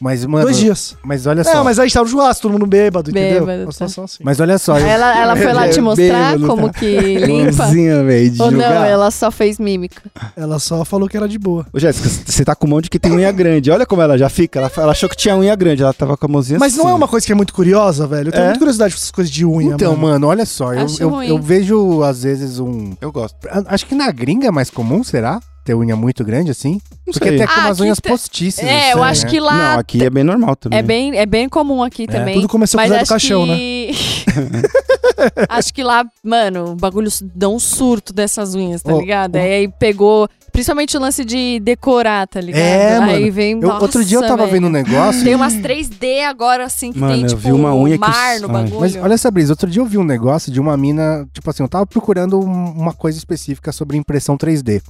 Mas, 0.00 0.24
mano. 0.24 0.44
Dois 0.44 0.56
dias. 0.58 0.96
Mas 1.04 1.26
olha 1.26 1.44
só. 1.44 1.54
Não, 1.54 1.64
mas 1.64 1.78
aí 1.78 1.84
a 1.84 1.86
gente 1.86 1.94
tava 1.94 2.04
no 2.04 2.10
churrasco, 2.10 2.42
todo 2.42 2.52
mundo 2.52 2.66
bêbado, 2.66 3.10
entendeu? 3.10 3.40
Bêbado, 3.46 3.60
Uma 3.60 3.66
tá. 3.66 3.72
situação 3.72 4.04
assim. 4.04 4.18
Mas 4.24 4.40
olha 4.40 4.58
só. 4.58 4.78
eu- 4.78 4.86
Ela, 4.86 5.18
ela 5.22 5.36
foi 5.36 5.52
lá 5.52 5.68
te 5.68 5.80
mostrar 5.80 6.32
Bêbado, 6.32 6.46
como 6.46 6.72
que 6.72 6.98
limpa? 7.18 7.64
Mãozinha, 7.64 8.02
velho, 8.04 8.30
de 8.30 8.42
Ou 8.42 8.50
não, 8.50 8.84
ela 8.84 9.10
só 9.10 9.30
fez 9.30 9.58
mímica. 9.58 10.02
Ela 10.36 10.58
só 10.58 10.84
falou 10.84 11.08
que 11.08 11.16
era 11.16 11.28
de 11.28 11.38
boa. 11.38 11.66
Ô, 11.72 11.78
Jéssica, 11.78 12.08
você 12.26 12.44
tá 12.44 12.54
com 12.54 12.66
um 12.66 12.70
monte 12.70 12.90
que 12.90 12.98
tem 12.98 13.12
unha 13.12 13.30
grande. 13.32 13.70
Olha 13.70 13.86
como 13.86 14.02
ela 14.02 14.16
já 14.18 14.28
fica. 14.28 14.58
Ela, 14.58 14.70
ela 14.76 14.92
achou 14.92 15.08
que 15.08 15.16
tinha 15.16 15.36
unha 15.36 15.54
grande. 15.54 15.82
Ela 15.82 15.92
tava 15.92 16.16
com 16.16 16.26
a 16.26 16.28
mãozinha 16.28 16.58
Mas 16.58 16.76
não 16.76 16.84
assim. 16.84 16.92
é 16.92 16.94
uma 16.96 17.08
coisa 17.08 17.26
que 17.26 17.32
é 17.32 17.34
muito 17.34 17.52
curiosa, 17.54 18.06
velho? 18.06 18.28
Eu 18.28 18.32
tenho 18.32 18.42
É? 18.42 18.46
muita 18.46 18.58
curiosidade 18.58 18.94
com 18.94 18.98
essas 18.98 19.10
coisas 19.10 19.32
de 19.32 19.44
unha, 19.46 19.74
Então, 19.74 19.92
mano. 19.96 20.02
mano, 20.12 20.26
olha 20.28 20.46
só. 20.46 20.72
Eu, 20.74 20.86
eu, 21.00 21.22
eu 21.22 21.38
vejo, 21.40 22.02
às 22.02 22.22
vezes, 22.22 22.58
um. 22.58 22.92
Eu 23.00 23.10
gosto. 23.12 23.36
Acho 23.66 23.86
que 23.86 23.94
na 23.94 24.10
gringa 24.10 24.46
é 24.48 24.50
mais 24.50 24.70
comum, 24.70 25.02
será? 25.04 25.40
Ter 25.64 25.74
unha 25.76 25.94
muito 25.94 26.24
grande 26.24 26.50
assim? 26.50 26.80
Não 27.06 27.12
Porque 27.12 27.28
sei. 27.28 27.38
tem 27.38 27.46
Ah, 27.46 27.50
aquelas 27.50 27.76
aqui 27.78 27.82
unhas 27.84 28.00
tem- 28.00 28.10
postiças. 28.12 28.64
É, 28.64 28.92
eu 28.92 29.02
assim, 29.02 29.10
acho 29.12 29.24
né? 29.26 29.30
que 29.30 29.40
lá 29.40 29.72
Não, 29.74 29.78
aqui 29.80 30.04
é 30.04 30.10
bem 30.10 30.24
normal 30.24 30.56
também. 30.56 30.78
é 30.78 30.82
bem, 30.82 31.16
é 31.16 31.24
bem 31.26 31.48
comum 31.48 31.82
aqui 31.84 32.06
também. 32.06 32.34
Tudo 32.34 32.48
começou 32.48 32.80
com 32.80 32.86
o 32.86 32.88
do 32.88 32.94
acho 32.96 33.08
Caixão, 33.08 33.46
né? 33.46 33.56
que... 33.56 33.90
acho 35.48 35.72
que 35.74 35.82
lá, 35.82 36.04
mano, 36.22 36.72
o 36.72 36.74
bagulho 36.74 37.10
dá 37.34 37.48
um 37.48 37.58
surto 37.58 38.12
dessas 38.12 38.54
unhas, 38.54 38.82
tá 38.82 38.92
Ô, 38.94 39.00
ligado? 39.00 39.36
ô. 39.36 39.38
Aí 39.38 39.68
pegou, 39.68 40.28
principalmente 40.52 40.96
o 40.96 41.00
lance 41.00 41.24
de 41.24 41.60
decorar, 41.60 42.26
tá 42.26 42.40
ligado? 42.40 42.60
É, 42.62 42.98
Aí 42.98 43.20
mano. 43.20 43.32
vem, 43.32 43.60
Eu- 43.60 43.70
outro 43.74 44.04
dia 44.04 44.16
eu 44.16 44.20
nossa, 44.22 44.32
tava 44.34 44.46
velho. 44.48 44.52
vendo 44.60 44.66
um 44.66 44.70
negócio. 44.70 45.22
Tem 45.24 45.34
umas 45.34 45.54
3D 45.54 46.24
agora, 46.24 46.64
assim, 46.64 46.92
que 46.92 46.98
Mano, 46.98 47.12
tem, 47.14 47.22
eu 47.22 47.28
tipo, 47.28 47.40
vi 47.40 47.52
uma 47.52 47.74
unha 47.74 47.94
que 47.96 48.00
mar 48.00 48.36
os- 48.36 48.42
no 48.42 48.48
bagulho. 48.48 48.80
Mas 48.80 48.96
olha 48.96 49.14
essa 49.14 49.30
brisa, 49.30 49.52
outro 49.52 49.70
dia 49.70 49.80
eu 49.80 49.86
vi 49.86 49.98
um 49.98 50.04
negócio 50.04 50.52
de 50.52 50.60
uma 50.60 50.76
mina, 50.76 51.26
tipo 51.32 51.48
assim, 51.48 51.62
eu 51.62 51.68
tava 51.68 51.86
procurando 51.86 52.38
um- 52.40 52.72
uma 52.72 52.92
coisa 52.92 53.16
específica 53.18 53.70
sobre 53.72 53.96
impressão 53.96 54.36
3D. 54.36 54.82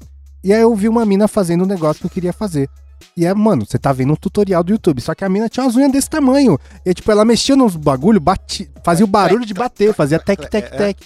E 0.43 0.53
aí 0.53 0.61
eu 0.63 0.75
vi 0.75 0.89
uma 0.89 1.05
mina 1.07 1.29
fazendo 1.29 1.65
um 1.65 1.67
negócio 1.67 2.01
que 2.01 2.07
eu 2.07 2.11
queria 2.11 2.33
fazer. 2.33 2.69
E 3.17 3.27
é, 3.27 3.35
mano, 3.35 3.67
você 3.67 3.79
tá 3.79 3.93
vendo 3.93 4.13
um 4.13 4.17
tutorial 4.17 4.63
do 4.63 4.73
YouTube, 4.73 5.01
só 5.01 5.15
que 5.15 5.25
a 5.25 5.29
mina 5.29 5.49
tinha 5.49 5.65
umas 5.65 5.77
unhas 5.77 5.93
desse 5.93 6.09
tamanho. 6.09 6.59
E 6.85 6.95
tipo, 6.95 7.11
ela 7.11 7.25
mexia 7.25 7.57
nos 7.57 7.77
bagulho, 7.77 8.21
bati, 8.21 8.71
fazia 8.85 9.05
o 9.05 9.09
barulho 9.09 9.45
de 9.45 9.55
bater, 9.55 9.93
fazia 9.93 10.19
tec, 10.19 10.49
tec, 10.49 10.67
É, 10.73 10.77
tec. 10.77 10.99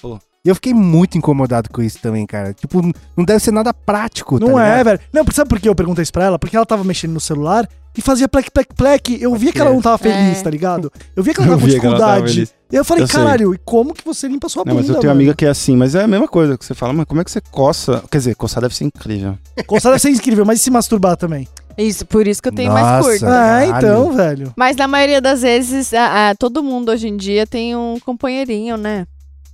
E 0.47 0.49
eu 0.49 0.55
fiquei 0.55 0.73
muito 0.73 1.19
incomodado 1.19 1.69
com 1.71 1.83
isso 1.83 1.99
também, 2.01 2.25
cara. 2.25 2.55
Tipo, 2.55 2.81
não 3.17 3.25
deve 3.25 3.41
ser 3.41 3.51
nada 3.51 3.75
prático, 3.75 4.39
tá 4.39 4.47
Não 4.47 4.57
é, 4.61 4.71
ligado? 4.79 4.85
velho. 4.85 5.01
Não, 5.13 5.25
sabe 5.33 5.49
por 5.51 5.59
que 5.59 5.69
eu 5.69 5.75
perguntei 5.75 6.05
isso 6.05 6.13
pra 6.13 6.23
ela? 6.25 6.39
Porque 6.39 6.55
ela 6.57 6.65
tava 6.65 6.85
mexendo 6.85 7.13
no 7.15 7.21
celular 7.21 7.69
e 7.99 8.01
fazia 8.01 8.29
plec, 8.29 8.49
plec, 8.53 8.69
plec. 8.77 9.19
Eu 9.21 9.35
via 9.35 9.53
que 9.53 9.61
ela 9.61 9.73
não 9.73 9.83
tava 9.83 9.99
feliz, 9.99 10.39
É. 10.39 10.43
tá 10.43 10.49
ligado? 10.49 10.93
Eu 11.17 11.23
via 11.25 11.35
que 11.35 11.41
ela 11.41 11.49
tava 11.51 11.61
com 11.61 11.67
dificuldade. 11.67 12.49
E 12.71 12.77
eu 12.77 12.85
falei, 12.85 13.03
Eu 13.03 13.09
sei. 13.09 13.17
caralho, 13.21 13.55
e 13.55 13.59
como 13.65 13.93
que 13.93 14.05
você 14.05 14.29
limpa 14.29 14.49
sua 14.49 14.63
Não, 14.65 14.75
bunda, 14.75 14.83
mas 14.83 14.89
eu 14.89 15.01
tenho 15.01 15.11
mano? 15.11 15.21
amiga 15.21 15.35
que 15.35 15.45
é 15.45 15.49
assim, 15.49 15.75
mas 15.77 15.97
é 15.97 16.05
a 16.05 16.07
mesma 16.07 16.29
coisa 16.29 16.57
que 16.57 16.65
você 16.65 16.75
fala, 16.75 16.93
mas 16.93 17.07
como 17.07 17.21
é 17.21 17.25
que 17.25 17.31
você 17.33 17.41
coça? 17.41 18.05
Quer 18.09 18.19
dizer, 18.19 18.35
coçar 18.37 18.61
deve 18.63 18.75
ser 18.77 18.85
incrível. 18.85 19.37
Coçar 19.67 19.91
deve 19.91 20.03
ser 20.03 20.11
incrível, 20.11 20.45
mas 20.45 20.61
e 20.61 20.63
se 20.63 20.71
masturbar 20.71 21.17
também? 21.17 21.49
Isso, 21.77 22.07
por 22.07 22.25
isso 22.27 22.41
que 22.41 22.49
eu 22.49 22.55
tenho 22.55 22.73
mais 22.73 22.87
Nossa. 22.87 23.09
curto. 23.11 23.27
Ah, 23.27 23.67
então, 23.67 24.13
velho. 24.13 24.53
Mas 24.57 24.77
na 24.77 24.87
maioria 24.89 25.21
das 25.21 25.43
vezes, 25.43 25.93
a- 25.93 26.31
a- 26.31 26.35
todo 26.37 26.63
mundo 26.63 26.91
hoje 26.91 27.09
em 27.09 27.17
dia 27.17 27.47
tem 27.47 27.75
um 27.77 27.99
companheirinho, 28.01 28.77
né? 28.77 29.07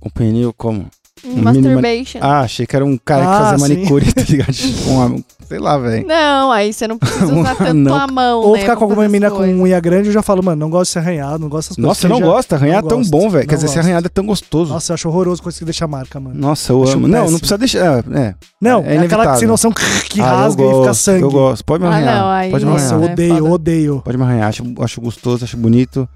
Companheirinho 0.03 0.53
como? 0.57 0.85
Um 1.25 1.41
masturbation. 1.41 2.19
Ah, 2.21 2.41
achei 2.41 2.65
que 2.67 2.75
era 2.75 2.83
um 2.83 2.97
cara 2.97 3.21
que 3.21 3.27
Ah, 3.31 3.39
fazia 3.51 3.57
sim. 3.67 3.73
manicure, 3.75 4.11
tá 4.13 4.21
ligado? 4.27 4.51
Tipo, 4.51 4.89
uma- 4.89 5.15
sei 5.47 5.57
lá, 5.57 5.77
velho. 5.77 6.05
Não, 6.05 6.51
aí 6.51 6.73
você 6.73 6.85
não 6.85 6.97
precisa 6.97 7.25
usar 7.33 7.55
tanto 7.55 7.73
Não. 7.75 7.95
a 7.95 8.07
mão, 8.07 8.41
Ou 8.41 8.53
né, 8.55 8.59
ficar 8.59 8.75
com 8.75 8.83
alguma 8.83 9.03
menina 9.03 9.31
com 9.31 9.37
unha 9.41 9.79
grande, 9.79 10.09
eu 10.09 10.13
já 10.13 10.21
falo, 10.21 10.43
mano, 10.43 10.59
não 10.59 10.69
gosto 10.69 10.89
de 10.89 10.93
ser 10.93 10.99
arranhado, 10.99 11.39
não 11.39 11.47
gosto 11.47 11.69
dessas 11.69 11.75
coisas. 11.77 11.87
Nossa, 11.87 12.01
você 12.01 12.07
não 12.09 12.17
já- 12.19 12.25
gosta? 12.25 12.55
Arranhar 12.57 12.81
não 12.81 12.87
é 12.87 12.89
tão 12.89 12.97
gosto, 12.97 13.11
bom, 13.11 13.29
velho. 13.29 13.47
Quer 13.47 13.55
dizer, 13.55 13.67
ser 13.69 13.75
gosto. 13.75 13.85
arranhado 13.85 14.05
é 14.07 14.09
tão 14.09 14.25
gostoso. 14.25 14.73
Nossa, 14.73 14.91
eu 14.91 14.93
acho 14.95 15.07
horroroso 15.07 15.41
coisa 15.41 15.57
que 15.59 15.63
deixa 15.63 15.87
marca, 15.87 16.19
mano. 16.19 16.35
Nossa, 16.37 16.73
eu 16.73 16.83
Acho 16.83 16.93
amo. 16.97 17.07
Não, 17.07 17.13
péssimo. 17.19 17.31
não 17.31 17.39
precisa 17.39 17.57
deixar. 17.57 18.03
É. 18.13 18.35
Não, 18.59 18.83
É 18.83 18.95
é, 18.95 18.99
aquela 18.99 19.31
que 19.31 19.39
sem 19.39 19.47
noção 19.47 19.71
que 19.71 20.19
Ah, 20.19 20.23
eu 20.23 20.23
rasga 20.25 20.61
e 20.63 20.65
fica 20.67 20.77
gosto, 20.79 20.99
sangue. 21.01 21.21
Eu 21.23 21.31
gosto. 21.31 21.63
Pode 21.63 21.83
me 21.83 21.89
Ah, 21.89 21.91
arranhar. 21.93 22.19
não, 22.19 22.29
aí- 22.29 22.51
Pode 22.51 22.65
me 22.65 22.71
Nossa, 22.71 22.83
eu 22.85 22.97
arranhar. 22.97 23.09
é 23.09 23.13
odeio, 23.13 23.37
foda. 23.37 23.49
odeio. 23.53 24.01
Pode 24.03 24.17
me 24.17 24.23
arranhar. 24.25 24.49
Acho, 24.49 24.63
acho 24.81 24.99
gostoso, 24.99 25.45
acho 25.45 25.55
bonito. 25.55 26.09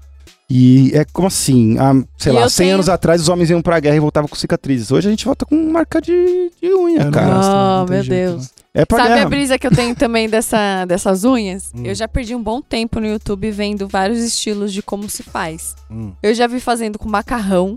E 0.50 0.90
é 0.94 1.04
como 1.12 1.28
assim, 1.28 1.76
há, 1.78 1.92
sei 2.16 2.32
E 2.32 2.34
lá, 2.34 2.42
eu 2.42 2.48
100 2.50 2.64
tenho- 2.64 2.74
anos 2.76 2.88
atrás 2.88 3.20
os 3.20 3.28
homens 3.28 3.50
iam 3.50 3.60
pra 3.60 3.78
guerra 3.80 3.96
e 3.96 4.00
voltavam 4.00 4.26
com 4.28 4.34
cicatrizes. 4.34 4.90
Hoje 4.90 5.06
a 5.06 5.10
gente 5.10 5.24
volta 5.26 5.44
com 5.44 5.70
marca 5.70 6.00
de, 6.00 6.12
de 6.60 6.72
unha, 6.74 7.00
Eu 7.00 7.04
não 7.06 7.10
cara. 7.12 7.82
Oh, 7.84 7.90
meu 7.90 8.02
jeito, 8.02 8.30
Deus. 8.32 8.50
É 8.72 8.84
pra 8.86 8.98
Sabe 8.98 9.10
guerra. 9.10 9.26
a 9.26 9.28
brisa 9.28 9.58
que 9.58 9.66
eu 9.66 9.70
tenho 9.70 9.94
também 9.94 10.26
dessa, 10.28 10.84
dessas 10.88 11.24
unhas? 11.24 11.70
Hum. 11.74 11.82
Eu 11.84 11.94
já 11.94 12.08
perdi 12.08 12.34
um 12.34 12.42
bom 12.42 12.62
tempo 12.62 12.98
no 12.98 13.06
YouTube 13.06 13.50
vendo 13.50 13.86
vários 13.88 14.20
estilos 14.20 14.72
de 14.72 14.82
como 14.82 15.08
se 15.10 15.22
faz. 15.22 15.74
Hum. 15.90 16.12
Eu 16.22 16.32
já 16.34 16.46
vi 16.46 16.60
fazendo 16.60 16.98
com 16.98 17.08
macarrão, 17.10 17.74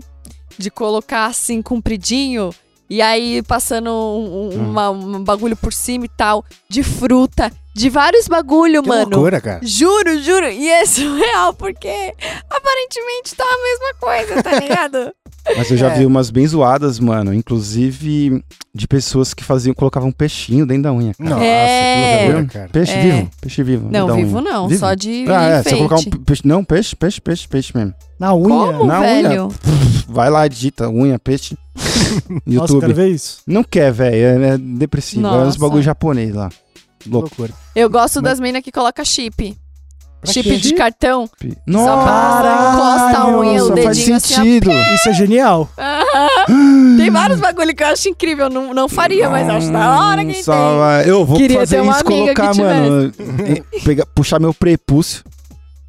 de 0.56 0.70
colocar 0.70 1.26
assim 1.26 1.60
compridinho 1.60 2.50
e 2.94 3.00
aí 3.02 3.42
passando 3.42 3.90
um, 3.90 3.92
um- 3.94 4.48
Hum. 4.60 4.70
uma- 4.70 4.90
um 4.90 5.24
bagulho 5.24 5.56
por 5.56 5.72
cima 5.72 6.04
e 6.04 6.08
tal, 6.08 6.44
de 6.68 6.82
fruta, 6.82 7.50
de 7.74 7.88
vários 7.88 8.28
bagulho, 8.28 8.82
Que 8.82 8.88
mano. 8.88 9.10
loucura, 9.10 9.40
cara. 9.40 9.60
Juro, 9.62 10.18
juro. 10.22 10.46
E 10.48 10.68
é 10.68 10.84
surreal, 10.84 11.54
porque 11.54 12.12
aparentemente 12.50 13.34
tá 13.34 13.44
a 13.44 13.62
mesma 13.62 13.94
coisa, 13.98 14.42
tá 14.42 14.60
ligado? 14.60 15.12
Mas 15.56 15.70
eu 15.72 15.76
já 15.76 15.88
É. 15.90 15.98
vi 15.98 16.06
umas 16.06 16.30
bem 16.30 16.46
zoadas, 16.46 17.00
mano. 17.00 17.34
Inclusive 17.34 18.44
de 18.74 18.86
pessoas 18.86 19.34
que 19.34 19.42
faziam, 19.42 19.74
colocavam 19.74 20.10
um 20.10 20.12
peixinho 20.12 20.64
dentro 20.64 20.84
da 20.84 20.92
unha. 20.92 21.12
cara. 21.14 21.30
Nossa, 21.30 21.44
É. 21.44 22.18
que 22.18 22.24
loucura, 22.32 22.52
cara. 22.52 22.68
Peixe 22.68 22.92
É. 22.92 23.02
vivo, 23.02 23.30
peixe 23.40 23.62
vivo. 23.64 23.88
Não, 23.90 24.06
da 24.06 24.14
vivo 24.14 24.38
unha. 24.38 24.50
não, 24.52 24.68
Vivo? 24.68 24.80
só 24.80 24.94
de 24.94 25.24
Ah, 25.28 25.42
é, 25.44 25.52
você 25.54 25.60
enfeite. 25.60 25.76
colocar 25.78 25.96
um 25.96 26.04
pe- 26.04 26.18
peixe. 26.18 26.42
Não, 26.44 26.62
peixe, 26.64 26.94
peixe, 26.94 27.20
peixe, 27.20 27.48
peixe 27.48 27.72
mesmo. 27.76 27.92
Na 28.20 28.32
unha. 28.34 28.48
Como, 28.72 28.84
Na 28.86 29.00
unha. 29.00 29.22
velho? 29.28 29.48
Vai 30.06 30.30
lá, 30.30 30.46
digita 30.46 30.88
unha, 30.88 31.18
peixe. 31.18 31.56
Nossa, 32.46 32.72
YouTube. 32.74 32.80
quero 32.80 32.94
ver 32.94 33.08
isso. 33.08 33.38
Não 33.46 33.62
quer, 33.64 33.92
velho. 33.92 34.44
É, 34.44 34.48
é 34.54 34.58
depressivo. 34.58 35.26
É 35.26 35.30
uns 35.30 35.44
Nossa. 35.44 35.58
bagulho 35.58 35.82
japonês 35.82 36.34
lá. 36.34 36.48
Que 36.98 37.08
Louco. 37.08 37.28
loucura. 37.28 37.52
Eu 37.74 37.88
gosto 37.90 38.16
Mas- 38.16 38.24
das 38.24 38.40
minas 38.40 38.62
que 38.62 38.70
coloca 38.70 39.04
chip. 39.04 39.56
Pra 40.20 40.32
chip 40.32 40.48
quê? 40.48 40.56
de 40.56 40.74
cartão. 40.74 41.28
Nossa, 41.66 41.84
Só 41.84 41.96
passa, 42.04 42.72
encosta 42.76 43.18
a 43.18 43.38
unha, 43.40 43.64
o 43.64 43.68
nossa, 43.70 43.82
faz 43.82 43.96
dedinho 43.98 44.16
assim, 44.16 44.34
sentido. 44.34 44.70
Isso 44.94 45.08
é 45.08 45.12
genial. 45.14 45.68
Tem 46.96 47.10
vários 47.10 47.40
bagulho 47.40 47.74
que 47.74 47.82
eu 47.82 47.88
acho 47.88 48.08
incrível. 48.08 48.48
Não, 48.48 48.72
não 48.72 48.88
faria, 48.88 49.28
mas 49.28 49.48
acho 49.48 49.72
da 49.72 49.98
hora 49.98 50.22
Nossa, 50.22 50.52
tem. 50.52 50.78
vai. 50.78 51.10
Eu 51.10 51.24
vou 51.24 51.36
Queria 51.36 51.58
fazer 51.58 51.76
ter 51.76 51.82
uma 51.82 51.92
isso, 51.92 52.06
amiga 52.06 52.34
que 52.34 52.40
colocar, 52.40 52.54
mano. 52.62 53.12
pegar, 53.84 54.06
puxar 54.14 54.38
meu 54.38 54.54
prepúcio, 54.54 55.24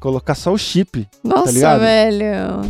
colocar 0.00 0.34
só 0.34 0.52
o 0.52 0.58
chip. 0.58 1.06
Nossa, 1.22 1.52
ligado? 1.52 1.80
velho. 1.80 2.26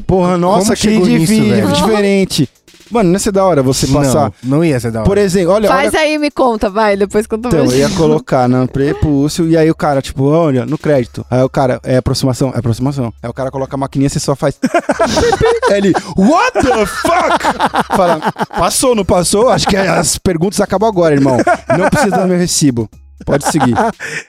Porra, 0.07 0.37
nossa, 0.37 0.75
que 0.77 0.83
chegou 0.83 1.07
nisso, 1.07 1.33
vídeo 1.33 1.49
velho? 1.49 1.73
diferente. 1.73 2.49
Mano, 2.91 3.09
não 3.09 3.15
ia 3.15 3.19
ser 3.19 3.33
da 3.33 3.45
hora 3.45 3.63
você 3.63 3.87
passar. 3.87 4.33
Não, 4.43 4.59
não 4.59 4.65
ia 4.65 4.79
ser 4.79 4.91
da 4.91 5.01
hora. 5.01 5.09
Por 5.09 5.19
exemplo, 5.19 5.53
olha, 5.53 5.71
olha 5.71 5.77
Faz 5.83 5.95
aí 5.95 6.15
e 6.15 6.19
me 6.19 6.31
conta, 6.31 6.69
vai. 6.69 6.97
Depois 6.97 7.27
conta 7.27 7.49
Então, 7.49 7.65
eu 7.65 7.73
ia 7.77 7.89
colocar 7.91 8.49
no 8.49 8.67
prepúcio 8.69 9.49
e 9.49 9.57
aí 9.57 9.71
o 9.71 9.75
cara, 9.75 10.01
tipo, 10.03 10.25
olha, 10.25 10.67
no 10.67 10.77
crédito. 10.79 11.25
Aí 11.31 11.43
o 11.43 11.49
cara, 11.49 11.81
é 11.83 11.97
aproximação, 11.97 12.53
é 12.55 12.59
aproximação. 12.59 13.13
Aí 13.23 13.29
o 13.31 13.33
cara 13.33 13.51
coloca 13.51 13.75
a 13.75 13.79
maquininha, 13.79 14.09
você 14.09 14.21
só 14.21 14.35
faz. 14.37 14.59
Aí 15.71 15.79
ele, 15.79 15.93
what 16.17 16.53
the 16.53 16.87
fuck? 16.87 17.97
Fala, 17.97 18.21
passou, 18.59 18.95
não 18.95 19.05
passou? 19.05 19.49
Acho 19.49 19.67
que 19.67 19.77
as 19.77 20.19
perguntas 20.19 20.61
acabam 20.61 20.89
agora, 20.89 21.15
irmão. 21.15 21.39
Não 21.79 21.89
precisa 21.89 22.19
do 22.19 22.27
meu 22.29 22.39
recibo. 22.39 22.89
Pode 23.25 23.45
seguir. 23.51 23.75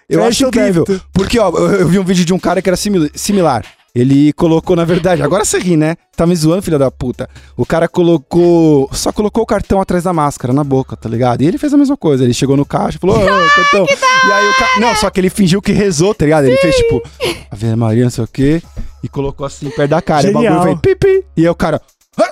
Eu 0.09 0.23
acho 0.23 0.45
incrível. 0.47 0.85
Porque, 1.11 1.37
ó, 1.39 1.49
eu, 1.49 1.71
eu 1.81 1.87
vi 1.87 1.99
um 1.99 2.03
vídeo 2.03 2.23
de 2.23 2.33
um 2.33 2.39
cara 2.39 2.61
que 2.61 2.69
era 2.69 2.77
simil- 2.77 3.09
similar. 3.13 3.65
Ele 3.95 4.33
colocou, 4.33 4.75
na 4.75 4.83
verdade, 4.83 5.23
agora 5.23 5.45
você 5.45 5.57
ri, 5.57 5.77
né? 5.77 5.95
Tá 6.17 6.27
me 6.27 6.35
zoando, 6.35 6.61
filha 6.61 6.77
da 6.77 6.91
puta. 6.91 7.29
O 7.55 7.65
cara 7.65 7.87
colocou. 7.87 8.89
Só 8.91 9.11
colocou 9.13 9.43
o 9.43 9.45
cartão 9.45 9.79
atrás 9.79 10.03
da 10.03 10.11
máscara, 10.11 10.51
na 10.51 10.65
boca, 10.65 10.97
tá 10.97 11.07
ligado? 11.07 11.41
E 11.41 11.47
ele 11.47 11.57
fez 11.57 11.73
a 11.73 11.77
mesma 11.77 11.95
coisa. 11.95 12.25
Ele 12.25 12.33
chegou 12.33 12.57
no 12.57 12.65
caixa 12.65 12.97
e 12.97 12.99
falou, 12.99 13.15
ô, 13.15 13.19
cartão. 13.55 13.85
E 13.85 14.31
aí 14.33 14.49
o 14.49 14.53
cara. 14.57 14.79
Não, 14.81 14.95
só 14.97 15.09
que 15.09 15.21
ele 15.21 15.29
fingiu 15.29 15.61
que 15.61 15.71
rezou, 15.71 16.13
tá 16.13 16.25
ligado? 16.25 16.43
Ele 16.45 16.57
fez 16.57 16.75
tipo, 16.75 17.01
Ave 17.49 17.73
Maria, 17.77 18.03
não 18.03 18.11
sei 18.11 18.23
o 18.25 18.27
quê. 18.27 18.61
E 19.01 19.07
colocou 19.07 19.45
assim 19.45 19.69
perto 19.69 19.91
da 19.91 20.01
cara. 20.01 20.27
E 20.27 20.29
o 20.29 20.33
Genial. 20.33 20.55
bagulho 20.59 20.79
fez 20.83 20.97
pipi. 20.97 21.25
E 21.37 21.43
aí 21.43 21.49
o 21.49 21.55
cara. 21.55 21.81
"Hã? 22.19 22.25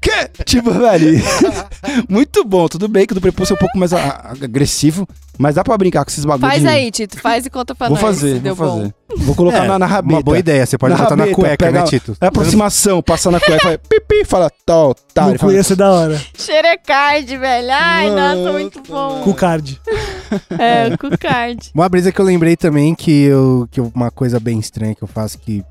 Que? 0.00 0.44
Tipo, 0.44 0.70
velho. 0.72 1.22
Muito 2.08 2.44
bom. 2.44 2.66
Tudo 2.68 2.88
bem 2.88 3.06
que 3.06 3.12
o 3.12 3.14
do 3.14 3.20
prepúcio 3.20 3.52
é 3.52 3.56
um 3.56 3.58
pouco 3.58 3.78
mais 3.78 3.92
agressivo. 3.92 5.06
Mas 5.38 5.54
dá 5.54 5.62
pra 5.64 5.76
brincar 5.76 6.04
com 6.04 6.10
esses 6.10 6.24
bagulhos. 6.24 6.48
Faz 6.50 6.62
de- 6.62 6.68
aí, 6.68 6.90
Tito. 6.90 7.18
Faz 7.20 7.44
e 7.46 7.50
conta 7.50 7.74
pra 7.74 7.88
Vou 7.88 7.96
nós. 7.96 8.06
fazer, 8.06 8.40
vou 8.40 8.54
bom. 8.54 8.78
fazer. 8.78 8.94
Vou 9.18 9.34
colocar 9.34 9.64
É, 9.64 9.68
na, 9.68 9.78
na 9.78 9.86
rabeta. 9.86 10.14
Uma 10.14 10.22
boa 10.22 10.38
ideia, 10.38 10.64
você 10.66 10.76
pode 10.78 10.94
Na 10.94 10.98
botar 11.02 11.14
na 11.16 11.22
rabeta, 11.24 11.36
cueca, 11.40 11.66
pega- 11.66 11.80
né, 11.80 11.86
Tito? 11.86 12.16
É 12.20 12.26
aproximação, 12.26 13.02
passa 13.02 13.30
na 13.30 13.38
cueca, 13.40 13.64
vai 13.68 13.78
pipi, 13.78 14.24
fala 14.24 14.50
tal, 14.64 14.94
tá. 15.14 15.36
fala, 15.38 15.54
ia 15.54 15.62
ser 15.62 15.76
da 15.76 15.90
hora. 15.90 16.20
Xerecard, 16.36 17.36
velho. 17.36 17.68
Ai, 17.70 18.10
nossa, 18.10 18.52
muito 18.52 18.82
bom. 18.88 19.20
Com 19.22 19.32
card. 19.34 19.80
É, 20.58 20.96
com 20.96 21.08
card. 21.16 21.70
Uma 21.72 21.88
brisa 21.88 22.10
que 22.10 22.20
eu 22.20 22.24
lembrei 22.24 22.56
também 22.56 22.96
que, 22.96 23.12
eu, 23.26 23.68
que 23.70 23.80
uma 23.80 24.10
coisa 24.10 24.40
bem 24.40 24.58
estranha 24.58 24.92
que 24.92 25.02
eu 25.04 25.06
faço 25.08 25.38
que. 25.38 25.62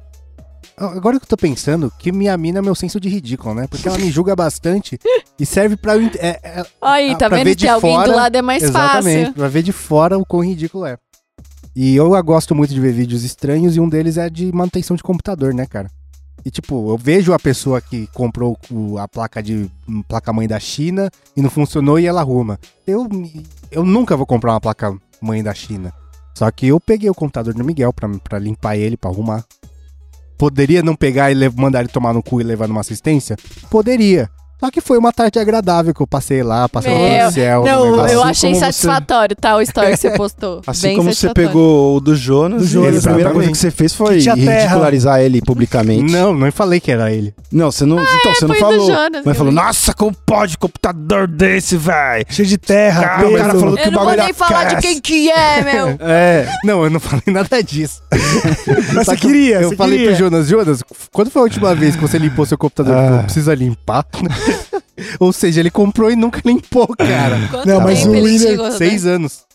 Agora 0.78 1.18
que 1.18 1.24
eu 1.26 1.30
tô 1.30 1.38
pensando, 1.38 1.92
que 1.98 2.12
minha 2.12 2.36
mina 2.38 2.60
é 2.60 2.62
meu 2.62 2.76
senso 2.76 3.00
de 3.00 3.08
ridículo, 3.08 3.56
né? 3.56 3.66
Porque 3.68 3.88
ela 3.88 3.98
me 3.98 4.12
julga 4.12 4.36
bastante 4.36 5.00
e 5.40 5.46
serve 5.46 5.78
pra 5.78 5.96
eu. 5.96 6.10
É, 6.18 6.40
é- 6.44 6.66
Aí, 6.82 7.12
Ah, 7.12 7.16
tá 7.16 7.30
vendo? 7.30 7.56
de 7.56 7.68
alguém 7.68 7.96
fora, 7.96 8.10
do 8.12 8.16
lado 8.16 8.36
é 8.36 8.42
mais 8.42 8.62
exatamente, 8.64 9.20
fácil. 9.20 9.34
pra 9.34 9.48
ver 9.48 9.64
de 9.64 9.72
fora 9.72 10.18
o 10.18 10.26
quão 10.26 10.44
ridículo 10.44 10.86
é. 10.86 10.98
E 11.74 11.96
eu 11.96 12.10
gosto 12.24 12.54
muito 12.54 12.74
de 12.74 12.80
ver 12.80 12.94
vídeos 12.94 13.24
estranhos 13.24 13.76
e 13.76 13.80
um 13.80 13.88
deles 13.88 14.18
é 14.18 14.30
de 14.30 14.52
manutenção 14.54 14.96
de 14.98 15.04
computador, 15.04 15.54
né, 15.54 15.66
cara? 15.66 15.90
E 16.46 16.52
tipo, 16.52 16.92
eu 16.92 16.98
vejo 16.98 17.34
a 17.34 17.40
pessoa 17.40 17.82
que 17.82 18.08
comprou 18.14 18.58
a 19.00 19.08
placa 19.08 19.42
de 19.42 19.70
hum, 19.88 20.04
placa 20.04 20.32
mãe 20.32 20.48
da 20.48 20.60
China 20.60 21.10
e 21.36 21.42
não 21.42 21.50
funcionou 21.50 21.98
e 22.00 22.06
ela 22.06 22.22
arruma. 22.22 22.60
Eu, 22.86 23.08
eu 23.72 23.84
nunca 23.84 24.16
vou 24.16 24.26
comprar 24.26 24.52
uma 24.54 24.62
placa 24.62 24.96
mãe 25.20 25.42
da 25.42 25.54
China. 25.54 25.92
Só 26.38 26.50
que 26.52 26.68
eu 26.68 26.80
peguei 26.80 27.10
o 27.10 27.16
computador 27.16 27.54
do 27.54 27.64
Miguel 27.64 27.92
pra, 27.94 28.08
pra 28.20 28.38
limpar 28.38 28.76
ele, 28.78 28.96
pra 28.96 29.10
arrumar. 29.10 29.44
Poderia 30.38 30.84
não 30.84 30.96
pegar 30.96 31.32
e 31.32 31.50
mandar 31.50 31.80
ele 31.80 31.90
tomar 31.90 32.14
no 32.14 32.22
cu 32.22 32.42
e 32.42 32.44
levar 32.44 32.68
numa 32.68 32.82
assistência? 32.82 33.38
Poderia. 33.70 34.30
Só 34.60 34.72
que 34.72 34.80
foi 34.82 34.98
uma 34.98 35.12
tarde 35.12 35.38
agradável 35.38 35.94
que 35.94 36.02
eu 36.02 36.08
passei 36.08 36.42
lá, 36.42 36.68
passei 36.70 36.94
Meu, 36.98 37.26
no 37.26 37.32
céu. 37.32 37.64
Não, 37.66 37.92
negócio. 37.92 38.14
eu 38.14 38.22
Assim 38.22 38.30
achei 38.30 38.50
como 38.52 38.60
você- 38.60 38.66
satisfatório, 38.72 39.36
tá? 39.36 39.56
O 39.58 39.62
story 39.62 39.92
que 39.92 39.98
você 39.98 40.10
postou. 40.12 40.62
Assim 40.68 40.88
Bem 40.88 40.98
como 40.98 41.10
você 41.10 41.28
satisfatório. 41.28 41.50
pegou 41.50 41.98
o 41.98 42.00
do 42.00 42.16
Jonas, 42.16 42.62
Do 42.62 42.68
Jonas, 42.68 43.06
a 43.06 43.10
primeira 43.10 43.32
coisa 43.32 43.52
que 43.52 43.58
você 43.58 43.70
fez 43.70 43.94
foi 43.94 44.22
terra. 44.22 44.36
ridicularizar 44.36 45.20
ele 45.20 45.42
publicamente. 45.42 46.12
Não, 46.12 46.34
não 46.34 46.52
falei 46.52 46.80
que 46.80 46.92
era 46.92 47.12
ele. 47.12 47.34
Não, 47.52 47.70
você 47.72 47.86
não. 47.86 48.02
então, 48.02 48.34
você 48.34 48.48
não 48.48 48.56
falou. 48.56 48.88
Jonas, 48.88 49.22
mas 49.26 49.38
falou, 49.38 49.52
eu 49.54 49.58
vi. 49.60 49.64
nossa, 49.66 49.94
como 49.94 50.16
pode 50.26 50.58
computador 50.58 51.28
desse, 51.28 51.76
velho? 51.78 52.26
Cheio 52.30 52.48
de 52.48 52.58
terra, 52.58 53.02
Cara, 53.04 53.28
o 53.28 53.38
cara 53.38 53.54
falou- 53.54 53.76
que 53.76 53.82
Eu 53.82 53.92
não 53.92 54.00
vou 54.00 54.06
bagulho 54.08 54.24
nem 54.24 54.34
falar 54.34 54.64
de 54.66 54.76
quem 54.82 55.02
que 55.02 55.30
é, 55.30 55.62
meu. 55.64 55.96
É, 56.08 56.48
não, 56.64 56.84
eu 56.84 56.90
não 56.90 57.00
falei 57.00 57.24
nada 57.28 57.62
disso. 57.62 58.02
Mas 58.94 59.06
você 59.06 59.16
que 59.18 59.28
queria, 59.28 59.62
Eu 59.62 59.70
você 59.70 59.76
falei 59.76 59.98
queria. 59.98 60.16
pro 60.16 60.20
Jonas, 60.26 60.48
Jonas, 60.48 60.84
quando 61.12 61.30
foi 61.30 61.42
a 61.42 61.44
última 61.44 61.76
vez 61.76 61.96
que 61.96 62.02
você 62.02 62.18
limpou 62.18 62.46
seu 62.46 62.58
computador? 62.58 62.96
Ah. 62.96 63.10
Não 63.10 63.24
precisa 63.24 63.54
limpar. 63.54 64.06
Ou 65.20 65.32
seja, 65.34 65.60
ele 65.60 65.72
comprou 65.72 66.10
e 66.12 66.16
nunca 66.16 66.42
limpou, 66.46 66.88
cara. 66.98 67.38
Quanto 67.52 67.68
Não, 67.68 67.82
mas 67.82 68.06
o 68.06 68.12
William- 68.12 68.40
chegou, 68.40 68.70
né? 68.70 68.78
Seis 68.78 69.06
anos. 69.06 69.46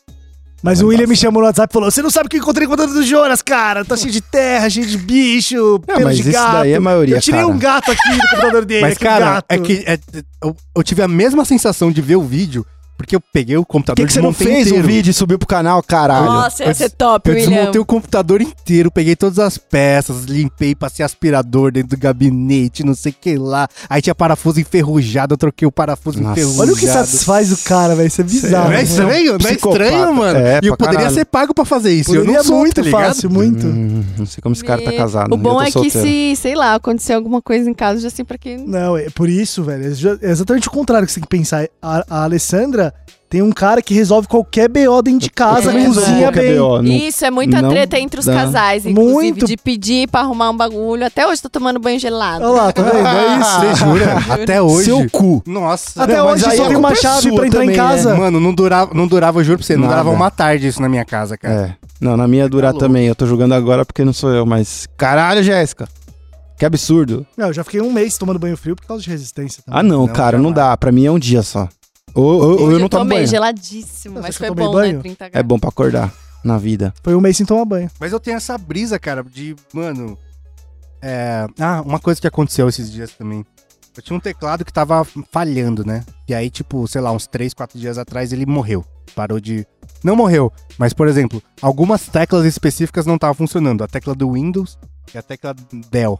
Mas 0.63 0.83
o 0.83 0.89
William 0.89 1.07
me 1.07 1.17
chamou 1.17 1.41
no 1.41 1.47
WhatsApp 1.47 1.73
e 1.73 1.75
falou: 1.75 1.91
Você 1.91 2.03
não 2.03 2.11
sabe 2.11 2.27
o 2.27 2.29
que 2.29 2.37
eu 2.37 2.41
encontrei 2.43 2.67
com 2.67 2.75
o 2.75 2.77
computador 2.77 3.01
do 3.03 3.07
Jonas, 3.09 3.41
cara? 3.41 3.83
Tá 3.83 3.97
cheio 3.97 4.13
de 4.13 4.21
terra, 4.21 4.69
cheio 4.69 4.85
de 4.87 4.99
bicho, 4.99 5.81
pelo 5.87 6.03
mas 6.05 6.17
de 6.17 6.23
isso 6.23 6.33
gato. 6.33 6.53
daí 6.53 6.73
é 6.73 6.77
a 6.77 6.81
maioria, 6.81 7.17
Eu 7.17 7.21
tirei 7.23 7.41
cara. 7.41 7.51
um 7.53 7.59
gato 7.59 7.91
aqui 7.91 8.09
no 8.11 8.19
computador 8.29 8.65
dele. 8.67 8.83
Mas, 8.83 8.93
aquele 8.97 9.11
cara, 9.11 9.25
gato. 9.37 9.47
é 9.49 9.59
que 9.59 9.83
é, 9.87 9.99
eu, 10.45 10.55
eu 10.77 10.83
tive 10.83 11.01
a 11.03 11.09
mesma 11.09 11.47
sensação 11.47 11.91
de 11.91 12.03
ver 12.03 12.17
o 12.17 12.23
vídeo, 12.23 12.67
porque 13.01 13.17
eu 13.17 13.21
peguei 13.33 13.57
o 13.57 13.63
Por 13.65 13.73
computador 13.73 13.97
que, 14.05 14.07
que 14.09 14.13
você 14.13 14.21
não 14.21 14.33
fez 14.33 14.67
inteiro. 14.67 14.85
o 14.85 14.87
vídeo 14.87 15.11
e 15.11 15.15
subiu 15.15 15.39
pro 15.39 15.49
canal, 15.49 15.83
caralho? 15.83 16.27
Nossa, 16.27 16.63
ia 16.65 16.69
Eu 16.69 16.75
ser 16.75 16.85
des- 16.85 16.95
top, 16.99 17.31
Eu 17.31 17.35
William. 17.35 17.49
desmontei 17.57 17.81
o 17.81 17.85
computador 17.87 18.43
inteiro, 18.43 18.91
peguei 18.91 19.17
todas 19.17 19.39
as 19.39 19.57
peças, 19.57 20.25
limpei, 20.25 20.75
passei 20.75 21.03
aspirador 21.05 21.73
dentro 21.73 21.97
do 21.97 21.99
gabinete, 21.99 22.85
não 22.85 22.95
sei 22.95 23.13
o 23.13 23.15
que 23.19 23.37
lá. 23.39 23.67
Aí 23.89 24.03
tinha 24.03 24.15
parafuso 24.15 24.61
enferrujado, 24.61 25.33
eu 25.33 25.39
troquei 25.39 25.67
o 25.67 25.73
parafuso 25.73 26.21
Nossa. 26.21 26.33
enferrujado. 26.33 26.63
Olha 26.63 26.73
o 26.73 26.77
que 26.77 26.87
satisfaz 26.87 27.51
o 27.53 27.57
cara, 27.65 27.95
velho. 27.97 28.07
Isso 28.09 28.21
é 28.21 28.25
bizarro. 28.25 28.65
Não 28.67 28.73
é 28.73 28.77
né? 28.77 28.83
estranho? 28.83 29.39
Não 29.39 29.51
é 29.51 29.53
estranho, 29.55 30.15
mano? 30.15 30.39
É, 30.39 30.61
e 30.63 30.67
eu 30.67 30.77
poderia 30.77 30.99
caralho. 31.01 31.15
ser 31.15 31.25
pago 31.25 31.55
pra 31.55 31.65
fazer 31.65 31.93
isso. 31.93 32.11
eu 32.15 32.21
Poderia 32.21 32.39
não 32.39 32.45
sou, 32.45 32.59
muito 32.59 32.75
tá 32.75 32.83
ligado? 32.83 33.05
fácil, 33.07 33.31
muito. 33.31 33.67
Hum, 33.67 34.05
não 34.19 34.27
sei 34.27 34.43
como 34.43 34.53
esse 34.55 34.65
cara 34.65 34.83
tá 34.83 34.91
Meu, 34.91 34.99
casado. 34.99 35.33
O 35.33 35.37
né? 35.37 35.43
bom 35.43 35.55
Eu 35.55 35.61
é 35.63 35.71
que 35.71 35.91
se, 35.91 36.37
sei 36.37 36.55
lá, 36.55 36.75
acontecer 36.75 37.15
alguma 37.15 37.41
coisa 37.41 37.69
em 37.71 37.75
casa, 37.75 38.01
já 38.01 38.09
assim 38.09 38.25
pra 38.25 38.37
quem. 38.37 38.59
Não, 38.67 38.97
é 38.97 39.09
por 39.11 39.29
isso, 39.29 39.63
velho. 39.63 39.85
É 39.85 40.27
é 40.27 40.31
exatamente 40.31 40.69
o 40.69 40.71
contrário 40.71 41.07
que 41.07 41.13
você 41.13 41.21
tem 41.21 41.29
que 41.29 41.37
pensar. 41.37 41.67
A, 41.81 42.05
a 42.09 42.25
Alessandra 42.25 42.90
tem 43.29 43.43
um 43.43 43.53
cara 43.53 43.81
que 43.81 43.95
resolve 43.95 44.27
qualquer 44.27 44.69
BO 44.69 45.01
dentro 45.03 45.21
de 45.21 45.31
casa, 45.31 45.71
É, 45.71 45.85
cozinha 45.87 46.31
bem. 46.33 46.57
BO, 46.59 46.83
não- 46.83 46.85
Isso, 46.85 47.25
é 47.25 47.31
muita 47.31 47.63
não 47.63 47.69
treta 47.71 47.97
entre 47.99 48.19
os 48.19 48.27
dá. 48.27 48.35
casais, 48.35 48.85
inclusive, 48.85 49.13
Muito. 49.15 49.47
de 49.47 49.57
pedir 49.57 50.09
pra 50.09 50.21
arrumar 50.23 50.51
um 50.51 50.57
bagulho. 50.57 51.07
Até 51.07 51.27
hoje 51.27 51.41
tô 51.41 51.49
tomando 51.49 51.79
banho 51.79 51.99
gelado. 52.01 52.45
Olha 52.45 52.63
lá, 52.63 52.73
tá 52.73 52.83
vendo? 52.83 53.07
É 53.07 53.39
isso. 53.39 53.61
Você 53.61 53.75
jura? 53.85 54.17
Até 54.43 54.61
hoje. 54.61 54.85
Seu 54.87 55.09
cu. 55.11 55.43
Nossa. 55.47 56.03
Até 56.03 56.21
hoje 56.23 56.43
só 56.43 56.65
a 56.65 56.67
tem 56.69 56.77
uma 56.77 56.91
é 56.93 56.95
chave 56.97 57.33
pra 57.35 57.47
entrar 57.47 57.63
em 57.65 57.67
também, 57.69 57.77
casa. 57.77 58.15
Mano, 58.17 58.41
não 58.41 58.53
durava, 58.53 58.93
não 58.95 59.07
durava, 59.07 59.39
eu 59.39 59.45
juro 59.45 59.59
pra 59.59 59.67
você, 59.67 59.75
não 59.77 59.83
Nada. 59.83 59.95
durava 60.03 60.11
uma 60.11 60.31
tarde 60.31 60.67
isso 60.67 60.83
na 60.83 60.89
minha 60.89 61.05
casa, 61.05 61.39
cara. 61.39 61.55
É. 61.55 61.91
Não, 62.01 62.17
na 62.17 62.27
minha 62.27 62.49
durar 62.49 62.73
louco. 62.73 62.85
também. 62.85 63.07
Eu 63.07 63.15
tô 63.15 63.27
jogando 63.27 63.53
agora 63.55 63.85
porque 63.85 64.05
não 64.05 64.13
sou 64.13 64.31
eu, 64.33 64.45
mas. 64.45 64.89
Caralho, 64.97 65.43
Jéssica. 65.43 65.89
Que 66.59 66.65
absurdo. 66.67 67.25
Não, 67.39 67.47
eu 67.47 67.53
já 67.53 67.63
fiquei 67.65 67.81
um 67.81 67.93
mês 67.93 68.19
tomando 68.19 68.39
banho 68.39 68.57
frio 68.57 68.75
por 68.77 68.85
causa 68.87 69.03
de 69.03 69.09
resistência. 69.09 69.63
também. 69.65 69.81
Ah, 69.81 69.83
não, 69.83 70.07
Não, 70.07 70.09
cara, 70.13 70.37
não 70.37 70.51
dá. 70.53 70.77
Pra 70.77 70.91
mim 70.93 71.07
é 71.07 71.11
um 71.11 71.19
dia 71.19 71.43
só. 71.43 71.69
Ou, 72.15 72.25
ou- 72.25 72.61
ou 72.63 72.73
eu 72.73 72.79
não 72.79 72.89
tomo 72.89 73.05
tomei 73.05 73.19
banho. 73.19 73.29
geladíssimo, 73.29 74.17
Não, 74.17 74.23
mas 74.23 74.37
foi 74.37 74.51
bom, 74.51 74.73
banho? 74.73 74.97
né? 74.97 75.03
30 75.03 75.25
É 75.27 75.31
graus. 75.31 75.47
bom 75.47 75.59
pra 75.59 75.69
acordar 75.69 76.13
na 76.45 76.59
vida. 76.59 76.93
Foi 77.03 77.15
um 77.15 77.21
mês 77.21 77.37
sem 77.37 77.47
tomar 77.47 77.65
banho. 77.65 77.91
Mas 78.01 78.13
eu 78.13 78.21
tenho 78.21 78.37
essa 78.37 78.57
brisa, 78.59 78.99
cara, 78.99 79.23
de, 79.23 79.55
mano. 79.73 80.19
É. 81.03 81.47
Ah, 81.59 81.83
uma 81.85 81.99
coisa 81.99 82.21
que 82.21 82.27
aconteceu 82.27 82.69
esses 82.69 82.91
dias 82.91 83.13
também. 83.13 83.45
Eu 83.97 84.03
tinha 84.03 84.17
um 84.17 84.21
teclado 84.21 84.65
que 84.65 84.73
tava 84.73 85.05
falhando, 85.33 85.85
né? 85.85 86.05
E 86.29 86.35
aí, 86.35 86.49
tipo, 86.49 86.87
sei 86.87 87.01
lá, 87.01 87.11
uns 87.13 87.27
3, 87.27 87.53
4 87.53 87.79
dias 87.79 87.99
atrás 87.99 88.33
ele 88.33 88.47
morreu. 88.47 88.85
Parou 89.15 89.41
de. 89.41 89.67
Não 90.05 90.15
morreu, 90.15 90.53
mas, 90.79 90.93
por 90.93 91.09
exemplo, 91.09 91.43
algumas 91.61 92.07
teclas 92.07 92.47
específicas 92.47 93.05
não 93.05 93.17
estavam 93.17 93.35
funcionando. 93.35 93.83
A 93.83 93.89
tecla 93.89 94.15
do 94.15 94.33
Windows 94.33 94.79
e 95.13 95.19
a 95.19 95.23
tecla 95.23 95.55
Dell. 95.91 96.19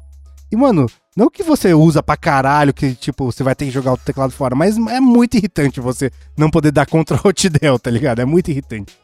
E, 0.51 0.57
mano, 0.57 0.87
não 1.17 1.31
que 1.31 1.43
você 1.43 1.73
usa 1.73 2.03
pra 2.03 2.17
caralho, 2.17 2.75
que, 2.75 2.95
tipo, 2.95 3.25
você 3.25 3.43
vai 3.43 3.55
ter 3.55 3.67
que 3.67 3.71
jogar 3.71 3.93
o 3.93 3.97
teclado 3.97 4.33
fora, 4.33 4.55
mas 4.55 4.77
é 4.77 5.01
muito 5.01 5.37
irritante 5.37 5.81
você 5.81 6.11
não 6.37 6.51
poder 6.51 6.73
dar 6.73 6.87
Ctrl 6.87 7.19
Alt 7.25 7.45
Del, 7.47 7.79
tá 7.79 7.91
ligado? 7.91 8.21
É 8.21 8.25
muito 8.25 8.51
irritante. 8.51 8.97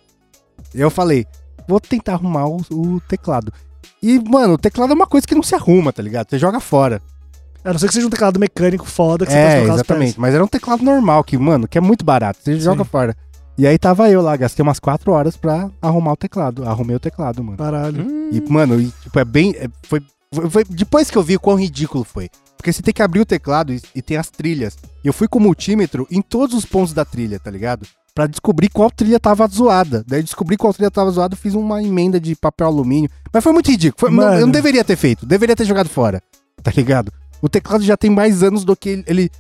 Eu 0.75 0.91
falei, 0.91 1.27
vou 1.69 1.81
tentar 1.81 2.15
arrumar 2.15 2.47
o, 2.47 2.57
o 2.71 3.01
teclado. 3.09 3.53
E, 4.03 4.19
mano, 4.29 4.55
o 4.55 4.59
teclado 4.59 4.93
é 4.93 4.95
uma 4.95 5.07
coisa 5.07 5.27
que 5.27 5.35
não 5.35 5.43
se 5.43 5.55
arruma, 5.55 5.93
tá 5.93 6.03
ligado? 6.03 6.29
Você 6.31 6.39
joga 6.39 6.61
fora. 6.61 7.01
A 7.65 7.73
não 7.73 7.79
ser 7.79 7.89
que 7.89 7.95
seja 7.95 8.07
um 8.07 8.11
teclado 8.11 8.39
mecânico 8.39 8.87
foda 8.87 9.27
que 9.27 9.33
você 9.33 9.39
é, 9.39 9.61
pode 9.61 9.73
exatamente. 9.73 10.21
Mas 10.21 10.35
era 10.35 10.45
um 10.45 10.49
teclado 10.49 10.85
normal, 10.85 11.25
que, 11.25 11.37
mano, 11.37 11.67
que 11.67 11.77
é 11.77 11.81
muito 11.81 12.05
barato. 12.05 12.39
Você 12.43 12.61
joga 12.61 12.85
fora. 12.85 13.17
E 13.59 13.67
aí 13.67 13.79
tava 13.79 14.09
eu 14.11 14.21
lá, 14.21 14.37
gastei 14.37 14.63
umas 14.63 14.79
4 14.79 15.11
horas 15.11 15.37
pra 15.37 15.71
arrumar 15.81 16.13
o 16.13 16.17
teclado. 16.17 16.69
Arrumei 16.69 16.95
o 16.95 17.01
teclado, 17.01 17.43
mano. 17.43 17.57
Caralho. 17.57 18.07
E, 18.31 18.41
mano, 18.49 18.79
e, 18.81 18.93
tipo, 19.03 19.19
é 19.19 19.25
bem. 19.25 19.55
é- 19.57 19.69
foi, 19.83 20.01
foi, 20.51 20.65
Depois 20.65 21.11
que 21.11 21.17
eu 21.17 21.23
vi 21.23 21.37
o 21.37 21.41
quão 21.41 21.57
ridículo 21.59 22.05
foi. 22.05 22.29
Porque 22.57 22.73
você 22.73 22.83
tem 22.83 22.93
que 22.95 23.03
abrir 23.03 23.21
o 23.21 23.27
teclado 23.27 23.73
e, 23.73 23.81
e 23.95 24.03
tem 24.03 24.17
as 24.17 24.29
trilhas. 24.31 24.77
E 25.05 25.09
eu 25.09 25.13
fui 25.13 25.29
com 25.29 25.39
o 25.39 25.43
multímetro 25.43 26.07
em 26.11 26.21
todos 26.23 26.55
os 26.57 26.65
pontos 26.65 26.93
da 26.93 27.05
trilha, 27.05 27.39
tá 27.39 27.51
ligado? 27.51 27.87
Pra 28.15 28.27
descobrir 28.27 28.71
qual 28.71 28.91
trilha 28.91 29.21
tava 29.21 29.47
zoada. 29.47 30.03
Daí 30.07 30.21
eu 30.21 30.25
descobri 30.25 30.57
qual 30.57 30.73
trilha 30.73 30.91
tava 30.91 31.11
zoada, 31.11 31.37
fiz 31.37 31.55
uma 31.55 31.83
emenda 31.83 32.19
de 32.19 32.35
papel 32.35 32.67
alumínio. 32.67 33.11
Mas 33.33 33.45
foi 33.45 33.53
muito 33.53 33.71
ridículo. 33.71 34.01
Foi- 34.01 34.11
não- 34.11 34.17
eu 34.41 34.47
não 34.47 34.53
deveria 34.53 34.83
ter 34.83 34.97
feito. 34.97 35.27
Deveria 35.27 35.55
ter 35.55 35.65
jogado 35.67 35.89
fora. 35.89 36.23
Tá 36.63 36.73
ligado? 36.75 37.13
O 37.43 37.49
teclado 37.49 37.85
já 37.85 37.97
tem 37.97 38.11
mais 38.11 38.43
anos 38.43 38.65
do 38.65 38.75
que 38.75 38.89
ele- 38.89 39.05
ele- 39.07 39.31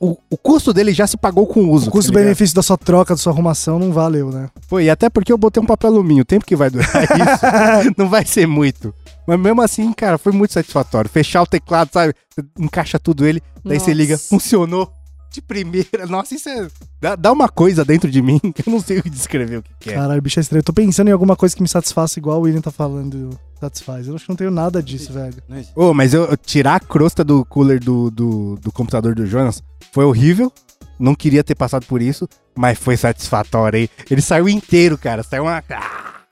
o, 0.00 0.16
o 0.30 0.36
custo 0.36 0.72
dele 0.72 0.92
já 0.92 1.06
se 1.06 1.16
pagou 1.16 1.46
com 1.46 1.60
o 1.60 1.70
uso. 1.70 1.84
O 1.84 1.86
tá 1.86 1.92
custo-benefício 1.92 2.54
da 2.54 2.62
sua 2.62 2.76
troca, 2.76 3.14
da 3.14 3.18
sua 3.18 3.32
arrumação, 3.32 3.78
não 3.78 3.92
valeu, 3.92 4.30
né? 4.30 4.48
Foi, 4.68 4.84
e 4.84 4.90
até 4.90 5.08
porque 5.08 5.32
eu 5.32 5.38
botei 5.38 5.62
um 5.62 5.66
papel 5.66 5.90
alumínio. 5.90 6.22
O 6.22 6.26
tempo 6.26 6.44
que 6.44 6.54
vai 6.54 6.70
durar 6.70 6.88
isso 6.92 7.94
não 7.96 8.08
vai 8.08 8.24
ser 8.24 8.46
muito. 8.46 8.94
Mas 9.26 9.40
mesmo 9.40 9.62
assim, 9.62 9.92
cara, 9.92 10.18
foi 10.18 10.32
muito 10.32 10.52
satisfatório. 10.52 11.10
Fechar 11.10 11.42
o 11.42 11.46
teclado, 11.46 11.90
sabe? 11.92 12.14
Você 12.30 12.46
encaixa 12.58 12.98
tudo 12.98 13.26
ele, 13.26 13.42
daí 13.64 13.80
você 13.80 13.90
Nossa. 13.90 13.92
liga, 13.92 14.18
funcionou 14.18 14.92
de 15.34 15.42
primeira. 15.42 16.06
Nossa, 16.08 16.34
isso 16.34 16.48
é. 16.48 16.68
Dá, 17.00 17.16
dá 17.16 17.32
uma 17.32 17.48
coisa 17.48 17.84
dentro 17.84 18.10
de 18.10 18.22
mim 18.22 18.38
que 18.38 18.66
eu 18.66 18.72
não 18.72 18.80
sei 18.80 19.02
descrever 19.02 19.58
o 19.58 19.62
que, 19.62 19.70
que 19.80 19.90
é. 19.90 19.94
Caralho, 19.94 20.22
bicho 20.22 20.38
é 20.38 20.42
estranho. 20.42 20.60
Eu 20.60 20.64
tô 20.64 20.72
pensando 20.72 21.08
em 21.08 21.12
alguma 21.12 21.36
coisa 21.36 21.54
que 21.54 21.62
me 21.62 21.68
satisfaça 21.68 22.18
igual 22.18 22.38
o 22.38 22.42
William 22.42 22.60
tá 22.60 22.70
falando. 22.70 23.38
Satisfaz. 23.60 24.06
Eu 24.06 24.14
acho 24.14 24.24
que 24.24 24.30
não 24.30 24.36
tenho 24.36 24.50
nada 24.50 24.82
disso, 24.82 25.12
velho. 25.12 25.34
Ô, 25.74 25.92
mas 25.94 26.14
eu, 26.14 26.24
eu 26.24 26.36
tirar 26.36 26.76
a 26.76 26.80
crosta 26.80 27.24
do 27.24 27.44
cooler 27.44 27.80
do, 27.80 28.10
do, 28.10 28.56
do 28.56 28.72
computador 28.72 29.14
do 29.14 29.26
Jonas 29.26 29.62
foi 29.92 30.04
horrível. 30.04 30.52
Não 30.98 31.14
queria 31.14 31.42
ter 31.42 31.54
passado 31.54 31.86
por 31.86 32.00
isso, 32.00 32.28
mas 32.54 32.78
foi 32.78 32.96
satisfatório 32.96 33.78
aí. 33.78 33.88
Ele 34.08 34.20
saiu 34.22 34.48
inteiro, 34.48 34.96
cara. 34.96 35.22
Saiu 35.22 35.44
uma. 35.44 35.62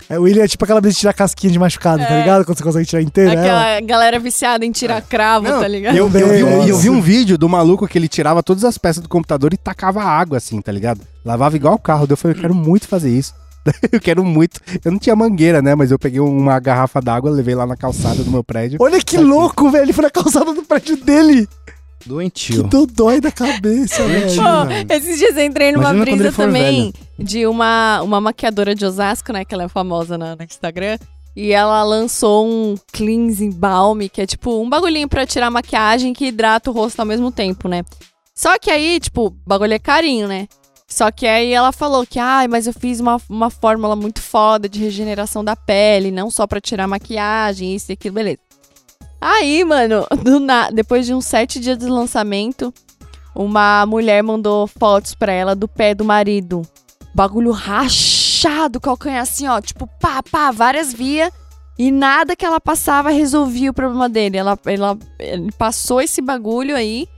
É, 0.09 0.19
o 0.19 0.23
William 0.23 0.45
é 0.45 0.49
tipo 0.49 0.63
aquela 0.65 0.81
vez 0.81 0.95
de 0.95 1.01
tirar 1.01 1.13
casquinha 1.15 1.53
de 1.53 1.59
machucado, 1.59 2.03
tá 2.05 2.13
É. 2.15 2.21
ligado? 2.21 2.45
Quando 2.45 2.59
você 2.59 2.65
consegue 2.65 2.87
tirar 2.87 3.03
inteira. 3.03 3.33
é, 3.35 3.39
Aquela 3.41 3.81
galera 3.81 4.19
viciada 4.21 4.65
em 4.65 4.71
tirar 4.71 5.01
cravo, 5.03 5.49
Não, 5.49 5.61
tá 5.61 5.67
ligado? 5.69 5.97
Eu, 5.97 6.05
eu, 6.07 6.29
vi, 6.29 6.45
um- 6.45 6.57
Nossa. 6.57 6.69
eu 6.69 6.79
vi 6.79 6.91
um 6.91 7.01
vídeo 7.01 7.39
do 7.39 7.49
maluco 7.49 7.89
que 7.89 7.97
ele 7.97 8.09
tirava 8.09 8.43
todas 8.43 8.65
as 8.65 8.77
peças 8.77 9.03
do 9.03 9.09
computador 9.09 9.53
e 9.55 9.57
tacava 9.57 10.03
água 10.03 10.37
assim, 10.39 10.61
tá 10.61 10.71
ligado? 10.71 11.01
Lavava 11.25 11.57
igual 11.57 11.75
o 11.75 11.79
carro. 11.79 12.07
Daí 12.07 12.13
eu 12.13 12.17
falei, 12.19 12.37
eu 12.37 12.41
quero 12.41 12.55
muito 12.55 12.87
fazer 12.87 13.11
isso. 13.11 13.35
eu 13.91 13.99
quero 13.99 14.23
muito. 14.23 14.61
Eu 14.85 14.93
não 14.93 14.99
tinha 14.99 15.17
mangueira, 15.17 15.63
né? 15.63 15.75
Mas 15.75 15.91
eu 15.91 15.99
peguei 15.99 16.21
uma 16.21 16.61
garrafa 16.61 17.01
d'água, 17.01 17.31
levei 17.31 17.55
lá 17.55 17.67
na 17.67 17.77
calçada 17.77 18.23
do 18.23 18.31
meu 18.31 18.45
prédio. 18.45 18.77
Olha 18.81 19.01
que 19.01 19.17
louco, 19.17 19.71
velho. 19.71 19.85
Ele 19.85 19.93
foi 19.95 20.05
na 20.05 20.11
calçada 20.11 20.53
do 20.53 20.63
prédio 20.65 20.99
dele. 20.99 21.49
Que 22.05 22.09
Doentio. 22.09 22.63
dor 22.65 22.87
dói 22.87 23.21
da 23.21 23.33
cabeça, 23.33 24.07
velho. 24.07 24.37
Pô, 24.37 24.95
esses 24.95 25.19
dias 25.19 25.37
eu 25.37 25.45
entrei 25.45 25.73
numa 25.73 25.91
Imagina 25.91 26.17
brisa 26.17 26.33
também 26.33 26.93
de 27.19 27.47
uma, 27.47 28.03
uma 28.03 28.21
maquiadora 28.21 28.75
de 28.75 28.85
Osasco, 28.85 29.33
né? 29.33 29.45
Que 29.45 29.55
ela 29.55 29.65
é 29.65 29.69
famosa 29.69 30.19
na, 30.19 30.37
no 30.37 30.43
Instagram. 30.43 30.99
E 31.35 31.51
ela 31.51 31.83
lançou 31.83 32.47
um 32.47 32.77
cleansing 32.93 33.51
balm, 33.51 34.01
que 34.13 34.21
é 34.21 34.27
tipo 34.27 34.63
um 34.63 34.69
bagulhinho 34.69 35.09
pra 35.09 35.27
tirar 35.27 35.51
maquiagem 35.51 36.13
que 36.13 36.27
hidrata 36.27 36.71
o 36.71 36.75
rosto 36.75 37.01
ao 37.01 37.07
mesmo 37.07 37.33
tempo, 37.33 37.69
né? 37.69 37.83
Só 38.35 38.59
que 38.59 38.71
aí, 38.71 39.01
tipo, 39.01 39.27
o 39.27 39.31
bagulho 39.31 39.73
é 39.73 39.79
carinho, 39.79 40.29
né? 40.29 40.47
Só 40.87 41.11
que 41.11 41.27
aí 41.27 41.53
ela 41.53 41.73
falou 41.73 42.07
que, 42.07 42.19
ai, 42.19 42.47
mas 42.47 42.67
eu 42.67 42.73
fiz 42.73 43.01
uma, 43.01 43.21
uma 43.29 43.51
fórmula 43.51 43.97
muito 43.97 44.21
foda 44.21 44.69
de 44.69 44.79
regeneração 44.79 45.43
da 45.43 45.57
pele, 45.57 46.11
não 46.11 46.31
só 46.31 46.47
pra 46.47 46.61
tirar 46.61 46.87
maquiagem, 46.87 47.75
isso 47.75 47.91
e 47.91 47.95
aquilo, 47.95 48.15
beleza. 48.15 48.39
Aí, 49.25 49.65
mano, 49.65 50.07
na... 50.43 50.69
depois 50.69 51.07
de 51.07 51.15
uns 51.15 51.25
sete 51.25 51.59
dias 51.59 51.79
de 51.79 51.87
lançamento, 51.87 52.75
uma 53.35 53.87
mulher 53.87 54.23
mandou 54.23 54.67
fotos 54.67 55.15
pra 55.15 55.33
ela 55.33 55.55
do 55.57 55.67
pé 55.67 55.95
do 55.95 56.05
marido. 56.05 56.61
Bagulho 57.15 57.51
rachado, 57.51 58.79
calcanhar 58.79 59.23
assim, 59.23 59.49
ó, 59.49 59.63
tipo, 59.63 59.89
pá, 59.99 60.23
pá, 60.23 60.51
várias 60.51 60.93
vias. 60.93 61.33
E 61.79 61.91
nada 61.91 62.37
que 62.37 62.45
ela 62.45 62.61
passava 62.61 63.09
resolvia 63.09 63.71
o 63.71 63.75
problema 63.75 64.11
dele. 64.11 64.37
Ela, 64.37 64.59
ela, 64.67 64.99
ele 65.19 65.51
passou 65.53 66.03
esse 66.03 66.21
bagulho 66.21 66.77
aí. 66.77 67.09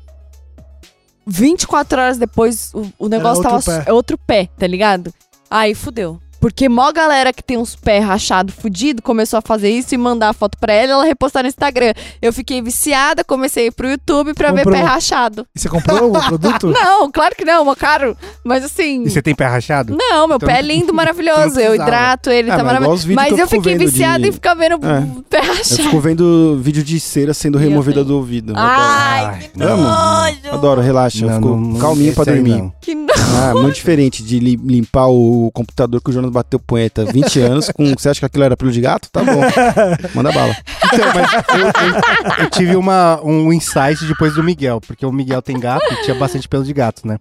24 1.27 2.01
horas 2.01 2.19
depois, 2.19 2.73
o, 2.73 2.87
o 3.01 3.09
negócio 3.09 3.43
outro 3.43 3.65
tava. 3.65 3.83
pé. 3.83 3.91
É 3.91 3.93
outro 3.93 4.17
pé, 4.17 4.49
tá 4.57 4.67
ligado? 4.67 5.13
Aí 5.51 5.75
fudeu. 5.75 6.21
Porque 6.41 6.69
mó 6.69 6.93
galera 6.93 7.33
que 7.33 7.43
tem 7.43 7.57
uns 7.57 7.75
pés 7.75 8.05
rachados, 8.05 8.55
fudido, 8.55 9.03
começou 9.03 9.39
a 9.39 9.43
fazer 9.43 9.71
isso 9.71 9.95
e 9.95 9.99
mandar 9.99 10.29
a 10.29 10.33
foto 10.33 10.57
pra 10.59 10.73
ela 10.73 10.89
e 10.89 10.93
ela 10.93 11.05
repostar 11.05 11.43
no 11.43 11.49
Instagram. 11.49 11.93
Eu 12.21 12.33
fiquei 12.33 12.61
viciada, 12.63 13.25
comecei 13.25 13.65
a 13.65 13.67
ir 13.69 13.73
pro 13.73 13.89
YouTube 13.89 14.35
pra 14.35 14.53
ver 14.53 14.65
Comprou. 14.65 14.75
pé 14.77 14.83
rachado. 14.83 15.47
E 15.55 15.59
você 15.61 15.69
comprou 15.69 16.15
o 16.17 16.21
produto? 16.27 16.69
Não, 16.69 17.11
claro 17.11 17.35
que 17.37 17.45
não, 17.45 17.71
é 17.71 17.75
caro. 17.75 18.17
Mas 18.45 18.65
assim. 18.65 19.05
E 19.05 19.11
você 19.11 19.23
tem 19.23 19.35
pé 19.35 19.47
rachado? 19.47 19.97
Não, 19.97 20.27
meu 20.29 20.37
Então, 20.37 20.49
pé 20.49 20.59
é 20.59 20.63
lindo, 20.63 20.93
maravilhoso. 20.95 21.59
então 21.59 21.63
não 21.65 21.75
Eu 21.75 21.75
hidrato 21.75 22.31
ele, 22.31 22.51
Ah, 22.51 22.57
tá 22.59 22.65
mas 22.65 22.77
igual 22.77 22.93
os 22.95 23.05
maravilhoso. 23.05 23.15
Mas 23.15 23.27
que 23.35 23.41
eu 23.41 23.45
eu 23.45 23.49
fiquei 23.49 23.77
viciada 23.79 24.19
de- 24.23 24.29
em 24.29 24.33
ficar 24.33 24.55
vendo 24.55 24.73
É. 24.75 24.77
o 25.01 25.23
pé 25.23 25.39
Eu 25.39 25.43
rachado. 25.55 25.83
fico 25.83 26.01
vendo 26.01 26.59
vídeo 26.61 26.83
de 26.85 27.01
cera 27.01 27.33
sendo 27.35 27.59
Eu 27.59 27.63
removida 27.69 28.05
do 28.05 28.17
ouvido. 28.17 28.53
Ai, 28.57 29.51
que 29.55 29.63
Amo. 29.63 29.83
nojo. 29.83 30.39
Adoro, 30.53 30.81
relaxa. 30.81 31.25
eu 31.25 31.29
Não, 31.29 31.35
fico 31.37 31.49
não, 31.49 31.57
não, 31.61 31.81
calminho 31.81 32.13
pra 32.13 32.23
esse 32.23 32.31
aí 32.31 32.37
dormir. 32.37 32.59
não. 32.63 32.73
Que 32.81 32.95
no... 32.95 33.07
Ah, 33.17 33.53
muito 33.55 33.75
diferente 33.75 34.23
de 34.23 34.39
li- 34.39 34.57
limpar 34.63 35.07
o 35.09 35.51
computador 35.53 36.01
que 36.01 36.11
o 36.11 36.13
Jonas 36.27 36.33
bateu 36.35 36.59
punheta 36.59 37.05
20 37.05 37.41
anos 37.41 37.71
com. 37.71 37.95
Você 37.97 38.09
acha 38.09 38.21
que 38.21 38.27
aquilo 38.27 38.45
era 38.45 38.57
pelo 38.57 38.71
de 38.73 38.81
gato? 38.81 39.09
Tá 39.11 39.23
bom. 39.23 39.41
Manda 40.15 40.33
bala. 40.33 40.57
Então, 40.93 41.07
mas 41.15 41.33
eu, 41.33 41.67
eu- 41.67 42.45
eu 42.45 42.51
tive 42.51 42.77
uma, 42.77 43.21
um 43.25 43.53
insight 43.53 44.05
depois 44.07 44.35
do 44.35 44.43
Miguel, 44.43 44.81
porque 44.81 45.05
o 45.07 45.13
Miguel 45.13 45.41
tem 45.43 45.59
gato 45.59 45.85
e 45.93 46.03
tinha 46.03 46.17
bastante 46.17 46.49
pelo 46.49 46.65
de 46.65 46.73
gato, 46.73 47.07
né? 47.07 47.19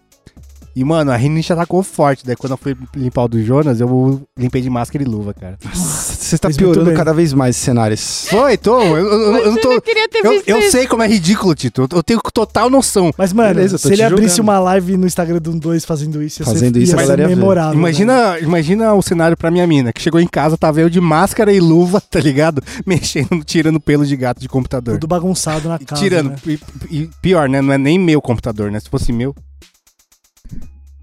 E, 0.75 0.83
mano, 0.83 1.09
a 1.09 1.15
rinite 1.15 1.53
atacou 1.53 1.81
forte. 1.81 2.25
Daí, 2.25 2.35
quando 2.35 2.51
eu 2.51 2.57
fui 2.57 2.75
limpar 2.97 3.23
o 3.23 3.27
do 3.29 3.41
Jonas, 3.41 3.79
eu 3.79 4.21
limpei 4.37 4.61
de 4.61 4.69
máscara 4.69 5.01
e 5.01 5.07
luva, 5.07 5.33
cara. 5.33 5.57
Você 5.73 6.37
tá 6.37 6.49
piorando 6.49 6.91
cada 6.93 7.13
vez 7.13 7.31
mais 7.31 7.55
esses 7.55 7.63
cenários. 7.63 8.27
Foi, 8.29 8.57
tô. 8.57 8.81
Eu, 8.81 8.97
eu- 8.97 9.05
eu- 9.07 9.37
eu 9.37 9.51
não 9.53 9.61
tô. 9.61 9.71
Eu 9.71 9.81
queria 9.81 10.09
ter 10.09 10.25
Eu, 10.25 10.31
visto 10.31 10.49
eu 10.49 10.57
isso. 10.59 10.71
sei 10.71 10.85
como 10.85 11.01
é 11.01 11.07
ridículo, 11.07 11.55
Tito. 11.55 11.87
Eu, 11.93 12.03
tenho 12.03 12.19
total 12.33 12.69
noção. 12.69 13.13
Mas, 13.17 13.31
mano, 13.31 13.53
Beleza, 13.55 13.77
se 13.77 13.87
ele 13.87 13.95
te 13.95 14.03
abrisse 14.03 14.41
uma 14.41 14.59
live 14.59 14.97
no 14.97 15.07
Instagram 15.07 15.39
do 15.39 15.53
2 15.57 15.85
fazendo 15.85 16.21
isso, 16.21 16.41
ia 16.41 16.45
Fazendo 16.45 16.73
ser, 16.75 16.81
isso, 16.83 16.91
ia 16.91 16.95
a 16.97 16.99
ser 16.99 17.07
galera 17.07 17.27
memorável. 17.29 17.79
Imagina, 17.79 18.37
imagina 18.39 18.93
o 18.93 19.01
cenário 19.01 19.37
pra 19.37 19.49
minha 19.49 19.65
mina, 19.65 19.93
que 19.93 20.01
chegou 20.01 20.19
em 20.19 20.27
casa, 20.27 20.57
tava 20.57 20.81
eu 20.81 20.89
de 20.89 20.99
máscara 20.99 21.53
e 21.53 21.59
luva, 21.61 22.01
tá 22.01 22.19
ligado? 22.19 22.61
Mexendo, 22.85 23.41
tirando 23.45 23.79
pelo 23.79 24.05
de 24.05 24.17
gato 24.17 24.41
de 24.41 24.49
computador. 24.49 24.95
Tudo 24.95 25.07
bagunçado 25.07 25.69
na 25.69 25.79
casa. 25.79 26.01
tirando. 26.01 26.31
né? 26.31 26.35
E, 26.45 26.59
e 26.91 27.09
pior, 27.21 27.47
né? 27.47 27.61
Não 27.61 27.71
é 27.71 27.77
nem 27.77 27.97
meu 27.97 28.21
computador, 28.21 28.69
né? 28.71 28.79
Se 28.81 28.89
fosse 28.89 29.13
meu. 29.13 29.33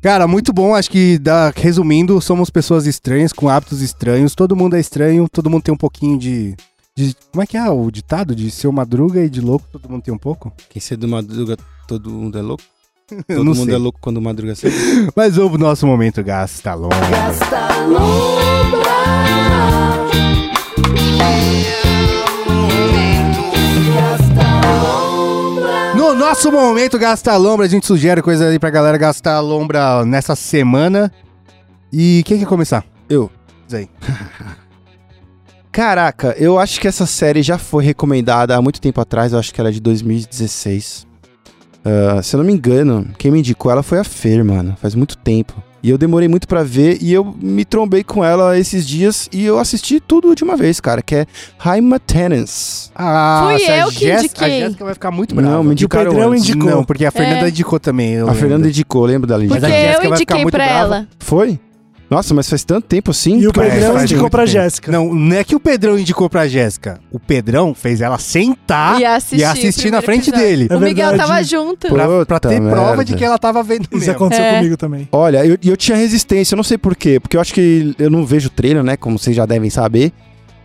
Cara, 0.03 0.27
muito 0.27 0.53
bom. 0.53 0.75
Acho 0.75 0.91
que, 0.91 1.17
dá, 1.19 1.53
resumindo, 1.55 2.21
somos 2.21 2.51
pessoas 2.51 2.87
estranhas, 2.87 3.33
com 3.33 3.49
hábitos 3.49 3.81
estranhos. 3.81 4.35
Todo 4.35 4.57
mundo 4.57 4.75
é 4.77 4.81
estranho, 4.81 5.29
todo 5.31 5.49
mundo 5.49 5.63
tem 5.63 5.73
um 5.73 5.77
pouquinho 5.79 6.19
de. 6.19 6.57
de- 6.97 7.15
como 7.31 7.43
é 7.43 7.47
que 7.47 7.57
é 7.57 7.71
o 7.71 7.91
ditado? 7.91 8.35
De 8.35 8.51
ser 8.51 8.71
madruga 8.73 9.25
e 9.25 9.31
de 9.31 9.41
louco, 9.41 9.67
todo 9.71 9.89
mundo 9.89 10.03
tem 10.03 10.13
um 10.13 10.19
pouco? 10.19 10.53
Quem 10.69 10.83
cedo 10.83 11.07
madruga, 11.07 11.57
todo 11.87 12.11
mundo 12.11 12.37
é 12.39 12.43
louco? 12.43 12.63
Todo 13.29 13.45
não 13.45 13.53
mundo 13.55 13.67
sei. 13.67 13.75
é 13.75 13.79
louco 13.79 13.99
quando 14.01 14.23
madruga 14.23 14.55
cedo? 14.55 14.75
Mas 15.15 15.37
o 15.37 15.47
nosso 15.59 15.87
momento 15.87 16.23
gasta 16.25 16.73
longo. 16.73 16.95
No 17.89 19.53
nosso 26.33 26.51
momento 26.51 26.99
Gasta 26.99 27.37
Lombra, 27.37 27.67
a 27.67 27.69
gente 27.69 27.87
sugere 27.87 28.23
coisa 28.23 28.49
aí 28.49 28.59
pra 28.59 28.71
galera 28.71 28.97
gastar 28.97 29.39
lombra 29.41 30.03
nessa 30.03 30.35
semana. 30.35 31.13
E 31.93 32.23
quem 32.25 32.39
quer 32.39 32.47
começar? 32.47 32.87
Eu. 33.07 33.31
Diz 33.67 33.75
aí. 33.75 33.91
Caraca, 35.71 36.35
eu 36.39 36.59
acho 36.59 36.81
que 36.81 36.89
essa 36.89 37.05
série 37.05 37.43
já 37.43 37.59
foi 37.59 37.85
recomendada 37.85 38.57
há 38.57 38.63
muito 38.63 38.81
tempo 38.81 38.99
atrás, 38.99 39.35
eu 39.35 39.39
acho 39.39 39.53
que 39.53 39.61
ela 39.61 39.69
é 39.69 39.73
de 39.73 39.81
2016. 39.81 41.07
Ah, 41.85 42.23
se 42.23 42.35
eu 42.35 42.39
não 42.39 42.47
me 42.47 42.55
engano, 42.55 43.11
quem 43.19 43.31
me 43.31 43.41
indicou 43.41 43.71
ela 43.71 43.83
foi 43.83 43.99
a 43.99 44.05
Fer, 44.05 44.43
mano, 44.43 44.75
faz 44.81 44.95
muito 44.95 45.19
tempo. 45.19 45.63
E 45.83 45.91
eu 45.91 45.99
demorei 45.99 46.29
muito 46.29 46.47
pra 46.47 46.63
ver 46.63 46.99
e 47.01 47.13
eu 47.13 47.35
me 47.43 47.65
trombei 47.65 48.05
com 48.05 48.25
ela 48.25 48.57
esses 48.57 48.87
dias 48.87 49.29
e 49.33 49.45
eu 49.45 49.59
assisti 49.59 49.99
tudo 49.99 50.33
de 50.35 50.45
uma 50.45 50.57
vez, 50.57 50.79
cara, 50.79 51.03
que 51.03 51.15
é 51.17 51.27
High 51.59 51.81
Maintenance. 51.81 52.89
Ah, 52.95 53.43
Fui 53.47 53.55
essa 53.63 53.77
eu 53.79 53.89
que 53.89 53.95
Jéssica- 53.99 54.25
indiquei. 54.47 54.63
A 54.63 54.67
Jéssica 54.67 54.85
vai 54.85 54.95
ficar 54.95 55.11
muito 55.11 55.35
brava. 55.35 55.51
Não, 55.51 55.63
me 55.65 55.71
E 55.71 55.71
o 55.71 55.73
indicaram 55.73 56.13
Pedrão 56.13 56.31
antes. 56.33 56.45
indicou. 56.49 56.71
Não, 56.71 56.85
porque 56.85 57.05
a 57.05 57.11
Fernanda 57.11 57.47
É. 57.47 57.49
indicou 57.49 57.81
também. 57.81 58.13
eu 58.13 58.29
A 58.29 58.33
Fernanda 58.35 58.55
lembro. 58.57 58.69
indicou, 58.69 59.05
lembro 59.05 59.27
da 59.27 59.39
Mas 59.39 59.49
Porque 59.49 59.65
a 59.65 59.69
legenda. 59.69 59.87
Jéssica 59.89 60.05
eu 60.07 60.11
vai 60.11 60.19
ficar 60.19 60.35
indiquei 60.35 60.43
muito 60.45 60.55
pra 60.55 60.65
brava. 60.67 60.79
ela. 60.97 61.09
Foi? 61.19 61.59
Nossa, 62.13 62.35
mas 62.35 62.49
faz 62.49 62.63
tanto 62.65 62.87
tempo 62.87 63.11
assim. 63.11 63.39
E 63.41 63.47
o 63.49 63.53
Pedrão 63.53 63.93
faz 63.95 64.11
indicou 64.11 64.29
pra. 64.31 64.45
Jéssica. 64.47 64.93
Não, 64.93 65.15
não 65.15 65.37
é 65.37 65.43
que 65.43 65.55
o 65.57 65.61
Pedrão 65.61 65.99
indicou 65.99 66.29
pra 66.29 66.47
Jéssica. 66.47 67.01
O 67.11 67.19
Pedrão 67.19 67.75
fez 67.75 68.01
ela 68.01 68.19
sentar 68.19 68.99
E 68.99 69.03
e 69.03 69.05
assistir 69.05 69.45
assistir, 69.45 69.89
o 69.89 69.91
na 69.93 70.03
frente 70.03 70.29
episódio. 70.31 70.47
dele. 70.47 70.67
É 70.71 70.77
o 70.77 70.81
Miguel 70.81 71.09
verdade. 71.11 71.29
tava 71.31 71.43
junto. 71.43 71.89
Pra, 71.89 72.27
pra 72.27 72.41
ter 72.41 72.59
Puta 72.61 72.71
prova 72.71 72.87
merda. 72.89 73.05
de 73.05 73.15
que 73.17 73.25
ela 73.25 73.39
tava 73.39 73.63
vendo 73.63 73.85
Isso 73.85 73.97
mesmo. 73.99 74.13
aconteceu 74.13 74.45
É. 74.45 74.57
comigo 74.59 74.77
também. 74.77 75.09
Olha, 75.11 75.45
eu, 75.47 75.57
e 75.63 75.69
eu 75.69 75.77
tinha 75.77 75.97
resistência, 75.97 76.55
eu 76.55 76.57
não 76.57 76.65
sei 76.65 76.77
porquê, 76.77 77.19
porque 77.19 77.37
eu 77.37 77.41
acho 77.41 77.55
que 77.55 77.95
eu 77.99 78.11
não 78.11 78.25
vejo 78.27 78.51
trailer, 78.51 78.83
né? 78.83 78.97
Como 78.97 79.19
vocês 79.19 79.35
já 79.35 79.47
devem 79.47 79.71
saber. 79.71 80.13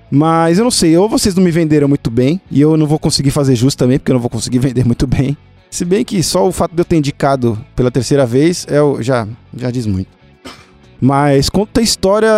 Mas 0.09 0.57
eu 0.57 0.63
não 0.63 0.71
sei, 0.71 0.95
ou 0.97 1.09
vocês 1.09 1.35
não 1.35 1.43
me 1.43 1.51
venderam 1.51 1.87
muito 1.87 2.09
bem, 2.09 2.39
e 2.49 2.61
eu 2.61 2.77
não 2.77 2.87
vou 2.87 2.97
conseguir 2.97 3.31
fazer 3.31 3.55
justo 3.55 3.77
também, 3.77 3.99
porque 3.99 4.11
eu 4.11 4.15
não 4.15 4.21
vou 4.21 4.29
conseguir 4.29 4.59
vender 4.59 4.85
muito 4.85 5.05
bem. 5.05 5.35
Se 5.69 5.83
bem 5.83 6.05
que 6.05 6.23
só 6.23 6.47
o 6.47 6.51
fato 6.51 6.73
de 6.73 6.79
eu 6.81 6.85
ter 6.85 6.95
indicado 6.95 7.57
pela 7.75 7.91
terceira 7.91 8.25
vez 8.25 8.65
é 8.69 8.81
o, 8.81 9.01
já, 9.01 9.27
já 9.55 9.69
diz 9.69 9.85
muito. 9.85 10.16
Mas 10.99 11.49
conta 11.49 11.79
a 11.79 11.83
história. 11.83 12.29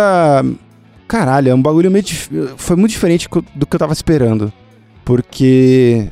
Caralho, 1.08 1.50
é 1.50 1.54
um 1.54 1.62
bagulho 1.62 1.90
meio. 1.90 2.04
dif- 2.04 2.30
Foi 2.56 2.76
muito 2.76 2.90
diferente 2.92 3.28
do 3.54 3.66
que 3.66 3.74
eu 3.76 3.78
tava 3.80 3.92
esperando. 3.92 4.52
Porque. 5.04 6.08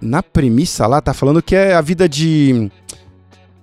Na 0.00 0.20
premissa 0.22 0.84
lá, 0.88 1.00
tá 1.00 1.14
falando 1.14 1.40
que 1.40 1.54
é 1.54 1.74
a 1.74 1.80
vida 1.80 2.08
de 2.08 2.68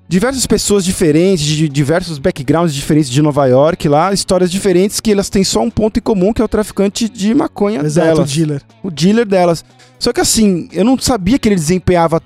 diversas 0.08 0.48
pessoas 0.48 0.86
diferentes, 0.86 1.46
de 1.46 1.68
diversos 1.68 2.18
backgrounds 2.18 2.74
diferentes 2.74 3.10
de 3.10 3.22
Nova 3.22 3.46
York 3.46 3.90
lá, 3.90 4.14
histórias 4.14 4.50
diferentes 4.50 5.02
que 5.02 5.12
elas 5.12 5.30
têm 5.30 5.44
só 5.44 5.62
um 5.62 5.70
ponto 5.70 6.00
em 6.00 6.02
comum, 6.02 6.32
que 6.32 6.42
é 6.42 6.46
o 6.46 6.48
traficante 6.48 7.10
de 7.10 7.36
maconha 7.36 7.82
Exato, 7.82 8.08
o 8.08 8.14
delas. 8.16 8.32
dealer. 8.34 8.62
O 8.82 8.90
dealer 8.90 9.28
delas. 9.28 9.66
Só 10.00 10.14
que 10.14 10.22
assim, 10.22 10.70
eu 10.72 10.86
não 10.86 10.98
sabia 10.98 11.38
que 11.38 11.50
ele 11.50 11.56
desempenhava, 11.56 12.22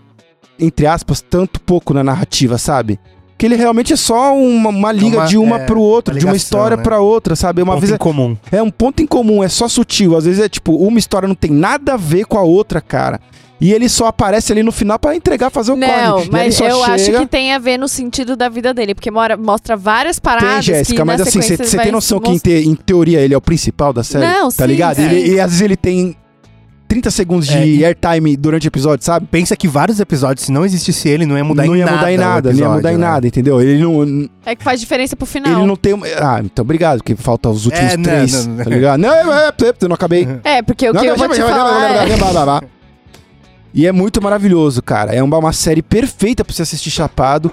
entre 0.59 0.86
aspas, 0.86 1.20
tanto 1.20 1.59
pouco 1.59 1.91
na 1.91 2.03
narrativa, 2.03 2.59
sabe? 2.59 2.99
Que 3.44 3.48
ele 3.48 3.58
realmente 3.58 3.91
é 3.91 3.98
só 3.98 4.34
uma, 4.38 4.70
uma 4.70 4.91
liga 4.94 5.18
Uma- 5.18 5.26
de 5.26 5.38
uma 5.38 5.58
é, 5.58 5.66
pro 5.66 5.82
outro, 5.82 6.14
uma 6.14 6.20
de 6.22 6.26
uma 6.26 6.32
ligação, 6.32 6.46
história 6.48 6.78
né? 6.78 6.84
pra 6.84 7.02
outra, 7.02 7.36
sabe? 7.36 7.62
Uma 7.62 7.74
Ponto 7.74 7.82
vez 7.82 7.91
em 7.91 7.96
é, 7.96 7.98
comum. 7.98 8.38
é 8.50 8.64
um 8.64 8.72
ponto 8.72 9.04
em 9.04 9.06
comum, 9.06 9.44
é 9.44 9.50
só 9.50 9.68
sutil. 9.68 10.16
Às 10.16 10.24
vezes 10.24 10.39
é 10.39 10.48
tipo, 10.48 10.74
uma 10.78 10.98
história 10.98 11.28
não 11.28 11.36
tem 11.36 11.52
nada 11.52 11.96
a 11.96 11.98
ver 11.98 12.24
com 12.26 12.38
a 12.38 12.41
outra, 12.41 12.80
cara. 12.80 13.20
E 13.60 13.74
ele 13.74 13.89
só 13.89 14.08
aparece 14.08 14.54
ali 14.54 14.64
no 14.64 14.72
final 14.72 14.98
pra 14.98 15.14
entregar, 15.14 15.50
fazer 15.50 15.74
o 15.74 15.76
Não, 15.76 15.88
corre. 16.14 16.22
Ele 16.22 16.30
mas 16.32 16.58
eu 16.62 16.84
acho 16.86 17.04
chega- 17.04 17.20
que 17.20 17.26
tem 17.28 17.52
a 17.52 17.60
ver 17.60 17.78
no 17.78 17.89
sentido 17.89 18.38
da 18.38 18.48
vida 18.48 18.74
dele, 18.74 18.96
porque 18.96 19.12
mora- 19.12 19.36
mostra 19.36 19.76
várias 19.76 20.16
Tem, 20.20 20.24
paradas. 20.24 20.63
Jéssica, 20.63 21.01
que 21.01 21.04
mas 21.05 21.20
assim, 21.20 21.42
você 21.42 21.78
tem 21.78 21.92
noção 21.92 22.22
que 22.22 22.30
em, 22.30 22.34
mostrar- 22.36 22.50
te- 22.54 22.66
em 22.70 22.76
teoria 22.76 23.20
ele 23.20 23.34
é 23.34 23.38
o 23.38 23.42
principal 23.42 23.92
da 23.92 24.05
série? 24.05 24.26
Não, 24.26 24.43
tá 24.51 24.63
sim, 24.63 24.66
ligado? 24.67 24.96
sim. 24.96 25.04
Ele- 25.04 25.34
e 25.34 25.39
às 25.42 25.47
vezes 25.51 25.62
ele 25.62 25.76
tem 25.76 26.16
30 26.93 27.09
segundos 27.11 27.47
de 27.47 27.57
É, 27.57 27.65
e- 27.67 27.86
airtime 27.86 28.37
durante 28.37 28.67
o 28.67 28.70
episódio, 28.70 29.03
sabe? 29.03 29.25
Pensa 29.29 29.55
que 29.55 29.67
vários 29.67 29.99
episódios, 29.99 30.45
se 30.45 30.51
não 30.51 30.63
existisse 30.63 31.09
ele, 31.09 31.25
não 31.25 31.36
ia 31.36 31.43
mudar 31.43 31.65
não 31.65 31.75
em 31.75 31.79
ia 31.79 31.86
nada. 31.86 31.97
mudar 31.97 32.11
em 32.11 32.17
nada, 32.17 32.49
não 32.49 32.49
ia 32.49 32.51
episódio, 32.61 32.75
mudar 32.78 32.91
em 32.93 32.97
né? 32.97 33.07
nada, 33.07 33.28
entendeu? 33.28 33.59
Ele 33.61 33.82
não, 33.82 34.29
É 34.45 34.55
que 34.55 34.63
faz 34.63 34.79
diferença 34.79 35.15
pro 35.15 35.25
final. 35.25 35.51
ele 35.59 35.65
não 35.67 35.75
tem. 35.75 35.93
Ah, 36.21 36.39
então 36.43 36.61
obrigado, 36.63 36.97
porque 36.99 37.15
falta 37.15 37.49
os 37.49 37.65
últimos 37.65 37.93
É, 37.93 37.97
não, 37.97 38.03
três. 38.03 38.45
não, 38.45 38.55
não. 38.55 38.63
Tá 38.63 38.70
ligado? 38.70 38.99
Não, 38.99 39.11
é, 39.13 39.47
é, 39.47 39.47
é, 39.47 39.74
eu 39.82 39.89
não 39.89 39.95
acabei. 39.95 40.28
É, 40.43 40.61
porque 40.61 40.87
o 40.89 40.93
que 40.93 41.05
eu 41.05 41.15
te 41.15 41.41
falar 41.41 42.45
blá. 42.45 42.61
E 43.74 43.87
é 43.87 43.91
muito 43.91 44.21
maravilhoso, 44.21 44.83
cara. 44.83 45.13
É 45.15 45.24
uma, 45.24 45.37
uma 45.39 45.51
série 45.53 45.82
perfeita 45.82 46.45
pra 46.45 46.53
você 46.53 46.61
assistir 46.61 46.91
chapado. 46.91 47.51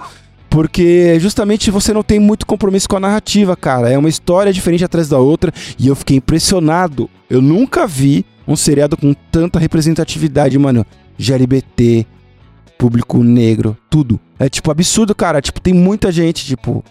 Porque 0.49 1.17
justamente 1.19 1.71
você 1.71 1.93
não 1.93 2.03
tem 2.03 2.19
muito 2.19 2.45
compromisso 2.45 2.87
com 2.89 2.97
a 2.97 2.99
narrativa, 2.99 3.55
cara. 3.55 3.89
É 3.89 3.97
uma 3.97 4.09
história 4.09 4.51
diferente 4.51 4.83
atrás 4.83 5.07
da 5.07 5.17
outra. 5.17 5.51
E 5.79 5.87
eu 5.87 5.95
fiquei 5.95 6.17
impressionado. 6.17 7.09
Eu 7.29 7.41
nunca 7.41 7.87
vi 7.87 8.25
um 8.47 8.55
seriado 8.55 8.95
com 8.97 9.13
tanta 9.31 9.59
representatividade, 9.59 10.57
mano. 10.57 10.85
GLBT, 11.17 12.05
público 12.77 13.23
negro, 13.23 13.77
tudo. 13.89 14.19
É 14.39 14.49
tipo 14.49 14.71
absurdo, 14.71 15.13
cara. 15.15 15.41
Tipo, 15.41 15.59
tem 15.61 15.73
muita 15.73 16.11
gente, 16.11 16.45
tipo. 16.45 16.83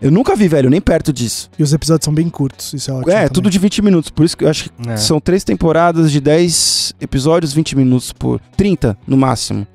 Eu 0.00 0.12
nunca 0.12 0.36
vi, 0.36 0.46
velho, 0.46 0.70
nem 0.70 0.80
perto 0.80 1.12
disso. 1.12 1.50
E 1.58 1.62
os 1.62 1.72
episódios 1.72 2.04
são 2.04 2.14
bem 2.14 2.28
curtos, 2.28 2.72
isso 2.72 2.88
é 2.88 2.94
ótimo. 2.94 3.10
é, 3.10 3.14
também. 3.16 3.28
tudo 3.30 3.50
de 3.50 3.58
20 3.58 3.82
minutos. 3.82 4.10
Por 4.10 4.24
isso 4.24 4.36
que 4.36 4.44
eu 4.44 4.48
acho 4.48 4.70
que 4.70 4.88
É. 4.90 4.96
são 4.96 5.18
três 5.20 5.42
temporadas 5.42 6.12
de 6.12 6.20
10 6.20 6.94
episódios, 7.00 7.52
20 7.52 7.76
minutos 7.76 8.12
por. 8.12 8.40
30 8.56 8.96
no 9.06 9.16
máximo. 9.16 9.66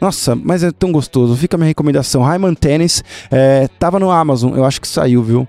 Nossa, 0.00 0.34
mas 0.36 0.62
é 0.62 0.70
tão 0.70 0.92
gostoso. 0.92 1.34
Fica 1.36 1.56
a 1.56 1.58
minha 1.58 1.68
recomendação. 1.68 2.22
Rayman 2.22 2.54
Tennis 2.54 3.02
é, 3.30 3.68
tava 3.78 3.98
no 3.98 4.10
Amazon, 4.10 4.54
eu 4.56 4.64
acho 4.64 4.80
que 4.80 4.88
saiu, 4.88 5.22
viu? 5.22 5.48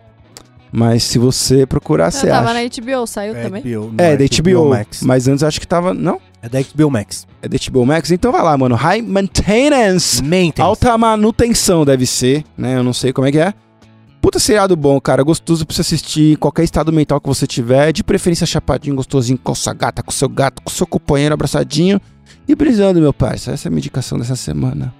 Mas 0.71 1.03
se 1.03 1.17
você 1.17 1.65
procurar, 1.65 2.07
Eu 2.07 2.11
você 2.11 2.27
tava 2.27 2.49
acha. 2.51 2.53
na 2.61 2.69
HBO, 2.97 3.07
saiu 3.07 3.35
É 3.35 3.41
também. 3.43 3.61
HBO, 3.61 3.91
não 3.93 4.03
É, 4.05 4.17
da 4.17 4.25
HBO. 4.25 4.69
Max. 4.69 5.01
Mas 5.01 5.27
antes 5.27 5.41
eu 5.41 5.47
acho 5.47 5.59
que 5.59 5.67
tava. 5.67 5.93
Não? 5.93 6.19
É 6.41 6.49
da 6.49 6.59
HBO 6.61 6.91
Max. 6.91 7.25
É 7.41 7.47
da 7.47 7.57
HBO 7.57 7.85
Max? 7.85 8.11
Então 8.11 8.31
vai 8.31 8.43
lá, 8.43 8.57
mano. 8.57 8.75
High 8.75 9.01
Maintenance. 9.01 10.21
Maintenance. 10.21 10.61
Alta 10.61 10.97
manutenção 10.97 11.85
deve 11.85 12.05
ser, 12.05 12.43
né? 12.57 12.77
Eu 12.77 12.83
não 12.83 12.93
sei 12.93 13.11
como 13.13 13.27
é 13.27 13.31
que 13.31 13.39
é. 13.39 13.53
Puta 14.21 14.39
seriado 14.39 14.75
bom, 14.75 14.99
cara. 14.99 15.23
Gostoso 15.23 15.65
pra 15.65 15.73
você 15.73 15.81
assistir 15.81 16.33
em 16.33 16.35
qualquer 16.35 16.63
estado 16.63 16.91
mental 16.91 17.21
que 17.21 17.27
você 17.27 17.47
tiver. 17.47 17.93
De 17.93 18.03
preferência 18.03 18.45
chapadinho, 18.45 18.95
gostosinho, 18.95 19.39
com 19.41 19.55
sua 19.55 19.73
gata, 19.73 20.03
com 20.03 20.11
seu 20.11 20.27
gato, 20.27 20.61
com 20.61 20.69
seu 20.69 20.85
companheiro 20.85 21.33
abraçadinho. 21.33 21.99
E 22.47 22.53
brisando, 22.55 22.99
meu 22.99 23.13
parça. 23.13 23.51
Essa 23.51 23.67
é 23.67 23.69
a 23.69 23.71
minha 23.71 23.79
indicação 23.79 24.17
dessa 24.19 24.35
semana. 24.35 24.93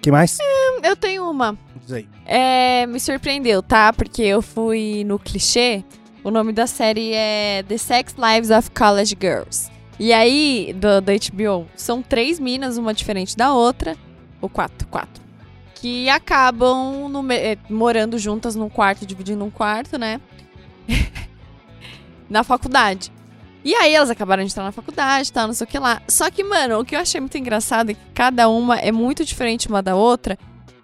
que 0.00 0.10
mais? 0.12 0.38
Eu 0.84 0.94
tenho 0.94 1.28
uma. 1.28 1.58
Aí. 1.92 2.08
É, 2.26 2.86
me 2.86 3.00
surpreendeu, 3.00 3.62
tá? 3.62 3.92
Porque 3.92 4.22
eu 4.22 4.42
fui 4.42 5.04
no 5.04 5.18
clichê. 5.18 5.84
O 6.22 6.30
nome 6.30 6.52
da 6.52 6.66
série 6.66 7.12
é 7.14 7.64
The 7.66 7.78
Sex 7.78 8.14
Lives 8.16 8.50
of 8.50 8.70
College 8.70 9.16
Girls. 9.20 9.70
E 9.98 10.12
aí, 10.12 10.74
do, 10.74 11.00
da 11.00 11.12
HBO, 11.12 11.66
são 11.74 12.02
três 12.02 12.38
minas, 12.38 12.76
uma 12.76 12.94
diferente 12.94 13.36
da 13.36 13.52
outra. 13.52 13.96
Ou 14.40 14.48
quatro, 14.48 14.86
quatro. 14.88 15.22
Que 15.74 16.08
acabam 16.08 17.08
no 17.08 17.32
eh, 17.32 17.56
morando 17.68 18.18
juntas 18.18 18.54
num 18.54 18.68
quarto, 18.68 19.06
dividindo 19.06 19.44
um 19.44 19.50
quarto, 19.50 19.98
né? 19.98 20.20
na 22.28 22.44
faculdade. 22.44 23.12
E 23.64 23.74
aí 23.74 23.92
elas 23.92 24.10
acabaram 24.10 24.44
de 24.44 24.50
entrar 24.50 24.64
na 24.64 24.72
faculdade, 24.72 25.32
tal, 25.32 25.48
não 25.48 25.54
sei 25.54 25.64
o 25.66 25.68
que 25.68 25.78
lá. 25.78 26.00
Só 26.08 26.30
que, 26.30 26.44
mano, 26.44 26.80
o 26.80 26.84
que 26.84 26.94
eu 26.94 27.00
achei 27.00 27.20
muito 27.20 27.36
engraçado 27.36 27.90
é 27.90 27.94
que 27.94 28.00
cada 28.14 28.48
uma 28.48 28.78
é 28.78 28.92
muito 28.92 29.24
diferente 29.24 29.68
uma 29.68 29.82
da 29.82 29.96
outra. 29.96 30.38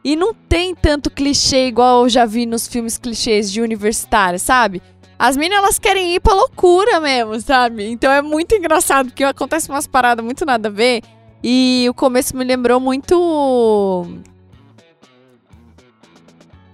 E 0.05 0.15
não 0.17 0.35
tem 0.35 0.75
tanto 0.75 1.11
clichê 1.11 1.67
igual 1.67 2.03
eu 2.03 2.09
já 2.11 2.27
vi 2.27 2.45
nos 2.45 2.69
filmes 2.69 2.99
clichês 2.99 3.51
de 3.51 3.63
universitário, 3.63 4.39
sabe? 4.39 4.83
As 5.19 5.37
meninas, 5.37 5.59
elas 5.63 5.79
querem 5.79 6.15
ir 6.15 6.21
pra 6.21 6.35
loucura 6.35 7.01
mesmo, 7.01 7.41
sabe? 7.41 7.87
Então 7.87 8.13
é 8.13 8.21
muito 8.21 8.55
engraçado, 8.55 9.07
porque 9.07 9.25
acontece 9.25 9.71
umas 9.71 9.87
paradas 9.87 10.23
muito 10.25 10.45
nada 10.45 10.69
a 10.69 10.73
ver. 10.73 11.03
E 11.43 11.87
o 11.89 11.95
começo 11.95 12.37
me 12.37 12.45
lembrou 12.45 12.79
muito... 12.81 14.07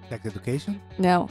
Sex 0.08 0.24
Education? 0.24 0.74
Não. 0.98 1.28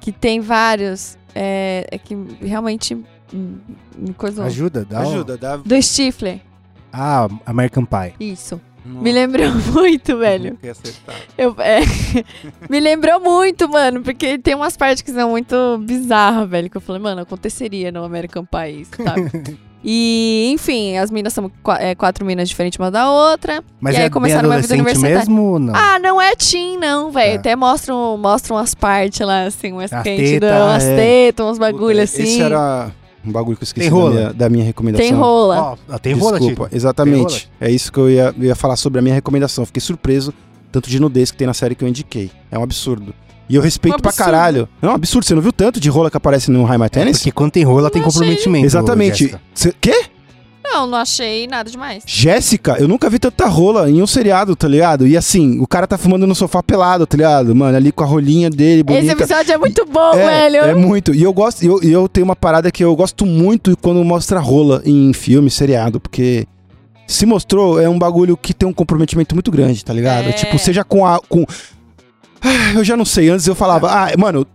Que 0.00 0.12
tem 0.12 0.40
vários... 0.40 1.18
É, 1.34 1.86
é 1.90 1.98
que 1.98 2.14
realmente... 2.40 2.94
hum, 3.32 3.58
Me 3.96 4.14
coisa... 4.14 4.44
Ajuda, 4.44 4.84
dá 4.84 5.00
um- 5.06 5.24
dá. 5.24 5.56
Do 5.56 5.82
Stifler. 5.82 6.40
Ah, 6.92 7.28
American 7.46 7.84
Pie. 7.84 8.14
Isso. 8.32 8.60
Me 8.84 9.12
lembrou 9.12 9.50
muito, 9.72 10.16
velho. 10.16 10.58
Eu, 11.36 11.54
é, 11.58 11.80
me 12.68 12.80
lembrou 12.80 13.20
muito, 13.20 13.68
mano, 13.68 14.02
porque 14.02 14.38
tem 14.38 14.54
umas 14.54 14.76
partes 14.76 15.02
que 15.02 15.12
são 15.12 15.30
muito 15.30 15.78
bizarras, 15.82 16.48
velho, 16.48 16.70
que 16.70 16.76
eu 16.76 16.80
falei, 16.80 17.00
mano, 17.00 17.22
aconteceria 17.22 17.92
no 17.92 18.02
American 18.04 18.44
Pie, 18.44 18.82
isso, 18.82 18.92
sabe? 19.02 19.58
e, 19.84 20.50
enfim, 20.52 20.96
as 20.96 21.10
minas 21.10 21.32
são 21.32 21.50
é, 21.78 21.94
quatro 21.94 22.24
minas 22.24 22.48
diferentes 22.48 22.78
uma 22.78 22.90
da 22.90 23.10
outra. 23.10 23.62
Mas 23.80 23.94
E 23.94 23.98
aí 23.98 24.02
é 24.02 24.06
bem 24.06 24.12
começaram 24.12 24.48
uma 24.48 24.58
vida 24.60 24.74
universitária. 24.74 25.18
mesmo 25.18 25.58
não? 25.58 25.74
Ah, 25.74 25.98
não 25.98 26.20
é 26.20 26.34
teen, 26.34 26.78
não, 26.78 27.10
velho. 27.10 27.32
É. 27.32 27.36
Até 27.36 27.54
mostram, 27.56 28.16
mostram 28.16 28.56
umas 28.56 28.74
partes 28.74 29.20
lá, 29.20 29.44
assim, 29.44 29.72
umas 29.72 29.92
As 29.92 30.02
quentes, 30.02 30.30
teta, 30.32 30.64
umas 30.64 30.84
é. 30.84 30.96
tetas, 30.96 31.46
uns 31.46 31.58
bagulho 31.58 32.02
assim. 32.02 32.22
Esse 32.22 32.42
era 32.42 32.92
um 33.24 33.32
bagulho 33.32 33.56
que 33.56 33.62
eu 33.62 33.66
esqueci 33.66 33.88
Tem 33.88 33.90
rola? 33.90 34.10
Da, 34.10 34.16
minha, 34.20 34.32
da 34.34 34.48
minha 34.48 34.64
recomendação. 34.64 35.06
Tem 35.06 35.14
rola. 35.16 35.78
Ó, 35.88 35.98
tem 35.98 36.14
rola, 36.14 36.38
Desculpa, 36.38 36.68
exatamente. 36.72 37.50
É 37.60 37.70
isso 37.70 37.92
que 37.92 37.98
eu 37.98 38.10
ia, 38.10 38.34
eu 38.36 38.44
ia 38.44 38.54
falar 38.54 38.76
sobre 38.76 38.98
a 38.98 39.02
minha 39.02 39.14
recomendação. 39.14 39.66
Fiquei 39.66 39.80
surpreso 39.80 40.32
tanto 40.72 40.88
de 40.88 41.00
nudez 41.00 41.30
que 41.30 41.36
tem 41.36 41.46
na 41.46 41.54
série 41.54 41.74
que 41.74 41.84
eu 41.84 41.88
indiquei. 41.88 42.30
É 42.50 42.58
um 42.58 42.62
absurdo. 42.62 43.14
E 43.48 43.56
eu 43.56 43.62
respeito 43.62 43.96
Um 43.96 44.00
pra 44.00 44.12
caralho. 44.12 44.68
Não, 44.80 44.90
é 44.90 44.92
um 44.92 44.94
absurdo. 44.94 45.26
Você 45.26 45.34
não 45.34 45.42
viu 45.42 45.52
tanto 45.52 45.80
de 45.80 45.90
rola 45.90 46.08
que 46.08 46.16
aparece 46.16 46.50
no 46.52 46.62
High 46.64 46.78
My 46.78 46.88
Tennis? 46.88 47.18
Porque 47.18 47.32
quando 47.32 47.50
tem 47.50 47.64
rola 47.64 47.90
tem 47.90 48.00
comprometimento. 48.00 48.64
Exatamente. 48.64 49.34
Cê, 49.52 49.74
quê? 49.80 50.04
Não, 50.72 50.86
não 50.86 50.98
achei 50.98 51.46
nada 51.46 51.70
demais. 51.70 52.02
Jéssica, 52.06 52.76
eu 52.78 52.86
nunca 52.86 53.10
vi 53.10 53.18
tanta 53.18 53.46
rola 53.46 53.90
em 53.90 54.00
um 54.00 54.06
seriado, 54.06 54.54
tá 54.54 54.68
ligado? 54.68 55.06
E 55.06 55.16
assim, 55.16 55.58
o 55.60 55.66
cara 55.66 55.86
tá 55.86 55.98
fumando 55.98 56.26
no 56.26 56.34
sofá 56.34 56.62
pelado, 56.62 57.06
tá 57.06 57.16
ligado? 57.16 57.54
Mano, 57.54 57.76
ali 57.76 57.90
com 57.90 58.04
a 58.04 58.06
rolinha 58.06 58.48
dele, 58.48 58.82
bonita. 58.82 59.04
Esse 59.04 59.12
episódio 59.12 59.52
é 59.52 59.58
muito 59.58 59.84
bom, 59.86 60.12
É, 60.14 60.48
velho. 60.48 60.56
é 60.64 60.74
muito. 60.74 61.14
E 61.14 61.22
eu 61.22 61.32
gosto, 61.32 61.62
e 61.62 61.66
eu, 61.66 61.82
eu 61.82 62.08
tenho 62.08 62.24
uma 62.24 62.36
parada 62.36 62.70
que 62.70 62.84
eu 62.84 62.94
gosto 62.94 63.26
muito 63.26 63.76
quando 63.78 64.02
mostra 64.04 64.38
rola 64.40 64.80
em 64.84 65.12
filme, 65.12 65.50
seriado, 65.50 65.98
porque 66.00 66.46
se 67.06 67.26
mostrou, 67.26 67.80
é 67.80 67.88
um 67.88 67.98
bagulho 67.98 68.36
que 68.36 68.54
tem 68.54 68.68
um 68.68 68.72
comprometimento 68.72 69.34
muito 69.34 69.50
grande, 69.50 69.84
tá 69.84 69.92
ligado? 69.92 70.28
É. 70.28 70.32
Tipo, 70.32 70.58
seja 70.58 70.84
com 70.84 71.04
a. 71.04 71.18
Com... 71.28 71.44
Ah, 72.40 72.72
eu 72.74 72.84
já 72.84 72.96
não 72.96 73.04
sei, 73.04 73.28
antes 73.28 73.46
eu 73.46 73.54
falava, 73.54 73.90
ah, 73.90 74.08
mano, 74.16 74.46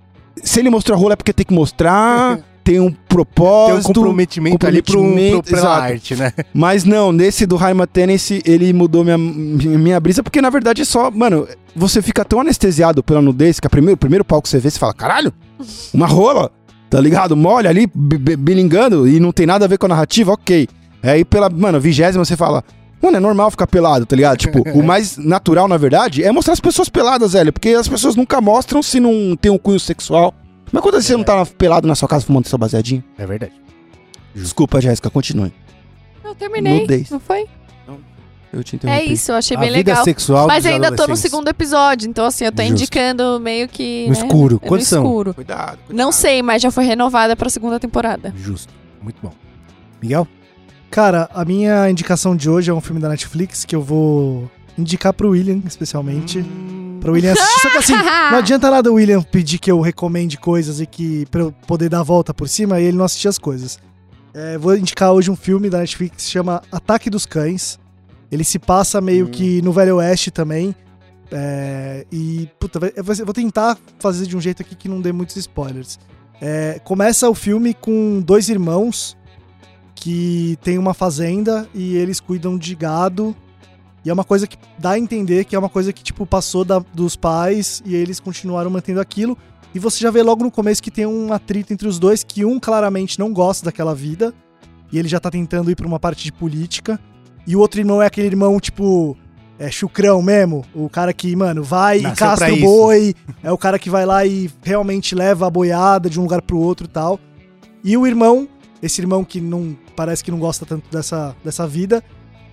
se 0.42 0.60
ele 0.60 0.70
mostrou 0.70 0.98
rola 0.98 1.14
é 1.14 1.16
porque 1.16 1.34
tem 1.34 1.46
que 1.46 1.54
mostrar, 1.54 2.40
tem 2.66 2.80
um 2.80 2.90
Tem 2.90 2.90
um 2.90 2.92
propósito. 2.92 3.94
comprometimento, 3.94 4.66
ali 4.66 4.82
pro, 4.82 4.94
pro, 4.94 5.02
comprometimento, 5.02 5.56
exato. 5.56 5.84
arte, 5.84 6.16
né? 6.16 6.34
Mas 6.52 6.84
não, 6.84 7.12
nesse 7.12 7.46
do 7.46 7.56
Raima 7.56 7.86
Tennessee, 7.86 8.42
ele 8.44 8.74
mudou 8.74 9.04
minha, 9.04 9.18
minha 9.20 10.00
brisa, 10.00 10.24
porque 10.24 10.42
na 10.42 10.50
verdade 10.50 10.82
é 10.82 10.86
só, 10.86 11.12
mano, 11.12 11.48
você 11.76 12.02
fica 12.02 12.26
tão 12.26 12.42
anestesiado 12.42 13.04
pela 13.04 13.22
nudez 13.22 13.60
que 13.60 13.68
a 13.68 13.70
primeiro, 13.70 13.94
o 13.94 13.98
primeiro 13.98 14.26
palco 14.26 14.44
que 14.44 14.50
você 14.50 14.58
vê, 14.58 14.72
você 14.72 14.80
fala, 14.80 14.96
caralho, 14.96 15.32
uma 15.94 16.08
rola, 16.08 16.52
tá 16.90 17.00
ligado? 17.00 17.38
Molha 17.38 17.70
ali, 17.70 17.86
bilingando, 17.94 19.08
e 19.08 19.20
não 19.20 19.32
tem 19.32 19.46
nada 19.46 19.66
a 19.66 19.68
ver 19.68 19.78
com 19.78 19.86
a 19.86 19.90
narrativa, 19.90 20.34
ok. 20.34 20.68
Aí 21.04 21.24
pela, 21.24 21.48
mano, 21.50 21.80
vigésima 21.80 22.26
você 22.26 22.36
fala, 22.36 22.64
mano, 23.00 23.18
é 23.18 23.20
normal 23.20 23.52
ficar 23.52 23.68
pelado, 23.68 24.08
tá 24.08 24.16
ligado? 24.16 24.38
Tipo, 24.38 24.68
o 24.72 24.82
mais 24.84 25.18
natural, 25.18 25.68
na 25.68 25.78
verdade, 25.78 26.24
é 26.24 26.32
mostrar 26.32 26.54
as 26.54 26.60
pessoas 26.60 26.90
peladas, 26.90 27.34
velho, 27.34 27.54
porque 27.54 27.70
as 27.70 27.88
pessoas 27.88 28.16
nunca 28.16 28.42
mostram 28.42 28.82
se 28.82 29.00
não 29.00 29.36
tem 29.40 29.52
um 29.52 29.58
cunho 29.60 29.80
sexual. 29.80 30.34
Mas 30.76 30.84
quando 30.84 31.02
você 31.02 31.16
não 31.16 31.24
tá 31.24 31.46
pelado 31.46 31.88
na 31.88 31.96
sua 31.96 32.06
casa 32.10 32.26
fumando 32.26 32.48
seu 32.50 32.58
baseadinho? 32.58 33.02
É 33.18 33.26
verdade. 33.26 33.54
Desculpa, 34.36 34.82
Jéssica, 34.82 35.10
continue. 35.10 35.54
Eu 36.22 36.36
terminei, 36.36 36.82
Nudez. 36.82 37.10
não 37.10 37.20
foi? 37.20 37.46
Eu 38.52 38.62
te 38.62 38.76
É 38.76 38.78
interrompi. 38.78 39.14
isso, 39.14 39.32
eu 39.32 39.36
achei 39.36 39.56
a 39.56 39.60
bem 39.62 39.70
vida 39.72 39.92
legal. 39.92 40.04
sexual 40.04 40.48
Mas 40.48 40.66
ainda 40.66 40.94
tô 40.94 41.08
no 41.08 41.16
segundo 41.16 41.48
episódio, 41.48 42.10
então 42.10 42.26
assim, 42.26 42.44
eu 42.44 42.52
tô 42.52 42.62
Justo. 42.62 42.74
indicando 42.74 43.40
meio 43.40 43.70
que. 43.70 44.04
No 44.08 44.14
né, 44.14 44.20
escuro. 44.20 44.54
no 44.56 44.60
Quantos 44.60 44.88
são? 44.88 45.02
escuro. 45.04 45.34
Cuidado, 45.34 45.78
cuidado. 45.88 45.94
Não 45.94 46.12
sei, 46.12 46.42
mas 46.42 46.62
já 46.62 46.70
foi 46.72 46.84
renovada 46.84 47.38
pra 47.38 47.50
segunda 47.50 47.80
temporada. 47.80 48.34
Justo. 48.38 48.74
Muito 49.02 49.18
bom. 49.24 49.32
Miguel? 50.02 50.28
Cara, 50.92 51.30
a 51.34 51.46
minha 51.46 51.90
indicação 51.90 52.36
de 52.36 52.50
hoje 52.50 52.70
é 52.70 52.74
um 52.74 52.82
filme 52.82 53.00
da 53.02 53.08
Netflix 53.08 53.64
que 53.64 53.76
eu 53.76 53.82
vou 53.82 54.52
indicar 54.78 55.14
pro 55.14 55.30
William, 55.30 55.62
especialmente. 55.66 56.40
Hum. 56.40 56.85
Pra 57.06 57.12
William 57.12 57.34
assistir. 57.34 57.62
Só 57.62 57.70
que 57.70 57.78
assim, 57.78 57.94
não 58.32 58.40
adianta 58.40 58.72
nada 58.72 58.92
o 58.92 58.96
William 58.96 59.22
pedir 59.22 59.60
que 59.60 59.70
eu 59.70 59.80
recomende 59.80 60.40
coisas 60.40 60.82
e 60.82 60.88
que 60.88 61.28
pra 61.28 61.42
eu 61.42 61.52
poder 61.68 61.88
dar 61.88 62.00
a 62.00 62.04
volta 62.04 62.34
por 62.34 62.50
cima 62.50 62.82
e 62.82 62.86
ele 62.86 62.98
não 62.98 63.06
assistir 63.06 63.28
as 63.28 63.38
coisas. 63.38 63.78
É, 64.34 64.58
vou 64.58 64.76
indicar 64.76 65.12
hoje 65.12 65.30
um 65.30 65.36
filme 65.36 65.70
da 65.70 65.78
Netflix 65.78 66.16
que 66.16 66.22
se 66.24 66.32
chama 66.32 66.64
Ataque 66.72 67.08
dos 67.12 67.28
Cães. 67.28 67.78
Ele 68.32 68.44
se 68.44 68.58
passa 68.58 69.00
meio 69.00 69.28
Hum. 69.28 69.30
que 69.30 69.62
no 69.62 69.72
Velho 69.72 69.98
Oeste 69.98 70.32
também. 70.32 70.76
É, 71.32 72.08
e, 72.12 72.50
puta, 72.60 72.80
vou 72.80 72.90
eu 72.96 73.26
vou 73.26 73.34
tentar 73.34 73.78
fazer 74.00 74.26
de 74.26 74.36
um 74.36 74.42
jeito 74.42 74.64
aqui 74.64 74.74
que 74.74 74.90
não 74.90 75.00
dê 75.00 75.12
muitos 75.12 75.36
spoilers. 75.36 76.00
É, 76.42 76.82
começa 76.84 77.30
o 77.30 77.36
filme 77.36 77.76
com 77.76 78.20
dois 78.20 78.50
irmãos 78.50 79.16
que 79.94 80.58
têm 80.64 80.80
uma 80.80 80.96
fazenda 80.96 81.70
e 81.74 81.96
eles 81.98 82.20
cuidam 82.20 82.58
de 82.58 82.74
gado. 82.74 83.36
E 84.06 84.10
é 84.10 84.14
uma 84.14 84.24
coisa 84.24 84.46
que 84.46 84.56
dá 84.78 84.92
a 84.92 85.00
entender 85.00 85.46
que 85.46 85.56
é 85.56 85.60
uma 85.60 85.68
coisa 85.70 85.92
que, 85.92 86.04
tipo, 86.04 86.26
passou 86.26 86.64
da- 86.64 86.80
dos 86.94 87.16
pais 87.16 87.82
e 87.86 87.96
eles 87.96 88.20
continuaram 88.20 88.70
mantendo 88.70 89.02
aquilo. 89.02 89.36
E 89.74 89.80
você 89.80 90.00
já 90.00 90.12
vê 90.12 90.22
logo 90.22 90.44
no 90.44 90.52
começo 90.52 90.82
que 90.82 90.92
tem 90.92 91.06
um 91.06 91.34
atrito 91.34 91.74
entre 91.74 91.88
os 91.88 91.98
dois, 92.00 92.24
que 92.24 92.46
um 92.46 92.60
claramente 92.60 93.18
não 93.20 93.34
gosta 93.34 93.66
daquela 93.66 93.96
vida. 93.96 94.34
E 94.92 95.00
ele 95.00 95.08
já 95.08 95.20
tá 95.20 95.32
tentando 95.32 95.70
ir 95.72 95.76
pra 95.76 95.88
uma 95.88 96.00
parte 96.00 96.24
de 96.24 96.32
política. 96.32 97.00
E 97.48 97.56
o 97.56 97.60
outro 97.60 97.80
irmão 97.82 98.02
é 98.02 98.06
aquele 98.06 98.28
irmão, 98.28 98.60
tipo, 98.60 99.18
é 99.58 99.70
chucrão 99.72 100.22
mesmo. 100.22 100.64
O 100.74 100.88
cara 100.88 101.12
que, 101.12 101.36
mano, 101.36 101.64
vai 101.64 102.00
e 102.00 102.04
Nasceu 102.04 102.28
castra 102.28 102.48
pra 102.48 102.56
o 102.56 102.60
boi. 102.62 103.16
É 103.44 103.52
o 103.52 103.58
cara 103.58 103.80
que 103.80 103.90
vai 103.90 104.06
lá 104.06 104.24
e 104.26 104.50
realmente 104.64 105.16
leva 105.16 105.48
a 105.48 105.50
boiada 105.50 106.10
de 106.10 106.20
um 106.20 106.24
lugar 106.24 106.42
pro 106.44 106.58
outro 106.60 106.86
e 106.86 106.90
tal. 106.90 107.20
E 107.84 107.98
o 107.98 108.06
irmão, 108.08 108.48
esse 108.82 109.02
irmão 109.02 109.24
que 109.26 109.42
não 109.42 109.76
parece 109.96 110.24
que 110.24 110.32
não 110.32 110.40
gosta 110.40 110.66
tanto 110.66 110.90
dessa, 110.92 111.36
dessa 111.44 111.68
vida, 111.68 112.04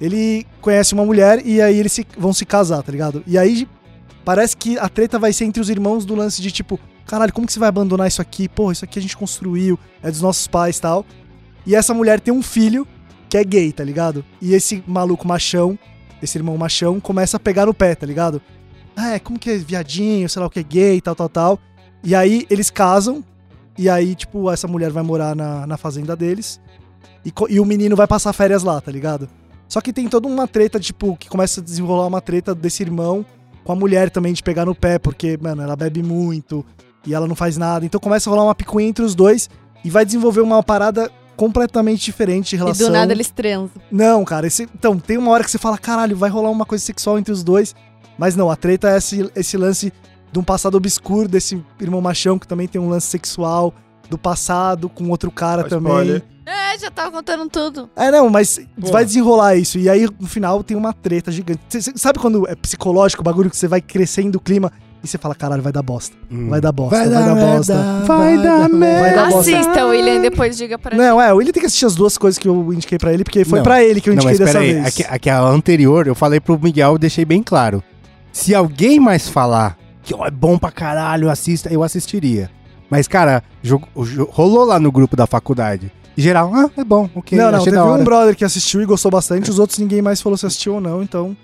ele 0.01 0.47
conhece 0.61 0.95
uma 0.95 1.05
mulher 1.05 1.45
e 1.47 1.61
aí 1.61 1.79
eles 1.79 1.93
se- 1.93 2.07
vão 2.19 2.33
se 2.33 2.45
casar, 2.45 2.83
tá 2.83 2.91
ligado? 2.93 3.23
E 3.27 3.39
aí 3.39 3.69
parece 4.25 4.57
que 4.57 4.79
a 4.79 4.89
treta 4.89 5.19
vai 5.19 5.33
ser 5.33 5.45
entre 5.45 5.61
os 5.61 5.69
irmãos 5.71 6.05
do 6.05 6.15
lance 6.15 6.41
de 6.43 6.51
tipo, 6.51 6.79
caralho, 7.07 7.33
como 7.33 7.47
que 7.47 7.53
você 7.53 7.59
vai 7.59 7.69
abandonar 7.69 8.09
isso 8.09 8.23
aqui? 8.23 8.49
Porra, 8.49 8.73
isso 8.73 8.85
aqui 8.85 8.99
a 8.99 9.03
gente 9.03 9.17
construiu, 9.17 9.79
é 10.03 10.11
dos 10.11 10.21
nossos 10.21 10.47
pais 10.47 10.79
tal. 10.81 11.05
E 11.67 11.75
essa 11.75 11.95
mulher 11.95 12.21
tem 12.21 12.33
um 12.35 12.43
filho 12.43 12.87
que 13.29 13.37
é 13.39 13.45
gay, 13.45 13.73
tá 13.73 13.85
ligado? 13.85 14.25
E 14.41 14.55
esse 14.55 14.83
maluco 14.87 15.27
machão 15.27 15.79
esse 16.23 16.39
irmão 16.39 16.57
machão, 16.57 17.01
começa 17.01 17.37
a 17.37 17.41
pegar 17.41 17.67
no 17.67 17.75
pé, 17.75 17.97
tá 17.97 18.07
ligado? 18.07 18.41
Ah, 18.95 19.15
é, 19.15 19.19
como 19.19 19.41
que 19.41 19.51
é 19.51 19.57
viadinho, 19.59 20.29
sei 20.29 20.39
lá 20.39 20.47
o 20.47 20.51
que 20.51 20.61
é 20.61 20.63
gay, 20.63 21.01
tal, 21.01 21.17
tal, 21.17 21.29
tal. 21.29 21.59
E 22.05 22.15
aí 22.15 22.47
eles 22.49 22.71
casam, 22.71 23.25
e 23.77 23.89
aí, 23.91 24.15
tipo, 24.15 24.49
essa 24.49 24.69
mulher 24.69 24.93
vai 24.93 25.03
morar 25.03 25.35
na, 25.35 25.67
na 25.67 25.77
fazenda 25.77 26.15
deles, 26.15 26.61
e, 27.27 27.33
e 27.49 27.59
o 27.59 27.65
menino 27.65 27.97
vai 27.97 28.07
passar 28.07 28.33
férias 28.33 28.63
lá, 28.63 28.81
tá 28.81 28.93
ligado? 28.93 29.29
Só 29.73 29.81
que 29.81 29.91
tem 29.91 30.07
toda 30.07 30.29
uma 30.29 30.47
treta, 30.47 30.79
tipo, 30.79 31.17
que 31.17 31.31
começa 31.31 31.63
a 31.63 31.65
desenrolar 31.65 32.07
uma 32.07 32.21
treta 32.21 32.55
desse 32.55 32.83
irmão 32.83 33.25
com 33.65 33.73
a 33.73 33.75
mulher 33.75 34.11
também 34.11 34.35
de 34.35 34.43
pegar 34.43 34.67
no 34.67 34.75
pé, 34.75 34.99
porque, 34.99 35.39
mano, 35.41 35.63
ela 35.63 35.75
bebe 35.75 36.03
muito 36.03 36.63
e 37.07 37.15
ela 37.15 37.27
não 37.27 37.35
faz 37.35 37.57
nada. 37.57 37.87
Então 37.87 37.99
começa 37.99 38.29
a 38.29 38.31
rolar 38.31 38.45
uma 38.45 38.55
picuinha 38.55 38.91
entre 38.91 39.03
os 39.03 39.15
dois 39.15 39.49
e 39.83 39.89
vai 39.89 40.05
desenvolver 40.05 40.43
uma 40.43 40.63
parada 40.63 41.11
completamente 41.39 42.05
diferente 42.05 42.51
de 42.51 42.57
E 42.57 42.59
relação. 42.59 42.87
do 42.87 42.93
nada 42.93 43.15
eles 43.15 43.31
transam. 43.31 43.71
Não, 43.91 44.27
cara, 44.27 44.47
esse... 44.47 44.65
então, 44.65 44.99
tem 44.99 45.17
uma 45.17 45.31
hora 45.31 45.43
que 45.43 45.51
você 45.51 45.57
fala, 45.57 45.79
caralho, 45.79 46.19
vai 46.19 46.29
rolar 46.29 46.51
uma 46.51 46.67
coisa 46.67 46.85
sexual 46.85 47.19
entre 47.19 47.33
os 47.33 47.43
dois. 47.43 47.75
Mas 48.19 48.37
não, 48.37 48.51
a 48.51 48.57
treta 48.57 48.91
é 48.91 48.99
esse, 48.99 49.31
esse 49.35 49.57
lance 49.57 49.91
de 50.31 50.39
um 50.39 50.45
passado 50.45 50.75
obscuro 50.75 51.27
desse 51.27 51.65
irmão 51.81 52.03
machão 52.03 52.39
que 52.39 52.47
também 52.47 52.69
tem 52.69 52.79
um 52.79 52.91
lance 52.91 53.07
sexual 53.07 53.73
do 54.13 54.19
passado 54.19 54.89
com 54.89 55.09
outro 55.09 55.31
cara 55.31 55.65
também. 55.65 55.91
spoiler. 55.91 56.23
É, 56.45 56.79
já 56.79 56.91
tava 56.91 57.11
contando 57.11 57.49
tudo. 57.49 57.89
É, 57.97 58.11
não, 58.11 58.29
mas 58.29 58.61
Pô. 58.81 58.89
vai 58.93 59.05
desenrolar 59.05 59.57
isso. 59.57 59.79
E 59.79 59.89
aí, 59.89 60.07
no 60.21 60.27
final, 60.29 60.63
tem 60.63 60.77
uma 60.77 60.93
treta 60.93 61.31
gigante. 61.33 61.61
Cê- 61.69 61.81
cê- 61.81 61.93
sabe 61.97 62.19
quando 62.19 62.47
é 62.49 62.55
psicológico 62.55 63.23
o 63.23 63.25
bagulho 63.25 63.49
que 63.49 63.57
você 63.57 63.67
vai 63.69 63.81
crescendo 63.81 64.37
o 64.37 64.41
clima 64.41 64.71
e 65.03 65.07
você 65.09 65.17
fala, 65.19 65.35
caralho, 65.35 65.63
vai 65.63 65.73
dar 65.73 65.83
bosta. 65.83 66.15
Hum. 66.31 66.49
Vai 66.51 66.61
dar 66.61 66.73
bosta, 66.73 66.97
vai, 66.97 67.09
Vai 67.09 67.15
dar, 67.15 67.35
dar 67.35 67.47
bosta. 67.57 67.75
merda, 67.75 68.05
vai 68.07 68.37
dar 68.43 68.69
merda. 68.69 69.01
Vai 69.01 69.15
dar 69.15 69.31
bosta. 69.31 69.57
Assista, 69.59 69.87
William, 69.87 70.15
e 70.17 70.21
depois 70.21 70.57
diga 70.57 70.79
pra 70.79 70.97
Não, 70.97 71.21
é, 71.21 71.33
o 71.33 71.37
William 71.37 71.53
tem 71.53 71.61
que 71.61 71.67
assistir 71.67 71.87
as 71.87 71.95
duas 71.95 72.19
coisas 72.19 72.39
que 72.39 72.49
eu 72.49 72.73
indiquei 72.73 72.99
pra 72.99 73.13
ele, 73.15 73.25
porque 73.25 73.45
foi 73.45 73.61
Não. 73.61 73.65
pra 73.65 73.83
ele 73.83 74.01
que 74.01 74.11
eu 74.11 74.15
Não, 74.15 74.23
indiquei 74.23 74.33
mas 74.33 74.39
dessa 74.41 74.59
peraí, 74.59 74.75
vez. 74.75 74.87
aqui, 74.87 75.05
aqui 75.09 75.31
a 75.31 75.41
anterior 75.41 76.07
eu 76.07 76.15
falei 76.15 76.39
pro 76.41 76.59
Miguel, 76.61 76.93
eu 76.93 76.99
deixei 76.99 77.25
bem 77.25 77.43
claro. 77.43 77.83
Se 78.33 78.55
alguém 78.55 78.99
mais 78.99 79.29
falar 79.29 79.79
que 80.03 80.13
ó, 80.15 80.27
é 80.27 80.31
bom 80.31 80.59
pra 80.59 80.71
caralho, 80.73 81.31
assista, 81.31 81.73
eu 81.73 81.83
assistiria. 81.85 82.51
Mas, 82.93 83.09
cara, 83.09 83.43
jogo- 83.63 83.89
rolou 84.29 84.67
lá 84.67 84.79
no 84.79 84.93
grupo 84.93 85.17
da 85.17 85.27
faculdade. 85.27 85.91
Em 86.15 86.21
geral, 86.21 86.53
ah, 86.55 86.69
é 86.77 86.85
bom, 86.85 87.09
ok, 87.15 87.39
não, 87.39 87.51
não, 87.51 87.59
achei 87.59 87.73
teve 87.73 87.83
um 87.83 88.05
brother 88.05 88.37
que 88.37 88.45
assistiu 88.45 88.83
e 88.83 88.85
gostou 88.85 89.11
bastante, 89.11 89.49
os 89.49 89.59
outros 89.59 89.79
ninguém 89.79 90.03
mais 90.03 90.21
falou 90.21 90.37
se 90.37 90.45
assistiu 90.45 90.75
ou 90.75 90.81
não, 90.81 91.03
então 91.03 91.35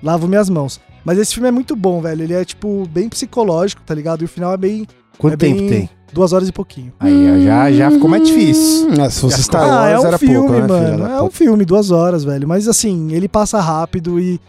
lavo 0.00 0.28
minhas 0.28 0.48
mãos. 0.48 0.80
Mas 1.04 1.18
esse 1.18 1.34
filme 1.34 1.48
é 1.48 1.50
muito 1.50 1.74
bom, 1.74 2.00
velho. 2.00 2.22
Ele 2.22 2.34
é, 2.34 2.44
tipo, 2.44 2.86
bem 2.88 3.08
psicológico, 3.08 3.82
tá 3.84 3.92
ligado? 3.92 4.22
E 4.22 4.26
o 4.26 4.28
final 4.28 4.52
é 4.52 4.56
bem. 4.56 4.86
Quanto 5.18 5.34
é 5.34 5.36
tempo 5.36 5.58
bem 5.58 5.68
tem? 5.68 5.90
Duas 6.12 6.32
horas 6.32 6.48
e 6.48 6.52
pouquinho. 6.52 6.92
Aí, 7.00 7.44
já, 7.44 7.72
já 7.72 7.90
ficou 7.90 8.08
mais 8.08 8.24
difícil. 8.24 8.88
Hum, 8.88 9.10
se 9.10 9.20
fosse 9.20 9.42
Star 9.42 9.64
ah, 9.64 9.66
Wars 9.66 9.92
é 9.92 9.98
um 9.98 10.06
era 10.06 10.18
filme, 10.18 10.36
pouco, 10.36 10.52
né, 10.52 10.68
mano. 10.68 10.98
da 10.98 11.14
É 11.14 11.22
um 11.22 11.30
filme, 11.32 11.64
duas 11.64 11.90
horas, 11.90 12.22
velho. 12.22 12.46
Mas 12.46 12.68
assim, 12.68 13.12
ele 13.12 13.26
passa 13.26 13.60
rápido 13.60 14.20
e. 14.20 14.40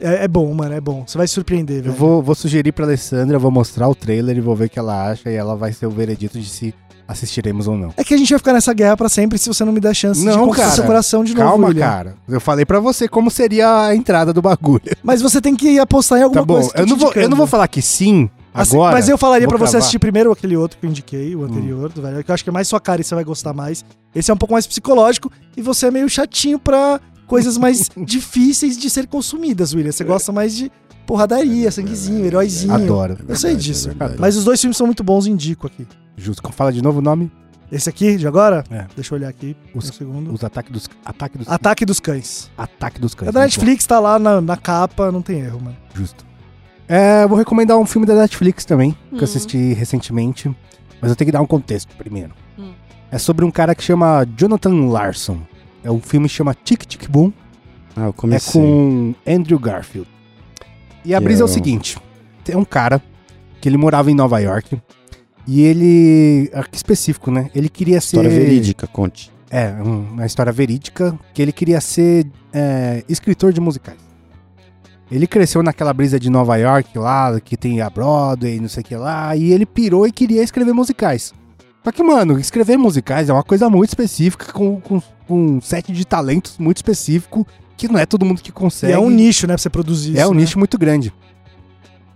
É, 0.00 0.24
é 0.24 0.28
bom, 0.28 0.52
mano, 0.52 0.74
é 0.74 0.80
bom. 0.80 1.04
Você 1.06 1.16
vai 1.18 1.26
se 1.26 1.34
surpreender, 1.34 1.78
Eu 1.78 1.82
velho. 1.84 1.94
vou, 1.94 2.22
vou 2.22 2.34
sugerir 2.34 2.72
pra 2.72 2.84
Alessandra, 2.84 3.38
vou 3.38 3.50
mostrar 3.50 3.88
o 3.88 3.94
trailer 3.94 4.36
e 4.36 4.40
vou 4.40 4.54
ver 4.56 4.66
o 4.66 4.68
que 4.70 4.78
ela 4.78 5.10
acha 5.10 5.30
e 5.30 5.34
ela 5.34 5.54
vai 5.56 5.72
ser 5.72 5.86
o 5.86 5.90
veredito 5.90 6.38
de 6.40 6.48
se 6.48 6.74
assistiremos 7.06 7.68
ou 7.68 7.76
não. 7.76 7.92
É 7.96 8.02
que 8.02 8.14
a 8.14 8.16
gente 8.16 8.30
vai 8.30 8.38
ficar 8.38 8.52
nessa 8.54 8.72
guerra 8.72 8.96
pra 8.96 9.08
sempre 9.10 9.38
se 9.38 9.46
você 9.46 9.62
não 9.64 9.72
me 9.72 9.80
der 9.80 9.94
chance 9.94 10.20
de 10.20 10.26
Não, 10.26 10.40
conquistar 10.46 10.62
cara. 10.64 10.74
seu 10.76 10.84
coração 10.84 11.22
de 11.22 11.34
novo, 11.34 11.48
Calma, 11.50 11.68
William. 11.68 11.86
cara. 11.86 12.14
Eu 12.26 12.40
falei 12.40 12.64
pra 12.64 12.80
você 12.80 13.06
como 13.06 13.30
seria 13.30 13.86
a 13.88 13.94
entrada 13.94 14.32
do 14.32 14.40
bagulho. 14.40 14.80
Mas 15.02 15.20
você 15.20 15.40
tem 15.40 15.54
que 15.54 15.78
apostar 15.78 16.18
em 16.18 16.22
alguma 16.22 16.40
Tá 16.40 16.46
bom, 16.46 16.54
coisa. 16.54 16.70
eu 16.76 16.86
não, 16.86 16.96
vou, 16.96 17.12
eu 17.12 17.28
não 17.28 17.36
vou 17.36 17.46
falar 17.46 17.68
que 17.68 17.82
sim 17.82 18.30
Assim, 18.54 18.76
agora. 18.76 18.94
mas 18.94 19.08
eu 19.08 19.18
falaria 19.18 19.46
pra 19.46 19.58
você. 19.58 19.76
Hum. 19.76 19.80
assistir 19.80 19.98
primeiro 19.98 20.32
aquele 20.32 20.56
outro 20.56 20.78
que 20.78 20.86
eu 20.86 20.90
indiquei, 20.90 21.36
o 21.36 21.42
anterior, 21.44 21.92
do 21.92 22.00
velho, 22.00 22.24
que 22.24 22.30
eu 22.30 22.34
acho 22.34 22.42
que 22.42 22.48
é 22.50 22.52
mais 22.52 22.68
sua 22.68 22.80
cara 22.80 23.00
e 23.00 23.04
você 23.04 23.14
vai 23.14 23.24
gostar 23.24 23.52
mais. 23.52 23.84
Esse 24.14 24.30
é 24.30 24.34
um 24.34 24.36
pouco 24.38 24.54
mais 24.54 24.66
psicológico 24.66 25.30
e 25.56 25.60
você 25.60 25.86
é 25.86 25.90
meio 25.90 26.08
chatinho 26.08 26.58
pra 26.58 27.00
coisas 27.26 27.56
mais 27.58 27.88
difíceis 27.96 28.76
de 28.78 28.88
ser 28.90 29.06
consumidas, 29.06 29.74
William. 29.74 29.92
Você 29.92 30.04
gosta 30.04 30.32
mais 30.32 30.54
de 30.54 30.70
porradaria, 31.06 31.70
sanguezinho, 31.70 32.24
heróizinho. 32.24 32.72
Adoro. 32.74 33.18
Eu 33.28 33.36
sei 33.36 33.54
disso. 33.56 33.88
verdade. 33.88 34.14
Mas 34.18 34.36
os 34.36 34.44
dois 34.44 34.60
filmes 34.60 34.76
são 34.76 34.86
muito 34.86 35.04
bons, 35.04 35.26
indico 35.26 35.66
aqui. 35.66 35.86
Justo. 36.16 36.42
Fala 36.52 36.72
de 36.72 36.80
novo 36.82 36.98
o 37.00 37.02
nome. 37.02 37.30
Esse 37.72 37.88
aqui, 37.88 38.16
de 38.16 38.26
agora? 38.26 38.62
É. 38.70 38.86
Deixa 38.94 39.14
eu 39.14 39.18
olhar 39.18 39.28
aqui. 39.28 39.56
Os- 39.74 39.88
um 39.90 39.92
segundo. 39.92 40.32
Os 40.32 40.44
ataques 40.44 40.70
dos. 40.72 40.88
Ataque 41.04 41.38
dos. 41.38 41.48
Ataque 41.48 41.84
dos 41.84 41.98
Cães. 42.00 42.50
Ataque 42.56 43.00
dos 43.00 43.14
cães. 43.14 43.28
É 43.28 43.32
da 43.32 43.40
muito 43.40 43.54
bom. 43.54 43.60
Netflix, 43.62 43.86
tá 43.86 43.98
lá 43.98 44.18
na, 44.18 44.40
na 44.40 44.56
capa, 44.56 45.10
não 45.10 45.20
tem 45.22 45.40
erro, 45.40 45.60
mano. 45.60 45.76
Justo. 45.94 46.24
É, 46.86 47.26
vou 47.26 47.36
recomendar 47.38 47.76
um 47.78 47.86
filme 47.86 48.06
da 48.06 48.14
Netflix 48.14 48.64
também, 48.64 48.92
que 48.92 49.14
Hum. 49.16 49.18
eu 49.18 49.24
assisti 49.24 49.72
recentemente. 49.72 50.54
Mas 51.00 51.10
eu 51.10 51.16
tenho 51.16 51.26
que 51.26 51.32
dar 51.32 51.40
um 51.40 51.46
contexto 51.46 51.94
primeiro. 51.96 52.32
Hum. 52.58 52.72
É 53.10 53.18
sobre 53.18 53.44
um 53.44 53.50
cara 53.50 53.74
que 53.74 53.82
chama 53.82 54.24
Jonathan 54.36 54.88
Larson. 54.90 55.40
É 55.84 55.90
um 55.90 56.00
filme 56.00 56.26
que 56.28 56.34
chama 56.34 56.54
Tic 56.54 56.84
Tic 56.86 57.08
Boom. 57.08 57.32
Ah, 57.96 58.04
eu 58.04 58.08
É 58.08 58.12
comecei. 58.12 58.60
com 58.60 59.14
Andrew 59.26 59.58
Garfield. 59.58 60.08
E 61.04 61.14
a 61.14 61.20
brisa 61.20 61.42
é 61.42 61.44
o 61.44 61.48
Eu- 61.48 61.52
seguinte: 61.52 61.98
tem 62.42 62.56
um 62.56 62.64
cara 62.64 63.00
que 63.60 63.68
ele 63.68 63.76
morava 63.76 64.10
em 64.10 64.14
Nova 64.14 64.38
York. 64.40 64.80
E 65.46 65.60
ele. 65.62 66.50
ah, 66.54 66.64
Que 66.64 66.76
específico, 66.76 67.30
né? 67.30 67.50
Ele 67.54 67.68
queria 67.68 68.00
ser. 68.00 68.16
História 68.16 68.30
verídica, 68.30 68.86
conte. 68.86 69.30
É, 69.50 69.68
um- 69.74 70.14
uma 70.14 70.26
história 70.26 70.50
verídica 70.50 71.16
que 71.34 71.40
ele 71.42 71.52
queria 71.52 71.80
ser 71.80 72.26
é, 72.52 73.04
escritor 73.08 73.52
de 73.52 73.60
musicais. 73.60 73.98
Ele 75.10 75.26
cresceu 75.26 75.62
naquela 75.62 75.92
brisa 75.92 76.18
de 76.18 76.30
Nova 76.30 76.56
York 76.56 76.96
lá, 76.98 77.38
que 77.38 77.56
tem 77.56 77.80
a 77.82 77.90
Broadway, 77.90 78.58
não 78.58 78.68
sei 78.68 78.80
o 78.80 78.84
que 78.86 78.96
lá, 78.96 79.36
e 79.36 79.52
ele 79.52 79.66
pirou 79.66 80.06
e 80.06 80.10
queria 80.12 80.42
escrever 80.42 80.72
musicais. 80.72 81.32
Só 81.84 81.92
que, 81.92 82.02
mano, 82.02 82.38
escrever 82.40 82.78
musicais 82.78 83.28
é 83.28 83.32
uma 83.32 83.42
coisa 83.42 83.68
muito 83.68 83.90
específica, 83.90 84.50
com, 84.52 84.80
com, 84.80 85.02
com 85.28 85.46
um 85.56 85.60
set 85.60 85.92
de 85.92 86.04
talentos 86.06 86.56
muito 86.58 86.78
específico, 86.78 87.46
que 87.76 87.86
não 87.88 87.98
é 87.98 88.06
todo 88.06 88.24
mundo 88.24 88.40
que 88.40 88.48
E 88.48 88.52
consegue. 88.52 88.92
é 88.92 88.98
um 88.98 89.10
nicho, 89.10 89.46
né, 89.46 89.52
pra 89.54 89.62
você 89.62 89.68
produzir 89.68 90.16
É 90.16 90.22
isso, 90.22 90.30
um 90.30 90.34
né? 90.34 90.40
nicho 90.40 90.58
muito 90.58 90.78
grande. 90.78 91.12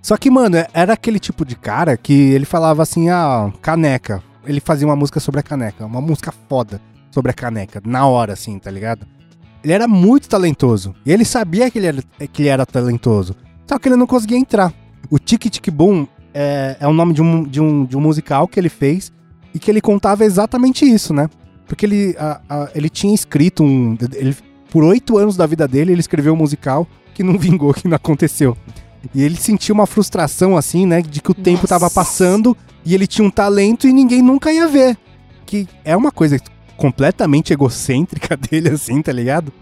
Só 0.01 0.16
que, 0.16 0.31
mano, 0.31 0.57
é- 0.57 0.66
era 0.73 0.95
aquele 0.95 1.19
tipo 1.19 1.45
de 1.45 1.55
cara 1.55 1.97
que 1.97 2.12
ele 2.15 2.45
falava 2.47 2.82
assim, 2.82 3.11
ah, 3.11 3.53
caneca. 3.61 4.23
Ele 4.47 4.61
fazia 4.61 4.86
uma 4.86 4.97
música 4.97 5.20
sobre 5.20 5.40
a 5.40 5.43
caneca, 5.43 5.85
uma 5.85 6.01
música 6.01 6.32
foda 6.49 6.81
sobre 7.11 7.31
a 7.31 7.35
caneca, 7.35 7.82
na 7.85 8.07
hora, 8.07 8.32
assim, 8.32 8.59
tá 8.59 8.70
ligado? 8.70 9.07
Ele 9.62 9.73
era 9.73 9.86
muito 9.86 10.28
talentoso. 10.28 10.95
E 11.05 11.12
ele 11.12 11.24
sabia 11.24 11.70
que 11.70 11.78
ele 11.78 11.86
era, 11.89 12.03
que 12.32 12.43
ele 12.43 12.49
era 12.49 12.65
talentoso. 12.65 13.35
Só 13.66 13.78
que 13.78 13.89
ele 13.89 13.97
não 13.97 14.07
conseguia 14.07 14.39
entrar. 14.39 14.73
O 15.11 15.19
Tic 15.19 15.51
Tic 15.51 15.69
Boom 15.70 16.07
é, 16.32 16.77
é 16.81 16.86
o 16.86 16.93
nome 16.93 17.12
de 17.12 17.20
um, 17.20 17.43
de, 17.45 17.61
um, 17.61 17.85
de 17.85 17.97
um 17.97 18.01
musical 18.01 18.49
que 18.49 18.59
ele 18.59 18.69
fez 18.70 19.12
e 19.59 19.60
que 19.60 19.68
ele 19.70 19.80
contava 19.80 20.24
exatamente 20.24 20.85
isso, 20.85 21.12
né? 21.12 21.28
Porque 21.66 21.85
ele, 21.85 22.14
a- 22.16 22.40
a- 22.48 22.68
ele 22.76 22.89
tinha 22.89 23.12
escrito 23.12 23.64
um. 23.64 23.98
Ele, 24.14 24.36
por 24.70 24.85
oito 24.85 25.18
anos 25.18 25.36
da 25.36 25.44
vida 25.47 25.66
dele, 25.66 25.90
ele 25.93 26.01
escreveu 26.01 26.32
um 26.32 26.36
musical 26.36 26.86
que 27.12 27.24
não 27.24 27.36
vingou, 27.39 27.74
que 27.74 27.89
não 27.89 27.97
aconteceu. 27.97 28.56
E 29.14 29.22
ele 29.22 29.36
sentiu 29.36 29.74
uma 29.74 29.86
frustração, 29.86 30.56
assim, 30.56 30.86
né? 30.86 31.02
De 31.02 31.20
que 31.20 31.30
o 31.30 31.35
tempo 31.35 31.62
Nossa. 31.62 31.68
tava 31.68 31.90
passando 31.90 32.56
e 32.85 32.94
ele 32.94 33.06
tinha 33.06 33.26
um 33.26 33.30
talento 33.30 33.89
e 33.89 33.93
ninguém 33.93 34.22
nunca 34.22 34.52
ia 34.52 34.68
ver. 34.68 34.97
Que 35.44 35.66
é 35.85 35.97
uma 35.97 36.12
coisa 36.12 36.39
completamente 36.76 37.52
egocêntrica 37.52 38.36
dele, 38.39 38.68
assim, 38.70 39.02
tá 39.02 39.12
ligado? 39.12 39.52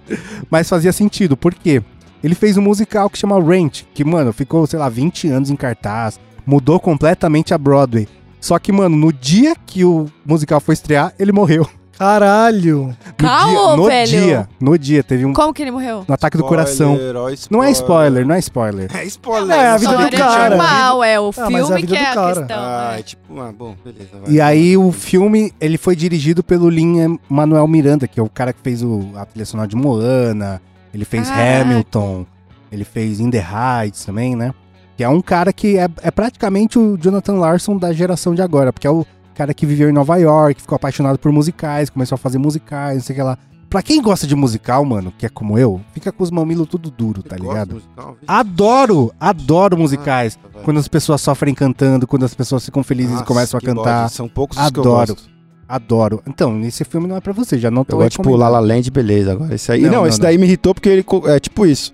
Mas 0.50 0.68
fazia 0.68 0.92
sentido, 0.92 1.36
por 1.36 1.54
quê? 1.54 1.82
Ele 2.22 2.34
fez 2.34 2.56
um 2.56 2.62
musical 2.62 3.08
que 3.08 3.18
chama 3.18 3.42
Rent, 3.42 3.84
que, 3.94 4.04
mano, 4.04 4.32
ficou, 4.32 4.66
sei 4.66 4.78
lá, 4.78 4.88
20 4.88 5.28
anos 5.28 5.48
em 5.50 5.56
cartaz, 5.56 6.18
mudou 6.44 6.78
completamente 6.80 7.54
a 7.54 7.58
Broadway. 7.58 8.08
Só 8.40 8.58
que, 8.58 8.70
mano, 8.72 8.96
no 8.96 9.12
dia 9.12 9.54
que 9.66 9.84
o 9.84 10.06
musical 10.24 10.60
foi 10.60 10.74
estrear, 10.74 11.12
ele 11.18 11.32
morreu. 11.32 11.68
Caralho. 11.98 12.88
No 13.06 13.14
Calma, 13.16 13.50
dia, 13.50 13.76
no 13.76 13.84
velho. 13.86 14.06
dia, 14.10 14.48
no 14.60 14.78
dia, 14.78 15.02
teve 15.02 15.24
um, 15.24 15.32
Como 15.32 15.54
que 15.54 15.62
ele 15.62 15.70
morreu? 15.70 16.04
um 16.06 16.12
ataque 16.12 16.36
do 16.36 16.44
coração. 16.44 16.92
Spoiler, 16.94 17.16
ó, 17.16 17.30
Não 17.50 17.64
é 17.64 17.70
spoiler, 17.70 18.26
não 18.26 18.34
é 18.34 18.38
spoiler. 18.38 18.94
É 18.94 19.04
spoiler. 19.06 19.56
É, 19.56 19.66
a 19.68 19.76
vida 19.78 19.90
do 19.96 20.02
História 20.02 20.18
cara. 20.18 20.56
normal, 20.56 21.02
é 21.04 21.18
o 21.18 21.30
Ah, 21.38 21.50
mas 21.50 21.54
é 21.54 21.62
a 21.62 21.66
filme 21.66 21.80
vida 21.80 21.86
que 21.86 21.96
é 21.96 22.06
a 22.10 22.14
cara. 22.14 22.34
questão. 22.40 22.58
Ah, 22.60 22.94
é 22.98 23.02
tipo, 23.02 23.40
ah, 23.40 23.52
bom, 23.58 23.74
beleza. 23.82 24.10
vai. 24.22 24.30
E 24.30 24.40
aí 24.42 24.76
o 24.76 24.92
filme, 24.92 25.52
ele 25.58 25.78
foi 25.78 25.96
dirigido 25.96 26.44
pelo 26.44 26.68
Lin 26.68 27.18
Manuel 27.30 27.66
Miranda, 27.66 28.06
que 28.06 28.20
é 28.20 28.22
o 28.22 28.28
cara 28.28 28.52
que 28.52 28.60
fez 28.62 28.82
o, 28.82 29.12
a 29.16 29.24
trilha 29.24 29.46
sonora 29.46 29.66
de 29.68 29.74
Moana, 29.76 30.60
ele 30.92 31.06
fez 31.06 31.28
Caraca. 31.30 31.62
Hamilton, 31.62 32.26
ele 32.70 32.84
fez 32.84 33.20
In 33.20 33.30
The 33.30 33.42
Heights 33.82 34.04
também, 34.04 34.36
né? 34.36 34.52
Que 34.96 35.04
é 35.04 35.08
um 35.08 35.20
cara 35.20 35.52
que 35.52 35.76
é, 35.76 35.88
é 36.02 36.10
praticamente 36.10 36.78
o 36.78 36.96
Jonathan 36.96 37.34
Larson 37.34 37.76
da 37.76 37.92
geração 37.92 38.34
de 38.34 38.40
agora, 38.42 38.72
porque 38.72 38.86
é 38.86 38.90
o 38.90 39.04
cara 39.34 39.52
que 39.52 39.66
viveu 39.66 39.90
em 39.90 39.92
Nova 39.92 40.16
York, 40.16 40.62
ficou 40.62 40.74
apaixonado 40.76 41.18
por 41.18 41.30
musicais, 41.30 41.90
começou 41.90 42.14
a 42.16 42.18
fazer 42.18 42.38
musicais, 42.38 42.96
não 42.96 43.02
sei 43.04 43.14
o 43.14 43.16
que 43.18 43.22
lá. 43.22 43.38
Pra 43.68 43.82
quem 43.82 44.00
gosta 44.00 44.26
de 44.26 44.34
musical, 44.34 44.84
mano, 44.84 45.12
que 45.18 45.26
é 45.26 45.28
como 45.28 45.58
eu, 45.58 45.80
fica 45.92 46.10
com 46.12 46.22
os 46.22 46.30
mamilos 46.30 46.68
tudo 46.68 46.88
duro, 46.90 47.22
tá 47.22 47.36
ligado? 47.36 47.74
musical? 47.74 48.16
Adoro, 48.26 49.12
adoro 49.20 49.76
musicais. 49.76 50.38
Ah. 50.54 50.60
Quando 50.62 50.78
as 50.78 50.88
pessoas 50.88 51.20
sofrem 51.20 51.52
cantando, 51.54 52.06
quando 52.06 52.24
as 52.24 52.32
pessoas 52.32 52.64
ficam 52.64 52.82
felizes 52.82 53.10
Nossa, 53.12 53.24
e 53.24 53.26
começam 53.26 53.58
a 53.58 53.60
cantar. 53.60 54.02
bode, 54.02 54.12
São 54.12 54.28
poucos 54.28 54.56
os 54.56 54.70
que 54.70 54.78
eu 54.78 54.82
Adoro. 54.82 55.14
gosto. 55.14 55.28
Adoro. 55.68 56.22
Então, 56.26 56.60
esse 56.62 56.84
filme 56.84 57.08
não 57.08 57.16
é 57.16 57.20
pra 57.20 57.32
você, 57.32 57.58
já 57.58 57.70
não 57.70 57.84
tô 57.84 57.96
Eu 57.96 57.98
gosto, 57.98 58.12
tipo. 58.22 58.36
La 58.36 58.48
La 58.48 58.60
Land, 58.60 58.88
beleza. 58.90 59.32
Agora, 59.32 59.52
esse 59.54 59.70
aí... 59.72 59.82
Não, 59.82 59.90
Não, 59.90 59.96
não, 59.98 60.06
esse 60.06 60.18
não. 60.20 60.22
daí 60.26 60.38
me 60.38 60.46
irritou 60.46 60.72
porque 60.72 60.88
ele... 60.88 61.04
É 61.26 61.40
tipo 61.40 61.66
isso. 61.66 61.92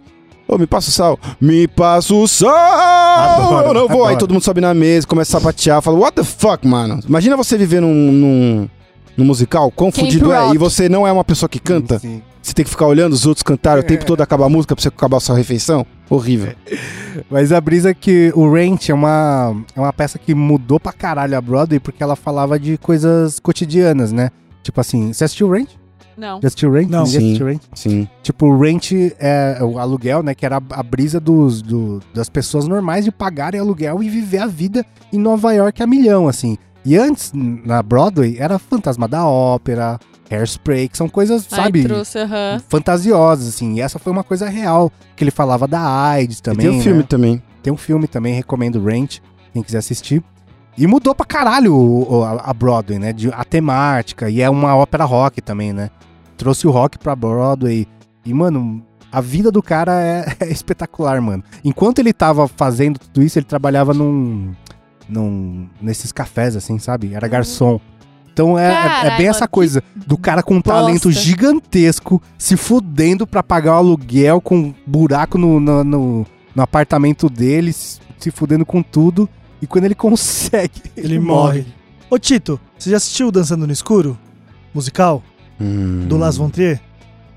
Ô, 0.53 0.59
me 0.59 0.67
passa 0.67 0.91
o 0.91 0.93
sal. 0.93 1.19
Me 1.41 1.67
passa 1.67 2.15
o 2.15 2.29
sal! 2.29 2.51
Adoro, 2.51 3.69
eu 3.69 3.75
não 3.75 3.89
vou. 3.89 4.03
Aí 4.03 4.09
adoro. 4.09 4.19
todo 4.19 4.33
mundo 4.35 4.43
sobe 4.43 4.61
na 4.61 4.75
mesa, 4.75 5.07
começa 5.07 5.35
a 5.35 5.41
sapatear. 5.41 5.81
Fala, 5.81 5.99
what 5.99 6.15
the 6.15 6.23
fuck, 6.23 6.67
mano? 6.69 7.01
Imagina 7.09 7.39
você 7.39 7.57
viver 7.57 7.81
num... 7.81 8.13
num... 8.13 8.69
num 9.17 9.25
musical, 9.25 9.71
quão 9.71 9.91
Camp 9.91 10.05
fudido 10.05 10.31
é, 10.31 10.51
e 10.53 10.59
você 10.59 10.91
não 10.91 11.07
é 11.07 11.13
uma 11.13 11.25
pessoa 11.25 11.49
que 11.49 11.59
canta. 11.59 11.99
Sim. 11.99 12.21
Você 12.43 12.53
tem 12.53 12.65
que 12.67 12.71
ficar 12.71 12.87
olhando 12.87 13.15
os 13.15 13.25
outros 13.25 13.43
cantarem 13.43 13.83
o 13.83 13.87
tempo 13.87 14.05
todo 14.05 14.21
acabar 14.21 14.45
a 14.45 14.49
música 14.51 14.75
pra 14.75 14.83
você 14.83 14.89
acabar 14.89 15.17
a 15.17 15.21
sua 15.21 15.37
refeição? 15.37 15.87
Horrível. 16.11 16.53
Mas 17.31 17.51
a 17.51 17.59
brisa 17.59 17.91
é 17.91 17.95
que 17.95 18.31
o 18.35 18.53
Rent 18.53 18.91
é 18.91 18.95
uma, 18.95 19.57
é 19.75 19.81
uma 19.81 19.93
peça 19.93 20.19
que 20.19 20.35
mudou 20.35 20.79
pra 20.79 20.93
caralho 20.93 21.39
a 21.39 21.41
Broadway 21.41 21.81
porque 21.81 22.03
ela 22.03 22.17
falava 22.17 22.59
de 22.59 22.77
coisas 22.77 23.39
cotidianas, 23.41 24.13
né? 24.13 24.31
Tipo 24.63 24.83
assim, 24.83 25.15
você 25.15 25.25
assistiu 25.25 25.51
Rent? 25.51 25.71
Não. 26.23 26.41
Já 26.41 26.47
assistiu 26.47 26.71
Rent? 26.73 26.89
Não. 26.89 27.05
Sim. 27.05 27.37
Rent? 27.37 27.61
Sim. 27.75 28.09
Tipo, 28.23 28.47
o 28.47 28.59
rent 28.61 28.93
é 29.19 29.59
o 29.61 29.79
aluguel, 29.79 30.23
né? 30.23 30.35
Que 30.37 30.47
era 30.47 30.57
a, 30.71 30.83
brisa 30.83 31.19
dos, 31.19 31.61
do- 31.61 32.01
das 32.15 32.29
pessoas 32.29 32.69
normais 32.69 33.05
de 33.05 33.11
pagarem 33.11 33.61
aluguel 33.61 34.03
e 34.03 34.09
viver 34.09 34.39
a 34.39 34.47
vida 34.47 34.87
em 35.13 35.19
Nova 35.19 35.53
York 35.53 35.83
a 35.83 35.87
milhão, 35.87 36.29
assim. 36.29 36.57
E 36.85 36.97
antes, 36.97 37.33
na 37.35 37.83
Broadway, 37.83 38.37
era 38.39 38.59
Fantasma 38.59 39.07
da 39.09 39.27
Ópera, 39.27 39.99
Hairspray, 40.31 40.89
que 40.89 40.97
são 40.97 41.09
coisas, 41.09 41.47
Ai, 41.53 41.59
sabe, 41.65 41.83
trouxe, 41.85 42.19
aham. 42.19 42.61
fantasiosas, 42.69 43.49
assim. 43.49 43.75
E 43.75 43.81
essa 43.81 43.99
foi 43.99 44.13
uma 44.13 44.25
coisa 44.25 44.49
real, 44.49 44.91
que 45.17 45.23
ele 45.25 45.31
falava 45.31 45.67
da 45.69 45.81
AIDS 45.81 46.39
E 46.39 46.43
também, 46.43 46.69
tem 46.69 46.79
um 46.79 46.83
filme 46.83 46.99
né? 47.01 47.07
também. 47.09 47.43
Tem 47.63 47.73
um 47.73 47.77
filme 47.77 48.07
também, 48.09 48.35
recomendo 48.35 48.83
Rent, 48.83 49.19
quem 49.53 49.63
quiser 49.63 49.79
assistir. 49.79 50.23
E 50.77 50.87
mudou 50.87 51.15
pra 51.15 51.27
caralho 51.27 52.25
a 52.43 52.53
Broadway, 52.55 52.99
né? 52.99 53.13
De- 53.13 53.31
a 53.31 53.45
temática. 53.45 54.31
E 54.31 54.41
é 54.41 54.49
uma 54.49 54.75
ópera 54.75 55.05
rock 55.05 55.41
também, 55.43 55.73
né? 55.73 55.91
Trouxe 56.43 56.67
o 56.67 56.71
rock 56.71 56.99
pra 56.99 57.15
Broadway. 57.15 57.87
E, 58.27 58.35
mano, 58.35 58.85
a 59.13 59.21
vida 59.21 59.51
do 59.53 59.63
cara 59.63 60.01
é, 60.01 60.37
é 60.45 60.51
espetacular, 60.51 61.21
mano. 61.21 61.45
Enquanto 61.65 62.01
ele 62.01 62.13
tava 62.13 62.49
fazendo 62.49 62.99
tudo 62.99 63.23
isso, 63.23 63.39
ele 63.39 63.47
trabalhava 63.47 63.95
num. 63.95 64.53
num 65.09 65.69
nesses 65.81 66.11
cafés, 66.11 66.57
assim, 66.57 66.79
sabe? 66.79 67.15
Era 67.15 67.29
garçom. 67.29 67.81
Então 68.33 68.59
é, 68.59 68.73
é- 69.05 69.07
é 69.09 69.17
bem 69.19 69.29
essa 69.29 69.47
coisa 69.47 69.83
do 69.95 70.17
cara 70.17 70.43
com 70.43 70.55
um 70.55 70.61
bosta. 70.63 70.73
talento 70.73 71.11
gigantesco 71.13 72.21
se 72.39 72.57
fudendo 72.57 73.27
pra 73.27 73.43
pagar 73.43 73.75
o 73.75 73.77
aluguel 73.77 74.41
com 74.41 74.75
buraco 74.87 75.37
no, 75.37 75.61
no, 75.61 75.85
no- 75.85 76.27
no 76.55 76.63
apartamento 76.63 77.29
dele, 77.29 77.73
se 77.73 78.01
se 78.19 78.31
fudendo 78.31 78.65
com 78.65 78.83
tudo. 78.83 79.29
E 79.61 79.67
quando 79.67 79.85
ele 79.85 79.95
consegue, 79.97 80.81
Ele 80.97 81.19
morre. 81.19 81.67
Ô, 82.11 82.19
Tito, 82.19 82.59
você 82.79 82.91
já 82.91 82.97
assistiu 82.97 83.31
Dançando 83.31 83.67
no 83.67 83.73
Escuro? 83.73 84.19
Musical? 84.75 85.23
Hum, 85.61 86.07
Do 86.09 86.17
Las 86.17 86.37
Von 86.37 86.51
Trier? 86.51 86.81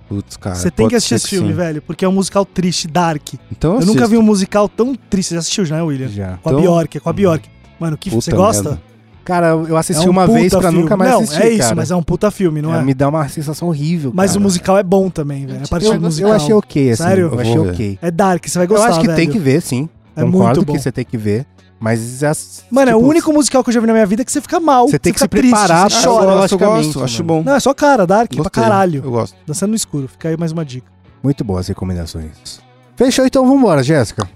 Putz, 0.07 0.37
cara. 0.37 0.55
Você 0.55 0.69
tem 0.69 0.87
que 0.87 0.95
assistir 0.95 1.15
esse 1.15 1.27
filme, 1.27 1.49
sim. 1.49 1.53
velho, 1.55 1.81
porque 1.81 2.05
é 2.05 2.07
um 2.09 2.11
musical 2.11 2.45
triste, 2.45 2.87
dark. 2.87 3.33
Então 3.51 3.75
Eu 3.75 3.79
eu 3.81 3.85
nunca 3.87 4.07
vi 4.07 4.17
um 4.17 4.21
musical 4.21 4.69
tão 4.69 4.93
triste. 4.95 5.29
Você 5.29 5.35
já 5.35 5.39
assistiu, 5.39 5.65
já, 5.65 5.77
né, 5.77 5.81
William? 5.83 6.07
Já. 6.07 6.37
Com 6.43 6.49
a 6.49 6.51
Então- 6.51 6.61
Bjork, 6.61 6.97
é 6.97 6.99
com 6.99 7.09
a 7.09 7.13
Bjork. 7.13 7.49
Mano, 7.79 7.97
que 7.97 8.09
você 8.09 8.31
gosta? 8.31 8.79
Cara, 9.23 9.47
eu 9.47 9.75
assisti 9.75 10.05
É 10.05 10.07
um 10.07 10.11
uma 10.11 10.27
vez 10.27 10.51
pra 10.53 10.61
filme. 10.61 10.81
nunca 10.83 10.95
mais 10.95 11.09
Não, 11.11 11.21
assistir, 11.21 11.41
é 11.41 11.49
isso, 11.49 11.61
cara. 11.63 11.75
mas 11.75 11.89
é 11.89 11.95
um 11.95 12.03
puta 12.03 12.29
filme, 12.29 12.61
não 12.61 12.75
É, 12.75 12.79
é? 12.79 12.83
Me 12.83 12.93
dá 12.93 13.09
uma 13.09 13.27
sensação 13.27 13.67
horrível, 13.69 14.11
Mas 14.13 14.31
cara. 14.31 14.39
o 14.39 14.43
musical 14.43 14.77
é 14.77 14.83
bom 14.83 15.09
também, 15.09 15.47
velho. 15.47 15.61
A 15.65 15.67
parte 15.67 15.85
Eu, 15.87 15.93
do 15.93 15.97
eu 15.97 16.01
musical. 16.01 16.31
achei 16.33 16.53
ok, 16.53 16.91
assim. 16.91 17.03
Sério? 17.03 17.25
Eu 17.25 17.33
Eu 17.33 17.39
achei 17.39 17.53
ver. 17.57 17.69
ok. 17.71 17.99
É 18.03 18.11
dark, 18.11 18.47
você 18.47 18.59
vai 18.59 18.65
Eu 18.65 18.69
gostar, 18.69 18.89
acho 18.89 18.99
que 19.01 19.07
tem 19.07 19.15
velho. 19.15 19.31
que 19.31 19.39
ver, 19.39 19.61
sim. 19.63 19.89
É 20.15 20.21
Concordo 20.21 20.45
muito 20.59 20.65
bom. 20.67 20.73
que 20.73 20.79
você 20.79 20.91
tem 20.91 21.03
que 21.03 21.17
ver. 21.17 21.47
Mas 21.79 22.23
é, 22.23 22.31
Mano, 22.71 22.91
é 22.91 22.95
o 22.95 22.99
tipo, 22.99 23.09
único 23.09 23.33
musical 23.33 23.63
que 23.63 23.69
eu 23.69 23.73
já 23.73 23.79
vi 23.79 23.87
na 23.87 23.93
minha 23.93 24.05
vida 24.05 24.23
que 24.23 24.31
você 24.31 24.41
fica 24.41 24.59
mal. 24.59 24.87
Você 24.87 24.97
tem 24.97 25.13
que 25.13 25.19
se 25.19 25.27
preparar 25.27 25.85
triste, 25.87 26.01
você 26.01 26.07
eu 26.07 26.13
chora. 26.13 26.25
gosto, 26.25 26.51
eu 26.53 26.57
gosto, 26.59 27.03
acho 27.03 27.23
bom. 27.23 27.43
Não, 27.43 27.55
é 27.55 27.59
só 27.59 27.73
cara, 27.73 28.07
dark 28.07 28.29
pra 28.33 28.43
Gostei, 28.43 28.63
caralho. 28.63 29.01
Eu 29.03 29.11
gosto. 29.11 29.35
Dançando 29.45 29.71
no 29.71 29.75
escuro. 29.75 30.07
Fica 30.07 30.29
aí 30.29 30.37
mais 30.37 30.51
uma 30.51 30.63
dica. 30.63 30.87
Muito 31.21 31.43
boas 31.43 31.61
as 31.61 31.67
recomendações. 31.67 32.59
Fechou, 32.95 33.25
então 33.25 33.45
vambora, 33.45 33.83
Jéssica. 33.83 34.27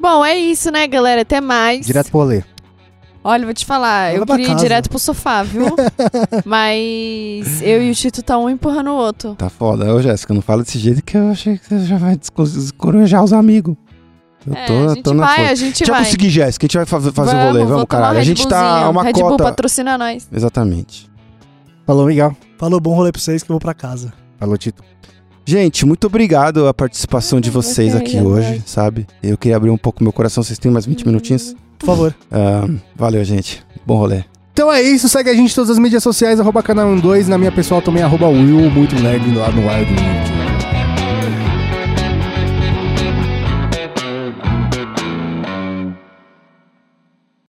Bom, 0.00 0.24
é 0.24 0.36
isso, 0.36 0.70
né, 0.70 0.86
galera? 0.86 1.22
Até 1.22 1.40
mais. 1.40 1.86
Direto 1.86 2.10
pro 2.10 2.20
rolê. 2.20 2.42
Olha, 3.22 3.44
vou 3.44 3.52
te 3.52 3.66
falar, 3.66 4.14
eu 4.14 4.24
pra 4.24 4.36
queria 4.36 4.46
ir 4.46 4.52
casa. 4.52 4.62
direto 4.62 4.88
pro 4.88 4.98
sofá, 4.98 5.42
viu? 5.42 5.66
Mas 6.46 7.60
eu 7.60 7.82
e 7.82 7.90
o 7.90 7.94
Tito 7.94 8.22
tá 8.22 8.38
um 8.38 8.48
empurrando 8.48 8.90
o 8.90 8.94
outro. 8.94 9.34
Tá 9.34 9.50
foda. 9.50 9.92
Ô, 9.94 10.00
Jéssica, 10.00 10.32
não 10.32 10.40
fala 10.40 10.62
desse 10.62 10.78
jeito 10.78 11.02
que 11.02 11.16
eu 11.16 11.30
achei 11.30 11.58
que 11.58 11.68
você 11.68 11.80
já 11.84 11.98
vai 11.98 12.16
descorajar 12.16 13.22
os 13.22 13.32
amigos. 13.32 13.76
Eu 14.48 14.56
É, 14.56 14.66
tô, 14.66 14.72
a 14.72 14.76
eu 14.76 14.88
gente 14.90 15.02
tô 15.02 15.14
na 15.14 15.26
vai, 15.26 15.36
força. 15.36 15.52
a 15.52 15.54
gente 15.54 15.84
Já 15.86 15.92
vai. 15.92 16.04
consegui, 16.04 16.30
Jéssica. 16.30 16.64
A 16.64 16.66
gente 16.66 16.76
vai 16.76 16.86
fa- 16.86 17.00
fazer 17.12 17.36
o 17.36 17.40
rolê. 17.44 17.64
Vamos, 17.64 17.84
caralho. 17.88 18.18
A 18.18 18.22
gente 18.22 18.46
tá 18.48 18.60
Red 18.60 18.84
a 18.84 18.88
uma 18.90 19.02
Bullzinho. 19.02 19.04
Red 19.04 19.12
Bull 19.22 19.30
cota. 19.30 19.44
patrocina 19.44 19.98
nós. 19.98 20.28
Exatamente. 20.32 21.08
Falou, 21.86 22.06
Miguel. 22.06 22.36
Falou, 22.58 22.80
bom 22.80 22.94
rolê 22.94 23.12
pra 23.12 23.20
vocês 23.20 23.42
que 23.42 23.50
eu 23.50 23.54
vou 23.54 23.60
pra 23.60 23.74
casa. 23.74 24.12
Falou, 24.38 24.56
Tito. 24.58 24.82
Gente, 25.46 25.86
muito 25.86 26.06
obrigado 26.06 26.66
a 26.68 26.74
participação 26.74 27.40
de 27.40 27.48
Ah, 27.48 27.52
vocês 27.52 27.92
você 27.92 27.98
aqui 27.98 28.16
é 28.18 28.22
hoje, 28.22 28.62
sabe? 28.66 29.06
Eu 29.22 29.38
queria 29.38 29.56
abrir 29.56 29.70
um 29.70 29.78
pouco 29.78 30.02
meu 30.02 30.12
coração. 30.12 30.42
Vocês 30.42 30.58
têm 30.58 30.70
mais 30.70 30.84
20 30.84 31.06
minutinhos? 31.06 31.54
Por 31.78 31.86
favor. 31.86 32.14
Ah, 32.30 32.68
valeu, 32.94 33.24
gente. 33.24 33.64
Bom 33.86 33.96
rolê. 33.96 34.24
Então 34.52 34.70
é 34.72 34.82
isso, 34.82 35.08
segue 35.08 35.30
a 35.30 35.34
gente 35.34 35.52
em 35.52 35.54
todas 35.54 35.70
as 35.70 35.78
mídias 35.78 36.02
sociais, 36.02 36.40
arroba 36.40 36.62
canal 36.64 36.94
12, 36.96 37.30
na 37.30 37.38
minha 37.38 37.52
pessoal 37.52 37.80
também, 37.80 38.02
arroba 38.02 38.26
Will, 38.28 38.68
muito 38.70 38.94
nerd 38.96 39.32
lá 39.36 39.50
no 39.52 39.60
Wild 39.68 39.90
Link. 39.94 40.47